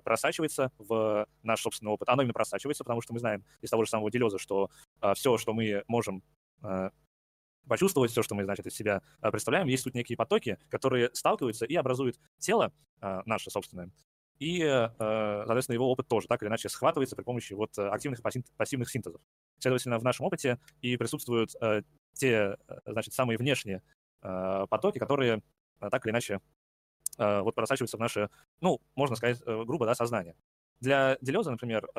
просачивается 0.03 0.73
в 0.77 1.25
наш 1.41 1.61
собственный 1.61 1.93
опыт. 1.93 2.09
Оно 2.09 2.23
именно 2.23 2.33
просачивается, 2.33 2.83
потому 2.83 2.99
что 2.99 3.13
мы 3.13 3.19
знаем 3.19 3.45
из 3.61 3.69
того 3.69 3.85
же 3.85 3.89
самого 3.89 4.11
Делеза, 4.11 4.37
что 4.37 4.69
все, 5.13 5.37
что 5.37 5.53
мы 5.53 5.85
можем 5.87 6.21
почувствовать 7.67 8.11
все, 8.11 8.23
что 8.23 8.35
мы, 8.35 8.43
значит, 8.43 8.65
из 8.65 8.73
себя 8.73 9.01
а, 9.21 9.31
представляем. 9.31 9.67
Есть 9.67 9.83
тут 9.83 9.93
некие 9.93 10.17
потоки, 10.17 10.57
которые 10.69 11.09
сталкиваются 11.13 11.65
и 11.65 11.75
образуют 11.75 12.19
тело 12.39 12.73
а, 13.01 13.21
наше 13.25 13.49
собственное. 13.49 13.91
И, 14.39 14.61
э, 14.61 14.89
соответственно, 14.97 15.73
его 15.73 15.91
опыт 15.91 16.07
тоже 16.07 16.27
так 16.27 16.41
или 16.41 16.47
иначе 16.47 16.69
схватывается 16.69 17.17
при 17.17 17.23
помощи 17.23 17.51
вот 17.51 17.77
активных 17.77 18.21
и 18.21 18.43
пассивных 18.55 18.89
синтезов. 18.89 19.21
Следовательно, 19.57 19.99
в 19.99 20.03
нашем 20.05 20.27
опыте 20.27 20.59
и 20.81 20.95
присутствуют 20.95 21.51
э, 21.59 21.81
те, 22.13 22.55
значит, 22.85 23.13
самые 23.13 23.37
внешние 23.37 23.83
э, 24.21 24.65
потоки, 24.69 24.97
которые 24.97 25.43
так 25.79 26.05
или 26.05 26.11
иначе 26.11 26.41
вот 27.17 27.53
просачиваются 27.53 27.97
в 27.97 27.99
наше, 27.99 28.29
ну, 28.61 28.81
можно 28.95 29.17
сказать, 29.17 29.41
грубо, 29.43 29.85
да, 29.85 29.93
сознание. 29.93 30.35
Для 30.79 31.17
Делеза, 31.19 31.51
например, 31.51 31.89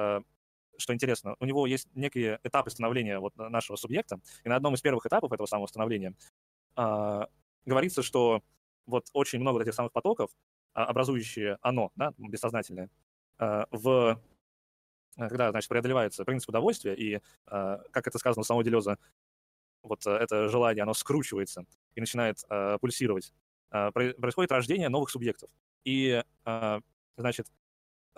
что 0.80 0.94
интересно, 0.94 1.36
у 1.40 1.44
него 1.44 1.66
есть 1.66 1.88
некие 1.94 2.40
этапы 2.42 2.70
становления 2.70 3.18
вот 3.18 3.36
нашего 3.36 3.76
субъекта, 3.76 4.20
и 4.44 4.48
на 4.48 4.56
одном 4.56 4.74
из 4.74 4.80
первых 4.80 5.06
этапов 5.06 5.32
этого 5.32 5.46
самого 5.46 5.66
становления 5.66 6.14
э, 6.76 7.20
говорится, 7.64 8.02
что 8.02 8.42
вот 8.86 9.06
очень 9.12 9.38
много 9.40 9.62
этих 9.62 9.74
самых 9.74 9.92
потоков, 9.92 10.30
а, 10.74 10.86
образующие 10.86 11.58
оно, 11.62 11.92
да, 11.96 12.12
бессознательное, 12.18 12.90
э, 13.38 13.64
в 13.70 14.20
когда, 15.16 15.50
значит, 15.50 15.68
преодолевается 15.68 16.24
принцип 16.24 16.48
удовольствия, 16.48 16.94
и, 16.94 17.16
э, 17.16 17.20
как 17.90 18.06
это 18.06 18.18
сказано 18.18 18.40
у 18.40 18.44
самого 18.44 18.64
Делеза, 18.64 18.96
вот 19.82 20.06
это 20.06 20.48
желание, 20.48 20.82
оно 20.82 20.94
скручивается 20.94 21.64
и 21.94 22.00
начинает 22.00 22.38
э, 22.48 22.78
пульсировать, 22.80 23.32
э, 23.72 23.90
происходит 23.92 24.52
рождение 24.52 24.88
новых 24.88 25.10
субъектов. 25.10 25.50
И, 25.84 26.22
э, 26.44 26.80
значит, 27.16 27.46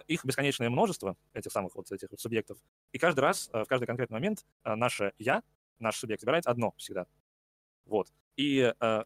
их 0.06 0.24
бесконечное 0.24 0.70
множество, 0.70 1.16
этих 1.32 1.52
самых 1.52 1.74
вот 1.74 1.90
этих 1.92 2.10
вот 2.10 2.20
субъектов, 2.20 2.58
и 2.92 2.98
каждый 2.98 3.20
раз, 3.20 3.50
э, 3.52 3.64
в 3.64 3.66
каждый 3.66 3.86
конкретный 3.86 4.14
момент 4.14 4.46
э, 4.64 4.74
наше 4.74 5.12
«я», 5.18 5.42
наш 5.78 5.96
субъект 5.96 6.22
выбирает 6.22 6.46
одно 6.46 6.72
всегда. 6.76 7.06
Вот. 7.84 8.12
И 8.36 8.72
э, 8.78 9.04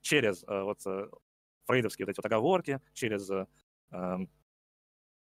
через 0.00 0.44
э, 0.44 0.62
вот 0.62 0.80
э, 0.86 1.08
фрейдовские 1.64 2.06
вот 2.06 2.10
эти 2.10 2.18
вот 2.18 2.26
оговорки, 2.26 2.80
через 2.92 3.28
э, 3.30 3.46
э, 3.90 4.16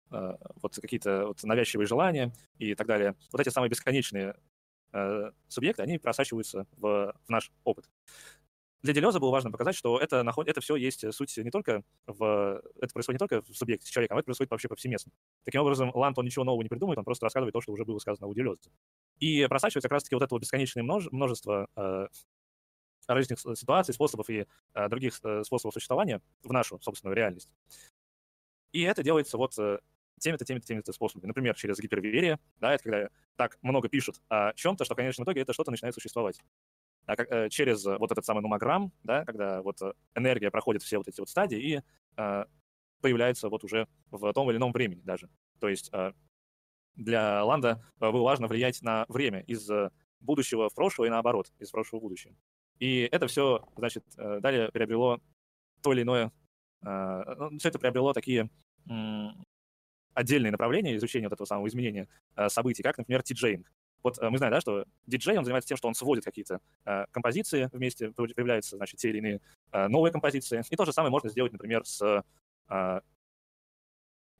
вот 0.09 0.75
какие-то 0.75 1.27
вот 1.27 1.43
навязчивые 1.43 1.87
желания 1.87 2.33
и 2.57 2.75
так 2.75 2.87
далее, 2.87 3.15
вот 3.31 3.39
эти 3.39 3.49
самые 3.49 3.69
бесконечные 3.69 4.35
э, 4.91 5.31
субъекты, 5.47 5.83
они 5.83 5.97
просачиваются 5.97 6.67
в, 6.77 7.15
в 7.25 7.29
наш 7.29 7.51
опыт 7.63 7.89
для 8.83 8.93
Делеза 8.93 9.19
было 9.19 9.31
важно 9.31 9.51
показать, 9.51 9.75
что 9.75 9.99
это, 9.99 10.23
наход... 10.23 10.47
это 10.47 10.59
все 10.61 10.75
есть 10.75 11.03
э, 11.03 11.11
суть 11.11 11.37
не 11.37 11.51
только 11.51 11.83
в... 12.07 12.61
Это 12.79 12.93
происходит 12.93 13.21
не 13.21 13.27
только 13.27 13.41
в 13.41 13.55
субъекте 13.55 13.87
с 13.87 13.89
человеком, 13.89 14.17
а 14.17 14.19
это 14.19 14.25
происходит 14.25 14.51
вообще 14.51 14.67
повсеместно. 14.67 15.11
Таким 15.43 15.61
образом, 15.61 15.91
Ланд, 15.93 16.17
он 16.17 16.25
ничего 16.25 16.43
нового 16.43 16.63
не 16.63 16.69
придумывает, 16.69 16.97
он 16.97 17.05
просто 17.05 17.25
рассказывает 17.25 17.53
то, 17.53 17.61
что 17.61 17.71
уже 17.71 17.85
было 17.85 17.99
сказано 17.99 18.27
у 18.27 18.33
Делеза. 18.33 18.59
И 19.19 19.45
просачивается 19.47 19.87
как 19.87 19.93
раз-таки 19.93 20.15
вот 20.15 20.23
это 20.23 20.33
вот 20.33 20.41
бесконечное 20.41 20.83
множе... 20.83 21.09
множество 21.11 21.67
э, 21.75 22.07
различных 23.07 23.39
ситуаций, 23.57 23.93
способов 23.93 24.29
и 24.29 24.45
э, 24.73 24.89
других 24.89 25.19
э, 25.23 25.43
способов 25.43 25.73
существования 25.73 26.21
в 26.43 26.51
нашу 26.51 26.79
собственную 26.81 27.15
реальность. 27.15 27.53
И 28.71 28.81
это 28.81 29.03
делается 29.03 29.37
вот 29.37 29.57
э, 29.59 29.79
теми-то, 30.19 30.45
теми-то, 30.45 30.65
теми-то 30.65 30.93
способами. 30.93 31.27
Например, 31.27 31.55
через 31.55 31.79
гиперверие, 31.79 32.39
да, 32.59 32.73
это 32.73 32.83
когда 32.83 33.09
так 33.35 33.57
много 33.61 33.89
пишут 33.89 34.21
о 34.29 34.53
чем-то, 34.53 34.85
что 34.85 34.93
в 34.93 34.97
конечном 34.97 35.25
итоге 35.25 35.41
это 35.41 35.53
что-то 35.53 35.71
начинает 35.71 35.93
существовать 35.93 36.39
через 37.49 37.85
э, 37.85 37.97
вот 37.97 38.11
этот 38.11 38.25
самый 38.25 38.41
нумограмм, 38.41 38.91
да, 39.03 39.25
когда 39.25 39.61
вот 39.61 39.81
э, 39.81 39.93
энергия 40.15 40.51
проходит 40.51 40.83
все 40.83 40.97
вот 40.97 41.07
эти 41.07 41.19
вот 41.19 41.29
стадии 41.29 41.59
и 41.59 41.81
э, 42.17 42.45
появляется 43.01 43.49
вот 43.49 43.63
уже 43.63 43.87
в 44.11 44.31
том 44.33 44.49
или 44.49 44.57
ином 44.57 44.71
времени 44.71 45.01
даже. 45.01 45.29
То 45.59 45.67
есть 45.67 45.89
э, 45.93 46.13
для 46.95 47.43
Ланда 47.43 47.83
было 47.99 48.23
важно 48.23 48.47
влиять 48.47 48.81
на 48.81 49.05
время 49.07 49.41
из 49.41 49.69
будущего 50.19 50.69
в 50.69 50.75
прошлое 50.75 51.07
и 51.07 51.11
наоборот, 51.11 51.51
из 51.59 51.71
прошлого 51.71 51.99
в 51.99 52.03
будущее. 52.03 52.35
И 52.79 53.07
это 53.11 53.27
все, 53.27 53.63
значит, 53.75 54.03
далее 54.15 54.69
приобрело 54.71 55.19
то 55.81 55.93
или 55.93 56.03
иное, 56.03 56.31
ну, 56.81 57.57
все 57.57 57.69
это 57.69 57.79
приобрело 57.79 58.13
такие 58.13 58.49
отдельные 60.13 60.51
направления 60.51 60.95
изучения 60.97 61.27
вот 61.27 61.33
этого 61.33 61.45
самого 61.45 61.67
изменения 61.67 62.07
событий, 62.49 62.83
как, 62.83 62.97
например, 62.97 63.23
тиджейнг. 63.23 63.71
Вот 64.03 64.17
э, 64.19 64.29
мы 64.29 64.37
знаем, 64.37 64.53
да, 64.53 64.61
что 64.61 64.85
диджей, 65.05 65.37
он 65.37 65.45
занимается 65.45 65.67
тем, 65.67 65.77
что 65.77 65.87
он 65.87 65.93
сводит 65.93 66.23
какие-то 66.23 66.59
э, 66.85 67.05
композиции 67.11 67.69
вместе, 67.71 68.11
появляются, 68.11 68.77
значит, 68.77 68.99
те 68.99 69.09
или 69.09 69.19
иные 69.19 69.41
э, 69.71 69.87
новые 69.87 70.11
композиции. 70.11 70.63
И 70.69 70.75
то 70.75 70.85
же 70.85 70.93
самое 70.93 71.11
можно 71.11 71.29
сделать, 71.29 71.51
например, 71.51 71.85
с 71.85 72.23
то 72.67 73.03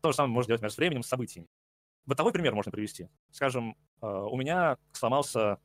же 0.03 0.13
самое 0.15 0.33
можно 0.33 0.47
делать, 0.47 0.61
например, 0.61 0.71
с 0.73 0.77
временем, 0.77 1.03
с 1.03 1.07
событиями. 1.07 1.47
Бытовой 2.05 2.31
пример 2.33 2.55
можно 2.55 2.71
привести. 2.71 3.07
Скажем, 3.29 3.77
у 4.01 4.35
меня 4.35 4.77
сломался, 4.93 5.59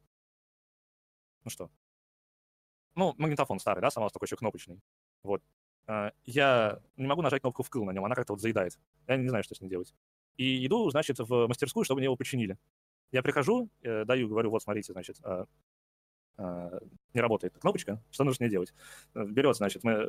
ну 1.45 1.51
что, 1.51 1.71
ну, 2.97 3.15
магнитофон 3.17 3.61
старый, 3.61 3.81
да, 3.81 3.91
сломался 3.91 4.13
такой 4.15 4.27
еще 4.27 4.37
кнопочный. 4.37 4.81
Вот. 5.23 5.43
Я 6.25 6.83
не 6.97 7.07
могу 7.07 7.23
нажать 7.23 7.41
кнопку 7.41 7.63
вкл 7.63 7.85
на 7.85 7.93
нем, 7.93 8.05
она 8.05 8.15
как-то 8.15 8.35
вот 8.35 8.43
заедает. 8.43 8.79
Я 9.07 9.17
не 9.17 9.29
знаю, 9.29 9.45
что 9.45 9.55
с 9.55 9.61
ним 9.61 9.71
делать. 9.71 9.95
И 10.37 10.67
иду, 10.67 10.91
значит, 10.91 11.19
в 11.19 11.47
мастерскую, 11.47 11.85
чтобы 11.85 12.01
мне 12.01 12.07
его 12.07 12.17
починили. 12.17 12.59
Я 13.13 13.23
прихожу, 13.23 13.71
э, 13.83 14.05
даю, 14.05 14.29
говорю, 14.29 14.51
вот, 14.51 14.63
смотрите, 14.63 14.93
значит, 14.93 15.19
не 16.39 17.21
работает 17.23 17.57
кнопочка, 17.59 18.03
что 18.11 18.25
нужно 18.25 18.45
мне 18.45 18.51
делать? 18.51 18.75
Э, 19.15 19.25
Берет, 19.25 19.57
значит, 19.57 19.85
мы, 19.85 20.07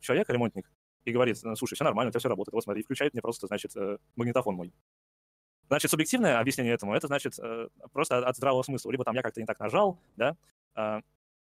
человек, 0.00 0.30
ремонтник, 0.30 0.70
и 1.04 1.10
говорит, 1.10 1.36
слушай, 1.36 1.74
все 1.74 1.84
нормально, 1.84 2.10
у 2.10 2.12
тебя 2.12 2.20
все 2.20 2.28
работает, 2.28 2.52
вот 2.54 2.62
смотри, 2.62 2.84
включает 2.84 3.12
мне 3.12 3.22
просто, 3.22 3.48
значит, 3.48 3.74
э, 3.76 3.98
магнитофон 4.14 4.54
мой. 4.54 4.72
Значит, 5.66 5.90
субъективное 5.90 6.38
объяснение 6.38 6.74
этому, 6.74 6.94
это 6.94 7.08
значит 7.08 7.34
просто 7.92 8.26
от 8.26 8.36
здравого 8.36 8.62
смысла. 8.62 8.90
Либо 8.90 9.04
там 9.04 9.14
я 9.14 9.22
как-то 9.22 9.40
не 9.40 9.46
так 9.46 9.58
нажал, 9.58 9.98
да, 10.16 10.34
а, 10.74 11.02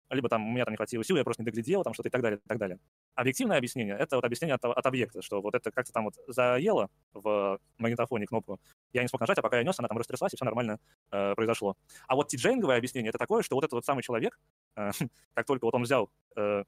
либо 0.10 0.30
там 0.30 0.48
у 0.48 0.52
меня 0.52 0.66
там 0.66 0.74
не 0.74 0.78
хватило 0.78 1.04
сил, 1.04 1.18
я 1.18 1.24
просто 1.24 1.44
не 1.44 1.46
доглядел, 1.46 1.84
там 1.84 1.94
что-то 1.94 2.10
и 2.10 2.12
так 2.12 2.22
далее, 2.22 2.40
и 2.44 2.48
так 2.48 2.58
далее. 2.58 2.80
Объективное 3.16 3.58
объяснение— 3.58 3.96
это 4.00 4.16
вот 4.16 4.26
объяснение 4.26 4.56
от, 4.56 4.64
от 4.64 4.86
объекта, 4.86 5.22
что 5.22 5.42
вот 5.42 5.56
это 5.56 5.72
как-то 5.72 5.92
там 5.92 6.06
вот 6.06 6.16
заело 6.28 6.90
в 7.14 7.60
магнитофоне 7.78 8.26
кнопку, 8.26 8.60
я 8.94 9.02
не 9.02 9.08
смог 9.08 9.22
нажать, 9.22 9.38
а 9.38 9.42
пока 9.42 9.58
я 9.58 9.64
нес, 9.64 9.78
она 9.80 9.88
там 9.88 9.98
растряслась, 9.98 10.34
и 10.34 10.36
все 10.36 10.46
нормально 10.46 10.80
э, 11.12 11.36
произошло. 11.36 11.76
А 12.08 12.16
вот 12.16 12.30
тиджейнговое 12.30 12.78
объяснение— 12.78 13.10
это 13.12 13.18
такое, 13.18 13.44
что 13.44 13.56
вот 13.56 13.64
этот 13.64 13.74
вот 13.74 13.86
самый 13.86 14.02
человек, 14.04 14.40
э, 14.76 14.92
как 15.34 15.46
только 15.46 15.66
вот 15.66 15.76
он 15.76 15.84
взял 15.84 16.10
э, 16.36 16.64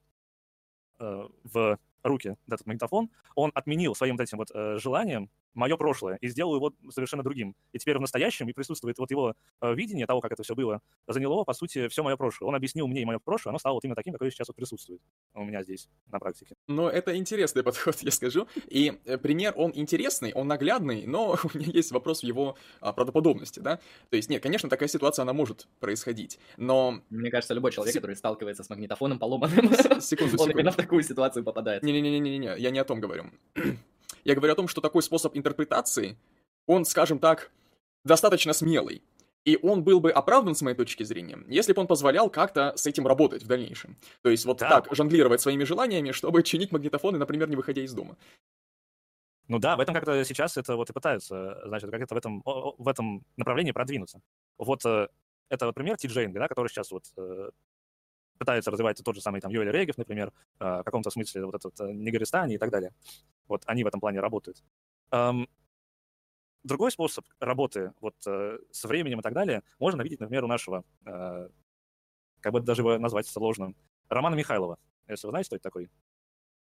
э, 0.98 1.28
в 1.44 1.78
руки 2.02 2.36
этот 2.46 2.66
магнитофон, 2.66 3.10
он 3.34 3.50
отменил 3.54 3.94
своим 3.94 4.16
вот 4.16 4.22
этим 4.22 4.38
вот 4.38 4.50
э, 4.54 4.78
желанием 4.78 5.30
мое 5.54 5.76
прошлое 5.76 6.16
и 6.20 6.28
сделал 6.28 6.54
его 6.54 6.72
совершенно 6.90 7.22
другим. 7.22 7.54
И 7.72 7.78
теперь 7.78 7.98
в 7.98 8.00
настоящем 8.00 8.48
и 8.48 8.52
присутствует 8.52 8.98
вот 8.98 9.10
его 9.10 9.34
э, 9.60 9.74
видение 9.74 10.06
того, 10.06 10.20
как 10.20 10.32
это 10.32 10.42
все 10.42 10.54
было, 10.54 10.80
заняло, 11.06 11.44
по 11.44 11.52
сути, 11.52 11.88
все 11.88 12.02
мое 12.02 12.16
прошлое. 12.16 12.48
Он 12.48 12.54
объяснил 12.54 12.86
мне 12.86 13.02
и 13.02 13.04
мое 13.04 13.18
прошлое, 13.18 13.52
оно 13.52 13.58
стало 13.58 13.74
вот 13.74 13.84
именно 13.84 13.96
таким, 13.96 14.12
какое 14.12 14.30
сейчас 14.30 14.48
вот 14.48 14.56
присутствует 14.56 15.00
у 15.34 15.44
меня 15.44 15.62
здесь 15.62 15.88
на 16.10 16.18
практике. 16.18 16.56
Но 16.68 16.88
это 16.88 17.16
интересный 17.16 17.62
подход, 17.64 17.96
я 18.00 18.10
скажу. 18.10 18.46
И 18.68 18.98
э, 19.04 19.18
пример, 19.18 19.54
он 19.56 19.72
интересный, 19.74 20.32
он 20.32 20.48
наглядный, 20.48 21.06
но 21.06 21.36
у 21.54 21.58
меня 21.58 21.70
есть 21.72 21.92
вопрос 21.92 22.20
в 22.20 22.24
его 22.24 22.56
а, 22.80 22.92
правдоподобности, 22.92 23.60
да? 23.60 23.78
То 24.10 24.16
есть, 24.16 24.30
нет, 24.30 24.42
конечно, 24.42 24.68
такая 24.68 24.88
ситуация, 24.88 25.22
она 25.22 25.32
может 25.32 25.68
происходить, 25.80 26.38
но... 26.56 27.00
Мне 27.10 27.30
кажется, 27.30 27.54
любой 27.54 27.72
человек, 27.72 27.94
который 27.94 28.16
сталкивается 28.16 28.62
с 28.62 28.70
магнитофоном 28.70 29.18
поломанным, 29.18 29.70
секунду, 30.00 30.42
он 30.42 30.50
именно 30.50 30.70
в 30.70 30.76
такую 30.76 31.02
ситуацию 31.02 31.44
попадает. 31.44 31.82
Не-не-не-не-не, 31.82 32.54
я 32.58 32.70
не 32.70 32.78
о 32.78 32.84
том 32.84 33.00
говорю. 33.00 33.26
Я 34.24 34.34
говорю 34.34 34.52
о 34.52 34.56
том, 34.56 34.68
что 34.68 34.80
такой 34.80 35.02
способ 35.02 35.36
интерпретации, 35.36 36.16
он, 36.66 36.84
скажем 36.84 37.18
так, 37.18 37.50
достаточно 38.04 38.52
смелый. 38.52 39.02
И 39.44 39.58
он 39.62 39.82
был 39.82 40.00
бы 40.00 40.10
оправдан, 40.10 40.54
с 40.54 40.60
моей 40.60 40.76
точки 40.76 41.02
зрения, 41.02 41.38
если 41.48 41.72
бы 41.72 41.80
он 41.80 41.86
позволял 41.86 42.28
как-то 42.28 42.74
с 42.76 42.86
этим 42.86 43.06
работать 43.06 43.42
в 43.42 43.46
дальнейшем. 43.46 43.96
То 44.22 44.28
есть 44.28 44.44
вот 44.44 44.58
да. 44.58 44.68
так, 44.68 44.94
жонглировать 44.94 45.40
своими 45.40 45.64
желаниями, 45.64 46.12
чтобы 46.12 46.42
чинить 46.44 46.72
магнитофоны, 46.72 47.18
например, 47.18 47.48
не 47.48 47.56
выходя 47.56 47.82
из 47.82 47.94
дома. 47.94 48.16
Ну 49.48 49.58
да, 49.58 49.76
в 49.76 49.80
этом 49.80 49.94
как-то 49.94 50.22
сейчас 50.24 50.56
это 50.56 50.76
вот 50.76 50.90
и 50.90 50.92
пытаются, 50.92 51.60
значит, 51.64 51.90
как-то 51.90 52.14
в 52.14 52.18
этом, 52.18 52.42
в 52.44 52.86
этом 52.86 53.24
направлении 53.36 53.72
продвинуться. 53.72 54.20
Вот 54.58 54.84
э, 54.84 55.08
это 55.48 55.66
вот 55.66 55.74
пример 55.74 55.96
Тиджейнга, 55.96 56.38
да, 56.38 56.46
который 56.46 56.68
сейчас 56.68 56.92
вот 56.92 57.04
э, 58.40 58.44
пытается 58.44 58.70
развивать 58.70 59.02
тот 59.04 59.14
же 59.14 59.20
самый 59.20 59.40
там 59.40 59.52
Йоэль 59.52 59.70
Регев, 59.70 59.98
например, 59.98 60.32
э, 60.58 60.64
в 60.64 60.82
каком-то 60.82 61.10
смысле 61.10 61.44
вот 61.44 61.54
этот 61.54 61.78
Негористане 61.78 62.54
и 62.54 62.58
так 62.58 62.70
далее. 62.70 62.92
Вот 63.46 63.62
они 63.66 63.84
в 63.84 63.86
этом 63.86 64.00
плане 64.00 64.20
работают. 64.20 64.62
Другой 66.62 66.90
способ 66.90 67.24
работы 67.40 67.92
вот 68.00 68.16
с 68.20 68.84
временем 68.84 69.20
и 69.20 69.22
так 69.22 69.32
далее 69.32 69.62
можно 69.78 70.02
видеть, 70.02 70.20
например, 70.20 70.44
у 70.44 70.46
нашего, 70.46 70.84
как 71.04 72.52
бы 72.52 72.60
даже 72.60 72.82
его 72.82 72.98
назвать 72.98 73.26
сложно, 73.26 73.74
Романа 74.08 74.34
Михайлова. 74.34 74.78
Если 75.08 75.26
вы 75.26 75.30
знаете, 75.30 75.48
кто 75.48 75.56
это 75.56 75.62
такой? 75.62 75.90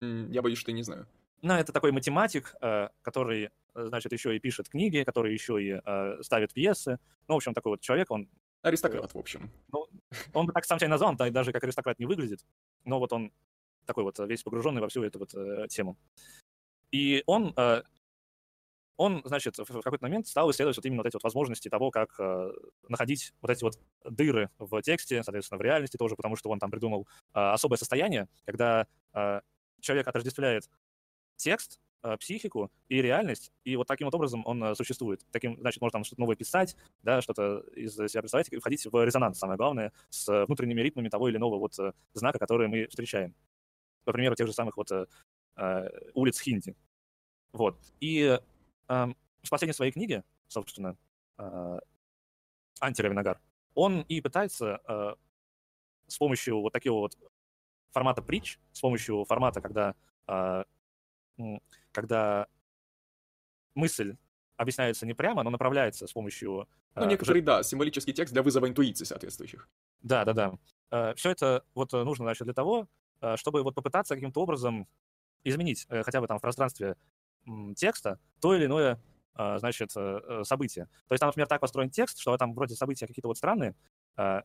Я 0.01 0.41
боюсь, 0.41 0.59
что 0.59 0.73
не 0.73 0.83
знаю. 0.83 1.07
Ну, 1.41 1.53
это 1.53 1.71
такой 1.71 1.91
математик, 1.91 2.55
который, 3.01 3.51
значит, 3.73 4.11
еще 4.11 4.35
и 4.35 4.39
пишет 4.39 4.67
книги, 4.67 5.03
который 5.03 5.31
еще 5.31 5.63
и 5.63 5.79
ставит 6.23 6.53
пьесы. 6.53 6.99
Ну, 7.27 7.35
в 7.35 7.37
общем, 7.37 7.53
такой 7.53 7.71
вот 7.71 7.81
человек, 7.81 8.11
он 8.11 8.29
Аристократ, 8.65 9.13
в 9.13 9.17
общем. 9.19 9.51
Ну, 9.71 9.87
он 10.33 10.47
бы 10.47 10.51
так 10.51 10.65
сам 10.65 10.79
себя 10.79 10.89
назвал, 10.89 11.11
он 11.11 11.31
даже 11.31 11.51
как 11.51 11.63
аристократ 11.63 11.99
не 11.99 12.07
выглядит, 12.07 12.43
но 12.83 12.97
вот 12.97 13.13
он 13.13 13.31
такой 13.85 14.03
вот 14.03 14.17
весь 14.17 14.41
погруженный 14.41 14.81
во 14.81 14.87
всю 14.87 15.03
эту 15.03 15.19
вот 15.19 15.35
э, 15.35 15.67
тему. 15.69 15.99
И 16.91 17.21
он, 17.27 17.53
э, 17.55 17.83
он, 18.97 19.21
значит, 19.23 19.59
в 19.59 19.81
какой-то 19.81 20.03
момент 20.03 20.25
стал 20.27 20.49
исследовать 20.49 20.77
вот 20.77 20.85
именно 20.87 21.01
вот 21.01 21.07
эти 21.07 21.15
вот 21.15 21.23
возможности 21.23 21.69
того, 21.69 21.91
как 21.91 22.19
э, 22.19 22.51
находить 22.89 23.33
вот 23.41 23.51
эти 23.51 23.63
вот 23.63 23.79
дыры 24.03 24.49
в 24.57 24.81
тексте, 24.81 25.21
соответственно, 25.21 25.59
в 25.59 25.61
реальности 25.61 25.97
тоже, 25.97 26.15
потому 26.15 26.35
что 26.35 26.49
он 26.49 26.57
там 26.57 26.71
придумал 26.71 27.07
э, 27.35 27.39
особое 27.39 27.77
состояние, 27.77 28.27
когда 28.45 28.87
э, 29.13 29.41
человек 29.79 30.07
отождествляет 30.07 30.67
текст 31.35 31.79
Э, 31.94 31.94
психику 32.19 32.71
и 32.87 33.01
реальность, 33.01 33.51
и 33.63 33.75
вот 33.75 33.87
таким 33.87 34.07
вот 34.07 34.15
образом 34.15 34.43
он 34.45 34.63
э, 34.63 34.75
существует. 34.75 35.25
Таким, 35.31 35.59
значит, 35.59 35.81
может 35.81 35.93
там 35.93 36.03
что-то 36.03 36.21
новое 36.21 36.35
писать, 36.35 36.75
да, 37.01 37.21
что-то 37.21 37.59
из 37.75 37.95
себя 37.95 38.21
представлять, 38.21 38.49
и 38.51 38.57
входить 38.57 38.85
в 38.85 39.03
резонанс, 39.03 39.39
самое 39.39 39.57
главное, 39.57 39.91
с 40.09 40.45
внутренними 40.45 40.81
ритмами 40.81 41.09
того 41.09 41.29
или 41.29 41.37
иного 41.37 41.57
вот 41.57 41.77
э, 41.79 41.93
знака, 42.13 42.39
который 42.39 42.67
мы 42.67 42.87
встречаем. 42.87 43.35
Например, 44.05 44.31
у 44.31 44.35
тех 44.35 44.47
же 44.47 44.53
самых 44.53 44.77
вот 44.77 44.91
улиц 46.13 46.41
Хинди. 46.41 46.75
Вот. 47.55 47.79
И 48.01 48.37
э, 48.89 49.07
в 49.43 49.49
последней 49.49 49.73
своей 49.73 49.93
книге, 49.93 50.25
собственно, 50.47 50.97
э, 51.37 51.79
Антиравинагар, 52.81 53.39
он 53.73 54.01
и 54.01 54.19
пытается 54.19 54.81
э, 54.87 55.15
с 56.07 56.17
помощью 56.17 56.59
вот 56.59 56.73
такого 56.73 56.99
вот 57.01 57.17
формата 57.91 58.21
притч, 58.21 58.59
с 58.73 58.81
помощью 58.81 59.23
формата, 59.23 59.61
когда 59.61 59.95
э, 60.27 60.63
когда 61.91 62.47
мысль 63.75 64.17
объясняется 64.57 65.05
не 65.05 65.13
прямо, 65.13 65.43
но 65.43 65.49
направляется 65.49 66.07
с 66.07 66.13
помощью... 66.13 66.67
Ну, 66.95 67.03
э, 67.03 67.07
некоторый, 67.07 67.41
ж... 67.41 67.43
да, 67.43 67.63
символический 67.63 68.13
текст 68.13 68.33
для 68.33 68.41
вызова 68.41 68.67
интуиции 68.67 69.03
соответствующих. 69.03 69.69
Да, 70.01 70.23
да, 70.25 70.33
да. 70.33 70.53
Э, 70.91 71.13
Все 71.15 71.31
это 71.31 71.63
вот 71.73 71.91
нужно, 71.91 72.25
значит, 72.25 72.45
для 72.45 72.53
того, 72.53 72.87
э, 73.21 73.35
чтобы 73.37 73.63
вот 73.63 73.75
попытаться 73.75 74.15
каким-то 74.15 74.41
образом 74.41 74.87
изменить 75.43 75.85
хотя 75.89 76.21
бы 76.21 76.27
там 76.27 76.39
в 76.39 76.41
пространстве 76.41 76.95
текста 77.75 78.19
то 78.41 78.55
или 78.55 78.65
иное 78.65 78.99
значит, 79.35 79.91
событие. 79.91 80.85
То 81.07 81.13
есть 81.13 81.19
там, 81.19 81.27
например, 81.27 81.47
так 81.47 81.61
построен 81.61 81.91
текст, 81.91 82.17
что 82.17 82.35
там 82.37 82.55
вроде 82.55 82.73
события 82.73 83.05
какие-то 83.05 83.27
вот 83.27 83.37
странные, 83.37 83.75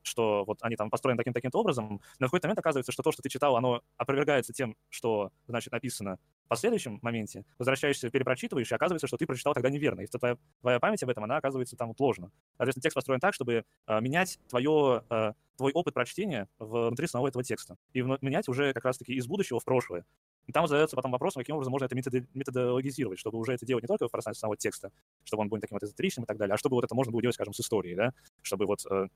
что 0.02 0.44
вот 0.44 0.58
они 0.62 0.76
там 0.76 0.90
построены 0.90 1.16
таким-таким 1.16 1.50
образом, 1.54 2.02
но 2.18 2.26
в 2.26 2.30
какой-то 2.30 2.48
момент 2.48 2.58
оказывается, 2.58 2.92
что 2.92 3.02
то, 3.02 3.12
что 3.12 3.22
ты 3.22 3.30
читал, 3.30 3.56
оно 3.56 3.82
опровергается 3.96 4.52
тем, 4.52 4.76
что, 4.90 5.32
значит, 5.46 5.72
написано 5.72 6.18
последующем 6.50 6.98
моменте 7.00 7.44
возвращаешься, 7.58 8.10
перепрочитываешь, 8.10 8.70
и 8.72 8.74
оказывается, 8.74 9.06
что 9.06 9.16
ты 9.16 9.24
прочитал 9.24 9.54
тогда 9.54 9.70
неверно. 9.70 10.00
И 10.00 10.06
твоя, 10.06 10.36
твоя 10.60 10.80
память 10.80 11.00
об 11.04 11.08
этом, 11.08 11.22
она 11.22 11.36
оказывается 11.36 11.76
там 11.76 11.88
вот 11.88 12.00
ложна. 12.00 12.32
Соответственно, 12.56 12.82
текст 12.82 12.96
построен 12.96 13.20
так, 13.20 13.34
чтобы 13.34 13.64
э, 13.86 14.00
менять 14.00 14.40
твое, 14.48 15.04
э, 15.08 15.32
твой 15.56 15.72
опыт 15.72 15.94
прочтения 15.94 16.48
внутри 16.58 17.06
самого 17.06 17.28
этого 17.28 17.44
текста. 17.44 17.76
И 17.92 18.02
менять 18.02 18.48
уже 18.48 18.72
как 18.72 18.84
раз-таки 18.84 19.14
из 19.14 19.28
будущего 19.28 19.60
в 19.60 19.64
прошлое. 19.64 20.04
И 20.46 20.52
там 20.52 20.66
задается 20.66 20.96
потом 20.96 21.12
вопрос, 21.12 21.34
каким 21.34 21.54
образом 21.54 21.70
можно 21.70 21.84
это 21.84 21.94
методологизировать, 21.94 23.20
чтобы 23.20 23.38
уже 23.38 23.52
это 23.52 23.64
делать 23.64 23.84
не 23.84 23.88
только 23.88 24.08
в 24.08 24.10
пространстве 24.10 24.40
самого 24.40 24.56
текста, 24.56 24.90
чтобы 25.22 25.42
он 25.42 25.48
был 25.48 25.60
таким 25.60 25.76
вот 25.76 25.84
эзотеричным 25.84 26.24
и 26.24 26.26
так 26.26 26.36
далее, 26.36 26.54
а 26.54 26.58
чтобы 26.58 26.74
вот 26.74 26.84
это 26.84 26.96
можно 26.96 27.12
было 27.12 27.22
делать, 27.22 27.36
скажем, 27.36 27.54
с 27.54 27.60
историей, 27.60 27.94
да, 27.94 28.12
чтобы 28.42 28.66
вот 28.66 28.80
э, 28.90 29.06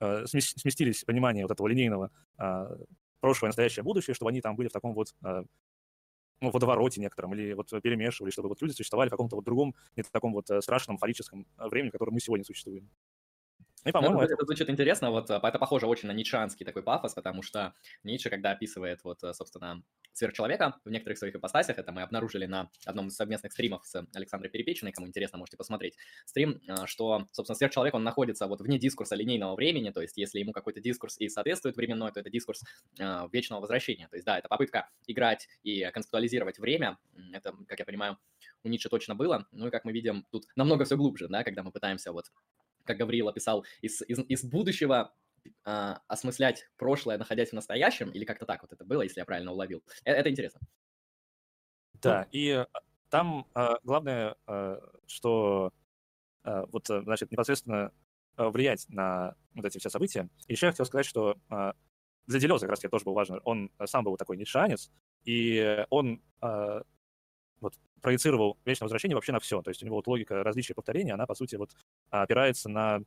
э, 0.00 0.26
сместились 0.26 1.04
понимание 1.04 1.44
вот 1.44 1.52
этого 1.52 1.68
линейного 1.68 2.10
э, 2.38 2.76
прошлое, 3.20 3.50
настоящее, 3.50 3.84
будущее, 3.84 4.14
чтобы 4.14 4.30
они 4.30 4.40
там 4.40 4.56
были 4.56 4.68
в 4.68 4.72
таком 4.72 4.94
вот 4.94 5.14
э, 5.24 5.44
ну, 6.40 6.50
водовороте 6.50 7.00
некотором, 7.00 7.34
или 7.34 7.52
вот 7.54 7.70
перемешивали, 7.82 8.30
чтобы 8.30 8.48
вот 8.48 8.60
люди 8.62 8.72
существовали 8.72 9.08
в 9.08 9.12
каком-то 9.12 9.36
вот 9.36 9.44
другом, 9.44 9.74
не 9.96 10.02
таком 10.10 10.32
вот 10.32 10.50
э, 10.50 10.60
страшном, 10.60 10.98
фаллическом 10.98 11.46
э, 11.58 11.68
времени, 11.68 11.90
в 11.90 11.92
котором 11.92 12.14
мы 12.14 12.20
сегодня 12.20 12.44
существуем. 12.44 12.88
И, 13.86 13.92
по-моему, 13.92 14.20
это... 14.20 14.34
это 14.34 14.44
звучит 14.44 14.68
интересно, 14.68 15.10
вот 15.10 15.30
а, 15.30 15.40
это 15.42 15.58
похоже 15.58 15.86
очень 15.86 16.08
на 16.08 16.12
ницшанский 16.12 16.66
такой 16.66 16.82
пафос, 16.82 17.14
потому 17.14 17.42
что 17.42 17.72
Ницше, 18.02 18.30
когда 18.30 18.50
описывает 18.50 19.04
вот, 19.04 19.22
э, 19.22 19.32
собственно, 19.32 19.82
сверхчеловека 20.12 20.80
в 20.84 20.90
некоторых 20.90 21.18
своих 21.18 21.36
ипостасях, 21.36 21.78
это 21.78 21.92
мы 21.92 22.02
обнаружили 22.02 22.46
на 22.46 22.68
одном 22.84 23.08
из 23.08 23.14
совместных 23.14 23.52
стримов 23.52 23.86
с 23.86 24.04
Александрой 24.12 24.50
Перепечиной, 24.50 24.90
кому 24.90 25.06
интересно, 25.06 25.38
можете 25.38 25.56
посмотреть 25.56 25.96
стрим, 26.24 26.60
а, 26.68 26.86
что, 26.88 27.26
собственно, 27.30 27.56
сверхчеловек, 27.56 27.94
он 27.94 28.02
находится 28.02 28.48
вот 28.48 28.60
вне 28.60 28.78
дискурса 28.78 29.14
линейного 29.14 29.54
времени, 29.54 29.90
то 29.90 30.00
есть 30.02 30.16
если 30.16 30.40
ему 30.40 30.52
какой-то 30.52 30.80
дискурс 30.80 31.18
и 31.18 31.28
соответствует 31.28 31.76
временной, 31.76 32.10
то 32.10 32.18
это 32.18 32.28
дискурс 32.28 32.64
э, 32.98 33.28
вечного 33.32 33.60
возвращения, 33.60 34.08
то 34.08 34.16
есть 34.16 34.26
да, 34.26 34.38
это 34.38 34.48
попытка 34.48 34.88
играть 35.06 35.48
и 35.62 35.88
концептуализировать 35.92 36.58
время, 36.58 36.98
это, 37.32 37.54
как 37.68 37.78
я 37.78 37.84
понимаю, 37.84 38.18
у 38.64 38.68
Ницше 38.68 38.88
точно 38.88 39.14
было, 39.14 39.46
ну 39.52 39.68
и 39.68 39.70
как 39.70 39.84
мы 39.84 39.92
видим, 39.92 40.26
тут 40.32 40.46
намного 40.56 40.84
все 40.84 40.96
глубже, 40.96 41.28
да, 41.28 41.44
когда 41.44 41.62
мы 41.62 41.70
пытаемся 41.70 42.10
вот 42.10 42.26
как 42.86 42.96
Гавриил 42.96 43.28
описал, 43.28 43.64
из, 43.82 44.02
из, 44.02 44.18
из 44.28 44.44
будущего 44.44 45.12
а, 45.64 46.00
осмыслять 46.08 46.68
прошлое, 46.76 47.18
находясь 47.18 47.50
в 47.50 47.54
настоящем, 47.54 48.10
или 48.10 48.24
как-то 48.24 48.46
так 48.46 48.62
вот 48.62 48.72
это 48.72 48.84
было, 48.84 49.02
если 49.02 49.20
я 49.20 49.24
правильно 49.24 49.52
уловил. 49.52 49.82
Это, 50.04 50.18
это 50.18 50.30
интересно. 50.30 50.60
Да, 52.02 52.26
и 52.30 52.48
э, 52.48 52.66
там 53.08 53.46
э, 53.54 53.68
главное, 53.82 54.36
э, 54.46 54.80
что 55.06 55.72
э, 56.44 56.64
вот, 56.70 56.88
э, 56.90 57.02
значит, 57.02 57.30
непосредственно 57.30 57.92
э, 58.36 58.48
влиять 58.48 58.86
на 58.88 59.34
вот 59.54 59.64
эти 59.64 59.78
все 59.78 59.90
события. 59.90 60.28
И 60.46 60.52
еще 60.52 60.66
я 60.66 60.72
хотел 60.72 60.86
сказать, 60.86 61.06
что 61.06 61.38
э, 61.50 61.72
для 62.26 62.40
Делеза 62.40 62.66
как 62.66 62.70
раз 62.70 62.80
тоже 62.80 63.04
был 63.04 63.14
важен. 63.14 63.40
Он 63.44 63.70
сам 63.84 64.04
был 64.04 64.16
такой 64.16 64.36
нишанец, 64.36 64.90
и 65.24 65.84
он 65.90 66.22
э, 66.42 66.82
вот, 67.60 67.74
проецировал 68.00 68.58
вечное 68.64 68.86
возвращение 68.86 69.14
вообще 69.14 69.32
на 69.32 69.40
все. 69.40 69.62
То 69.62 69.70
есть 69.70 69.82
у 69.82 69.86
него 69.86 69.96
вот 69.96 70.06
логика 70.06 70.42
различия 70.42 70.74
повторения, 70.74 71.14
она, 71.14 71.26
по 71.26 71.34
сути, 71.34 71.56
вот 71.56 71.74
опирается 72.22 72.68
на 72.68 73.02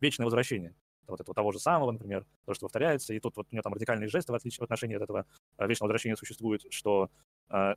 вечное 0.00 0.24
возвращение 0.24 0.74
вот 1.06 1.20
этого 1.20 1.34
того 1.34 1.52
же 1.52 1.58
самого, 1.58 1.92
например, 1.92 2.26
то, 2.46 2.54
что 2.54 2.66
повторяется, 2.66 3.14
и 3.14 3.20
тут 3.20 3.36
вот 3.36 3.46
у 3.50 3.54
него 3.54 3.62
там 3.62 3.74
радикальные 3.74 4.08
жесты 4.08 4.32
в, 4.32 4.34
отличие, 4.34 4.60
в 4.60 4.64
отношении 4.64 4.96
от 4.96 5.02
этого 5.02 5.26
э, 5.58 5.66
вечного 5.66 5.88
возвращения 5.88 6.16
существуют, 6.16 6.64
что 6.70 7.10
э, 7.50 7.74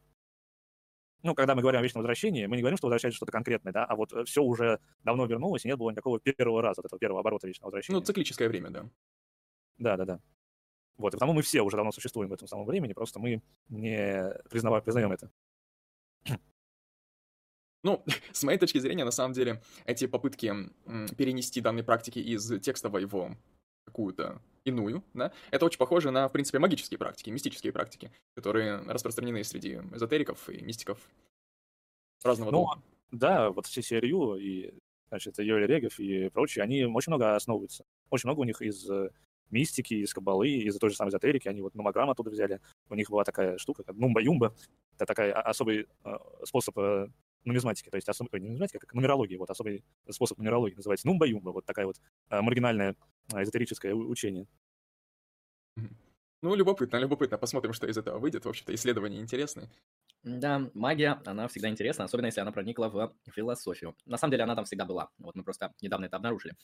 ну, 1.23 1.35
когда 1.35 1.55
мы 1.55 1.61
говорим 1.61 1.79
о 1.79 1.83
вечном 1.83 2.01
возвращении, 2.01 2.45
мы 2.45 2.55
не 2.55 2.61
говорим, 2.61 2.77
что 2.77 2.87
возвращается 2.87 3.17
что-то 3.17 3.31
конкретное, 3.31 3.73
да, 3.73 3.85
а 3.85 3.95
вот 3.95 4.13
все 4.27 4.43
уже 4.43 4.79
давно 5.03 5.25
вернулось, 5.25 5.65
и 5.65 5.67
нет 5.67 5.77
было 5.77 5.89
никакого 5.89 6.19
первого 6.19 6.61
раза, 6.61 6.81
вот 6.81 6.85
этого 6.85 6.99
первого 6.99 7.19
оборота 7.19 7.47
вечного 7.47 7.67
возвращения. 7.67 7.99
Ну, 7.99 8.05
циклическое 8.05 8.47
время, 8.47 8.69
да. 8.69 8.89
Да, 9.77 9.97
да, 9.97 10.05
да. 10.05 10.19
Вот, 10.97 11.13
и 11.13 11.17
потому 11.17 11.33
мы 11.33 11.41
все 11.41 11.61
уже 11.61 11.75
давно 11.75 11.91
существуем 11.91 12.29
в 12.29 12.33
этом 12.33 12.47
самом 12.47 12.65
времени, 12.65 12.93
просто 12.93 13.19
мы 13.19 13.41
не 13.69 14.33
признава, 14.49 14.81
признаем 14.81 15.11
это. 15.11 15.29
Ну, 17.87 18.03
с 18.33 18.43
моей 18.43 18.59
точки 18.59 18.79
зрения, 18.79 19.05
на 19.05 19.11
самом 19.11 19.33
деле, 19.33 19.61
эти 19.85 20.07
попытки 20.07 20.53
перенести 21.15 21.61
данные 21.61 21.83
практики 21.83 22.19
из 22.19 22.59
текстовой 22.59 23.05
в 23.05 23.35
какую-то 23.85 24.41
иную, 24.65 25.01
да, 25.13 25.31
это 25.49 25.65
очень 25.65 25.77
похоже 25.77 26.11
на, 26.11 26.27
в 26.27 26.33
принципе, 26.33 26.59
магические 26.59 26.97
практики, 26.97 27.29
мистические 27.29 27.71
практики, 27.71 28.11
которые 28.35 28.79
распространены 28.79 29.41
среди 29.45 29.75
эзотериков 29.93 30.49
и 30.49 30.61
мистиков 30.61 30.99
разного 32.23 32.51
ну. 32.51 32.67
Да, 33.11 33.51
вот 33.51 33.65
все 33.67 33.81
серию 33.81 34.35
и, 34.35 34.73
значит, 35.07 35.39
Йоли 35.39 35.65
Регов 35.65 35.97
и 35.99 36.27
прочие, 36.27 36.63
они 36.63 36.83
очень 36.83 37.11
много 37.11 37.35
основываются. 37.35 37.85
Очень 38.09 38.27
много 38.27 38.41
у 38.41 38.43
них 38.43 38.61
из 38.61 38.89
э, 38.89 39.11
мистики, 39.49 39.93
из 39.93 40.13
кабалы, 40.13 40.49
из 40.49 40.77
той 40.77 40.89
же 40.89 40.97
самой 40.97 41.11
эзотерики. 41.11 41.47
Они 41.47 41.61
вот 41.61 41.73
нумограмм 41.73 42.09
оттуда 42.09 42.29
взяли. 42.31 42.59
У 42.89 42.95
них 42.95 43.09
была 43.09 43.23
такая 43.23 43.57
штука, 43.57 43.83
как 43.83 43.95
нумба-юмба. 43.95 44.53
Это 44.95 45.05
такой 45.05 45.31
особый 45.31 45.87
э, 46.03 46.17
способ 46.43 46.77
э, 46.79 47.07
нумизматики, 47.43 47.89
то 47.89 47.95
есть 47.95 48.09
особый, 48.09 48.41
не 48.41 48.47
нумизматика, 48.47 48.79
как 48.79 48.93
нумерология, 48.93 49.37
вот 49.37 49.49
особый 49.49 49.83
способ 50.09 50.37
нумерологии 50.37 50.75
называется 50.75 51.07
нумба-юмба, 51.07 51.51
вот 51.51 51.65
такая 51.65 51.85
вот 51.85 51.97
э, 52.29 52.41
маргинальное 52.41 52.95
э, 53.33 53.43
эзотерическое 53.43 53.93
учение. 53.93 54.47
Ну, 56.43 56.53
любопытно, 56.55 56.97
любопытно. 56.97 57.37
Посмотрим, 57.37 57.73
что 57.73 57.87
из 57.87 57.97
этого 57.97 58.19
выйдет. 58.19 58.45
В 58.45 58.49
общем-то, 58.49 58.73
исследования 58.75 59.19
интересные. 59.19 59.69
Да, 60.23 60.69
магия, 60.73 61.21
она 61.25 61.47
всегда 61.47 61.69
интересна, 61.69 62.03
особенно 62.03 62.27
если 62.27 62.41
она 62.41 62.51
проникла 62.51 62.89
в 62.89 63.13
философию. 63.31 63.95
На 64.05 64.17
самом 64.17 64.31
деле 64.31 64.43
она 64.43 64.55
там 64.55 64.65
всегда 64.65 64.85
была. 64.85 65.09
Вот 65.17 65.35
мы 65.35 65.43
просто 65.43 65.73
недавно 65.81 66.05
это 66.05 66.17
обнаружили. 66.17 66.55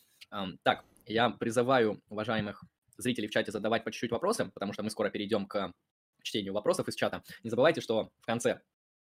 Так, 0.64 0.86
я 1.06 1.30
призываю 1.32 2.02
уважаемых 2.10 2.64
зрителей 2.98 3.28
в 3.28 3.32
чате 3.32 3.52
задавать 3.52 3.84
по 3.84 3.92
чуть-чуть 3.92 4.12
вопросы, 4.12 4.52
потому 4.54 4.74
что 4.74 4.84
мы 4.84 4.92
скоро 4.92 5.10
перейдем 5.10 5.48
к 5.48 5.72
чтению 6.22 6.54
вопросов 6.54 6.88
из 6.88 6.96
чата. 6.96 7.24
Не 7.44 7.50
забывайте, 7.50 7.82
что 7.82 8.12
в 8.22 8.26
конце 8.26 8.62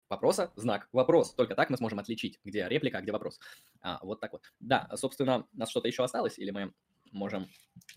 вопроса 0.08 0.52
знак 0.56 0.88
вопрос. 0.92 1.34
Только 1.34 1.54
так 1.54 1.70
мы 1.70 1.76
сможем 1.76 1.98
отличить, 1.98 2.40
где 2.44 2.66
реплика, 2.68 2.98
а 2.98 3.02
где 3.02 3.12
вопрос. 3.12 3.40
А, 3.80 3.98
вот 4.02 4.20
так 4.20 4.32
вот. 4.32 4.42
Да, 4.60 4.88
собственно, 4.94 5.46
у 5.52 5.58
нас 5.58 5.70
что-то 5.70 5.88
еще 5.88 6.04
осталось, 6.04 6.38
или 6.38 6.50
мы 6.50 6.72
можем... 7.12 7.46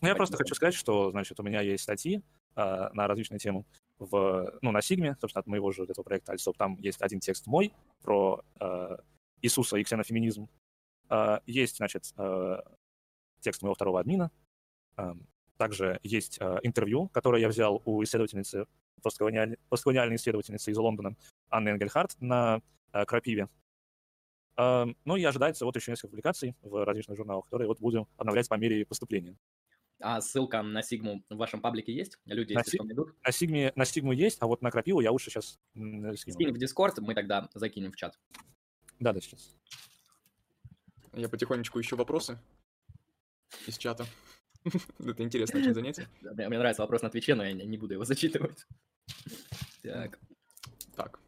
Ну, 0.02 0.08
я 0.08 0.16
просто 0.16 0.38
хочу 0.38 0.56
сказать, 0.56 0.74
что, 0.74 1.12
значит, 1.12 1.40
у 1.40 1.44
меня 1.44 1.62
есть 1.62 1.84
статьи 1.84 2.24
э, 2.56 2.90
на 2.94 3.08
различные 3.08 3.40
темы 3.40 3.66
в, 3.98 4.58
ну, 4.62 4.72
на 4.72 4.82
Сигме, 4.82 5.16
собственно, 5.20 5.42
от 5.42 5.48
моего 5.48 5.72
же 5.72 5.84
этого 5.84 6.04
проекта 6.04 6.32
Альсоп. 6.32 6.58
Там 6.58 6.78
есть 6.78 7.02
один 7.02 7.20
текст 7.20 7.48
мой 7.48 7.74
про 8.02 8.44
э, 8.60 8.98
Иисуса 9.42 9.78
и 9.78 9.84
ксенофеминизм. 9.84 10.50
Э, 11.10 11.40
есть, 11.46 11.78
значит, 11.78 12.14
э, 12.18 12.62
текст 13.42 13.62
моего 13.62 13.76
второго 13.76 14.00
админа. 14.00 14.32
Э, 14.98 15.14
также 15.58 16.00
есть 16.04 16.38
э, 16.40 16.60
интервью, 16.64 17.10
которое 17.10 17.42
я 17.42 17.50
взял 17.50 17.82
у 17.86 18.02
исследовательницы, 18.04 18.66
постколониальной, 19.02 19.58
постколониальной 19.70 20.16
исследовательницы 20.16 20.72
из 20.72 20.78
Лондона, 20.78 21.16
Анны 21.50 21.70
Энгельхарт 21.70 22.16
на 22.20 22.62
э, 22.94 23.06
Крапиве. 23.06 23.50
Э, 24.58 24.86
ну 25.06 25.16
и 25.16 25.24
ожидается 25.24 25.66
вот 25.66 25.76
еще 25.76 25.92
несколько 25.92 26.10
публикаций 26.10 26.56
в 26.62 26.86
различных 26.86 27.18
журналах, 27.18 27.46
которые 27.46 27.68
вот 27.68 27.80
будем 27.80 28.08
обновлять 28.18 28.48
по 28.50 28.56
мере 28.56 28.86
поступления. 28.86 29.38
А 30.02 30.22
ссылка 30.22 30.62
на 30.62 30.82
Сигму 30.82 31.24
в 31.30 31.36
вашем 31.36 31.62
паблике 31.62 31.94
есть? 31.94 32.18
Люди, 32.26 32.54
на 32.54 32.60
если 32.60 32.78
что, 32.78 32.84
найдут? 32.86 33.16
На, 33.22 33.32
Сигме, 33.32 33.74
на 33.76 33.84
Сигму 33.84 34.14
есть, 34.14 34.38
а 34.40 34.48
вот 34.48 34.62
на 34.62 34.72
Крапиву 34.72 35.02
я 35.02 35.12
лучше 35.12 35.30
сейчас 35.30 35.60
скину. 35.74 36.16
Скинь 36.16 36.52
в 36.54 36.58
Дискорд, 36.58 37.00
мы 37.00 37.14
тогда 37.14 37.50
закинем 37.54 37.92
в 37.92 37.98
чат. 37.98 38.18
Да, 39.00 39.12
да, 39.12 39.20
сейчас. 39.20 39.58
Я 41.14 41.28
потихонечку 41.28 41.82
ищу 41.82 41.98
вопросы 41.98 42.40
из 43.68 43.78
чата. 43.78 44.06
Это 45.00 45.24
интересно 45.24 45.60
очень 45.60 45.74
занятие. 45.74 46.08
Мне 46.22 46.58
нравится 46.58 46.82
вопрос 46.82 47.02
на 47.02 47.10
Твиче, 47.10 47.36
но 47.36 47.44
я 47.44 47.54
не 47.54 47.78
буду 47.78 47.94
его 47.96 48.06
зачитывать. 48.06 48.66
Так. 49.84 50.20
Так. 50.96 51.20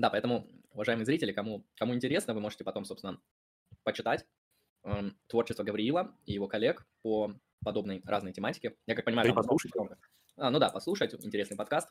Да, 0.00 0.08
поэтому, 0.08 0.48
уважаемые 0.72 1.04
зрители, 1.04 1.30
кому, 1.30 1.66
кому 1.76 1.94
интересно, 1.94 2.32
вы 2.32 2.40
можете 2.40 2.64
потом, 2.64 2.86
собственно, 2.86 3.20
почитать 3.82 4.24
э, 4.82 5.10
творчество 5.26 5.62
Гавриила 5.62 6.16
и 6.24 6.32
его 6.32 6.48
коллег 6.48 6.86
по 7.02 7.34
подобной 7.62 8.00
разной 8.06 8.32
тематике. 8.32 8.76
Я 8.86 8.94
как 8.94 9.04
понимаю, 9.04 9.28
да 9.28 9.34
послушать. 9.34 9.72
А, 10.38 10.50
ну 10.50 10.58
да, 10.58 10.70
послушать, 10.70 11.14
интересный 11.22 11.58
подкаст. 11.58 11.90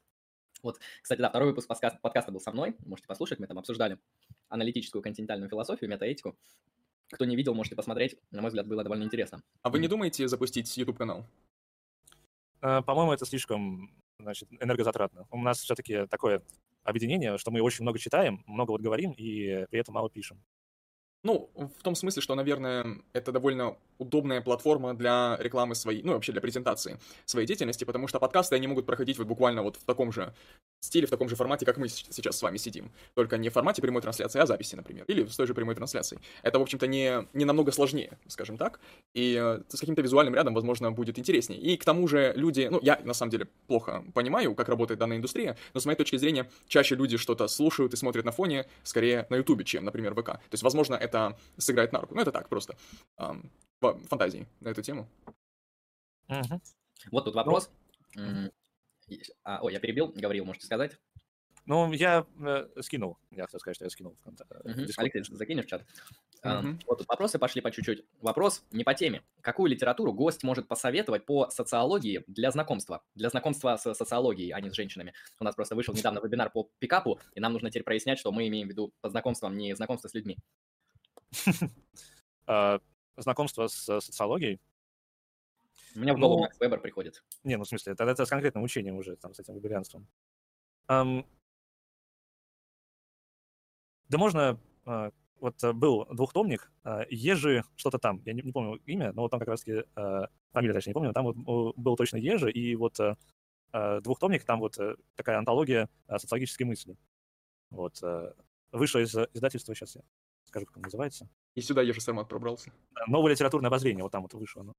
Вот, 0.63 0.79
кстати, 1.03 1.21
да, 1.21 1.29
второй 1.29 1.49
выпуск 1.49 1.67
подкаста, 1.67 1.99
подкаста 2.01 2.31
был 2.31 2.39
со 2.39 2.51
мной, 2.51 2.75
можете 2.83 3.07
послушать, 3.07 3.37
мы 3.37 3.45
там 3.45 3.59
обсуждали 3.59 3.99
аналитическую 4.47 5.03
континентальную 5.03 5.47
философию, 5.47 5.87
метаэтику. 5.91 6.35
Кто 7.11 7.25
не 7.25 7.35
видел, 7.35 7.53
можете 7.53 7.75
посмотреть, 7.75 8.17
на 8.31 8.41
мой 8.41 8.49
взгляд, 8.49 8.67
было 8.67 8.81
довольно 8.81 9.03
интересно. 9.03 9.43
А 9.61 9.69
вы 9.69 9.77
не 9.77 9.87
думаете 9.87 10.27
запустить 10.27 10.75
YouTube-канал? 10.75 11.27
Э, 12.61 12.81
по-моему, 12.81 13.13
это 13.13 13.27
слишком 13.27 13.95
значит, 14.17 14.49
энергозатратно. 14.59 15.27
У 15.29 15.37
нас 15.37 15.59
все-таки 15.59 16.07
такое 16.07 16.41
объединение, 16.83 17.37
что 17.37 17.51
мы 17.51 17.61
очень 17.61 17.83
много 17.83 17.99
читаем, 17.99 18.43
много 18.47 18.71
вот 18.71 18.81
говорим 18.81 19.11
и 19.11 19.65
при 19.69 19.79
этом 19.79 19.93
мало 19.93 20.09
пишем. 20.09 20.43
Ну, 21.23 21.51
в 21.53 21.83
том 21.83 21.95
смысле, 21.95 22.21
что, 22.21 22.33
наверное, 22.35 23.01
это 23.11 23.33
довольно 23.33 23.77
удобная 23.97 24.39
платформа 24.41 24.93
для 24.93 25.35
рекламы 25.39 25.75
своей, 25.75 26.01
ну, 26.01 26.13
вообще 26.13 26.31
для 26.31 26.39
презентации 26.39 26.97
своей 27.25 27.45
деятельности, 27.45 27.83
потому 27.83 28.07
что 28.07 28.19
подкасты, 28.19 28.55
они 28.55 28.67
могут 28.67 28.85
проходить 28.85 29.17
вот 29.17 29.27
буквально 29.27 29.61
вот 29.61 29.75
в 29.75 29.83
таком 29.83 30.13
же 30.13 30.33
стиле, 30.85 31.07
в 31.07 31.09
таком 31.09 31.29
же 31.29 31.35
формате, 31.35 31.65
как 31.65 31.77
мы 31.77 31.87
сейчас 31.87 32.37
с 32.37 32.41
вами 32.41 32.57
сидим. 32.57 32.91
Только 33.13 33.37
не 33.37 33.49
в 33.49 33.53
формате 33.53 33.81
прямой 33.81 34.01
трансляции, 34.01 34.39
а 34.39 34.45
записи, 34.45 34.75
например, 34.75 35.05
или 35.07 35.25
с 35.25 35.35
той 35.35 35.47
же 35.47 35.53
прямой 35.53 35.75
трансляцией. 35.75 36.21
Это, 36.41 36.59
в 36.59 36.61
общем-то, 36.61 36.87
не, 36.87 37.27
не 37.33 37.45
намного 37.45 37.71
сложнее, 37.71 38.17
скажем 38.27 38.57
так, 38.57 38.79
и 39.13 39.37
э, 39.39 39.61
с 39.67 39.79
каким-то 39.79 40.01
визуальным 40.01 40.35
рядом, 40.35 40.53
возможно, 40.53 40.91
будет 40.91 41.19
интереснее. 41.19 41.59
И 41.59 41.77
к 41.77 41.85
тому 41.85 42.07
же 42.07 42.33
люди, 42.35 42.67
ну, 42.71 42.79
я, 42.81 42.99
на 43.03 43.13
самом 43.13 43.31
деле, 43.31 43.47
плохо 43.67 44.03
понимаю, 44.13 44.55
как 44.55 44.69
работает 44.69 44.99
данная 44.99 45.17
индустрия, 45.17 45.57
но 45.73 45.79
с 45.79 45.85
моей 45.85 45.97
точки 45.97 46.15
зрения, 46.17 46.49
чаще 46.67 46.95
люди 46.95 47.17
что-то 47.17 47.47
слушают 47.47 47.93
и 47.93 47.97
смотрят 47.97 48.25
на 48.25 48.31
фоне, 48.31 48.65
скорее 48.83 49.27
на 49.29 49.35
Ютубе, 49.35 49.65
чем, 49.65 49.85
например, 49.85 50.13
ВК. 50.13 50.25
То 50.25 50.41
есть, 50.51 50.63
возможно, 50.63 50.95
это 50.95 51.37
сыграет 51.57 51.91
на 51.91 52.01
руку. 52.01 52.15
Ну, 52.15 52.21
это 52.21 52.31
так, 52.31 52.49
просто 52.49 52.75
фантазии 53.79 54.47
на 54.59 54.69
эту 54.69 54.81
тему. 54.81 55.07
Угу. 56.27 56.61
Вот 57.11 57.25
тут 57.25 57.35
вопрос. 57.35 57.69
Ну. 58.15 58.51
А, 59.43 59.59
ой, 59.61 59.73
я 59.73 59.79
перебил, 59.79 60.13
говорил, 60.15 60.45
можете 60.45 60.65
сказать? 60.65 60.99
Ну, 61.65 61.91
я 61.93 62.25
э, 62.39 62.67
скинул. 62.81 63.19
Я 63.29 63.43
хотел 63.43 63.59
сказать, 63.59 63.75
что 63.75 63.85
я 63.85 63.91
скинул. 63.91 64.17
Угу. 64.25 64.87
Алексей, 64.97 65.23
закинешь 65.23 65.65
в 65.65 65.67
чат? 65.67 65.85
Угу. 66.43 66.79
Вот 66.87 66.97
тут 66.99 67.07
вопросы 67.07 67.37
пошли 67.37 67.61
по 67.61 67.69
чуть-чуть. 67.69 68.05
Вопрос 68.21 68.63
не 68.71 68.83
по 68.83 68.93
теме. 68.93 69.23
Какую 69.41 69.69
литературу 69.69 70.11
гость 70.11 70.41
может 70.43 70.67
посоветовать 70.67 71.25
по 71.25 71.49
социологии 71.49 72.23
для 72.27 72.49
знакомства? 72.49 73.03
Для 73.13 73.29
знакомства 73.29 73.77
с 73.77 73.93
социологией, 73.93 74.51
а 74.51 74.61
не 74.61 74.71
с 74.71 74.73
женщинами. 74.73 75.13
У 75.39 75.43
нас 75.43 75.53
просто 75.53 75.75
вышел 75.75 75.93
недавно 75.93 76.19
вебинар 76.19 76.49
по 76.49 76.71
пикапу, 76.79 77.19
и 77.35 77.39
нам 77.39 77.53
нужно 77.53 77.69
теперь 77.69 77.83
прояснять, 77.83 78.17
что 78.17 78.31
мы 78.31 78.47
имеем 78.47 78.67
в 78.67 78.71
виду 78.71 78.91
под 79.01 79.11
знакомством 79.11 79.55
не 79.55 79.75
знакомство 79.75 80.07
с 80.07 80.13
людьми. 80.13 80.37
А, 82.51 82.79
знакомство 83.15 83.67
с 83.67 83.99
социологией. 84.01 84.59
У 85.95 85.99
меня 85.99 86.13
в 86.13 86.19
голову 86.19 86.43
ну, 86.43 86.49
Вебер 86.59 86.79
приходит. 86.79 87.23
Не, 87.43 87.57
ну 87.57 87.63
в 87.63 87.67
смысле, 87.67 87.93
это, 87.93 88.03
это 88.03 88.25
с 88.25 88.29
конкретным 88.29 88.63
учением 88.63 88.97
уже, 88.97 89.15
там, 89.15 89.33
с 89.33 89.39
этим 89.39 89.55
веберианством. 89.55 90.07
Um, 90.89 91.25
да 94.07 94.17
можно... 94.17 94.59
Uh, 94.85 95.13
вот 95.39 95.63
uh, 95.63 95.71
был 95.71 96.05
двухтомник, 96.07 96.69
uh, 96.83 97.05
Ежи, 97.09 97.63
что-то 97.77 97.97
там, 97.97 98.21
я 98.25 98.33
не, 98.33 98.41
не 98.41 98.51
помню 98.51 98.81
имя, 98.85 99.13
но 99.13 99.21
вот 99.21 99.31
там 99.31 99.39
как 99.39 99.47
раз-таки, 99.47 99.85
uh, 99.95 100.27
фамилия 100.51 100.73
точнее 100.73 100.91
не 100.91 100.93
помню, 100.95 101.13
там 101.13 101.25
вот 101.25 101.75
был 101.77 101.95
точно 101.95 102.17
Ежи, 102.17 102.51
и 102.51 102.75
вот 102.75 102.99
uh, 102.99 104.01
двухтомник, 104.01 104.43
там 104.43 104.59
вот 104.59 104.77
uh, 104.77 104.99
такая 105.15 105.37
антология 105.37 105.89
uh, 106.09 106.19
социологической 106.19 106.65
мысли. 106.65 106.97
Вот, 107.69 108.03
uh, 108.03 108.35
вышло 108.73 108.99
из 108.99 109.15
издательства, 109.15 109.73
сейчас 109.73 109.95
я 109.95 110.01
скажу, 110.43 110.65
как 110.65 110.75
он 110.75 110.83
называется. 110.83 111.29
И 111.55 111.61
сюда 111.61 111.83
Ежи 111.83 112.01
Сармат 112.01 112.27
пробрался. 112.27 112.73
Новое 113.07 113.31
литературное 113.31 113.69
обозрение, 113.69 114.03
вот 114.03 114.11
там 114.11 114.23
вот 114.23 114.33
вышло 114.33 114.63
оно. 114.63 114.73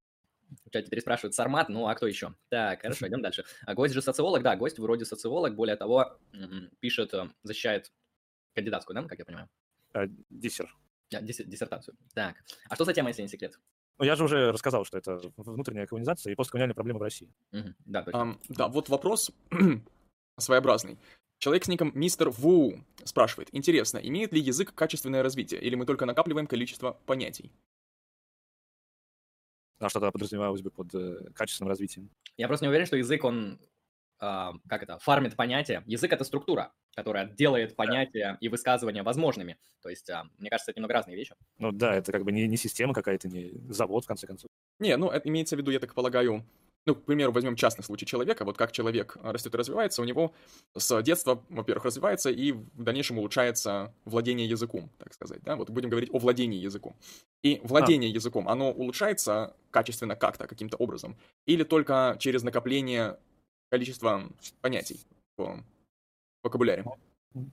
В 0.65 0.71
чате 0.71 0.91
переспрашивают 0.91 1.35
Сармат, 1.35 1.69
ну 1.69 1.87
а 1.87 1.95
кто 1.95 2.07
еще? 2.07 2.35
Так, 2.49 2.83
хорошо, 2.83 3.09
идем 3.09 3.23
дальше. 3.23 3.45
А 3.67 3.75
гость 3.75 3.95
же 3.95 4.03
социолог, 4.03 4.43
да, 4.43 4.57
гость 4.57 4.79
вроде 4.79 5.05
социолог, 5.05 5.55
более 5.55 5.77
того, 5.77 6.19
пишет, 6.81 7.15
э, 7.15 7.29
защищает 7.43 7.93
кандидатскую, 8.55 8.95
да, 8.95 9.07
как 9.07 9.19
я 9.19 9.25
понимаю? 9.25 9.49
А, 9.93 10.07
диссер. 10.31 10.75
А, 11.15 11.21
диссертацию. 11.21 11.97
Так, 12.15 12.37
а 12.69 12.75
что 12.75 12.85
за 12.85 12.93
тема, 12.93 13.09
если 13.09 13.23
не 13.23 13.29
секрет? 13.29 13.59
Ну, 13.99 14.07
я 14.07 14.17
же 14.17 14.25
уже 14.25 14.51
рассказал, 14.51 14.85
что 14.87 14.97
это 14.97 15.21
внутренняя 15.37 15.87
колонизация 15.87 16.33
и 16.33 16.35
постколониальные 16.35 16.75
проблемы 16.75 17.01
в 17.01 17.03
России. 17.03 17.31
Угу. 17.53 17.75
Да, 17.85 18.03
точно. 18.03 18.19
Um, 18.19 18.41
да, 18.49 18.69
вот 18.69 18.89
вопрос 18.89 19.31
своеобразный. 20.39 20.99
Человек 21.39 21.65
с 21.65 21.69
ником 21.69 21.93
Мистер 21.95 22.31
Ву 22.31 22.83
спрашивает, 23.05 23.49
интересно, 23.53 23.99
имеет 23.99 24.33
ли 24.33 24.41
язык 24.41 24.75
качественное 24.75 25.23
развитие, 25.23 25.61
или 25.61 25.75
мы 25.75 25.87
только 25.87 26.07
накапливаем 26.07 26.47
количество 26.47 26.99
понятий? 27.07 27.53
А 29.81 29.89
что 29.89 29.99
тогда 29.99 30.13
подразумевалось 30.13 30.61
бы 30.61 30.71
под 30.71 30.95
э, 30.95 31.31
качественным 31.35 31.71
развитием? 31.71 32.11
Я 32.37 32.49
просто 32.49 32.67
не 32.67 32.69
уверен, 32.69 32.85
что 32.85 32.97
язык, 32.99 33.25
он, 33.25 33.59
э, 34.21 34.51
как 34.69 34.83
это, 34.83 34.99
фармит 34.99 35.37
понятия. 35.37 35.83
Язык— 35.87 36.13
это 36.13 36.23
структура, 36.25 36.73
которая 36.95 37.27
делает 37.27 37.77
понятия 37.77 38.37
и 38.41 38.51
высказывания 38.51 39.03
возможными. 39.03 39.57
То 39.81 39.89
есть, 39.89 40.11
э, 40.11 40.23
мне 40.37 40.51
кажется, 40.51 40.71
это 40.71 40.81
немного 40.81 40.93
разные 40.93 41.17
вещи. 41.17 41.35
Ну 41.59 41.73
да, 41.73 41.95
это 41.95 42.13
как 42.13 42.25
бы 42.25 42.31
не, 42.31 42.47
не 42.47 42.59
система 42.59 42.93
какая-то, 42.93 43.29
не 43.29 43.53
завод, 43.73 44.05
в 44.05 44.07
конце 44.07 44.27
концов. 44.27 44.51
Не, 44.81 44.97
ну 44.99 45.09
это 45.09 45.31
имеется 45.31 45.57
в 45.57 45.59
виду, 45.59 45.71
я 45.71 45.81
так 45.81 45.95
полагаю, 45.95 46.45
ну, 46.91 46.97
к 46.97 47.05
примеру, 47.05 47.31
возьмем 47.31 47.55
частный 47.55 47.85
случай 47.85 48.05
человека, 48.05 48.45
вот 48.45 48.59
как 48.59 48.73
человек 48.73 49.17
растет 49.23 49.55
и 49.55 49.57
развивается, 49.57 50.03
у 50.03 50.05
него 50.05 50.33
с 50.77 51.03
детства, 51.03 51.41
во-первых, 51.49 51.85
развивается 51.85 52.31
и 52.31 52.51
в 52.51 52.83
дальнейшем 52.83 53.19
улучшается 53.19 53.95
владение 54.05 54.49
языком, 54.49 54.91
так 54.99 55.15
сказать, 55.15 55.41
да, 55.45 55.55
вот 55.55 55.71
будем 55.71 55.89
говорить 55.89 56.11
о 56.13 56.19
владении 56.19 56.59
языком. 56.59 56.97
И 57.45 57.61
владение 57.63 58.11
а. 58.11 58.15
языком, 58.15 58.49
оно 58.49 58.73
улучшается 58.73 59.55
качественно 59.71 60.17
как-то, 60.17 60.49
каким-то 60.49 60.77
образом, 60.79 61.17
или 61.47 61.63
только 61.63 62.17
через 62.19 62.43
накопление 62.43 63.19
количества 63.71 64.29
понятий 64.61 64.99
в 65.37 65.63
вокабуляре? 66.43 66.85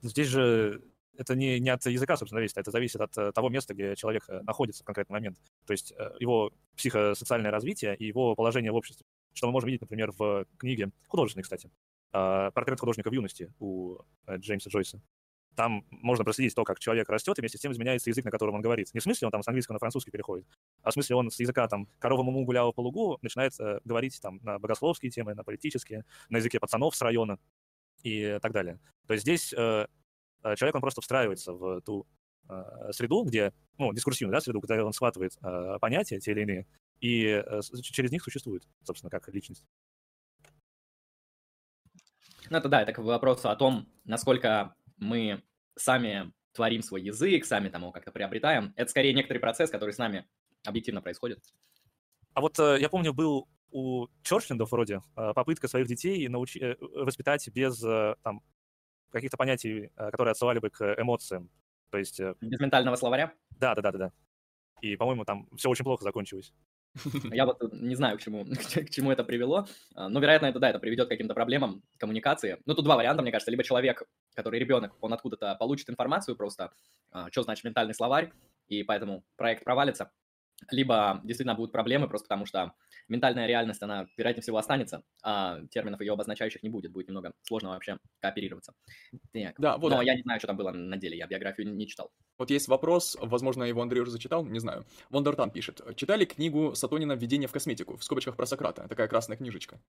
Здесь 0.02 0.26
же 0.26 0.82
это 1.18 1.34
не, 1.34 1.58
не 1.58 1.70
от 1.70 1.84
языка, 1.86 2.16
собственно, 2.16 2.38
зависит, 2.38 2.58
это 2.58 2.70
зависит 2.70 3.00
от 3.00 3.18
э, 3.18 3.32
того 3.32 3.48
места, 3.48 3.74
где 3.74 3.96
человек 3.96 4.24
э, 4.28 4.40
находится 4.42 4.82
в 4.82 4.86
конкретный 4.86 5.14
момент. 5.14 5.36
То 5.66 5.72
есть 5.72 5.92
э, 5.96 6.12
его 6.20 6.52
психосоциальное 6.76 7.50
развитие 7.50 7.96
и 7.96 8.06
его 8.06 8.36
положение 8.36 8.70
в 8.70 8.76
обществе. 8.76 9.04
Что 9.38 9.46
мы 9.46 9.52
можем 9.52 9.68
видеть, 9.68 9.82
например, 9.82 10.10
в 10.18 10.46
книге, 10.58 10.90
художественной, 11.06 11.44
кстати, 11.44 11.70
«Портрет 12.10 12.80
художника 12.80 13.08
в 13.08 13.12
юности» 13.12 13.52
у 13.60 13.98
Джеймса 14.28 14.68
Джойса. 14.68 15.00
Там 15.54 15.84
можно 15.90 16.24
проследить 16.24 16.56
то, 16.56 16.64
как 16.64 16.80
человек 16.80 17.08
растет, 17.08 17.38
и 17.38 17.40
вместе 17.40 17.56
с 17.56 17.60
тем 17.60 17.70
изменяется 17.70 18.10
язык, 18.10 18.24
на 18.24 18.32
котором 18.32 18.56
он 18.56 18.62
говорит. 18.62 18.92
Не 18.94 19.00
в 19.00 19.02
смысле 19.04 19.26
он 19.26 19.30
там 19.30 19.44
с 19.44 19.48
английского 19.48 19.74
на 19.74 19.78
французский 19.78 20.10
переходит, 20.10 20.44
а 20.82 20.90
в 20.90 20.92
смысле 20.92 21.14
он 21.14 21.30
с 21.30 21.38
языка 21.38 21.68
там 21.68 21.86
«корова 22.00 22.24
муму 22.24 22.44
гуляла 22.44 22.72
по 22.72 22.80
лугу» 22.80 23.18
начинает 23.22 23.52
э, 23.60 23.78
говорить 23.84 24.20
там 24.20 24.40
на 24.42 24.58
богословские 24.58 25.12
темы, 25.12 25.34
на 25.34 25.44
политические, 25.44 26.04
на 26.28 26.38
языке 26.38 26.58
пацанов 26.58 26.96
с 26.96 27.00
района 27.00 27.38
и 28.02 28.38
так 28.42 28.50
далее. 28.50 28.80
То 29.06 29.14
есть 29.14 29.22
здесь 29.22 29.52
э, 29.52 29.86
человек, 30.42 30.74
он 30.74 30.80
просто 30.80 31.00
встраивается 31.00 31.52
в 31.52 31.80
ту 31.82 32.08
э, 32.48 32.90
среду, 32.90 33.22
где, 33.22 33.52
ну, 33.78 33.92
дискурсивную, 33.92 34.34
да, 34.34 34.40
среду, 34.40 34.58
где 34.58 34.82
он 34.82 34.92
схватывает 34.92 35.36
э, 35.42 35.78
понятия 35.80 36.18
те 36.18 36.32
или 36.32 36.42
иные, 36.42 36.66
и 37.00 37.24
э, 37.26 37.60
через 37.82 38.10
них 38.10 38.22
существует, 38.22 38.66
собственно, 38.82 39.10
как 39.10 39.28
личность. 39.28 39.64
Ну, 42.50 42.56
это 42.56 42.68
да, 42.68 42.82
это 42.82 42.92
к 42.92 42.98
вопросу 42.98 43.50
о 43.50 43.56
том, 43.56 43.88
насколько 44.04 44.74
мы 44.96 45.42
сами 45.76 46.32
творим 46.52 46.82
свой 46.82 47.02
язык, 47.02 47.44
сами 47.44 47.68
там 47.68 47.82
его 47.82 47.92
как-то 47.92 48.10
приобретаем. 48.10 48.72
Это 48.76 48.90
скорее 48.90 49.12
некоторый 49.12 49.38
процесс, 49.38 49.70
который 49.70 49.92
с 49.92 49.98
нами 49.98 50.26
объективно 50.64 51.02
происходит. 51.02 51.44
А 52.34 52.40
вот 52.40 52.58
э, 52.58 52.78
я 52.80 52.88
помню, 52.88 53.12
был 53.12 53.48
у 53.70 54.08
Чорчлендов 54.22 54.72
вроде 54.72 55.02
э, 55.16 55.32
попытка 55.34 55.68
своих 55.68 55.86
детей 55.86 56.26
научи, 56.28 56.76
воспитать 56.80 57.46
без 57.50 57.80
там, 58.22 58.42
каких-то 59.10 59.36
понятий, 59.36 59.90
которые 59.94 60.32
отсылали 60.32 60.58
бы 60.58 60.70
к 60.70 60.94
эмоциям. 60.98 61.50
То 61.90 61.98
есть... 61.98 62.20
Без 62.40 62.60
ментального 62.60 62.96
словаря? 62.96 63.32
Да, 63.50 63.74
да, 63.74 63.82
да, 63.82 63.92
да. 63.92 64.12
И, 64.80 64.96
по-моему, 64.96 65.24
там 65.24 65.48
все 65.56 65.68
очень 65.68 65.84
плохо 65.84 66.04
закончилось. 66.04 66.52
Я 67.32 67.46
вот 67.46 67.60
не 67.72 67.94
знаю, 67.94 68.18
к 68.18 68.20
чему, 68.20 68.44
к 68.84 68.90
чему 68.90 69.10
это 69.10 69.24
привело, 69.24 69.66
а, 69.94 70.08
но, 70.08 70.20
вероятно, 70.20 70.46
это, 70.46 70.58
да, 70.58 70.70
это 70.70 70.78
приведет 70.78 71.06
к 71.06 71.10
каким-то 71.10 71.34
проблемам 71.34 71.82
коммуникации. 71.98 72.58
Ну, 72.66 72.74
тут 72.74 72.84
два 72.84 72.96
варианта, 72.96 73.22
мне 73.22 73.30
кажется. 73.30 73.50
Либо 73.50 73.64
человек, 73.64 74.02
который 74.34 74.58
ребенок, 74.58 74.94
он 75.00 75.12
откуда-то 75.12 75.54
получит 75.56 75.90
информацию 75.90 76.36
просто, 76.36 76.72
а, 77.10 77.30
что 77.30 77.42
значит 77.42 77.64
ментальный 77.64 77.94
словарь, 77.94 78.32
и 78.68 78.82
поэтому 78.82 79.24
проект 79.36 79.64
провалится, 79.64 80.10
либо 80.70 81.20
действительно 81.24 81.54
будут 81.54 81.72
проблемы, 81.72 82.08
просто 82.08 82.26
потому 82.26 82.46
что 82.46 82.72
ментальная 83.08 83.46
реальность, 83.46 83.82
она, 83.82 84.06
вероятнее 84.16 84.42
всего, 84.42 84.58
останется, 84.58 85.02
а 85.22 85.60
терминов 85.70 86.00
ее 86.00 86.12
обозначающих 86.12 86.62
не 86.62 86.68
будет, 86.68 86.92
будет 86.92 87.08
немного 87.08 87.32
сложно 87.42 87.70
вообще 87.70 87.98
кооперироваться. 88.20 88.74
Так. 89.32 89.54
Да, 89.58 89.78
вот. 89.78 89.90
Но 89.90 90.02
я 90.02 90.14
не 90.14 90.22
знаю, 90.22 90.40
что 90.40 90.48
там 90.48 90.56
было 90.56 90.70
на 90.70 90.96
деле, 90.96 91.16
я 91.16 91.26
биографию 91.26 91.72
не 91.72 91.86
читал. 91.86 92.10
Вот 92.38 92.50
есть 92.50 92.68
вопрос, 92.68 93.16
возможно, 93.20 93.64
его 93.64 93.82
Андрей 93.82 94.00
уже 94.00 94.10
зачитал, 94.10 94.44
не 94.44 94.58
знаю. 94.58 94.84
Вондертан 95.10 95.50
пишет. 95.50 95.80
Читали 95.96 96.24
книгу 96.24 96.74
Сатонина 96.74 97.12
«Введение 97.12 97.48
в 97.48 97.52
косметику», 97.52 97.96
в 97.96 98.04
скобочках 98.04 98.36
про 98.36 98.46
Сократа, 98.46 98.86
такая 98.88 99.08
красная 99.08 99.36
книжечка. 99.36 99.80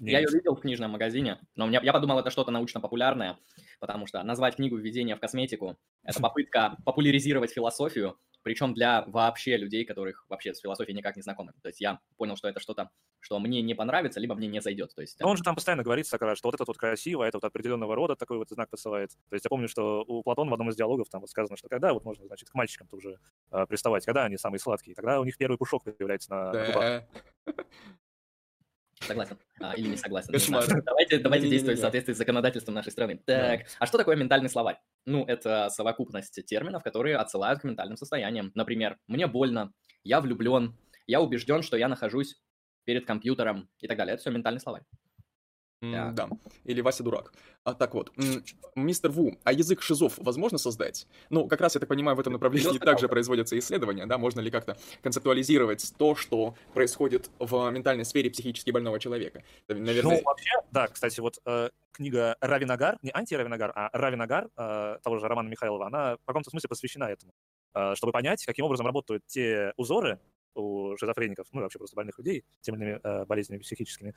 Нет. 0.00 0.12
Я 0.12 0.18
ее 0.20 0.28
видел 0.32 0.56
в 0.56 0.60
книжном 0.60 0.90
магазине, 0.90 1.38
но 1.54 1.66
меня, 1.66 1.80
я 1.82 1.92
подумал, 1.92 2.18
это 2.18 2.30
что-то 2.30 2.50
научно-популярное, 2.50 3.38
потому 3.78 4.06
что 4.06 4.22
назвать 4.24 4.56
книгу 4.56 4.76
«Введение 4.76 5.14
в 5.14 5.20
косметику»— 5.20 5.76
это 6.02 6.20
попытка 6.20 6.76
популяризировать 6.84 7.52
философию, 7.52 8.18
причем 8.44 8.74
для 8.74 9.04
вообще 9.06 9.56
людей, 9.56 9.84
которых 9.84 10.26
вообще 10.28 10.54
с 10.54 10.60
философией 10.60 10.96
никак 10.96 11.16
не 11.16 11.22
знакомы. 11.22 11.52
То 11.62 11.68
есть 11.68 11.80
я 11.80 11.98
понял, 12.16 12.36
что 12.36 12.46
это 12.46 12.60
что-то, 12.60 12.90
что 13.18 13.38
мне 13.40 13.62
не 13.62 13.74
понравится, 13.74 14.20
либо 14.20 14.34
мне 14.34 14.46
не 14.46 14.60
зайдет. 14.60 14.94
То 14.94 15.00
есть, 15.00 15.18
Но 15.18 15.28
он 15.30 15.36
же 15.36 15.42
там 15.42 15.54
постоянно 15.54 15.82
говорит, 15.82 16.06
что 16.06 16.18
вот 16.18 16.54
это 16.54 16.64
вот 16.66 16.76
красиво, 16.76 17.24
это 17.24 17.38
вот 17.38 17.44
определенного 17.44 17.96
рода 17.96 18.16
такой 18.16 18.36
вот 18.36 18.50
знак 18.50 18.70
посылает. 18.70 19.10
То 19.30 19.34
есть 19.34 19.46
я 19.46 19.48
помню, 19.48 19.66
что 19.66 20.04
у 20.06 20.22
Платона 20.22 20.50
в 20.50 20.54
одном 20.54 20.68
из 20.68 20.76
диалогов 20.76 21.08
там 21.08 21.22
вот 21.22 21.30
сказано, 21.30 21.56
что 21.56 21.68
когда 21.68 21.94
вот 21.94 22.04
можно, 22.04 22.26
значит, 22.26 22.50
к 22.50 22.54
мальчикам 22.54 22.86
тоже 22.86 23.18
э, 23.50 23.66
приставать, 23.66 24.04
когда 24.04 24.24
они 24.24 24.36
самые 24.36 24.60
сладкие, 24.60 24.94
тогда 24.94 25.20
у 25.20 25.24
них 25.24 25.38
первый 25.38 25.56
пушок 25.56 25.84
появляется 25.84 26.30
на 26.30 26.66
губах. 26.66 27.02
Согласен. 29.06 29.38
А, 29.60 29.74
или 29.74 29.88
не 29.88 29.96
согласен. 29.96 30.32
Не 30.32 30.80
давайте, 30.82 31.18
давайте 31.18 31.48
действовать 31.48 31.78
в 31.78 31.82
соответствии 31.82 32.14
с 32.14 32.18
законодательством 32.18 32.74
нашей 32.74 32.92
страны. 32.92 33.20
Так, 33.24 33.60
да. 33.60 33.64
а 33.78 33.86
что 33.86 33.98
такое 33.98 34.16
ментальный 34.16 34.48
словарь? 34.48 34.80
Ну, 35.06 35.24
это 35.24 35.68
совокупность 35.70 36.44
терминов, 36.46 36.82
которые 36.82 37.16
отсылают 37.16 37.60
к 37.60 37.64
ментальным 37.64 37.96
состояниям. 37.96 38.52
Например, 38.54 38.98
мне 39.06 39.26
больно, 39.26 39.72
я 40.02 40.20
влюблен, 40.20 40.76
я 41.06 41.20
убежден, 41.20 41.62
что 41.62 41.76
я 41.76 41.88
нахожусь 41.88 42.40
перед 42.84 43.06
компьютером 43.06 43.68
и 43.78 43.86
так 43.86 43.96
далее. 43.96 44.14
Это 44.14 44.22
все 44.22 44.30
ментальный 44.30 44.60
словарь. 44.60 44.82
Да. 45.92 46.10
да. 46.10 46.28
Или 46.64 46.80
Вася 46.80 47.02
дурак. 47.02 47.32
А, 47.64 47.74
так 47.74 47.94
вот, 47.94 48.12
мистер 48.74 49.10
Ву, 49.10 49.38
а 49.42 49.52
язык 49.52 49.80
шизов 49.82 50.14
возможно 50.18 50.58
создать? 50.58 51.06
Ну, 51.30 51.48
как 51.48 51.60
раз, 51.60 51.74
я 51.74 51.80
так 51.80 51.88
понимаю, 51.88 52.16
в 52.16 52.20
этом 52.20 52.34
направлении 52.34 52.78
также 52.78 53.08
производятся 53.08 53.58
исследования, 53.58 54.06
да, 54.06 54.18
можно 54.18 54.40
ли 54.40 54.50
как-то 54.50 54.76
концептуализировать 55.02 55.94
то, 55.96 56.14
что 56.14 56.54
происходит 56.74 57.30
в 57.38 57.70
ментальной 57.70 58.04
сфере 58.04 58.30
психически 58.30 58.70
больного 58.70 59.00
человека? 59.00 59.42
Наверное... 59.68 60.16
Ну, 60.16 60.22
вообще, 60.24 60.50
да, 60.72 60.88
кстати, 60.88 61.20
вот 61.20 61.38
э, 61.46 61.70
книга 61.92 62.36
Равинагар, 62.40 62.98
не 63.02 63.10
анти-Равинагар, 63.10 63.72
а 63.74 63.90
Равинагар, 63.92 64.50
э, 64.56 64.98
того 65.02 65.18
же 65.18 65.26
Романа 65.26 65.48
Михайлова, 65.48 65.86
она 65.86 66.16
в 66.16 66.26
каком-то 66.26 66.50
смысле 66.50 66.68
посвящена 66.68 67.04
этому, 67.04 67.32
э, 67.74 67.94
чтобы 67.94 68.12
понять, 68.12 68.44
каким 68.44 68.66
образом 68.66 68.86
работают 68.86 69.24
те 69.26 69.72
узоры, 69.76 70.18
у 70.54 70.96
шизофреников, 70.96 71.46
ну 71.52 71.60
и 71.60 71.62
вообще 71.62 71.78
просто 71.78 71.96
больных 71.96 72.18
людей 72.18 72.44
теми 72.60 72.76
или 72.76 72.84
иными 72.84 73.00
э, 73.02 73.24
болезнями 73.26 73.60
психическими, 73.60 74.10
э, 74.10 74.14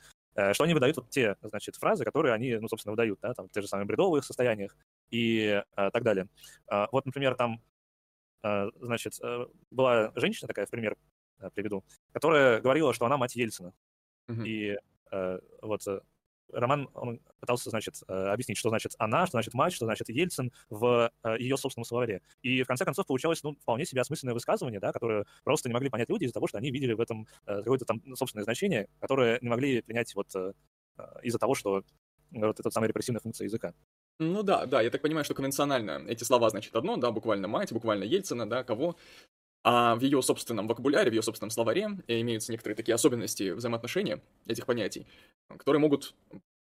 что 0.52 0.64
они 0.64 0.74
выдают 0.74 0.96
вот 0.96 1.10
те, 1.10 1.36
значит, 1.42 1.76
фразы, 1.76 2.04
которые 2.04 2.34
они, 2.34 2.56
ну, 2.56 2.68
собственно, 2.68 2.92
выдают, 2.92 3.18
да, 3.20 3.34
там, 3.34 3.48
в 3.48 3.52
тех 3.52 3.62
же 3.62 3.68
самых 3.68 3.86
бредовых 3.86 4.24
состояниях 4.24 4.76
и 5.10 5.62
э, 5.76 5.90
так 5.90 6.02
далее. 6.02 6.28
Э, 6.70 6.86
вот, 6.92 7.06
например, 7.06 7.34
там, 7.34 7.60
э, 8.42 8.70
значит, 8.80 9.14
э, 9.22 9.46
была 9.70 10.12
женщина 10.14 10.46
такая, 10.46 10.66
в 10.66 10.70
пример 10.70 10.96
э, 11.40 11.50
приведу, 11.54 11.84
которая 12.12 12.60
говорила, 12.60 12.94
что 12.94 13.06
она 13.06 13.16
мать 13.16 13.36
Ельцина. 13.36 13.72
Mm-hmm. 14.28 14.46
И 14.46 14.76
э, 15.10 15.38
вот 15.62 15.86
э, 15.86 16.00
Роман, 16.52 16.88
он 16.94 17.20
пытался, 17.40 17.70
значит, 17.70 18.00
э, 18.08 18.12
объяснить, 18.12 18.58
что 18.58 18.68
значит 18.68 18.94
она, 18.98 19.26
что 19.26 19.32
значит 19.32 19.54
мать, 19.54 19.72
что 19.72 19.84
значит 19.84 20.08
Ельцин 20.08 20.52
в 20.70 21.10
э, 21.22 21.36
ее 21.38 21.56
собственном 21.56 21.84
словаре. 21.84 22.22
И 22.42 22.62
в 22.62 22.66
конце 22.66 22.84
концов 22.84 23.06
получалось, 23.06 23.42
ну, 23.42 23.54
вполне 23.54 23.84
себе 23.84 24.00
осмысленное 24.00 24.34
высказывание, 24.34 24.80
да, 24.80 24.92
которое 24.92 25.24
просто 25.44 25.68
не 25.68 25.74
могли 25.74 25.90
понять 25.90 26.08
люди 26.08 26.24
из-за 26.24 26.34
того, 26.34 26.46
что 26.46 26.58
они 26.58 26.70
видели 26.70 26.92
в 26.92 27.00
этом 27.00 27.26
э, 27.46 27.58
какое-то 27.58 27.84
там 27.84 28.02
собственное 28.16 28.44
значение, 28.44 28.88
которое 29.00 29.38
не 29.40 29.48
могли 29.48 29.82
принять 29.82 30.14
вот 30.14 30.28
из-за 31.22 31.38
того, 31.38 31.54
что 31.54 31.84
вот 32.32 32.60
эта 32.60 32.70
самая 32.70 32.88
репрессивная 32.88 33.20
функция 33.20 33.44
языка. 33.44 33.72
Ну 34.18 34.42
да, 34.42 34.66
да, 34.66 34.82
я 34.82 34.90
так 34.90 35.00
понимаю, 35.00 35.24
что 35.24 35.34
конвенционально 35.34 36.04
эти 36.08 36.24
слова 36.24 36.50
значит 36.50 36.74
одно, 36.74 36.96
да, 36.96 37.12
буквально 37.12 37.46
мать, 37.46 37.72
буквально 37.72 38.02
Ельцина, 38.02 38.48
да, 38.48 38.64
кого, 38.64 38.96
а 39.64 39.96
в 39.96 40.00
ее 40.00 40.22
собственном 40.22 40.68
вокабуляре, 40.68 41.10
в 41.10 41.14
ее 41.14 41.22
собственном 41.22 41.50
словаре 41.50 41.98
имеются 42.06 42.52
некоторые 42.52 42.76
такие 42.76 42.94
особенности 42.94 43.50
взаимоотношения 43.50 44.22
этих 44.46 44.66
понятий, 44.66 45.06
которые 45.48 45.80
могут 45.80 46.14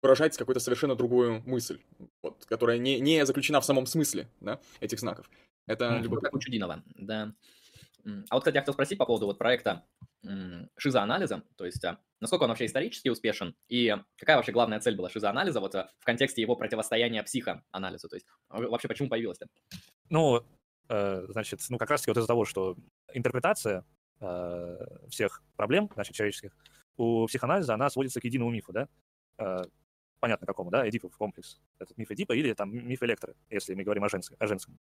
выражать 0.02 0.36
какую-то 0.36 0.60
совершенно 0.60 0.94
другую 0.94 1.42
мысль, 1.46 1.80
вот, 2.22 2.44
которая 2.44 2.76
не, 2.78 3.00
не 3.00 3.24
заключена 3.24 3.60
в 3.60 3.64
самом 3.64 3.86
смысле 3.86 4.28
да, 4.40 4.60
этих 4.80 5.00
знаков. 5.00 5.30
Это 5.66 5.86
mm, 5.86 6.02
любопытно. 6.02 6.28
Как 6.28 6.34
у 6.34 6.38
Чудинова, 6.40 6.82
да. 6.94 7.32
А 8.04 8.34
вот, 8.34 8.40
кстати, 8.40 8.56
я 8.56 8.60
хотел 8.60 8.74
спросить 8.74 8.98
по 8.98 9.06
поводу 9.06 9.26
вот 9.26 9.38
проекта 9.38 9.86
шизоанализа, 10.76 11.42
то 11.56 11.66
есть 11.66 11.84
а, 11.84 11.98
насколько 12.20 12.44
он 12.44 12.48
вообще 12.48 12.64
исторически 12.66 13.08
успешен, 13.08 13.54
и 13.68 13.94
какая 14.16 14.36
вообще 14.36 14.52
главная 14.52 14.80
цель 14.80 14.96
была 14.96 15.10
шизоанализа 15.10 15.60
вот 15.60 15.74
а, 15.74 15.90
в 15.98 16.04
контексте 16.04 16.40
его 16.40 16.56
противостояния 16.56 17.22
психоанализу, 17.22 18.08
то 18.08 18.16
есть 18.16 18.26
вообще 18.48 18.88
почему 18.88 19.10
появилось-то? 19.10 19.48
Ну, 20.08 20.42
значит, 20.88 21.60
ну 21.70 21.78
как 21.78 21.90
раз-таки 21.90 22.10
вот 22.10 22.18
из-за 22.18 22.26
того, 22.26 22.44
что 22.44 22.76
интерпретация 23.12 23.84
э, 24.20 24.86
всех 25.08 25.42
проблем, 25.56 25.90
значит, 25.94 26.14
человеческих, 26.14 26.56
у 26.96 27.26
психоанализа 27.26 27.74
она 27.74 27.90
сводится 27.90 28.20
к 28.20 28.24
единому 28.24 28.50
мифу, 28.50 28.72
да, 28.72 28.88
э, 29.38 29.62
понятно 30.20 30.46
какому, 30.46 30.70
да, 30.70 30.88
Эдипов 30.88 31.16
комплекс, 31.16 31.60
этот 31.78 31.96
миф 31.98 32.10
Эдипа 32.10 32.32
или 32.32 32.52
там 32.54 32.70
миф 32.74 33.02
Электры, 33.02 33.34
если 33.50 33.74
мы 33.74 33.82
говорим 33.82 34.04
о 34.04 34.08
женском. 34.08 34.36
О 34.38 34.46
женском. 34.46 34.78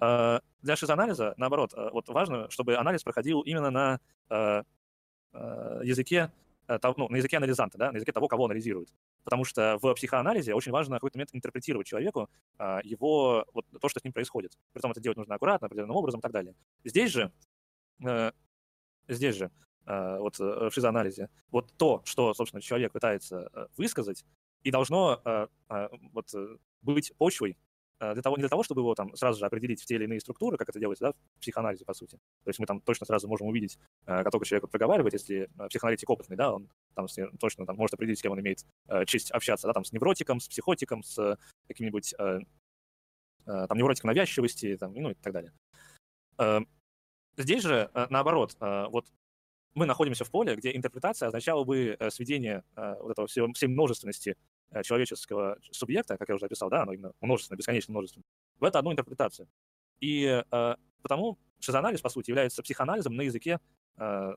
Э, 0.00 0.40
для 0.62 0.76
шизоанализа, 0.76 1.34
наоборот, 1.36 1.72
э, 1.74 1.90
вот 1.92 2.08
важно, 2.08 2.50
чтобы 2.50 2.76
анализ 2.76 3.02
проходил 3.02 3.40
именно 3.40 3.70
на 3.70 4.00
э, 4.30 4.62
языке, 5.82 6.30
ну, 6.68 7.08
на 7.08 7.16
языке 7.16 7.36
анализанта, 7.36 7.78
да, 7.78 7.92
на 7.92 7.96
языке 7.96 8.12
того, 8.12 8.28
кого 8.28 8.46
анализируют. 8.46 8.92
Потому 9.24 9.44
что 9.44 9.78
в 9.80 9.94
психоанализе 9.94 10.54
очень 10.54 10.72
важно 10.72 10.92
на 10.92 10.96
какой-то 10.98 11.18
момент 11.18 11.30
интерпретировать 11.32 11.86
человеку 11.86 12.28
его, 12.82 13.46
вот 13.52 13.66
то, 13.80 13.88
что 13.88 14.00
с 14.00 14.04
ним 14.04 14.12
происходит. 14.12 14.58
Притом 14.72 14.90
это 14.90 15.00
делать 15.00 15.16
нужно 15.16 15.34
аккуратно, 15.34 15.66
определенным 15.66 15.96
образом 15.96 16.20
и 16.20 16.22
так 16.22 16.32
далее. 16.32 16.54
Здесь 16.84 17.10
же, 17.10 17.32
здесь 19.08 19.36
же, 19.36 19.50
вот 19.86 20.38
в 20.38 20.70
шизоанализе, 20.70 21.28
вот 21.50 21.72
то, 21.76 22.02
что, 22.04 22.34
собственно, 22.34 22.60
человек 22.60 22.92
пытается 22.92 23.68
высказать, 23.76 24.24
и 24.62 24.70
должно 24.70 25.48
вот 26.12 26.34
быть 26.82 27.12
почвой 27.18 27.56
Э, 27.56 27.65
для 27.98 28.22
того, 28.22 28.36
не 28.36 28.42
для 28.42 28.48
того, 28.48 28.62
чтобы 28.62 28.82
его 28.82 28.94
там 28.94 29.14
сразу 29.16 29.38
же 29.38 29.46
определить 29.46 29.80
в 29.80 29.86
те 29.86 29.94
или 29.94 30.04
иные 30.04 30.20
структуры, 30.20 30.56
как 30.56 30.68
это 30.68 30.78
делается 30.78 31.06
да, 31.06 31.12
в 31.12 31.40
психоанализе, 31.40 31.84
по 31.84 31.94
сути. 31.94 32.16
То 32.44 32.48
есть 32.48 32.58
мы 32.58 32.66
там 32.66 32.80
точно 32.80 33.06
сразу 33.06 33.28
можем 33.28 33.46
увидеть, 33.46 33.78
э, 34.06 34.22
как 34.22 34.30
только 34.30 34.46
человек 34.46 34.70
проговаривает, 34.70 35.14
если 35.14 35.48
э, 35.58 35.68
психоаналитик 35.68 36.10
опытный, 36.10 36.36
да, 36.36 36.54
он 36.54 36.68
там 36.94 37.06
точно 37.38 37.66
там, 37.66 37.76
может 37.76 37.94
определить, 37.94 38.18
с 38.18 38.22
кем 38.22 38.32
он 38.32 38.40
имеет 38.40 38.64
честь 39.06 39.30
общаться, 39.30 39.66
да, 39.66 39.72
там 39.72 39.84
с 39.84 39.92
невротиком, 39.92 40.40
с 40.40 40.48
психотиком, 40.48 41.02
с 41.02 41.38
каким-нибудь 41.68 42.14
там 42.16 43.78
невротиком 43.78 44.08
навязчивости, 44.08 44.76
там, 44.76 44.94
ну 44.94 45.10
и 45.10 45.14
так 45.14 45.32
далее. 45.32 45.52
Здесь 47.36 47.62
же, 47.62 47.90
наоборот, 48.10 48.56
вот 48.58 49.06
мы 49.74 49.86
находимся 49.86 50.24
в 50.24 50.30
поле, 50.30 50.56
где 50.56 50.74
интерпретация 50.74 51.28
означала 51.28 51.64
бы 51.64 51.96
сведение 52.10 52.64
вот 52.74 53.10
этого 53.10 53.26
всей, 53.26 53.52
всей 53.52 53.66
множественности 53.66 54.36
Э, 54.36 54.55
человеческого 54.82 55.58
субъекта, 55.70 56.16
как 56.16 56.28
я 56.28 56.34
уже 56.34 56.46
описал, 56.46 56.68
да, 56.68 56.82
оно 56.82 56.92
именно 56.92 57.12
множественное, 57.20 57.58
бесконечно 57.58 57.92
множественное, 57.92 58.24
в 58.58 58.64
это 58.64 58.78
одну 58.78 58.92
интерпретацию. 58.92 59.48
И 60.00 60.42
э, 60.50 60.74
потому 61.02 61.38
шизоанализ, 61.60 62.00
по 62.00 62.08
сути, 62.08 62.30
является 62.30 62.62
психоанализом 62.62 63.14
на 63.14 63.22
языке 63.22 63.60
э, 63.96 64.32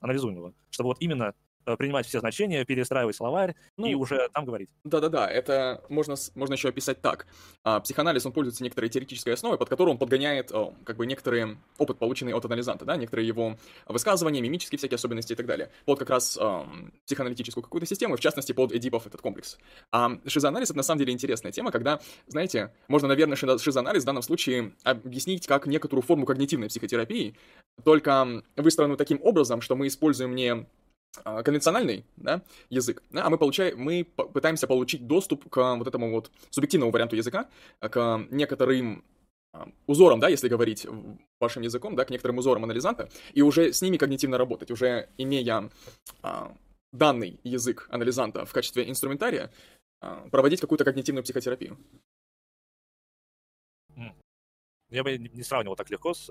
анализуемого, 0.00 0.54
чтобы 0.70 0.88
вот 0.88 0.98
именно 1.00 1.34
Э, 1.34 1.49
принимать 1.76 2.06
все 2.06 2.20
значения, 2.20 2.64
перестраивать 2.64 3.16
словарь 3.16 3.54
ну, 3.76 3.86
и 3.86 3.94
уже 3.94 4.28
там 4.32 4.44
говорить. 4.44 4.70
Да-да-да, 4.84 5.28
это 5.28 5.82
можно, 5.88 6.14
можно 6.34 6.54
еще 6.54 6.68
описать 6.68 7.00
так. 7.00 7.26
А, 7.64 7.80
психоанализ, 7.80 8.26
он 8.26 8.32
пользуется 8.32 8.62
некоторой 8.62 8.90
теоретической 8.90 9.34
основой, 9.34 9.58
под 9.58 9.68
которую 9.68 9.92
он 9.92 9.98
подгоняет 9.98 10.52
о, 10.52 10.74
как 10.84 10.96
бы 10.96 11.06
некоторый 11.06 11.58
опыт, 11.78 11.98
полученный 11.98 12.32
от 12.32 12.44
анализанта, 12.44 12.84
да, 12.84 12.96
некоторые 12.96 13.26
его 13.26 13.56
высказывания, 13.86 14.40
мимические 14.40 14.78
всякие 14.78 14.96
особенности 14.96 15.32
и 15.32 15.36
так 15.36 15.46
далее, 15.46 15.70
под 15.84 15.98
как 15.98 16.10
раз 16.10 16.36
о, 16.38 16.66
психоаналитическую 17.06 17.62
какую-то 17.62 17.86
систему, 17.86 18.16
в 18.16 18.20
частности, 18.20 18.52
под 18.52 18.72
Эдипов 18.72 19.06
этот 19.06 19.20
комплекс. 19.20 19.58
А 19.92 20.10
шизоанализ— 20.26 20.70
это 20.70 20.76
на 20.76 20.82
самом 20.82 20.98
деле 21.00 21.12
интересная 21.12 21.52
тема, 21.52 21.70
когда, 21.70 22.00
знаете, 22.26 22.72
можно, 22.88 23.08
наверное, 23.08 23.36
шизоанализ 23.36 24.02
в 24.02 24.06
данном 24.06 24.22
случае 24.22 24.72
объяснить 24.84 25.46
как 25.46 25.66
некоторую 25.66 26.02
форму 26.02 26.26
когнитивной 26.26 26.68
психотерапии, 26.68 27.36
только 27.84 28.42
выстроенную 28.56 28.96
таким 28.96 29.20
образом, 29.22 29.60
что 29.60 29.76
мы 29.76 29.86
используем 29.86 30.34
не 30.34 30.66
конвенциональный 31.24 32.04
да, 32.16 32.42
язык, 32.68 33.02
да, 33.10 33.26
а 33.26 33.30
мы, 33.30 33.38
получаем, 33.38 33.78
мы 33.78 34.04
пытаемся 34.04 34.66
получить 34.66 35.06
доступ 35.06 35.48
к 35.48 35.76
вот 35.76 35.86
этому 35.86 36.10
вот 36.10 36.30
субъективному 36.50 36.92
варианту 36.92 37.16
языка, 37.16 37.48
к 37.80 38.26
некоторым 38.30 39.04
а, 39.52 39.68
узорам, 39.86 40.20
да, 40.20 40.28
если 40.28 40.48
говорить 40.48 40.86
вашим 41.40 41.62
языком, 41.62 41.96
да, 41.96 42.04
к 42.04 42.10
некоторым 42.10 42.38
узорам 42.38 42.64
анализанта, 42.64 43.08
и 43.32 43.42
уже 43.42 43.72
с 43.72 43.82
ними 43.82 43.96
когнитивно 43.96 44.38
работать, 44.38 44.70
уже 44.70 45.08
имея 45.18 45.68
а, 46.22 46.54
данный 46.92 47.40
язык 47.42 47.88
анализанта 47.90 48.44
в 48.44 48.52
качестве 48.52 48.88
инструментария, 48.88 49.50
а, 50.00 50.28
проводить 50.30 50.60
какую-то 50.60 50.84
когнитивную 50.84 51.24
психотерапию. 51.24 51.76
Я 54.90 55.04
бы 55.04 55.18
не 55.18 55.42
сравнивал 55.42 55.76
так 55.76 55.90
легко 55.90 56.14
с 56.14 56.30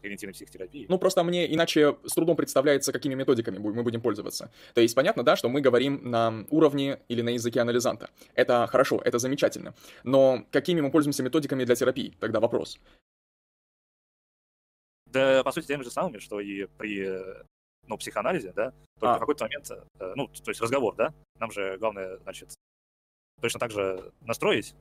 когнитивной 0.00 0.34
психотерапии. 0.34 0.86
Ну, 0.88 0.98
просто 0.98 1.22
мне 1.24 1.52
иначе 1.52 1.96
с 2.04 2.14
трудом 2.14 2.36
представляется, 2.36 2.92
какими 2.92 3.14
методиками 3.14 3.58
мы 3.58 3.82
будем 3.82 4.00
пользоваться. 4.00 4.50
То 4.74 4.80
есть 4.80 4.94
понятно, 4.94 5.22
да, 5.22 5.36
что 5.36 5.48
мы 5.48 5.60
говорим 5.60 6.10
на 6.10 6.46
уровне 6.50 6.98
или 7.08 7.22
на 7.22 7.30
языке 7.30 7.60
анализанта. 7.60 8.10
Это 8.34 8.66
хорошо, 8.66 9.00
это 9.04 9.18
замечательно. 9.18 9.74
Но 10.04 10.44
какими 10.50 10.80
мы 10.80 10.90
пользуемся 10.90 11.22
методиками 11.22 11.64
для 11.64 11.74
терапии? 11.74 12.16
Тогда 12.20 12.40
вопрос. 12.40 12.78
Да, 15.06 15.42
по 15.42 15.52
сути, 15.52 15.66
теми 15.66 15.82
же 15.82 15.90
самыми, 15.90 16.18
что 16.18 16.40
и 16.40 16.66
при 16.78 17.18
ну, 17.86 17.98
психоанализе, 17.98 18.52
да, 18.52 18.72
только 18.98 19.14
а. 19.14 19.16
в 19.16 19.20
какой-то 19.20 19.44
момент, 19.44 19.70
э, 19.70 20.12
ну, 20.14 20.28
то 20.28 20.50
есть 20.50 20.60
разговор, 20.60 20.94
да, 20.94 21.12
нам 21.38 21.50
же 21.50 21.76
главное, 21.78 22.18
значит, 22.18 22.54
точно 23.40 23.58
так 23.58 23.72
же 23.72 24.12
настроить, 24.20 24.74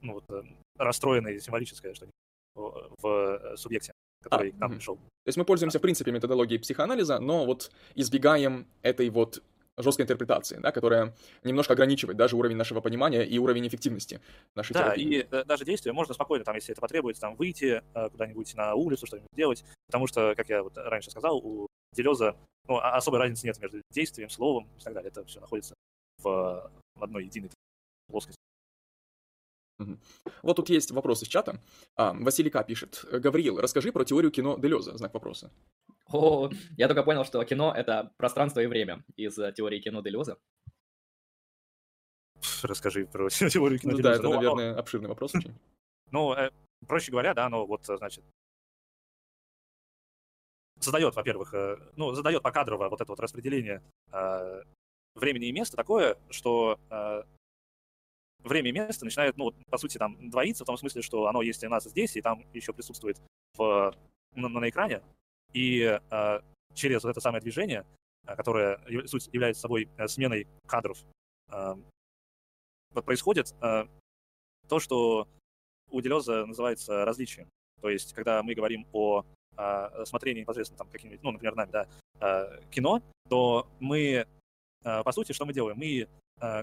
ну, 0.00 0.14
вот, 0.14 0.24
э, 0.30 0.42
расстроенное 0.78 1.38
символическое 1.38 1.94
что 1.94 2.06
в 2.54 3.06
э, 3.06 3.56
субъекте 3.56 3.92
который 4.22 4.50
а, 4.50 4.52
к 4.52 4.58
нам 4.58 4.70
угу. 4.70 4.76
пришел. 4.76 4.96
То 4.96 5.28
есть 5.28 5.38
мы 5.38 5.44
пользуемся, 5.44 5.78
в 5.78 5.82
принципе, 5.82 6.12
методологией 6.12 6.60
психоанализа, 6.60 7.18
но 7.18 7.44
вот 7.44 7.70
избегаем 7.94 8.66
этой 8.82 9.08
вот 9.10 9.42
жесткой 9.76 10.04
интерпретации, 10.04 10.58
да, 10.58 10.72
которая 10.72 11.14
немножко 11.44 11.72
ограничивает 11.72 12.16
даже 12.16 12.36
уровень 12.36 12.56
нашего 12.56 12.80
понимания 12.80 13.22
и 13.22 13.38
уровень 13.38 13.66
эффективности 13.66 14.20
нашей 14.54 14.74
да, 14.74 14.84
терапии. 14.84 15.04
и 15.04 15.26
э, 15.30 15.44
даже 15.44 15.64
действия 15.64 15.92
можно 15.92 16.14
спокойно, 16.14 16.44
там, 16.44 16.54
если 16.54 16.72
это 16.72 16.80
потребуется, 16.80 17.22
там, 17.22 17.36
выйти 17.36 17.82
э, 17.94 18.10
куда-нибудь 18.10 18.54
на 18.54 18.74
улицу, 18.74 19.06
что-нибудь 19.06 19.30
делать, 19.34 19.64
потому 19.86 20.06
что, 20.06 20.34
как 20.36 20.48
я 20.48 20.62
вот 20.62 20.76
раньше 20.76 21.10
сказал, 21.10 21.38
у 21.38 21.66
Делеза 21.94 22.36
ну, 22.68 22.78
особой 22.78 23.18
разницы 23.18 23.46
нет 23.46 23.58
между 23.60 23.80
действием, 23.90 24.28
словом 24.30 24.68
и 24.78 24.82
так 24.82 24.94
далее. 24.94 25.10
Это 25.10 25.24
все 25.24 25.40
находится 25.40 25.74
в, 26.22 26.70
в 26.94 27.02
одной 27.02 27.24
единой 27.24 27.50
плоскости. 28.08 28.39
Вот 30.42 30.56
тут 30.56 30.68
есть 30.68 30.90
вопрос 30.90 31.22
из 31.22 31.28
чата. 31.28 31.60
А, 31.96 32.12
Василий 32.12 32.50
К. 32.50 32.62
пишет. 32.64 33.04
Гавриил, 33.10 33.58
расскажи 33.58 33.92
про 33.92 34.04
теорию 34.04 34.30
кино 34.30 34.58
Делеза. 34.58 34.96
Знак 34.96 35.14
вопроса. 35.14 35.50
О, 36.12 36.50
я 36.76 36.88
только 36.88 37.02
понял, 37.02 37.24
что 37.24 37.42
кино— 37.44 37.72
это 37.76 38.12
пространство 38.16 38.60
и 38.60 38.66
время 38.66 39.04
из 39.16 39.38
э, 39.38 39.52
теории 39.52 39.80
кино 39.80 40.02
Делеза. 40.02 40.38
Расскажи 42.62 43.06
про 43.06 43.28
теорию 43.30 43.78
кино 43.78 43.92
ну, 43.92 44.02
Да, 44.02 44.12
это, 44.12 44.22
ну, 44.22 44.34
наверное, 44.34 44.74
обширный 44.76 45.08
вопрос 45.08 45.34
очень. 45.34 45.54
Ну, 46.10 46.32
э, 46.34 46.50
проще 46.86 47.12
говоря, 47.12 47.34
да, 47.34 47.48
но 47.48 47.66
вот, 47.66 47.84
значит, 47.84 48.24
задает, 50.80 51.14
во-первых, 51.14 51.54
э, 51.54 51.76
ну, 51.96 52.12
задает 52.12 52.42
покадрово 52.42 52.88
вот 52.88 53.00
это 53.00 53.12
вот 53.12 53.20
распределение 53.20 53.82
э, 54.12 54.62
времени 55.14 55.46
и 55.46 55.52
места 55.52 55.76
такое, 55.76 56.16
что 56.30 56.78
э, 56.90 57.22
время 58.44 58.70
и 58.70 58.72
место 58.72 59.04
начинают, 59.04 59.36
ну, 59.36 59.52
по 59.70 59.78
сути, 59.78 59.98
там, 59.98 60.30
двоиться, 60.30 60.64
в 60.64 60.66
том 60.66 60.76
смысле, 60.76 61.02
что 61.02 61.26
оно 61.26 61.42
есть 61.42 61.62
у 61.64 61.68
нас 61.68 61.84
здесь, 61.84 62.16
и 62.16 62.22
там 62.22 62.44
еще 62.52 62.72
присутствует 62.72 63.20
в, 63.56 63.94
на, 64.34 64.48
на 64.48 64.68
экране. 64.68 65.02
И 65.52 65.98
э, 66.10 66.40
через 66.74 67.02
вот 67.02 67.10
это 67.10 67.20
самое 67.20 67.42
движение, 67.42 67.84
э, 68.26 68.36
которое 68.36 68.80
суть 69.06 69.28
является 69.32 69.62
собой 69.62 69.88
э, 69.96 70.08
сменой 70.08 70.46
кадров, 70.66 70.98
э, 71.50 71.74
происходит 73.04 73.54
э, 73.60 73.86
то, 74.68 74.80
что 74.80 75.28
у 75.90 76.00
Делеза 76.00 76.46
называется 76.46 77.04
различием. 77.04 77.48
То 77.80 77.88
есть, 77.88 78.12
когда 78.14 78.42
мы 78.42 78.54
говорим 78.54 78.86
о 78.92 79.24
э, 79.56 80.04
смотрении 80.04 80.42
непосредственно 80.42 80.78
там 80.78 80.88
каким-нибудь, 80.90 81.22
ну, 81.22 81.32
например, 81.32 81.56
нами, 81.56 81.70
да, 81.70 81.86
э, 82.20 82.60
кино, 82.70 83.02
то 83.28 83.66
мы, 83.80 84.26
э, 84.84 85.02
по 85.02 85.12
сути, 85.12 85.32
что 85.32 85.46
мы 85.46 85.52
делаем? 85.52 85.78
Мы 85.78 86.08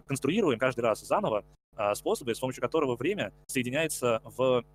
конструируем 0.05 0.59
каждый 0.59 0.81
раз 0.81 1.01
заново 1.01 1.45
а, 1.75 1.93
способы, 1.93 2.33
с 2.33 2.39
помощью 2.39 2.61
которого 2.61 2.95
время 2.95 3.31
соединяется 3.47 4.21
в, 4.23 4.65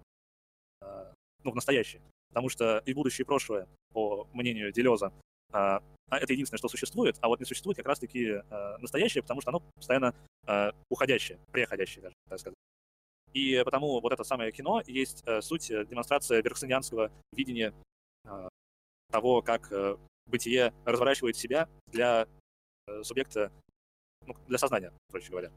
а, 0.80 1.12
ну, 1.42 1.50
в 1.50 1.54
настоящее. 1.54 2.00
Потому 2.28 2.48
что 2.48 2.78
и 2.86 2.94
будущее, 2.94 3.24
и 3.24 3.26
прошлое, 3.26 3.66
по 3.92 4.28
мнению 4.32 4.72
Делеза, 4.72 5.12
а, 5.52 5.82
это 6.10 6.32
единственное, 6.32 6.58
что 6.58 6.68
существует, 6.68 7.16
а 7.20 7.28
вот 7.28 7.40
не 7.40 7.46
существует 7.46 7.76
как 7.76 7.86
раз-таки 7.86 8.42
настоящее, 8.80 9.22
потому 9.22 9.40
что 9.40 9.50
оно 9.50 9.62
постоянно 9.76 10.14
уходящее, 10.90 11.38
преходящее 11.50 12.02
даже, 12.02 12.14
так 12.28 12.38
сказать. 12.38 12.56
И 13.32 13.62
потому 13.64 13.98
вот 14.00 14.12
это 14.12 14.22
самое 14.22 14.52
кино 14.52 14.82
есть 14.86 15.24
суть 15.40 15.70
э, 15.70 15.86
демонстрация 15.86 16.42
берксонианского 16.42 17.10
видения 17.32 17.72
того, 19.12 19.42
как 19.42 19.70
э, 19.72 19.96
бытие 20.26 20.74
разворачивает 20.84 21.36
себя 21.36 21.68
для 21.86 22.26
э, 22.88 23.02
субъекта, 23.04 23.52
ну, 24.26 24.36
для 24.46 24.58
сознания, 24.58 24.92
проще 25.10 25.30
говоря. 25.30 25.50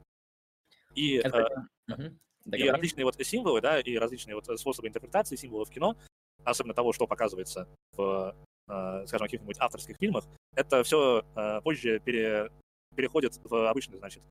И, 0.94 1.16
Это... 1.16 1.68
э, 1.88 1.94
угу. 1.94 2.56
и 2.56 2.70
различные 2.70 3.06
вот 3.06 3.16
символы, 3.20 3.62
да, 3.62 3.80
и 3.80 3.98
различные 3.98 4.36
вот 4.36 4.46
способы 4.60 4.88
интерпретации 4.88 5.36
символов 5.36 5.70
в 5.70 5.72
кино, 5.72 5.98
особенно 6.44 6.74
того, 6.74 6.94
что 6.94 7.08
показывается 7.08 7.68
в, 7.94 8.36
скажем, 8.68 9.28
каких-нибудь 9.28 9.58
авторских 9.60 9.98
фильмах, 9.98 10.26
это 10.56 10.84
все 10.84 11.24
позже 11.64 12.00
пере, 12.00 12.52
переходит 12.96 13.40
в 13.44 13.70
обычный, 13.70 13.98
значит, 13.98 14.22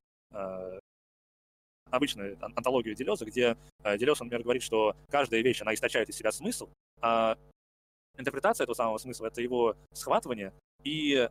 обычную 1.91 2.39
антологию 2.41 2.95
Делеза, 2.95 3.25
где 3.25 3.57
Делез, 3.99 4.21
например, 4.21 4.43
говорит, 4.43 4.63
что 4.63 4.97
каждая 5.11 5.43
вещь, 5.43 5.61
она 5.61 5.75
источает 5.75 6.09
из 6.09 6.17
себя 6.17 6.33
смысл, 6.33 6.69
а 7.01 7.37
интерпретация 8.17 8.65
этого 8.65 8.75
самого 8.75 8.99
смысла— 8.99 9.27
это 9.29 9.43
его 9.43 9.77
схватывание 9.93 10.53
и 10.83 11.29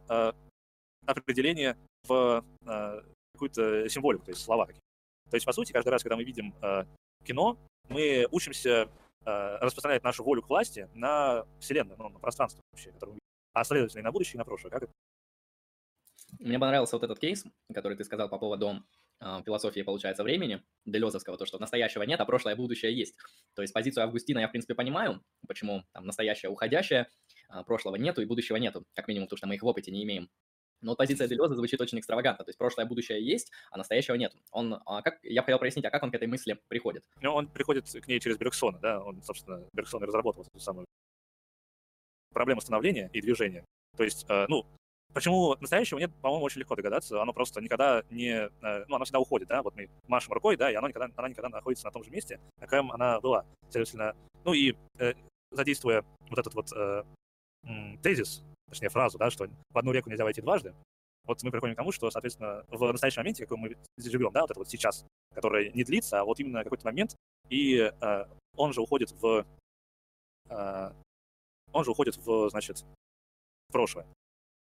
определение 1.06 1.78
в 2.08 2.44
какую-то 3.34 3.90
символику, 3.90 4.26
то 4.26 4.32
есть 4.32 4.44
слова 4.44 4.66
какие-то. 4.66 4.86
То 5.30 5.36
есть, 5.36 5.46
по 5.46 5.54
сути, 5.54 5.72
каждый 5.72 5.90
раз, 5.90 6.04
когда 6.04 6.16
мы 6.16 6.24
видим 6.24 6.54
э, 6.62 6.86
кино, 7.24 7.58
мы 7.90 8.28
учимся 8.30 8.88
э, 9.26 9.58
распространять 9.60 10.04
нашу 10.04 10.24
волю 10.24 10.44
к 10.44 10.50
власти 10.50 10.88
на 10.94 11.46
Вселенную, 11.60 11.98
ну, 11.98 12.10
на 12.10 12.20
пространство 12.20 12.62
вообще, 12.72 12.92
которое 12.92 13.14
мы 13.14 13.16
видим, 13.16 13.28
а 13.54 13.64
следовательно 13.64 14.02
и 14.02 14.04
на 14.04 14.12
будущее, 14.12 14.36
и 14.36 14.38
на 14.38 14.46
прошлое. 14.46 14.72
Как 14.72 14.84
это? 14.84 14.92
Мне 16.40 16.60
понравился 16.60 16.96
вот 16.96 17.04
этот 17.04 17.20
кейс, 17.20 17.46
который 17.74 17.98
ты 17.98 18.04
сказал 18.04 18.30
по 18.30 18.38
поводу 18.38 18.84
философии, 19.46 19.82
получается, 19.82 20.24
времени, 20.24 20.62
Делезовского, 20.86 21.38
то, 21.38 21.46
что 21.46 21.58
настоящего 21.58 22.04
нет, 22.04 22.20
а 22.20 22.26
прошлое 22.26 22.56
будущее 22.56 22.96
есть. 22.96 23.16
То 23.56 23.62
есть 23.62 23.74
позицию 23.74 24.04
Августина 24.04 24.40
я, 24.40 24.48
в 24.48 24.52
принципе, 24.52 24.76
понимаю, 24.76 25.22
почему 25.48 25.84
там 25.94 26.06
настоящее 26.06 26.50
уходящее, 26.50 27.08
а 27.48 27.64
прошлого 27.64 27.96
нету 27.96 28.22
и 28.22 28.26
будущего 28.26 28.58
нету, 28.58 28.84
как 28.94 29.08
минимум, 29.08 29.28
потому 29.28 29.38
что 29.38 29.48
мы 29.48 29.56
их 29.56 29.64
в 29.64 29.68
опыте 29.68 29.92
не 29.92 30.04
имеем. 30.04 30.30
Но 30.84 30.96
позиция 30.96 31.28
Делеза 31.28 31.56
звучит 31.56 31.80
очень 31.82 32.00
экстравагантно. 32.00 32.46
То 32.46 32.50
есть 32.50 32.60
прошлое, 32.60 32.86
будущее 32.86 33.24
есть, 33.26 33.52
а 33.72 33.78
настоящего 33.78 34.16
нет. 34.16 34.36
Он, 34.52 34.82
а 34.86 35.02
как, 35.02 35.20
я 35.24 35.42
хотел 35.42 35.58
прояснить, 35.60 35.86
а 35.86 35.90
как 35.90 36.04
он 36.04 36.12
к 36.12 36.16
этой 36.16 36.28
мысли 36.28 36.60
приходит? 36.68 37.04
Ну, 37.22 37.34
он 37.34 37.48
приходит 37.48 37.90
к 37.90 38.08
ней 38.08 38.20
через 38.20 38.38
Бергсона, 38.38 38.80
да. 38.80 39.02
Он, 39.02 39.22
собственно, 39.24 39.66
Бергсон 39.74 40.04
и 40.04 40.08
разработал 40.08 40.44
эту 40.44 40.60
самую 40.60 40.86
проблему 42.34 42.62
становления 42.62 43.10
и 43.14 43.22
движения. 43.22 43.64
То 43.96 44.04
есть, 44.04 44.26
э, 44.30 44.46
ну, 44.48 44.66
Почему 45.14 45.56
настоящего 45.62 46.00
нет, 46.00 46.12
по-моему, 46.24 46.44
очень 46.44 46.62
легко 46.62 46.76
догадаться. 46.76 47.22
Оно 47.22 47.34
просто 47.34 47.62
никогда 47.62 48.04
не... 48.10 48.50
Э, 48.64 48.86
ну, 48.88 48.96
оно 48.96 49.06
всегда 49.06 49.20
уходит, 49.20 49.48
да? 49.48 49.62
Вот 49.62 49.76
мы 49.76 49.88
машем 50.08 50.34
рукой, 50.34 50.58
да, 50.58 50.72
и 50.72 50.74
оно 50.74 50.88
никогда, 50.88 51.08
она 51.16 51.30
никогда 51.30 51.50
находится 51.50 51.86
на 51.86 51.92
том 51.92 52.04
же 52.04 52.10
месте, 52.10 52.40
на 52.58 52.66
котором 52.66 52.92
она 52.92 53.22
была. 53.22 53.46
Следовательно, 53.70 54.16
ну 54.44 54.54
и 54.54 54.74
э, 54.98 55.14
задействуя 55.52 56.04
вот 56.32 56.40
этот 56.40 56.56
вот 56.56 56.74
тезис, 58.02 58.44
точнее 58.74 58.90
фразу, 58.90 59.18
да, 59.18 59.30
что 59.30 59.48
в 59.70 59.78
одну 59.78 59.92
реку 59.92 60.10
нельзя 60.10 60.24
войти 60.24 60.42
дважды, 60.42 60.74
вот 61.26 61.42
мы 61.44 61.52
приходим 61.52 61.76
к 61.76 61.78
тому, 61.78 61.92
что, 61.92 62.12
соответственно, 62.12 62.66
в 62.68 62.92
настоящем 62.92 63.22
моменте, 63.22 63.46
какой 63.46 63.58
мы 63.58 63.78
живем, 63.98 64.32
да, 64.34 64.42
вот 64.42 64.52
это 64.52 64.60
вот 64.60 64.70
сейчас, 64.70 65.06
который 65.34 65.72
не 65.72 65.84
длится, 65.84 66.20
а 66.20 66.26
вот 66.26 66.40
именно 66.40 66.64
какой-то 66.64 66.86
момент, 66.86 67.16
и 67.50 67.78
э, 67.78 68.26
он 68.56 68.74
же 68.74 68.82
уходит 68.82 69.12
в... 69.12 69.46
Э, 70.50 70.92
он 71.72 71.84
же 71.84 71.92
уходит 71.92 72.18
в, 72.18 72.50
значит, 72.50 72.84
в 73.70 73.72
прошлое. 73.72 74.06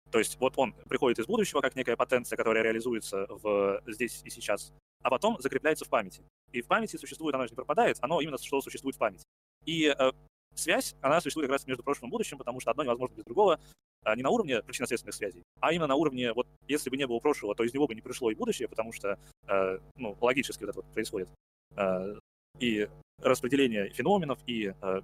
То 0.10 0.20
есть 0.20 0.40
вот 0.40 0.54
он 0.58 0.74
приходит 0.88 1.20
из 1.20 1.26
будущего 1.26 1.62
как 1.62 1.76
некая 1.76 1.98
потенция, 1.98 2.38
которая 2.38 2.64
реализуется 2.64 3.28
в 3.30 3.82
здесь 3.88 4.22
и 4.24 4.30
сейчас, 4.30 4.72
а 5.02 5.10
потом 5.10 5.40
закрепляется 5.42 5.86
в 5.86 5.90
памяти. 5.90 6.24
И 6.52 6.62
в 6.62 6.68
памяти 6.68 6.98
существует, 6.98 7.36
оно 7.36 7.46
же 7.46 7.52
не 7.52 7.56
пропадает, 7.56 7.98
оно 8.02 8.22
именно 8.22 8.38
что 8.38 8.62
существует 8.62 8.96
в 8.96 9.00
памяти. 9.00 9.24
И 9.66 9.88
э, 9.88 10.12
связь, 10.56 10.96
она 11.02 11.20
существует 11.22 11.48
как 11.48 11.54
раз 11.54 11.68
между 11.68 11.84
прошлым 11.84 12.10
и 12.10 12.12
будущим, 12.12 12.38
потому 12.38 12.60
что 12.60 12.72
одно 12.72 12.84
невозможно 12.84 13.16
без 13.16 13.24
другого, 13.24 13.60
а 14.04 14.16
не 14.16 14.24
на 14.24 14.30
уровне 14.30 14.62
причинно-следственных 14.62 15.16
связей, 15.16 15.44
а 15.60 15.72
именно 15.72 15.88
на 15.88 15.96
уровне, 15.96 16.34
вот 16.34 16.48
если 16.68 16.90
бы 16.90 16.98
не 16.98 17.08
было 17.08 17.20
прошлого, 17.20 17.56
то 17.56 17.64
из 17.64 17.74
него 17.74 17.88
бы 17.88 17.96
не 17.96 18.02
пришло 18.02 18.30
и 18.32 18.36
будущее, 18.36 18.68
потому 18.68 18.92
что, 18.92 19.18
э, 19.48 19.80
ну, 19.96 20.18
логически 20.20 20.64
вот 20.64 20.70
это 20.70 20.82
вот 20.82 20.94
происходит. 20.94 21.30
Э, 21.76 22.18
и 22.60 22.88
распределение 23.22 23.90
феноменов, 23.90 24.40
и 24.46 24.74
э, 24.82 25.02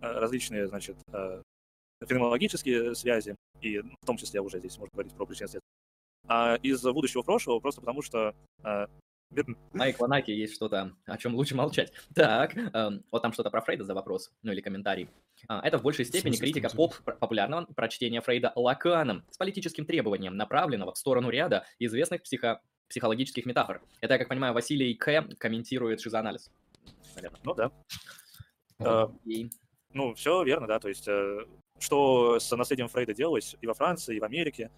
различные, 0.00 0.66
значит, 0.66 0.96
э, 1.12 1.42
феноменологические 2.06 2.94
связи, 2.94 3.36
и 3.60 3.78
в 3.78 4.06
том 4.06 4.16
числе 4.16 4.40
уже 4.40 4.58
здесь 4.58 4.76
можно 4.78 4.90
говорить 4.92 5.14
про 5.14 5.26
причинно-следственные. 5.26 5.62
А 6.28 6.56
из 6.56 6.82
будущего 6.82 7.22
прошлого 7.22 7.58
просто 7.60 7.80
потому 7.80 8.02
что 8.02 8.34
Майк 9.72 10.00
Ланаки 10.00 10.30
есть 10.30 10.54
что-то, 10.54 10.92
о 11.06 11.18
чем 11.18 11.34
лучше 11.34 11.54
молчать. 11.54 11.92
Так, 12.14 12.56
эм, 12.56 13.04
вот 13.10 13.22
там 13.22 13.32
что-то 13.32 13.50
про 13.50 13.60
Фрейда 13.60 13.84
за 13.84 13.94
вопрос, 13.94 14.32
ну 14.42 14.52
или 14.52 14.60
комментарий. 14.60 15.10
А, 15.48 15.60
это 15.66 15.78
в 15.78 15.82
большей 15.82 16.04
степени 16.04 16.36
критика 16.36 16.70
поп-популярного 16.70 17.66
прочтения 17.66 18.20
Фрейда 18.20 18.52
Лаканом 18.56 19.24
с 19.30 19.36
политическим 19.36 19.84
требованием, 19.84 20.36
направленного 20.36 20.94
в 20.94 20.98
сторону 20.98 21.30
ряда 21.30 21.64
известных 21.78 22.22
психо 22.22 22.62
психологических 22.88 23.44
метафор. 23.44 23.82
Это, 24.00 24.14
я 24.14 24.18
как 24.18 24.28
понимаю, 24.28 24.54
Василий 24.54 24.94
К. 24.94 25.28
комментирует 25.38 26.00
шизоанализ. 26.00 26.50
Наверное. 27.14 27.40
Ну 27.44 27.54
да. 27.54 27.70
Uh, 28.80 29.14
и... 29.24 29.50
Ну, 29.92 30.14
все 30.14 30.42
верно, 30.42 30.66
да. 30.66 30.78
То 30.78 30.88
есть, 30.88 31.06
э, 31.06 31.40
что 31.78 32.38
с 32.38 32.56
наследием 32.56 32.88
Фрейда 32.88 33.12
делалось 33.12 33.56
и 33.60 33.66
во 33.66 33.74
Франции, 33.74 34.16
и 34.16 34.20
в 34.20 34.24
Америке, 34.24 34.70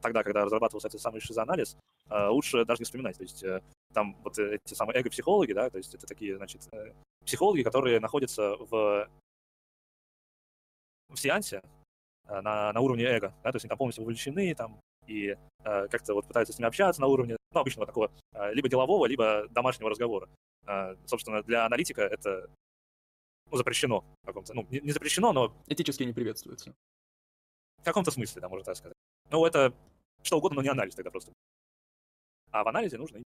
тогда, 0.00 0.22
когда 0.22 0.44
разрабатывался 0.44 0.88
этот 0.88 1.00
самый 1.00 1.20
шизоанализ, 1.20 1.76
э, 2.10 2.28
лучше 2.28 2.64
даже 2.64 2.80
не 2.80 2.84
вспоминать. 2.84 3.16
То 3.16 3.22
есть 3.22 3.44
там 3.92 4.16
вот 4.22 4.38
эти 4.38 4.74
самые 4.74 4.98
эго-психологи, 5.00 5.52
да, 5.52 5.70
то 5.70 5.78
есть 5.78 5.94
это 5.94 6.06
такие, 6.06 6.36
значит, 6.36 6.68
психологи, 7.24 7.62
которые 7.62 8.00
находятся 8.00 8.56
в 8.56 9.08
в 11.08 11.16
сеансе 11.16 11.62
э, 12.26 12.40
на, 12.40 12.72
на 12.72 12.80
уровне 12.80 13.04
эго, 13.04 13.34
да, 13.42 13.50
то 13.50 13.56
есть 13.56 13.64
они 13.64 13.68
там 13.68 13.78
полностью 13.78 14.04
вовлечены 14.04 14.54
там, 14.54 14.80
и 15.06 15.36
э, 15.64 15.88
как-то 15.88 16.14
вот 16.14 16.26
пытаются 16.26 16.52
с 16.52 16.58
ними 16.58 16.68
общаться 16.68 17.00
на 17.00 17.06
уровне, 17.06 17.36
ну, 17.52 17.60
обычного 17.60 17.86
такого, 17.86 18.10
э, 18.32 18.52
либо 18.52 18.68
делового, 18.68 19.06
либо 19.06 19.48
домашнего 19.48 19.90
разговора. 19.90 20.28
Э, 20.66 20.96
собственно, 21.06 21.42
для 21.42 21.64
аналитика 21.64 22.02
это 22.02 22.50
ну, 23.50 23.56
запрещено 23.56 24.04
в 24.22 24.26
каком-то, 24.26 24.54
ну, 24.54 24.66
не, 24.70 24.80
не 24.80 24.92
запрещено, 24.92 25.32
но... 25.32 25.54
Этически 25.66 26.02
не 26.02 26.12
приветствуется. 26.12 26.74
В 27.78 27.84
каком-то 27.84 28.10
смысле, 28.10 28.42
да, 28.42 28.48
можно 28.48 28.64
так 28.64 28.76
сказать. 28.76 28.96
Ну, 29.30 29.44
это 29.44 29.74
что 30.22 30.38
угодно, 30.38 30.56
но 30.56 30.62
не 30.62 30.68
анализ 30.68 30.94
тогда 30.94 31.10
просто. 31.10 31.32
А 32.50 32.64
в 32.64 32.68
анализе 32.68 32.98
нужно... 32.98 33.20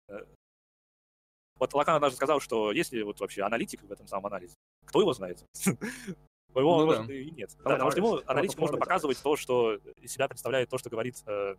Вот 1.59 1.75
Лакан 1.75 1.95
однажды 1.95 2.17
сказал, 2.17 2.41
что 2.41 2.73
если 2.73 3.03
вот 3.03 3.21
вообще 3.21 3.43
аналитик 3.43 3.83
в 3.83 3.93
этом 3.93 4.07
самом 4.09 4.27
анализе, 4.27 4.55
кто 4.85 5.01
его 5.01 5.13
знает? 5.13 5.45
Его, 6.55 6.81
ну, 6.81 6.87
может, 6.87 7.07
да. 7.07 7.15
и 7.15 7.31
нет. 7.31 7.51
Да, 7.65 7.71
потому 7.71 7.91
что 7.91 8.01
ему 8.01 8.21
аналитику 8.27 8.61
можно 8.61 8.77
показывать 8.77 9.23
то, 9.23 9.37
что 9.37 9.77
из 10.03 10.13
себя 10.13 10.29
представляет 10.29 10.69
то, 10.69 10.77
что 10.77 10.91
говорит 10.91 11.23
э, 11.27 11.57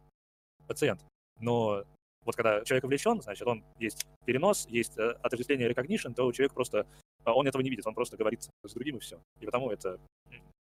пациент. 0.68 1.04
Но 1.40 1.84
вот 2.24 2.36
когда 2.36 2.64
человек 2.64 2.84
увлечен, 2.84 3.22
значит, 3.22 3.48
он 3.48 3.64
есть 3.80 4.06
перенос, 4.26 4.68
есть 4.68 4.98
э, 5.00 5.18
отождествление 5.24 5.70
recognition, 5.72 6.14
то 6.14 6.32
человек 6.32 6.54
просто, 6.54 6.86
э, 7.26 7.30
он 7.32 7.48
этого 7.48 7.62
не 7.62 7.72
видит, 7.72 7.88
он 7.88 7.96
просто 7.96 8.18
говорит 8.18 8.44
с 8.44 8.74
другим 8.74 8.98
и 8.98 9.00
все. 9.00 9.20
И 9.40 9.46
потому 9.46 9.72
это 9.72 10.00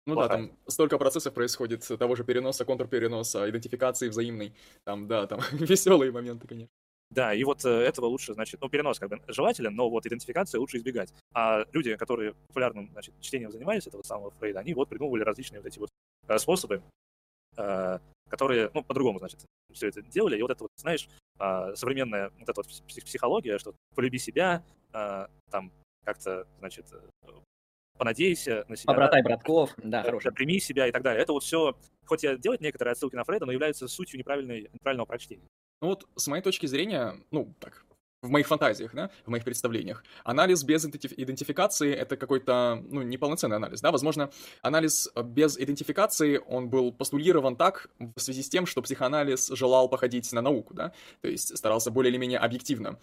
ну 0.05 0.13
плохая. 0.13 0.29
да, 0.29 0.35
там 0.35 0.57
столько 0.67 0.97
процессов 0.97 1.33
происходит, 1.33 1.87
того 1.87 2.15
же 2.15 2.23
переноса, 2.23 2.65
контрпереноса, 2.65 3.49
идентификации 3.49 4.09
взаимной. 4.09 4.53
Там, 4.83 5.07
да, 5.07 5.25
там 5.27 5.39
веселые 5.51 6.11
моменты, 6.11 6.47
конечно. 6.47 6.69
Да, 7.11 7.33
и 7.33 7.43
вот 7.43 7.63
э, 7.65 7.69
этого 7.69 8.07
лучше, 8.07 8.33
значит, 8.33 8.59
ну, 8.61 8.69
перенос 8.69 8.99
как 8.99 9.09
бы 9.09 9.21
желателен, 9.27 9.75
но 9.75 9.89
вот 9.89 10.05
идентификации 10.05 10.57
лучше 10.57 10.77
избегать. 10.77 11.13
А 11.33 11.63
люди, 11.71 11.95
которые 11.95 12.33
популярным, 12.47 12.89
значит, 12.91 13.13
чтением 13.21 13.51
занимались 13.51 13.87
этого 13.87 14.01
самого 14.03 14.31
Фрейда, 14.31 14.59
они 14.59 14.73
вот 14.73 14.89
придумывали 14.89 15.23
различные 15.23 15.61
вот 15.61 15.67
эти 15.67 15.79
вот 15.79 15.89
э, 16.27 16.37
способы, 16.37 16.81
э, 17.57 17.99
которые, 18.29 18.71
ну, 18.73 18.83
по-другому, 18.83 19.19
значит, 19.19 19.45
все 19.71 19.87
это 19.87 20.01
делали. 20.01 20.37
И 20.37 20.41
вот 20.41 20.51
это 20.51 20.63
вот, 20.63 20.71
знаешь, 20.77 21.07
современная 21.37 22.31
вот 22.39 22.49
эта 22.49 22.53
вот 22.55 22.67
психология, 22.87 23.57
что 23.59 23.75
полюби 23.93 24.17
себя, 24.17 24.63
там, 24.91 25.71
как-то, 26.05 26.47
значит, 26.59 26.85
понадейся 27.97 28.65
на 28.67 28.75
себя. 28.75 28.93
Побратай 28.93 29.23
братков, 29.23 29.73
да, 29.77 30.03
хорошо. 30.03 30.31
Прими 30.31 30.59
себя 30.59 30.87
и 30.87 30.91
так 30.91 31.03
далее. 31.03 31.21
Это 31.21 31.33
вот 31.33 31.43
все, 31.43 31.77
хоть 32.05 32.23
и 32.23 32.37
делает 32.37 32.61
некоторые 32.61 32.93
отсылки 32.93 33.15
на 33.15 33.23
Фрейда, 33.23 33.45
но 33.45 33.51
является 33.51 33.87
сутью 33.87 34.19
неправильной, 34.19 34.69
неправильного 34.73 35.05
прочтения. 35.05 35.47
Ну 35.81 35.89
вот, 35.89 36.07
с 36.15 36.27
моей 36.27 36.43
точки 36.43 36.65
зрения, 36.65 37.15
ну, 37.31 37.53
так, 37.59 37.85
в 38.25 38.29
моих 38.31 38.47
фантазиях, 38.47 38.93
да, 38.93 39.09
в 39.25 39.29
моих 39.29 39.43
представлениях. 39.43 40.03
Анализ 40.23 40.63
без 40.63 40.85
идентификации— 40.85 41.93
это 41.93 42.17
какой-то, 42.17 42.83
ну, 42.89 43.01
неполноценный 43.03 43.57
анализ, 43.57 43.81
да, 43.81 43.91
возможно, 43.91 44.29
анализ 44.61 45.09
без 45.23 45.57
идентификации, 45.57 46.41
он 46.47 46.69
был 46.69 46.91
постулирован 46.91 47.55
так 47.55 47.89
в 47.99 48.19
связи 48.19 48.41
с 48.41 48.49
тем, 48.49 48.65
что 48.65 48.81
психоанализ 48.81 49.49
желал 49.49 49.89
походить 49.89 50.31
на 50.33 50.41
науку, 50.41 50.73
да, 50.73 50.91
то 51.21 51.27
есть 51.27 51.57
старался 51.57 51.91
более 51.91 52.11
или 52.11 52.17
менее 52.17 52.39
объективно, 52.39 52.97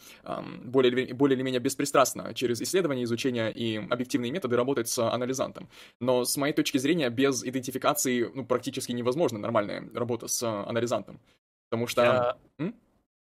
более, 0.64 1.14
более 1.14 1.36
или 1.36 1.42
менее 1.42 1.60
беспристрастно 1.60 2.34
через 2.34 2.60
исследование, 2.60 3.04
изучение 3.04 3.52
и 3.52 3.76
объективные 3.76 4.32
методы 4.32 4.56
работать 4.56 4.88
с 4.88 4.98
анализантом. 4.98 5.68
Но 6.00 6.24
с 6.24 6.36
моей 6.36 6.52
точки 6.52 6.78
зрения, 6.78 7.10
без 7.10 7.44
идентификации, 7.44 8.30
ну, 8.34 8.44
практически 8.44 8.92
невозможна 8.92 9.38
нормальная 9.38 9.88
работа 9.94 10.28
с 10.28 10.42
анализантом. 10.42 11.20
Потому 11.70 11.86
что... 11.86 12.36
Я... 12.58 12.72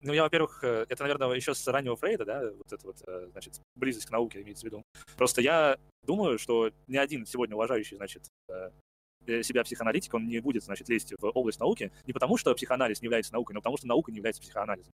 Ну, 0.06 0.14
я, 0.14 0.22
во-первых, 0.22 0.64
э, 0.64 0.86
это, 0.88 1.02
наверное, 1.02 1.32
еще 1.32 1.56
с 1.56 1.68
раннего 1.68 1.95
Фрейда, 1.95 2.26
да, 2.26 2.52
вот 2.52 2.72
это 2.72 2.86
вот, 2.86 2.98
э, 3.07 3.27
значит, 3.32 3.60
близость 3.76 4.06
к 4.06 4.11
науке 4.11 4.44
имеется 4.44 4.61
в 4.61 4.65
виду. 4.65 4.84
Просто 5.18 5.41
я 5.41 5.80
думаю, 6.03 6.38
что 6.38 6.69
ни 6.86 6.95
один 6.95 7.26
сегодня 7.26 7.56
уважающий, 7.56 7.98
значит, 7.98 8.27
э, 8.48 9.41
себя 9.41 9.64
психоаналитик, 9.64 10.14
он 10.14 10.27
не 10.27 10.40
будет, 10.41 10.64
значит, 10.64 10.90
лезть 10.90 11.15
в 11.19 11.26
область 11.34 11.60
науки 11.60 11.91
не 12.06 12.14
потому, 12.14 12.38
что 12.38 12.53
психоанализ 12.53 13.02
не 13.02 13.07
является 13.07 13.34
наукой, 13.34 13.56
но 13.56 13.61
потому, 13.61 13.77
что 13.77 13.88
наука 13.88 14.11
не 14.11 14.18
является 14.18 14.44
психоанализом. 14.44 14.94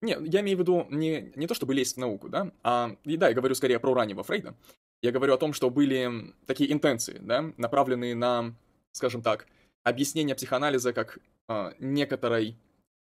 Не, 0.00 0.16
я 0.24 0.40
имею 0.40 0.56
в 0.56 0.60
виду 0.60 0.86
не, 0.88 1.30
не 1.36 1.46
то, 1.46 1.52
чтобы 1.52 1.74
лезть 1.74 1.96
в 1.96 2.00
науку, 2.00 2.30
да, 2.30 2.50
а, 2.62 2.96
и 3.04 3.18
да, 3.18 3.28
я 3.28 3.34
говорю 3.34 3.54
скорее 3.54 3.78
про 3.78 3.92
раннего 3.92 4.22
Фрейда, 4.22 4.54
Я 5.02 5.12
говорю 5.12 5.34
о 5.34 5.38
том, 5.38 5.52
что 5.52 5.68
были 5.68 6.34
такие 6.46 6.72
интенции, 6.72 7.18
да, 7.20 7.52
направленные 7.58 8.14
на, 8.14 8.54
скажем 8.92 9.20
так, 9.20 9.46
объяснение 9.84 10.34
психоанализа 10.34 10.94
как 10.94 11.18
э, 11.48 11.72
некоторой 11.78 12.56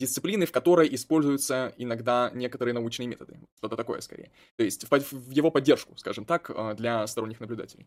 дисциплины, 0.05 0.47
в 0.47 0.53
которой 0.53 0.93
используются 0.95 1.75
иногда 1.77 2.31
некоторые 2.35 2.75
научные 2.75 3.09
методы. 3.09 3.39
Что-то 3.59 3.77
такое, 3.77 4.01
скорее. 4.01 4.31
То 4.57 4.65
есть 4.65 4.85
в, 4.91 5.13
в 5.13 5.31
его 5.31 5.51
поддержку, 5.51 5.97
скажем 5.97 6.25
так, 6.25 6.51
э, 6.51 6.75
для 6.75 7.07
сторонних 7.07 7.41
наблюдателей. 7.41 7.87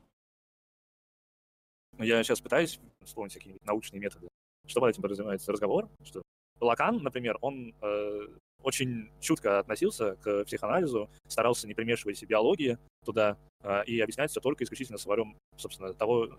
Ну, 1.98 2.04
я 2.04 2.24
сейчас 2.24 2.42
пытаюсь 2.42 2.80
вспомнить 3.04 3.34
какие-нибудь 3.34 3.66
научные 3.66 4.00
методы. 4.00 4.28
Что 4.68 4.82
под 4.82 4.90
этим 4.90 5.02
подразумевается 5.02 5.52
разговор? 5.52 5.90
Что 6.04 6.22
Лакан, 6.60 7.02
например, 7.02 7.38
он 7.42 7.74
э, 7.82 8.28
очень 8.64 9.10
чутко 9.20 9.60
относился 9.60 10.16
к 10.18 10.46
психоанализу, 10.46 11.10
старался 11.28 11.68
не 11.68 11.74
примешивать 11.74 12.24
биологии 12.24 12.78
туда 13.06 13.38
э, 13.62 13.84
и 13.86 14.00
объяснять 14.00 14.32
все 14.32 14.42
только 14.42 14.64
исключительно 14.64 14.98
словарем, 14.98 15.38
собственно, 15.56 15.94
того, 15.94 16.30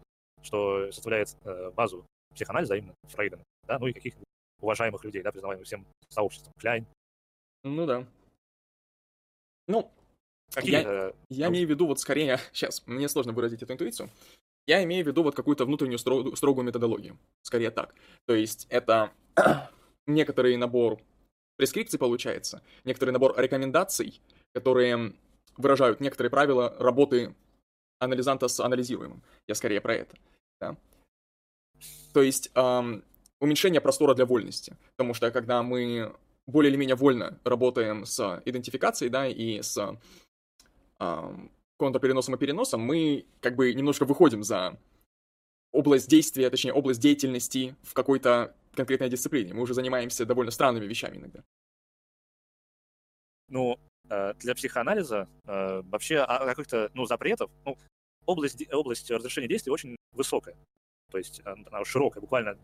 что 0.42 0.90
составляет 0.92 1.36
э, 1.44 1.70
базу 1.74 2.04
психоанализа, 2.34 2.76
именно 2.76 2.94
Фрейда, 3.08 3.40
да, 3.66 3.78
ну 3.78 3.86
и 3.86 3.92
каких 3.92 4.14
уважаемых 4.60 5.04
людей, 5.04 5.22
да, 5.22 5.32
признаваемых 5.32 5.66
всем 5.66 5.86
сообществом. 6.08 6.52
Кляйн. 6.58 6.86
Ну 7.64 7.86
да. 7.86 8.06
Ну, 9.66 9.90
Какие, 10.52 10.72
я, 10.72 10.82
э, 10.82 11.12
я 11.28 11.48
имею 11.48 11.66
в 11.66 11.70
виду 11.70 11.86
вот 11.86 12.00
скорее, 12.00 12.38
сейчас, 12.52 12.86
мне 12.86 13.08
сложно 13.08 13.32
выразить 13.32 13.62
эту 13.62 13.72
интуицию, 13.72 14.10
я 14.66 14.82
имею 14.84 15.04
в 15.04 15.08
виду 15.08 15.22
вот 15.22 15.34
какую-то 15.34 15.64
внутреннюю 15.64 15.98
строгую, 15.98 16.36
строгую 16.36 16.64
методологию, 16.64 17.18
скорее 17.42 17.70
так. 17.70 17.94
То 18.26 18.34
есть 18.34 18.66
это 18.70 19.12
некоторый 20.06 20.56
набор 20.56 21.00
прескрипций 21.56 21.98
получается, 21.98 22.62
некоторый 22.84 23.10
набор 23.10 23.34
рекомендаций, 23.38 24.20
которые 24.54 25.14
выражают 25.56 26.00
некоторые 26.00 26.30
правила 26.30 26.74
работы 26.78 27.34
анализанта 27.98 28.48
с 28.48 28.60
анализируемым. 28.60 29.22
Я 29.46 29.54
скорее 29.54 29.80
про 29.80 29.96
это. 29.96 30.16
Да? 30.60 30.76
То 32.12 32.22
есть 32.22 32.50
эм, 32.54 33.04
уменьшение 33.40 33.80
простора 33.80 34.14
для 34.14 34.26
вольности. 34.26 34.76
Потому 34.96 35.14
что 35.14 35.30
когда 35.30 35.62
мы 35.62 36.14
более 36.46 36.70
или 36.70 36.76
менее 36.78 36.96
вольно 36.96 37.38
работаем 37.44 38.04
с 38.06 38.42
идентификацией, 38.44 39.10
да, 39.10 39.26
и 39.26 39.60
с 39.60 39.98
эм, 40.98 41.50
контрпереносом 41.76 42.34
и 42.34 42.38
переносом, 42.38 42.80
мы 42.80 43.26
как 43.40 43.54
бы 43.54 43.72
немножко 43.74 44.04
выходим 44.04 44.42
за 44.42 44.78
область 45.72 46.08
действия, 46.08 46.50
точнее, 46.50 46.72
область 46.72 47.00
деятельности 47.00 47.76
в 47.82 47.92
какой-то 47.92 48.56
конкретной 48.74 49.10
дисциплине. 49.10 49.54
Мы 49.54 49.62
уже 49.62 49.74
занимаемся 49.74 50.24
довольно 50.24 50.50
странными 50.50 50.86
вещами 50.86 51.18
иногда. 51.18 51.44
Ну, 53.48 53.78
э, 54.08 54.34
для 54.34 54.54
психоанализа 54.54 55.28
э, 55.44 55.82
вообще 55.82 56.24
каких-то 56.26 56.90
ну, 56.94 57.04
запретов, 57.04 57.50
ну, 57.64 57.76
область, 58.26 58.72
область 58.72 59.10
разрешения 59.10 59.48
действий 59.48 59.72
очень 59.72 59.96
высокая. 60.12 60.56
То 61.10 61.18
есть 61.18 61.40
она 61.44 61.84
широкая, 61.84 62.20
буквально 62.20 62.58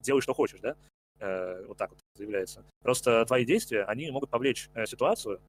делай, 0.00 0.20
что 0.20 0.34
хочешь, 0.34 0.60
да? 0.60 0.76
Э, 1.20 1.64
вот 1.66 1.76
так 1.76 1.90
вот 1.90 1.98
заявляется. 2.14 2.64
Просто 2.82 3.24
твои 3.26 3.44
действия, 3.44 3.84
они 3.84 4.10
могут 4.10 4.30
повлечь 4.30 4.70
ситуацию, 4.86 5.40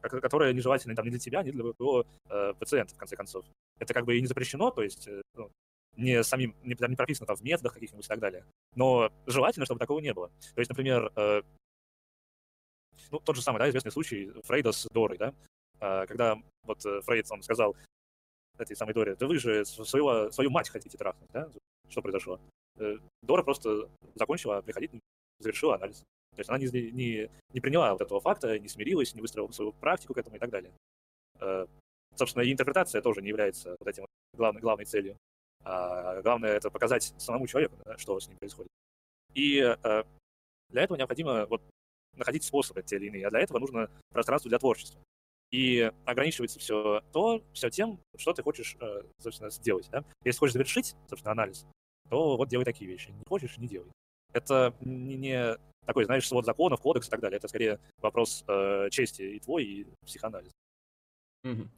которая 0.00 0.52
нежелательна 0.52 0.94
там, 0.94 1.04
не 1.04 1.10
для 1.10 1.20
тебя, 1.20 1.42
не 1.42 1.50
для 1.50 1.72
твоего 1.72 2.06
э, 2.28 2.54
пациента, 2.58 2.94
в 2.94 2.98
конце 2.98 3.16
концов. 3.16 3.44
Это 3.78 3.94
как 3.94 4.04
бы 4.04 4.16
и 4.16 4.20
не 4.20 4.26
запрещено, 4.26 4.70
то 4.70 4.82
есть 4.82 5.08
ну, 5.34 5.50
не 5.96 6.22
самим, 6.22 6.54
не, 6.62 6.76
не 6.78 6.96
прописано 6.96 7.26
там 7.26 7.36
в 7.36 7.42
методах 7.42 7.74
каких-нибудь 7.74 8.04
и 8.04 8.08
так 8.08 8.18
далее. 8.18 8.44
Но 8.74 9.10
желательно, 9.26 9.64
чтобы 9.64 9.80
такого 9.80 10.00
не 10.00 10.12
было. 10.12 10.28
То 10.54 10.60
есть, 10.60 10.68
например, 10.68 11.10
э, 11.16 11.42
ну, 13.10 13.20
тот 13.20 13.36
же 13.36 13.42
самый, 13.42 13.58
да, 13.58 13.68
известный 13.68 13.92
случай 13.92 14.30
Фрейда 14.44 14.72
с 14.72 14.86
Дорой, 14.92 15.18
да, 15.18 15.34
э, 15.80 16.06
когда 16.06 16.36
вот 16.64 16.84
э, 16.84 17.00
Фрейд, 17.02 17.26
он 17.30 17.42
сказал 17.42 17.76
этой 18.58 18.76
самой 18.76 18.94
Доре, 18.94 19.16
да 19.16 19.26
вы 19.26 19.38
же 19.38 19.64
своего, 19.64 20.30
свою 20.30 20.50
мать 20.50 20.70
хотите 20.70 20.96
трахнуть, 20.96 21.30
да? 21.32 21.50
Что 21.88 22.02
произошло? 22.02 22.40
Э, 22.78 22.98
Дора 23.22 23.42
просто 23.42 23.88
закончила 24.14 24.62
приходить, 24.62 24.90
завершила 25.38 25.76
анализ. 25.76 25.98
То 26.34 26.40
есть 26.40 26.50
она 26.50 26.58
не, 26.58 26.66
не, 26.92 27.30
не 27.52 27.60
приняла 27.60 27.92
вот 27.92 28.02
этого 28.02 28.20
факта, 28.20 28.58
не 28.58 28.68
смирилась, 28.68 29.14
не 29.14 29.22
выстроила 29.22 29.50
свою 29.52 29.72
практику 29.72 30.14
к 30.14 30.18
этому 30.18 30.36
и 30.36 30.38
так 30.38 30.50
далее. 30.50 30.72
Э, 31.40 31.66
собственно, 32.14 32.42
и 32.42 32.52
интерпретация 32.52 33.00
тоже 33.00 33.22
не 33.22 33.28
является 33.28 33.76
вот 33.78 33.88
этим 33.88 34.06
главной, 34.34 34.60
главной 34.60 34.84
целью. 34.84 35.16
А 35.64 36.20
главное 36.22 36.50
это 36.50 36.70
показать 36.70 37.14
самому 37.18 37.46
человеку, 37.46 37.76
что 37.96 38.20
с 38.20 38.28
ним 38.28 38.36
происходит. 38.38 38.70
И 39.34 39.58
э, 39.58 40.04
для 40.68 40.82
этого 40.82 40.96
необходимо 40.96 41.46
вот, 41.46 41.62
находить 42.14 42.44
способы 42.44 42.82
те 42.82 42.96
или 42.96 43.06
иные, 43.06 43.26
а 43.26 43.30
для 43.30 43.40
этого 43.40 43.58
нужно 43.58 43.90
пространство 44.10 44.48
для 44.48 44.58
творчества. 44.58 45.00
И 45.50 45.90
ограничивается 46.04 46.58
все 46.58 47.02
то, 47.12 47.42
все 47.52 47.70
тем, 47.70 48.00
что 48.16 48.32
ты 48.32 48.42
хочешь, 48.42 48.76
э, 48.80 49.02
собственно, 49.18 49.50
сделать. 49.50 49.88
Да? 49.90 50.04
Если 50.24 50.38
хочешь 50.38 50.54
завершить, 50.54 50.96
собственно, 51.08 51.32
анализ, 51.32 51.66
то 52.08 52.36
вот 52.36 52.48
делай 52.48 52.64
такие 52.64 52.90
вещи. 52.90 53.10
Не 53.10 53.24
хочешь, 53.28 53.58
не 53.58 53.68
делай. 53.68 53.90
Это 54.32 54.74
не, 54.80 55.56
такой, 55.86 56.04
знаешь, 56.04 56.28
свод 56.28 56.44
законов, 56.44 56.80
кодекс 56.80 57.08
и 57.08 57.10
так 57.10 57.20
далее. 57.20 57.38
Это 57.38 57.48
скорее 57.48 57.78
вопрос 58.00 58.44
э, 58.48 58.88
чести 58.90 59.22
и 59.22 59.38
твой, 59.40 59.64
и 59.64 59.86
психоанализ. 60.04 60.52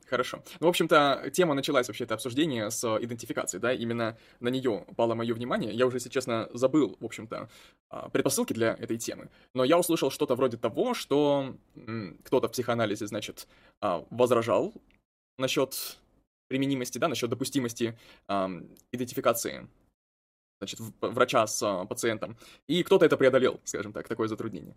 Хорошо. 0.07 0.43
Ну, 0.61 0.67
в 0.67 0.71
общем-то, 0.71 1.31
тема 1.33 1.55
началась 1.55 1.89
вообще 1.89 2.05
это 2.05 2.15
обсуждение 2.15 2.71
с 2.71 2.85
идентификацией, 2.85 3.61
да, 3.61 3.73
именно 3.73 4.17
на 4.41 4.49
нее 4.49 4.85
упало 4.87 5.15
мое 5.15 5.35
внимание. 5.35 5.73
Я 5.73 5.87
уже, 5.87 5.99
если 5.99 6.09
честно, 6.09 6.49
забыл, 6.55 6.97
в 7.01 7.05
общем-то, 7.05 7.49
а, 7.91 8.09
предпосылки 8.09 8.53
для 8.53 8.75
этой 8.75 8.97
темы. 8.97 9.29
Но 9.55 9.65
я 9.65 9.79
услышал 9.79 10.11
что-то 10.11 10.35
вроде 10.37 10.57
того, 10.57 10.95
что 10.95 11.55
кто-то 12.25 12.49
в 12.49 12.53
психоанализе, 12.53 13.07
значит, 13.07 13.47
а, 13.81 14.07
возражал 14.11 14.73
насчет 15.37 15.99
применимости, 16.49 16.97
да, 16.97 17.09
насчет 17.09 17.29
допустимости 17.29 17.99
идентификации 18.93 19.69
значит, 20.59 20.80
врача 21.01 21.47
с 21.47 21.62
а, 21.62 21.85
пациентом. 21.85 22.36
И 22.66 22.82
кто-то 22.82 23.06
это 23.06 23.16
преодолел, 23.16 23.60
скажем 23.64 23.93
так, 23.93 24.09
такое 24.09 24.28
затруднение. 24.28 24.74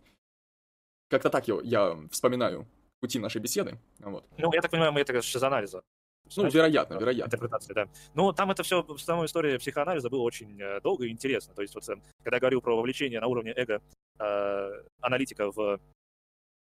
Как-то 1.10 1.30
так 1.30 1.48
я, 1.48 1.60
я 1.64 1.98
вспоминаю 2.10 2.68
пути 3.00 3.20
нашей 3.20 3.42
беседы. 3.42 3.78
Вот. 4.00 4.26
Ну, 4.38 4.54
я 4.54 4.62
так 4.62 4.72
понимаю, 4.72 4.94
мы 4.94 5.02
это 5.02 5.18
из 5.18 5.44
анализа. 5.44 5.82
Ну, 6.26 6.32
Знаешь, 6.32 6.54
вероятно, 6.54 6.94
вероятно. 6.94 7.28
Интерпретация, 7.28 7.74
да. 7.74 7.90
Ну, 8.14 8.32
там 8.32 8.52
это 8.52 8.64
все, 8.64 8.86
самой 8.98 9.26
история 9.26 9.60
психоанализа 9.60 10.10
было 10.10 10.22
очень 10.22 10.62
э, 10.62 10.80
долго 10.80 11.06
и 11.06 11.10
интересно. 11.10 11.54
То 11.54 11.62
есть, 11.62 11.76
вот, 11.76 11.88
э, 11.90 11.96
когда 12.24 12.38
я 12.38 12.40
говорил 12.40 12.62
про 12.62 12.76
вовлечение 12.76 13.20
на 13.20 13.28
уровне 13.28 13.52
эго 13.54 13.82
э, 14.20 14.84
аналитика 15.02 15.52
в 15.52 15.80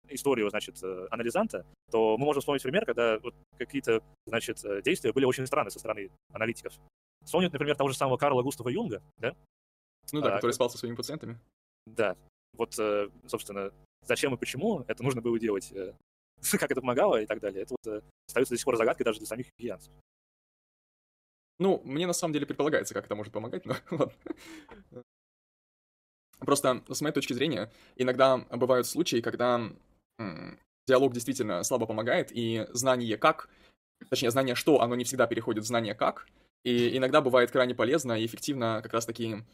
историю, 0.09 0.51
значит, 0.51 0.83
э, 0.83 1.07
анализанта, 1.11 1.65
то 1.91 2.17
мы 2.19 2.25
можем 2.25 2.41
вспомнить 2.41 2.63
пример, 2.63 2.85
когда 2.85 3.19
вот 3.21 3.35
какие-то, 3.59 4.03
значит, 4.27 4.61
действия 4.83 5.13
были 5.13 5.25
очень 5.25 5.47
странные 5.47 5.71
со 5.71 5.79
стороны 5.79 6.11
аналитиков. 6.33 6.73
Вспомнить, 7.31 7.53
например, 7.53 7.77
того 7.77 7.91
же 7.91 7.97
самого 7.97 8.17
Карла 8.17 8.43
Густава 8.43 8.71
Юнга, 8.71 9.01
да? 9.19 9.37
Ну 10.11 10.21
да, 10.21 10.33
а, 10.33 10.35
который 10.35 10.51
спал 10.51 10.69
со 10.69 10.79
своими 10.79 10.97
пациентами. 10.97 11.39
Да. 11.87 12.17
Вот, 12.55 12.75
собственно, 13.29 13.73
зачем 14.05 14.35
и 14.35 14.37
почему 14.37 14.85
это 14.89 15.05
нужно 15.05 15.21
было 15.21 15.39
делать 15.39 15.73
как 16.59 16.73
это 16.73 16.81
помогало 16.81 17.23
и 17.23 17.27
так 17.27 17.39
далее. 17.39 17.63
Это 17.63 17.77
вот 17.79 17.87
э, 17.87 18.03
остается 18.27 18.55
до 18.55 18.59
сих 18.59 18.65
пор 18.65 18.77
загадкой 18.77 19.05
даже 19.05 19.21
для 19.21 19.29
самих 19.29 19.47
гиганцев. 19.57 19.93
Ну, 21.61 21.81
мне 21.85 22.09
на 22.09 22.13
самом 22.13 22.33
деле 22.33 22.47
предполагается, 22.47 22.95
как 22.95 23.05
это 23.05 23.15
может 23.15 23.33
помогать, 23.33 23.65
но 23.65 23.77
ладно. 23.93 25.05
Просто, 26.41 26.83
с 26.89 27.01
моей 27.01 27.15
точки 27.15 27.33
зрения, 27.33 27.71
иногда 27.95 28.39
бывают 28.39 28.89
случаи, 28.89 29.21
когда 29.21 29.71
диалог 30.89 31.13
действительно 31.13 31.63
слабо 31.63 31.87
помогает, 31.87 32.33
и 32.33 32.67
знание 32.73 33.17
как, 33.17 33.49
точнее, 34.09 34.33
знание 34.33 34.57
что, 34.57 34.81
оно 34.81 34.97
не 34.97 35.05
всегда 35.05 35.29
переходит 35.29 35.63
в 35.63 35.69
знание 35.69 35.95
как, 35.95 36.27
и 36.65 36.97
иногда 36.97 37.21
бывает 37.21 37.51
крайне 37.51 37.75
полезно 37.75 38.21
и 38.21 38.27
эффективно 38.27 38.81
как 38.83 38.93
раз-таки 38.93 39.45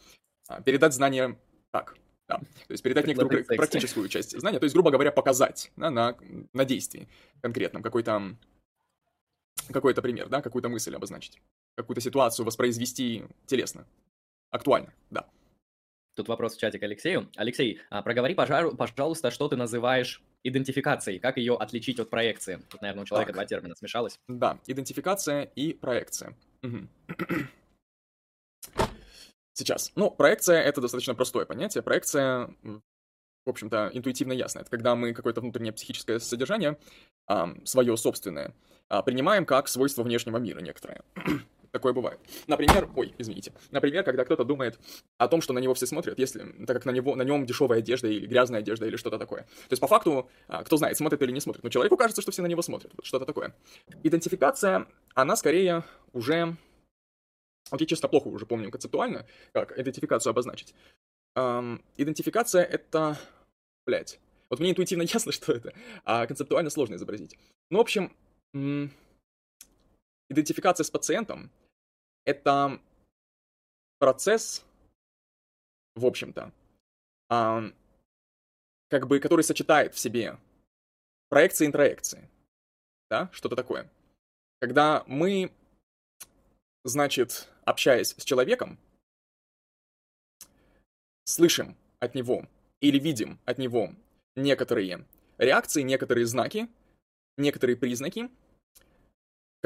а, 0.48 0.60
передать 0.60 0.94
знание 0.94 1.38
так. 1.70 1.96
Да. 2.28 2.38
То 2.38 2.72
есть 2.72 2.82
передать 2.82 3.06
некоторую 3.06 3.44
практическую 3.44 4.08
часть 4.08 4.38
знания, 4.38 4.58
то 4.58 4.64
есть, 4.64 4.74
грубо 4.74 4.90
говоря, 4.90 5.12
показать 5.12 5.70
да, 5.76 5.90
на, 5.90 6.16
на 6.52 6.64
действии 6.64 7.08
конкретном 7.40 7.82
какой-то 7.82 8.36
какой-то 9.72 10.02
пример, 10.02 10.28
да, 10.28 10.42
какую-то 10.42 10.68
мысль 10.68 10.94
обозначить, 10.94 11.40
какую-то 11.76 12.00
ситуацию 12.00 12.44
воспроизвести 12.44 13.24
телесно, 13.46 13.86
актуально, 14.50 14.92
да. 15.10 15.28
Тут 16.14 16.28
вопрос 16.28 16.56
в 16.56 16.60
чате 16.60 16.78
к 16.78 16.82
Алексею. 16.82 17.30
Алексей, 17.36 17.80
а 17.90 18.02
проговори, 18.02 18.34
пожалуйста, 18.34 19.30
что 19.30 19.48
ты 19.48 19.56
называешь 19.56 20.22
идентификацией, 20.48 21.18
как 21.18 21.36
ее 21.36 21.56
отличить 21.56 21.98
от 22.00 22.10
проекции? 22.10 22.60
Тут, 22.68 22.82
наверное, 22.82 23.02
у 23.02 23.06
человека 23.06 23.32
так. 23.32 23.36
два 23.36 23.44
термина 23.46 23.74
смешалось. 23.74 24.18
Да, 24.28 24.58
идентификация 24.66 25.42
и 25.42 25.72
проекция. 25.72 26.36
Угу. 26.62 26.88
Сейчас. 29.52 29.92
Ну, 29.96 30.10
проекция— 30.10 30.60
это 30.62 30.80
достаточно 30.80 31.14
простое 31.14 31.46
понятие. 31.46 31.82
Проекция, 31.82 32.50
в 32.62 33.50
общем-то, 33.50 33.90
интуитивно 33.94 34.32
ясно. 34.32 34.60
Это 34.60 34.70
когда 34.70 34.94
мы 34.94 35.14
какое-то 35.14 35.40
внутреннее 35.40 35.72
психическое 35.72 36.20
содержание, 36.20 36.78
свое 37.64 37.96
собственное, 37.96 38.54
а, 38.88 39.02
принимаем 39.02 39.46
как 39.46 39.68
свойство 39.68 40.02
внешнего 40.02 40.38
мира 40.38 40.60
некоторое. 40.60 41.02
Такое 41.76 41.92
бывает. 41.92 42.18
Например, 42.46 42.88
ой, 42.96 43.14
извините. 43.18 43.52
Например, 43.70 44.02
когда 44.02 44.24
кто-то 44.24 44.44
думает 44.44 44.78
о 45.18 45.28
том, 45.28 45.42
что 45.42 45.52
на 45.52 45.58
него 45.58 45.74
все 45.74 45.84
смотрят, 45.84 46.18
если, 46.18 46.40
так 46.66 46.74
как 46.74 46.86
на, 46.86 46.90
него, 46.90 47.14
на 47.16 47.20
нем 47.20 47.44
дешевая 47.44 47.80
одежда 47.80 48.08
или 48.08 48.26
грязная 48.26 48.60
одежда 48.60 48.86
или 48.86 48.96
что-то 48.96 49.18
такое. 49.18 49.42
То 49.42 49.72
есть, 49.72 49.82
по 49.82 49.86
факту, 49.86 50.30
а, 50.48 50.64
кто 50.64 50.78
знает, 50.78 50.96
смотрит 50.96 51.20
или 51.20 51.32
не 51.32 51.40
смотрит, 51.40 51.62
но 51.62 51.68
человеку 51.68 51.98
кажется, 51.98 52.22
что 52.22 52.32
все 52.32 52.40
на 52.40 52.46
него 52.46 52.62
смотрят. 52.62 52.94
Вот 52.96 53.04
что-то 53.04 53.26
такое. 53.26 53.54
Идентификация, 54.02 54.86
она 55.12 55.36
скорее 55.36 55.84
уже... 56.14 56.56
Вот 57.70 57.78
я 57.78 57.86
честно 57.86 58.08
плохо 58.08 58.28
уже 58.28 58.46
помню 58.46 58.70
концептуально, 58.70 59.26
как 59.52 59.78
идентификацию 59.78 60.30
обозначить. 60.30 60.74
Эм, 61.34 61.84
идентификация— 61.98 62.64
это... 62.64 63.18
Блять. 63.84 64.18
Вот 64.48 64.60
мне 64.60 64.70
интуитивно 64.70 65.02
ясно, 65.12 65.30
что 65.30 65.52
это, 65.52 65.74
а 66.06 66.26
концептуально 66.26 66.70
сложно 66.70 66.94
изобразить. 66.94 67.36
Ну, 67.70 67.76
в 67.76 67.82
общем, 67.82 68.16
идентификация 70.30 70.84
с 70.84 70.90
пациентом— 70.90 71.50
это 72.26 72.80
процесс, 73.98 74.64
в 75.94 76.04
общем-то, 76.04 76.52
а, 77.30 77.62
как 78.88 79.06
бы, 79.06 79.18
который 79.20 79.42
сочетает 79.42 79.94
в 79.94 79.98
себе 79.98 80.38
проекции 81.30 81.64
и 81.64 81.68
интроекции. 81.68 82.28
Да, 83.08 83.30
что-то 83.32 83.56
такое. 83.56 83.88
Когда 84.60 85.04
мы, 85.06 85.52
значит, 86.84 87.48
общаясь 87.64 88.14
с 88.16 88.24
человеком, 88.24 88.78
слышим 91.24 91.76
от 92.00 92.14
него 92.14 92.46
или 92.80 92.98
видим 92.98 93.38
от 93.44 93.58
него 93.58 93.92
некоторые 94.34 95.04
реакции, 95.38 95.82
некоторые 95.82 96.26
знаки, 96.26 96.68
некоторые 97.36 97.76
признаки, 97.76 98.30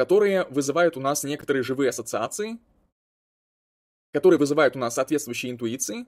которые 0.00 0.46
вызывают 0.46 0.96
у 0.96 1.00
нас 1.00 1.24
некоторые 1.24 1.62
живые 1.62 1.90
ассоциации, 1.90 2.58
которые 4.14 4.38
вызывают 4.38 4.74
у 4.74 4.78
нас 4.78 4.94
соответствующие 4.94 5.52
интуиции, 5.52 6.06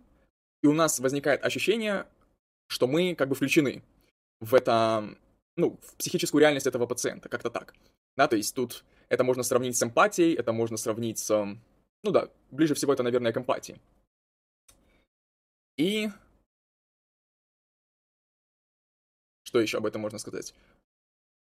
и 0.62 0.66
у 0.66 0.73
нас 0.73 0.98
возникает 0.98 1.44
ощущение, 1.44 2.06
что 2.69 2.86
мы 2.86 3.14
как 3.14 3.28
бы 3.28 3.35
включены 3.35 3.82
в 4.40 4.55
это, 4.55 5.14
ну, 5.56 5.78
в 5.82 5.97
психическую 5.97 6.40
реальность 6.40 6.66
этого 6.66 6.86
пациента, 6.86 7.28
как-то 7.28 7.51
так. 7.51 7.74
Да, 8.16 8.28
то 8.28 8.36
есть 8.36 8.55
тут 8.55 8.82
это 9.10 9.24
можно 9.24 9.43
сравнить 9.43 9.77
с 9.77 9.82
эмпатией, 9.82 10.32
это 10.36 10.55
можно 10.55 10.78
сравнить 10.78 11.19
с, 11.19 11.28
ну 12.02 12.10
да, 12.10 12.31
ближе 12.51 12.74
всего 12.74 12.94
это, 12.94 13.02
наверное, 13.02 13.35
к 13.35 13.36
эмпатии. 13.36 13.78
И 15.77 16.09
что 19.43 19.60
еще 19.60 19.77
об 19.77 19.85
этом 19.85 20.01
можно 20.01 20.19
сказать? 20.19 20.55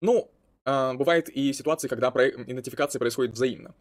Ну, 0.02 0.28
бывает 0.94 1.28
и 1.28 1.52
ситуации, 1.52 1.88
когда 1.88 2.08
идентификация 2.08 2.98
происходит 2.98 3.32
взаимно. 3.32 3.74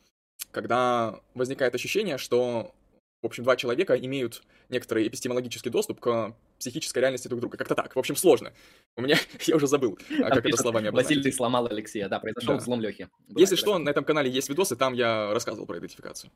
Когда 0.51 1.19
возникает 1.33 1.75
ощущение, 1.75 2.17
что, 2.17 2.73
в 3.21 3.25
общем, 3.25 3.43
два 3.43 3.55
человека 3.55 3.95
имеют 3.95 4.43
некоторый 4.69 5.07
эпистемологический 5.07 5.71
доступ 5.71 5.99
к 5.99 6.35
психической 6.59 7.01
реальности 7.01 7.27
друг 7.27 7.39
друга. 7.41 7.57
Как-то 7.57 7.75
так. 7.75 7.95
В 7.95 7.99
общем, 7.99 8.15
сложно. 8.15 8.53
У 8.95 9.01
меня, 9.01 9.17
я 9.47 9.55
уже 9.55 9.67
забыл, 9.67 9.97
а, 10.21 10.29
как 10.29 10.45
это 10.45 10.57
словами 10.57 10.87
обозначить. 10.87 11.17
Василий 11.17 11.31
сломал 11.31 11.67
Алексея, 11.67 12.09
да, 12.09 12.19
произошел 12.19 12.55
да. 12.55 12.59
взлом 12.59 12.81
Лехи. 12.81 13.09
Если 13.29 13.55
что, 13.55 13.77
на 13.77 13.89
этом 13.89 14.03
канале 14.03 14.29
есть 14.29 14.49
видосы, 14.49 14.75
там 14.75 14.93
я 14.93 15.33
рассказывал 15.33 15.65
про 15.65 15.79
идентификацию. 15.79 16.31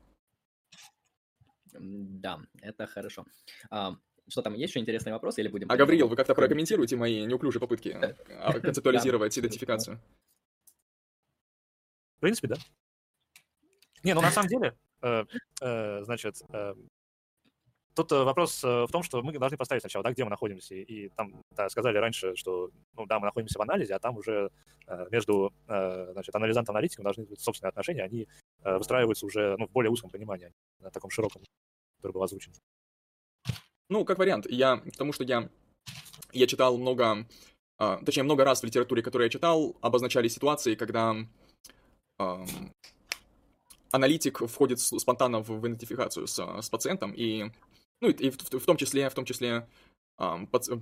Да, 1.72 2.40
это 2.62 2.86
хорошо. 2.86 3.26
А, 3.70 3.96
что 4.28 4.42
там, 4.42 4.54
есть 4.54 4.70
еще 4.70 4.80
интересные 4.80 5.12
вопросы 5.12 5.40
или 5.40 5.48
будем... 5.48 5.70
А, 5.70 5.76
Гавриил, 5.76 6.08
вы 6.08 6.16
как-то 6.16 6.34
прокомментируете 6.34 6.96
мои 6.96 7.24
неуклюжие 7.26 7.60
попытки 7.60 7.96
а, 8.40 8.52
концептуализировать 8.60 9.38
идентификацию? 9.38 10.00
Принципе, 12.24 12.48
да. 12.48 12.56
Не, 14.02 14.14
ну 14.14 14.22
на 14.22 14.30
самом 14.30 14.48
деле, 14.48 14.74
э, 15.02 15.24
э, 15.60 16.04
значит, 16.04 16.40
э, 16.48 16.74
тут 17.94 18.12
вопрос 18.12 18.62
в 18.62 18.88
том, 18.90 19.02
что 19.02 19.22
мы 19.22 19.38
должны 19.38 19.58
поставить 19.58 19.82
сначала, 19.82 20.02
да, 20.02 20.10
где 20.10 20.24
мы 20.24 20.30
находимся. 20.30 20.74
И 20.74 21.10
там 21.10 21.42
да, 21.50 21.68
сказали 21.68 21.98
раньше, 21.98 22.34
что, 22.34 22.70
ну 22.94 23.04
да, 23.04 23.18
мы 23.20 23.26
находимся 23.26 23.58
в 23.58 23.62
анализе, 23.62 23.94
а 23.94 23.98
там 23.98 24.16
уже 24.16 24.50
между, 25.10 25.52
значит, 25.66 26.34
анализантом 26.34 26.74
и 26.74 26.78
аналитиком 26.78 27.04
должны 27.04 27.26
быть 27.26 27.40
собственные 27.40 27.68
отношения, 27.68 28.04
они 28.04 28.26
выстраиваются 28.62 29.26
уже 29.26 29.56
ну, 29.58 29.66
в 29.66 29.70
более 29.70 29.90
узком 29.90 30.08
понимании, 30.08 30.50
на 30.80 30.90
таком 30.90 31.10
широком, 31.10 31.42
который 31.98 32.12
был 32.12 32.22
озвучен. 32.22 32.54
Ну, 33.90 34.06
как 34.06 34.18
вариант. 34.18 34.46
Я, 34.48 34.78
потому 34.78 35.12
что 35.12 35.24
я, 35.24 35.50
я 36.32 36.46
читал 36.46 36.78
много, 36.78 37.26
точнее, 37.76 38.22
много 38.22 38.44
раз 38.44 38.62
в 38.62 38.64
литературе, 38.64 39.02
которую 39.02 39.26
я 39.26 39.30
читал, 39.30 39.76
обозначали 39.82 40.28
ситуации, 40.28 40.74
когда 40.74 41.14
а, 42.18 42.44
аналитик 43.90 44.40
входит 44.48 44.80
спонтанно 44.80 45.42
в, 45.42 45.48
в 45.48 45.66
идентификацию 45.66 46.26
с, 46.26 46.38
с 46.38 46.68
пациентом, 46.68 47.12
и, 47.12 47.50
ну, 48.00 48.08
и, 48.08 48.12
и 48.12 48.30
в, 48.30 48.36
в 48.36 48.64
том 48.64 48.76
числе, 48.76 49.08
в 49.08 49.14
том 49.14 49.24
числе 49.24 49.66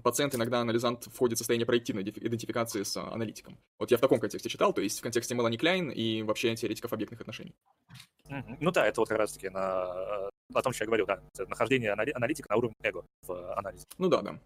пациент, 0.02 0.34
иногда 0.34 0.60
анализант 0.60 1.04
входит 1.04 1.36
в 1.36 1.38
состояние 1.38 1.66
проективной 1.66 2.02
идентификации 2.02 2.82
с 2.82 2.96
аналитиком. 2.98 3.56
Вот 3.78 3.90
я 3.90 3.96
в 3.96 4.00
таком 4.00 4.20
контексте 4.20 4.50
читал, 4.50 4.74
то 4.74 4.82
есть 4.82 4.98
в 4.98 5.02
контексте 5.02 5.34
Мелани 5.34 5.56
Кляйн 5.56 5.90
и 5.90 6.22
вообще 6.22 6.54
теоретиков 6.54 6.92
объектных 6.92 7.20
отношений. 7.22 7.54
Ну 8.28 8.70
да, 8.70 8.86
это 8.86 9.00
вот 9.00 9.08
как 9.08 9.18
раз-таки 9.18 9.48
на 9.48 10.30
о 10.54 10.62
том, 10.62 10.72
что 10.72 10.84
я 10.84 10.86
говорил, 10.86 11.06
да, 11.06 11.22
нахождение 11.48 11.92
аналитика 11.92 12.50
на 12.50 12.56
уровне 12.56 12.76
эго 12.82 13.04
в 13.22 13.56
анализе. 13.56 13.86
Ну 13.98 14.08
да, 14.08 14.22
да. 14.22 14.38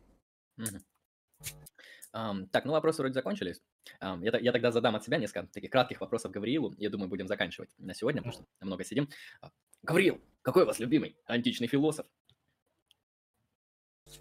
Um, 2.16 2.47
так, 2.47 2.64
ну 2.64 2.72
вопросы 2.72 3.02
вроде 3.02 3.12
закончились. 3.12 3.60
Um, 4.01 4.24
я, 4.24 4.38
я 4.38 4.52
тогда 4.52 4.72
задам 4.72 4.97
от 4.97 5.05
себя 5.05 5.18
несколько 5.18 5.47
таких 5.48 5.70
кратких 5.70 6.01
вопросов 6.01 6.32
Гавриилу. 6.32 6.74
Я 6.78 6.88
думаю, 6.88 7.10
будем 7.10 7.28
заканчивать 7.28 7.68
на 7.76 7.93
сегодня, 7.93 8.22
потому 8.22 8.32
что 8.32 8.47
много 8.60 8.84
сидим. 8.84 9.10
Uh, 9.43 9.51
Гавриил, 9.82 10.20
какой 10.40 10.62
у 10.62 10.66
вас 10.66 10.78
любимый 10.78 11.16
античный 11.26 11.66
философ? 11.66 12.06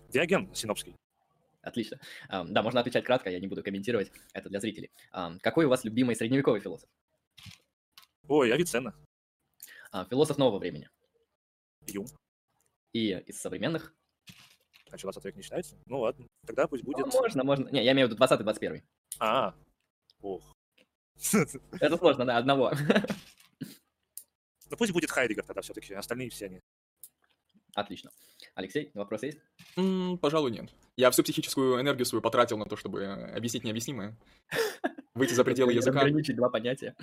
Диоген 0.10 0.54
Синопский. 0.54 0.98
Отлично. 1.62 1.98
Um, 2.30 2.48
да, 2.50 2.64
можно 2.64 2.82
отвечать 2.82 3.06
кратко, 3.06 3.30
я 3.30 3.40
не 3.40 3.48
буду 3.48 3.64
комментировать. 3.64 4.12
Это 4.34 4.50
для 4.50 4.60
зрителей. 4.60 4.92
какой 5.42 5.66
у 5.66 5.70
вас 5.70 5.86
любимый 5.86 6.18
средневековый 6.18 6.60
философ? 6.60 6.90
Ой, 8.28 8.52
Авиценна. 8.52 8.94
философ 10.10 10.38
нового 10.38 10.60
времени. 10.60 10.90
Юм. 11.88 12.08
И 12.92 13.12
из 13.26 13.40
современных? 13.40 13.96
А 14.92 14.98
что, 14.98 15.08
20 15.08 15.26
век 15.26 15.36
не 15.36 15.42
считается? 15.42 15.76
Ну 15.88 16.00
ладно, 16.00 16.28
тогда 16.46 16.68
пусть 16.68 16.84
будет... 16.84 17.06
Ну, 17.06 17.12
можно, 17.12 17.44
можно. 17.44 17.70
Не, 17.70 17.84
я 17.84 17.92
имею 17.94 18.08
в 18.08 18.12
виду 18.12 18.24
20-21. 18.24 18.82
А, 19.20 19.54
ох. 20.22 20.44
Это 21.80 21.98
сложно, 21.98 22.26
да, 22.26 22.38
одного. 22.38 22.72
Ну 24.68 24.78
пусть 24.78 24.94
будет 24.94 25.12
Хайдегер 25.12 25.44
тогда 25.46 25.62
все-таки, 25.62 25.94
остальные 25.94 26.32
все 26.32 26.48
они. 26.48 26.60
Отлично. 27.76 28.10
Алексей, 28.56 28.90
вопрос 28.94 29.24
есть? 29.24 29.38
Mm, 29.76 30.18
пожалуй, 30.18 30.50
нет. 30.50 30.70
Я 30.96 31.12
всю 31.12 31.24
психическую 31.24 31.82
энергию 31.82 32.06
свою 32.06 32.22
потратил 32.22 32.58
на 32.58 32.66
то, 32.66 32.78
чтобы 32.78 33.06
объяснить 33.36 33.66
необъяснимое. 33.66 34.18
Выйти 35.14 35.34
за 35.34 35.44
пределы 35.44 35.74
языка. 35.74 36.00
Ограничить 36.00 36.38
два 36.38 36.50
понятия. 36.50 36.96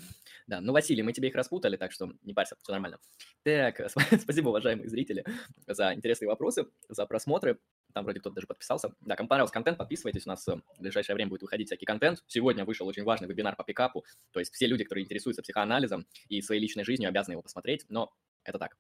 Да, 0.47 0.63
ну, 0.63 0.73
Василий, 0.73 1.03
мы 1.03 1.13
тебе 1.13 1.29
их 1.29 1.35
распутали, 1.35 1.77
так 1.77 1.93
что 1.93 2.11
не 2.23 2.33
парься, 2.33 2.57
все 2.63 2.73
нормально. 2.73 2.99
Так, 3.43 3.83
спасибо, 4.21 4.49
уважаемые 4.49 4.89
зрители, 4.89 5.25
за 5.67 5.95
интересные 5.95 6.29
вопросы, 6.29 6.67
за 6.89 7.05
просмотры. 7.05 7.59
Там 7.93 8.05
вроде 8.05 8.21
кто-то 8.21 8.37
даже 8.37 8.47
подписался. 8.47 8.95
Да, 9.03 9.15
кому 9.15 9.29
понравился 9.29 9.53
контент, 9.53 9.77
подписывайтесь. 9.77 10.27
У 10.27 10.31
нас 10.31 10.47
в 10.47 10.63
ближайшее 10.79 11.15
время 11.15 11.29
будет 11.29 11.43
выходить 11.43 11.69
всякий 11.69 11.85
контент. 11.85 12.25
Сегодня 12.27 12.65
вышел 12.65 12.87
очень 12.87 13.05
важный 13.05 13.29
вебинар 13.29 13.57
по 13.57 13.65
пикапу. 13.65 14.07
То 14.31 14.41
есть 14.41 14.55
все 14.55 14.67
люди, 14.67 14.85
которые 14.85 15.05
интересуются 15.05 15.43
психоанализом 15.43 16.07
и 16.29 16.41
своей 16.41 16.63
личной 16.63 16.85
жизнью, 16.85 17.11
обязаны 17.11 17.35
его 17.35 17.43
посмотреть. 17.43 17.85
Но 17.91 18.11
это 18.45 18.59
так. 18.59 18.79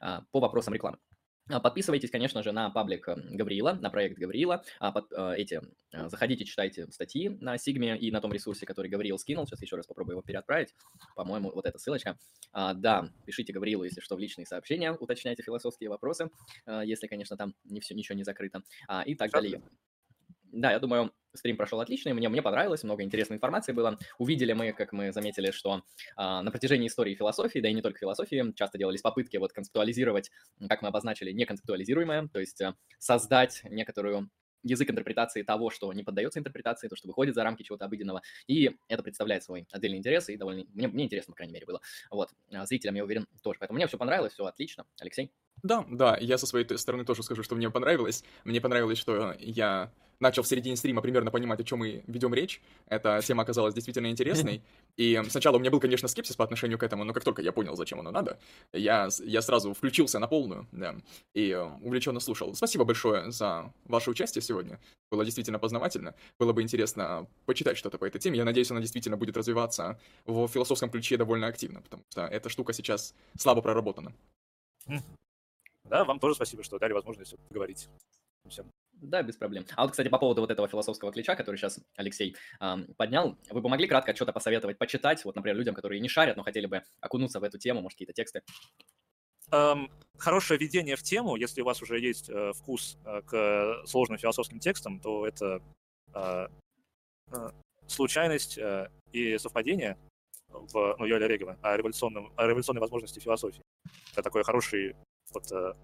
А, 0.00 0.22
по 0.30 0.40
вопросам 0.40 0.72
рекламы. 0.72 0.98
А, 1.48 1.60
подписывайтесь, 1.60 2.10
конечно 2.10 2.42
же, 2.42 2.52
на 2.52 2.70
паблик 2.70 3.06
эм, 3.08 3.36
Гавриила, 3.36 3.74
на 3.74 3.90
проект 3.90 4.18
Гавриила. 4.18 4.64
А 4.78 4.92
под, 4.92 5.12
э, 5.12 5.34
эти, 5.36 5.60
э, 5.92 6.08
заходите, 6.08 6.44
читайте 6.44 6.86
статьи 6.90 7.28
на 7.28 7.58
Сигме 7.58 7.98
и 7.98 8.10
на 8.10 8.20
том 8.22 8.32
ресурсе, 8.32 8.64
который 8.64 8.90
Гавриил 8.90 9.18
скинул. 9.18 9.46
Сейчас 9.46 9.60
еще 9.60 9.76
раз 9.76 9.86
попробую 9.86 10.14
его 10.14 10.22
переотправить. 10.22 10.74
По-моему, 11.14 11.52
вот 11.54 11.66
эта 11.66 11.78
ссылочка. 11.78 12.18
А, 12.52 12.72
да, 12.72 13.10
пишите 13.26 13.52
Гавриилу, 13.52 13.84
если 13.84 14.00
что, 14.00 14.16
в 14.16 14.18
личные 14.18 14.46
сообщения, 14.46 14.92
уточняйте 14.92 15.42
философские 15.42 15.90
вопросы, 15.90 16.30
э, 16.66 16.82
если, 16.86 17.08
конечно, 17.08 17.36
там 17.36 17.54
не 17.64 17.80
все, 17.80 17.94
ничего 17.94 18.16
не 18.16 18.24
закрыто. 18.24 18.62
И 19.04 19.14
так 19.14 19.30
далее. 19.30 19.60
Да, 20.54 20.70
я 20.70 20.78
думаю, 20.78 21.12
стрим 21.34 21.56
прошел 21.56 21.80
отлично, 21.80 22.14
мне, 22.14 22.28
мне 22.28 22.40
понравилось, 22.40 22.84
много 22.84 23.02
интересной 23.02 23.36
информации 23.36 23.72
было. 23.72 23.98
Увидели 24.18 24.52
мы, 24.52 24.72
как 24.72 24.92
мы 24.92 25.12
заметили, 25.12 25.50
что 25.50 25.82
а, 26.16 26.42
на 26.42 26.50
протяжении 26.52 26.86
истории 26.86 27.16
философии, 27.16 27.58
да 27.58 27.68
и 27.68 27.74
не 27.74 27.82
только 27.82 27.98
философии, 27.98 28.52
часто 28.54 28.78
делались 28.78 29.02
попытки 29.02 29.36
вот 29.36 29.52
концептуализировать, 29.52 30.30
как 30.68 30.82
мы 30.82 30.88
обозначили, 30.88 31.32
неконцептуализируемое, 31.32 32.28
то 32.28 32.38
есть 32.38 32.60
а, 32.62 32.76
создать 32.98 33.62
некоторую 33.64 34.30
язык 34.62 34.90
интерпретации 34.90 35.42
того, 35.42 35.70
что 35.70 35.92
не 35.92 36.04
поддается 36.04 36.38
интерпретации, 36.38 36.88
то, 36.88 36.96
что 36.96 37.08
выходит 37.08 37.34
за 37.34 37.42
рамки 37.42 37.64
чего-то 37.64 37.84
обыденного, 37.84 38.22
и 38.46 38.76
это 38.88 39.02
представляет 39.02 39.42
свой 39.42 39.66
отдельный 39.72 39.98
интерес, 39.98 40.28
и 40.28 40.36
довольно, 40.36 40.64
мне, 40.72 40.88
мне 40.88 41.04
интересно, 41.04 41.32
по 41.32 41.36
крайней 41.36 41.52
мере, 41.52 41.66
было. 41.66 41.80
Вот, 42.10 42.30
а 42.52 42.64
зрителям, 42.64 42.94
я 42.94 43.04
уверен, 43.04 43.26
тоже. 43.42 43.58
Поэтому 43.58 43.76
мне 43.76 43.86
все 43.88 43.98
понравилось, 43.98 44.32
все 44.32 44.44
отлично. 44.46 44.86
Алексей? 45.00 45.32
Да, 45.62 45.84
да, 45.90 46.16
я 46.20 46.38
со 46.38 46.46
своей 46.46 46.66
стороны 46.78 47.04
тоже 47.04 47.22
скажу, 47.22 47.42
что 47.42 47.54
мне 47.56 47.70
понравилось. 47.70 48.24
Мне 48.44 48.60
понравилось, 48.60 48.98
что 48.98 49.34
я 49.38 49.92
начал 50.24 50.42
в 50.42 50.48
середине 50.48 50.74
стрима 50.76 51.02
примерно 51.02 51.30
понимать, 51.30 51.60
о 51.60 51.64
чем 51.64 51.80
мы 51.80 52.02
ведем 52.06 52.34
речь. 52.34 52.60
Эта 52.86 53.20
тема 53.22 53.42
оказалась 53.42 53.74
действительно 53.74 54.08
интересной. 54.08 54.62
И 54.96 55.20
сначала 55.28 55.56
у 55.56 55.60
меня 55.60 55.70
был, 55.70 55.80
конечно, 55.80 56.08
скепсис 56.08 56.34
по 56.34 56.44
отношению 56.44 56.78
к 56.78 56.82
этому, 56.82 57.04
но 57.04 57.12
как 57.12 57.24
только 57.24 57.42
я 57.42 57.52
понял, 57.52 57.76
зачем 57.76 58.00
оно 58.00 58.10
надо, 58.10 58.38
я, 58.72 59.08
я 59.24 59.42
сразу 59.42 59.74
включился 59.74 60.18
на 60.18 60.26
полную, 60.26 60.66
да, 60.72 60.96
и 61.34 61.50
э, 61.50 61.62
увлеченно 61.82 62.20
слушал. 62.20 62.54
Спасибо 62.54 62.84
большое 62.84 63.30
за 63.30 63.72
ваше 63.84 64.10
участие 64.10 64.42
сегодня. 64.42 64.80
Было 65.10 65.24
действительно 65.24 65.58
познавательно. 65.58 66.14
Было 66.38 66.52
бы 66.52 66.62
интересно 66.62 67.26
почитать 67.44 67.76
что-то 67.76 67.98
по 67.98 68.04
этой 68.06 68.18
теме. 68.18 68.38
Я 68.38 68.44
надеюсь, 68.44 68.70
она 68.70 68.80
действительно 68.80 69.16
будет 69.16 69.36
развиваться 69.36 69.98
в 70.24 70.48
философском 70.48 70.90
ключе 70.90 71.16
довольно 71.16 71.48
активно, 71.48 71.82
потому 71.82 72.02
что 72.08 72.22
эта 72.26 72.48
штука 72.48 72.72
сейчас 72.72 73.14
слабо 73.38 73.60
проработана. 73.62 74.12
Да, 75.84 76.04
вам 76.04 76.18
тоже 76.18 76.34
спасибо, 76.34 76.62
что 76.62 76.78
дали 76.78 76.92
возможность 76.92 77.34
поговорить. 77.48 77.88
Всем. 78.48 78.66
Да, 79.04 79.22
без 79.22 79.36
проблем. 79.36 79.66
А 79.76 79.82
вот, 79.82 79.90
кстати, 79.90 80.08
по 80.08 80.18
поводу 80.18 80.40
вот 80.40 80.50
этого 80.50 80.66
философского 80.66 81.12
ключа, 81.12 81.36
который 81.36 81.56
сейчас 81.56 81.78
Алексей 81.96 82.34
э, 82.60 82.76
поднял, 82.96 83.36
вы 83.50 83.60
бы 83.60 83.68
могли 83.68 83.86
кратко 83.86 84.14
что-то 84.14 84.32
посоветовать, 84.32 84.78
почитать, 84.78 85.24
вот, 85.24 85.36
например, 85.36 85.56
людям, 85.56 85.74
которые 85.74 86.00
не 86.00 86.08
шарят, 86.08 86.36
но 86.36 86.42
хотели 86.42 86.66
бы 86.66 86.82
окунуться 87.00 87.38
в 87.38 87.44
эту 87.44 87.58
тему, 87.58 87.82
может, 87.82 87.96
какие-то 87.96 88.14
тексты? 88.14 88.42
Um, 89.50 89.90
хорошее 90.16 90.58
введение 90.58 90.96
в 90.96 91.02
тему, 91.02 91.36
если 91.36 91.60
у 91.60 91.66
вас 91.66 91.82
уже 91.82 92.00
есть 92.00 92.30
uh, 92.30 92.54
вкус 92.54 92.96
uh, 93.04 93.22
к 93.22 93.86
сложным 93.86 94.18
философским 94.18 94.58
текстам, 94.58 94.98
то 95.00 95.26
это 95.26 95.60
uh, 96.14 96.50
случайность 97.86 98.58
и 99.12 99.38
совпадение 99.38 99.98
в 100.48 100.96
ну, 100.98 101.04
Йоля 101.04 101.26
Регова 101.26 101.58
о, 101.60 101.76
революционном, 101.76 102.32
о 102.36 102.46
революционной 102.46 102.80
возможности 102.80 103.20
философии. 103.20 103.60
Это 104.12 104.22
такой 104.22 104.44
хороший 104.44 104.96
вот, 105.32 105.76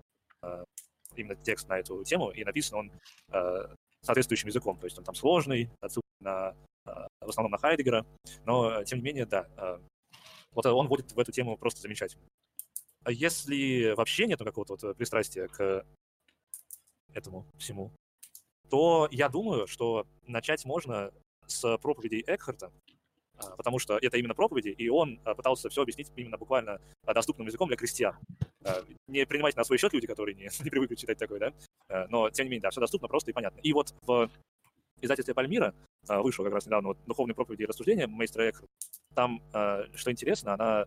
именно 1.21 1.37
текст 1.37 1.69
на 1.69 1.79
эту 1.79 2.03
тему, 2.05 2.31
и 2.31 2.45
написан 2.45 2.79
он 2.79 2.93
э, 3.33 3.75
соответствующим 4.03 4.49
языком. 4.49 4.79
То 4.79 4.87
есть 4.87 4.99
он 4.99 5.05
там 5.05 5.15
сложный, 5.15 5.71
отсылка 5.81 6.09
на, 6.21 6.55
э, 6.87 7.07
в 7.21 7.29
основном 7.29 7.53
на 7.53 7.59
Хайдегера, 7.59 8.07
но, 8.45 8.83
тем 8.85 8.99
не 8.99 9.05
менее, 9.05 9.27
да, 9.27 9.47
э, 9.57 9.79
вот 10.53 10.67
он 10.67 10.89
вводит 10.89 11.13
в 11.13 11.19
эту 11.19 11.33
тему 11.33 11.57
просто 11.57 11.81
замечательно. 11.81 12.23
А 13.05 13.13
если 13.13 13.93
вообще 13.93 14.27
нет 14.27 14.39
какого-то 14.39 14.77
вот 14.77 14.97
пристрастия 14.97 15.49
к 15.49 15.87
этому 17.15 17.47
всему, 17.57 17.93
то 18.69 19.09
я 19.11 19.29
думаю, 19.29 19.67
что 19.67 20.07
начать 20.27 20.65
можно 20.65 21.13
с 21.47 21.79
проповедей 21.79 22.23
Экхарта, 22.27 22.71
потому 23.57 23.79
что 23.79 23.99
это 23.99 24.17
именно 24.17 24.35
проповеди, 24.35 24.69
и 24.69 24.89
он 24.89 25.21
а, 25.25 25.35
пытался 25.35 25.69
все 25.69 25.83
объяснить 25.83 26.11
именно 26.17 26.39
буквально 26.39 26.81
а, 27.05 27.15
доступным 27.15 27.47
языком 27.47 27.69
для 27.69 27.77
крестьян. 27.77 28.17
Не 29.09 29.25
принимайте 29.27 29.59
на 29.59 29.65
свой 29.65 29.79
счет 29.79 29.93
люди, 29.93 30.07
которые 30.07 30.35
не, 30.35 30.49
не 30.65 30.71
привыкли 30.71 30.95
читать 30.95 31.19
такое, 31.19 31.41
да, 31.89 32.07
но 32.09 32.31
тем 32.31 32.47
не 32.47 32.51
менее, 32.51 32.63
да, 32.63 32.71
все 32.71 32.81
доступно, 32.81 33.09
просто 33.09 33.31
и 33.31 33.35
понятно. 33.35 33.61
И 33.61 33.73
вот 33.73 33.95
в 34.03 34.31
издательстве 35.01 35.35
Пальмира 35.35 35.75
вышел 36.09 36.45
как 36.45 36.55
раз 36.55 36.67
недавно 36.67 36.89
вот 36.89 36.99
«Духовные 37.07 37.35
проповеди 37.35 37.63
и 37.63 37.67
рассуждения» 37.67 38.07
мейстра 38.07 38.51
Экхарта. 38.51 38.69
Там, 39.15 39.43
что 39.95 40.11
интересно, 40.11 40.55
она, 40.55 40.85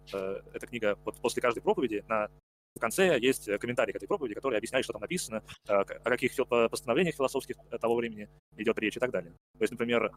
эта 0.54 0.68
книга, 0.68 0.98
вот 1.04 1.16
после 1.20 1.42
каждой 1.42 1.62
проповеди 1.62 2.06
на 2.08 2.30
в 2.76 2.80
конце 2.80 3.20
есть 3.20 3.46
комментарий 3.60 3.94
к 3.94 3.98
этой 3.98 4.08
проповеди, 4.08 4.34
который 4.34 4.58
объясняет, 4.58 4.84
что 4.84 4.94
там 4.94 5.02
написано, 5.02 5.44
о 5.68 5.84
каких 5.84 6.36
постановлениях 6.48 7.16
философских 7.16 7.56
того 7.80 7.96
времени 7.96 8.30
идет 8.58 8.80
речь 8.80 8.98
и 8.98 9.00
так 9.00 9.12
далее. 9.12 9.32
То 9.58 9.64
есть, 9.64 9.72
например, 9.72 10.12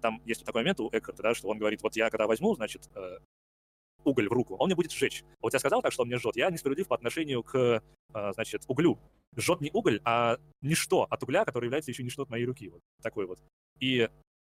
там 0.00 0.20
есть 0.24 0.44
такой 0.44 0.62
момент 0.62 0.80
у 0.80 0.88
Экхарта, 0.92 1.22
да, 1.22 1.34
что 1.34 1.48
он 1.48 1.58
говорит, 1.58 1.82
вот 1.82 1.96
я 1.96 2.10
когда 2.10 2.26
возьму, 2.26 2.54
значит, 2.54 2.88
э, 2.94 3.18
уголь 4.04 4.28
в 4.28 4.32
руку, 4.32 4.56
он 4.56 4.68
мне 4.68 4.76
будет 4.76 4.92
сжечь. 4.92 5.24
Вот 5.40 5.52
я 5.52 5.58
сказал 5.58 5.82
так, 5.82 5.92
что 5.92 6.02
он 6.02 6.08
мне 6.08 6.18
жжет. 6.18 6.36
Я 6.36 6.50
несправедлив 6.50 6.86
по 6.88 6.94
отношению 6.94 7.42
к, 7.42 7.82
э, 8.14 8.32
значит, 8.32 8.64
углю. 8.68 8.98
Жжет 9.36 9.60
не 9.60 9.70
уголь, 9.72 10.00
а 10.04 10.38
ничто 10.62 11.04
от 11.04 11.22
угля, 11.22 11.44
который 11.44 11.64
является 11.66 11.90
еще 11.90 12.02
ничто 12.02 12.22
от 12.22 12.30
моей 12.30 12.44
руки. 12.44 12.68
Вот 12.68 12.80
такой 13.02 13.26
вот. 13.26 13.40
И, 13.80 14.08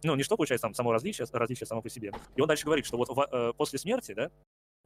ну, 0.04 0.16
ничто, 0.16 0.38
получается, 0.38 0.64
там 0.64 0.74
само 0.74 0.94
различие, 0.94 1.28
различие 1.32 1.68
само 1.68 1.82
по 1.82 1.90
себе. 1.90 2.12
И 2.36 2.42
он 2.42 2.48
дальше 2.48 2.66
говорит, 2.66 2.86
что 2.86 2.98
вот 2.98 3.10
в, 3.10 3.28
э, 3.32 3.54
после 3.54 3.80
смерти, 3.80 4.14
да, 4.14 4.32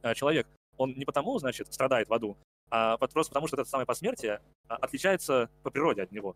э, 0.02 0.14
человек, 0.14 0.48
он 0.76 0.94
не 0.94 1.04
потому, 1.04 1.38
значит, 1.38 1.72
страдает 1.72 2.08
в 2.08 2.14
аду, 2.14 2.36
а 2.70 2.96
просто 2.96 3.30
потому, 3.30 3.46
что 3.46 3.56
это 3.56 3.68
самое 3.68 3.86
посмертие 3.86 4.40
а, 4.66 4.76
отличается 4.76 5.48
по 5.62 5.70
природе 5.70 6.02
от 6.02 6.10
него. 6.10 6.34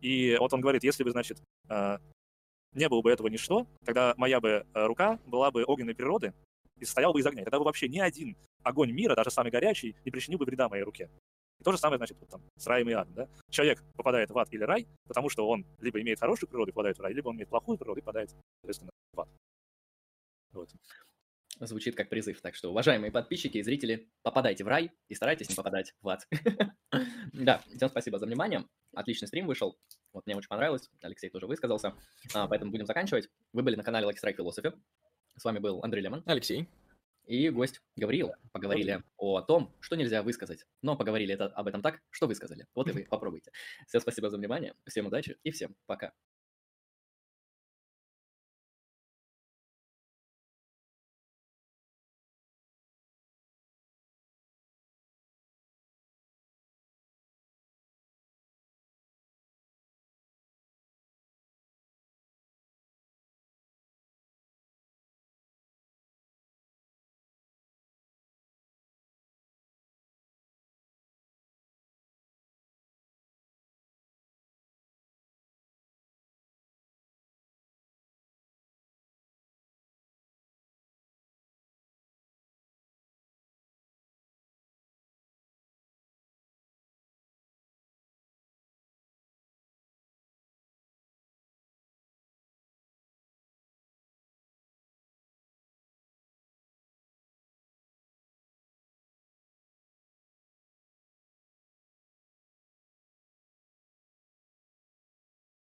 И 0.00 0.36
вот 0.38 0.52
он 0.52 0.60
говорит, 0.60 0.84
если 0.84 1.02
бы, 1.04 1.10
значит, 1.10 1.40
не 2.74 2.88
было 2.88 3.02
бы 3.02 3.10
этого 3.10 3.28
ничто, 3.28 3.66
тогда 3.84 4.14
моя 4.16 4.40
бы 4.40 4.66
э, 4.72 4.86
рука 4.86 5.18
была 5.26 5.50
бы 5.50 5.64
огненной 5.64 5.94
природы 5.94 6.32
и 6.78 6.84
состояла 6.84 7.12
бы 7.12 7.20
из 7.20 7.26
огня. 7.26 7.44
Тогда 7.44 7.58
бы 7.58 7.64
вообще 7.64 7.88
ни 7.88 7.98
один 7.98 8.36
огонь 8.62 8.92
мира, 8.92 9.14
даже 9.14 9.30
самый 9.30 9.50
горячий, 9.50 9.96
не 10.04 10.10
причинил 10.10 10.38
бы 10.38 10.44
вреда 10.44 10.68
моей 10.68 10.82
руке. 10.82 11.10
И 11.60 11.64
то 11.64 11.72
же 11.72 11.78
самое, 11.78 11.98
значит, 11.98 12.16
вот 12.20 12.28
там, 12.28 12.42
с 12.56 12.66
раем 12.66 12.88
и 12.88 12.92
адом. 12.92 13.14
Да? 13.14 13.28
Человек 13.50 13.82
попадает 13.96 14.30
в 14.30 14.38
ад 14.38 14.48
или 14.52 14.62
рай, 14.62 14.86
потому 15.06 15.28
что 15.28 15.48
он 15.48 15.66
либо 15.80 16.00
имеет 16.00 16.20
хорошую 16.20 16.48
природу 16.48 16.70
и 16.70 16.72
попадает 16.72 16.98
в 16.98 17.02
рай, 17.02 17.12
либо 17.12 17.28
он 17.28 17.36
имеет 17.36 17.48
плохую 17.48 17.78
природу 17.78 17.98
и 17.98 18.02
попадает, 18.02 18.30
соответственно, 18.60 18.90
в 19.12 19.20
ад. 19.20 19.28
Вот. 20.52 20.70
Звучит 21.60 21.96
как 21.96 22.08
призыв. 22.08 22.40
Так 22.40 22.54
что, 22.54 22.70
уважаемые 22.70 23.10
подписчики 23.10 23.58
и 23.58 23.62
зрители, 23.62 24.08
попадайте 24.22 24.64
в 24.64 24.68
рай 24.68 24.92
и 25.08 25.14
старайтесь 25.14 25.48
не 25.48 25.54
попадать 25.54 25.94
в 26.00 26.08
ад. 26.08 26.26
Да, 27.34 27.62
всем 27.76 27.90
спасибо 27.90 28.18
за 28.18 28.26
внимание. 28.26 28.64
Отличный 28.94 29.28
стрим 29.28 29.46
вышел. 29.46 29.78
Вот 30.12 30.26
мне 30.26 30.34
очень 30.34 30.48
понравилось. 30.48 30.88
Алексей 31.02 31.28
тоже 31.28 31.46
высказался. 31.46 31.94
А, 32.34 32.48
поэтому 32.48 32.70
будем 32.70 32.86
заканчивать. 32.86 33.28
Вы 33.52 33.62
были 33.62 33.76
на 33.76 33.82
канале 33.82 34.08
Lucky 34.08 34.16
Strike 34.22 34.36
Philosophy. 34.36 34.74
С 35.36 35.44
вами 35.44 35.58
был 35.58 35.80
Андрей 35.82 36.02
Лемон. 36.02 36.22
Алексей. 36.26 36.68
И 37.26 37.50
гость 37.50 37.82
Гавриил. 37.96 38.32
Поговорили 38.52 39.02
о 39.18 39.42
том, 39.42 39.74
что 39.80 39.96
нельзя 39.96 40.22
высказать. 40.22 40.64
Но 40.80 40.96
поговорили 40.96 41.34
это, 41.34 41.46
об 41.48 41.68
этом 41.68 41.82
так, 41.82 42.00
что 42.10 42.26
высказали. 42.26 42.66
Вот 42.74 42.88
и 42.88 42.92
вы 42.92 43.04
попробуйте. 43.04 43.52
Всем 43.86 44.00
спасибо 44.00 44.30
за 44.30 44.38
внимание. 44.38 44.74
Всем 44.86 45.06
удачи 45.06 45.36
и 45.42 45.50
всем 45.50 45.76
пока. 45.86 46.14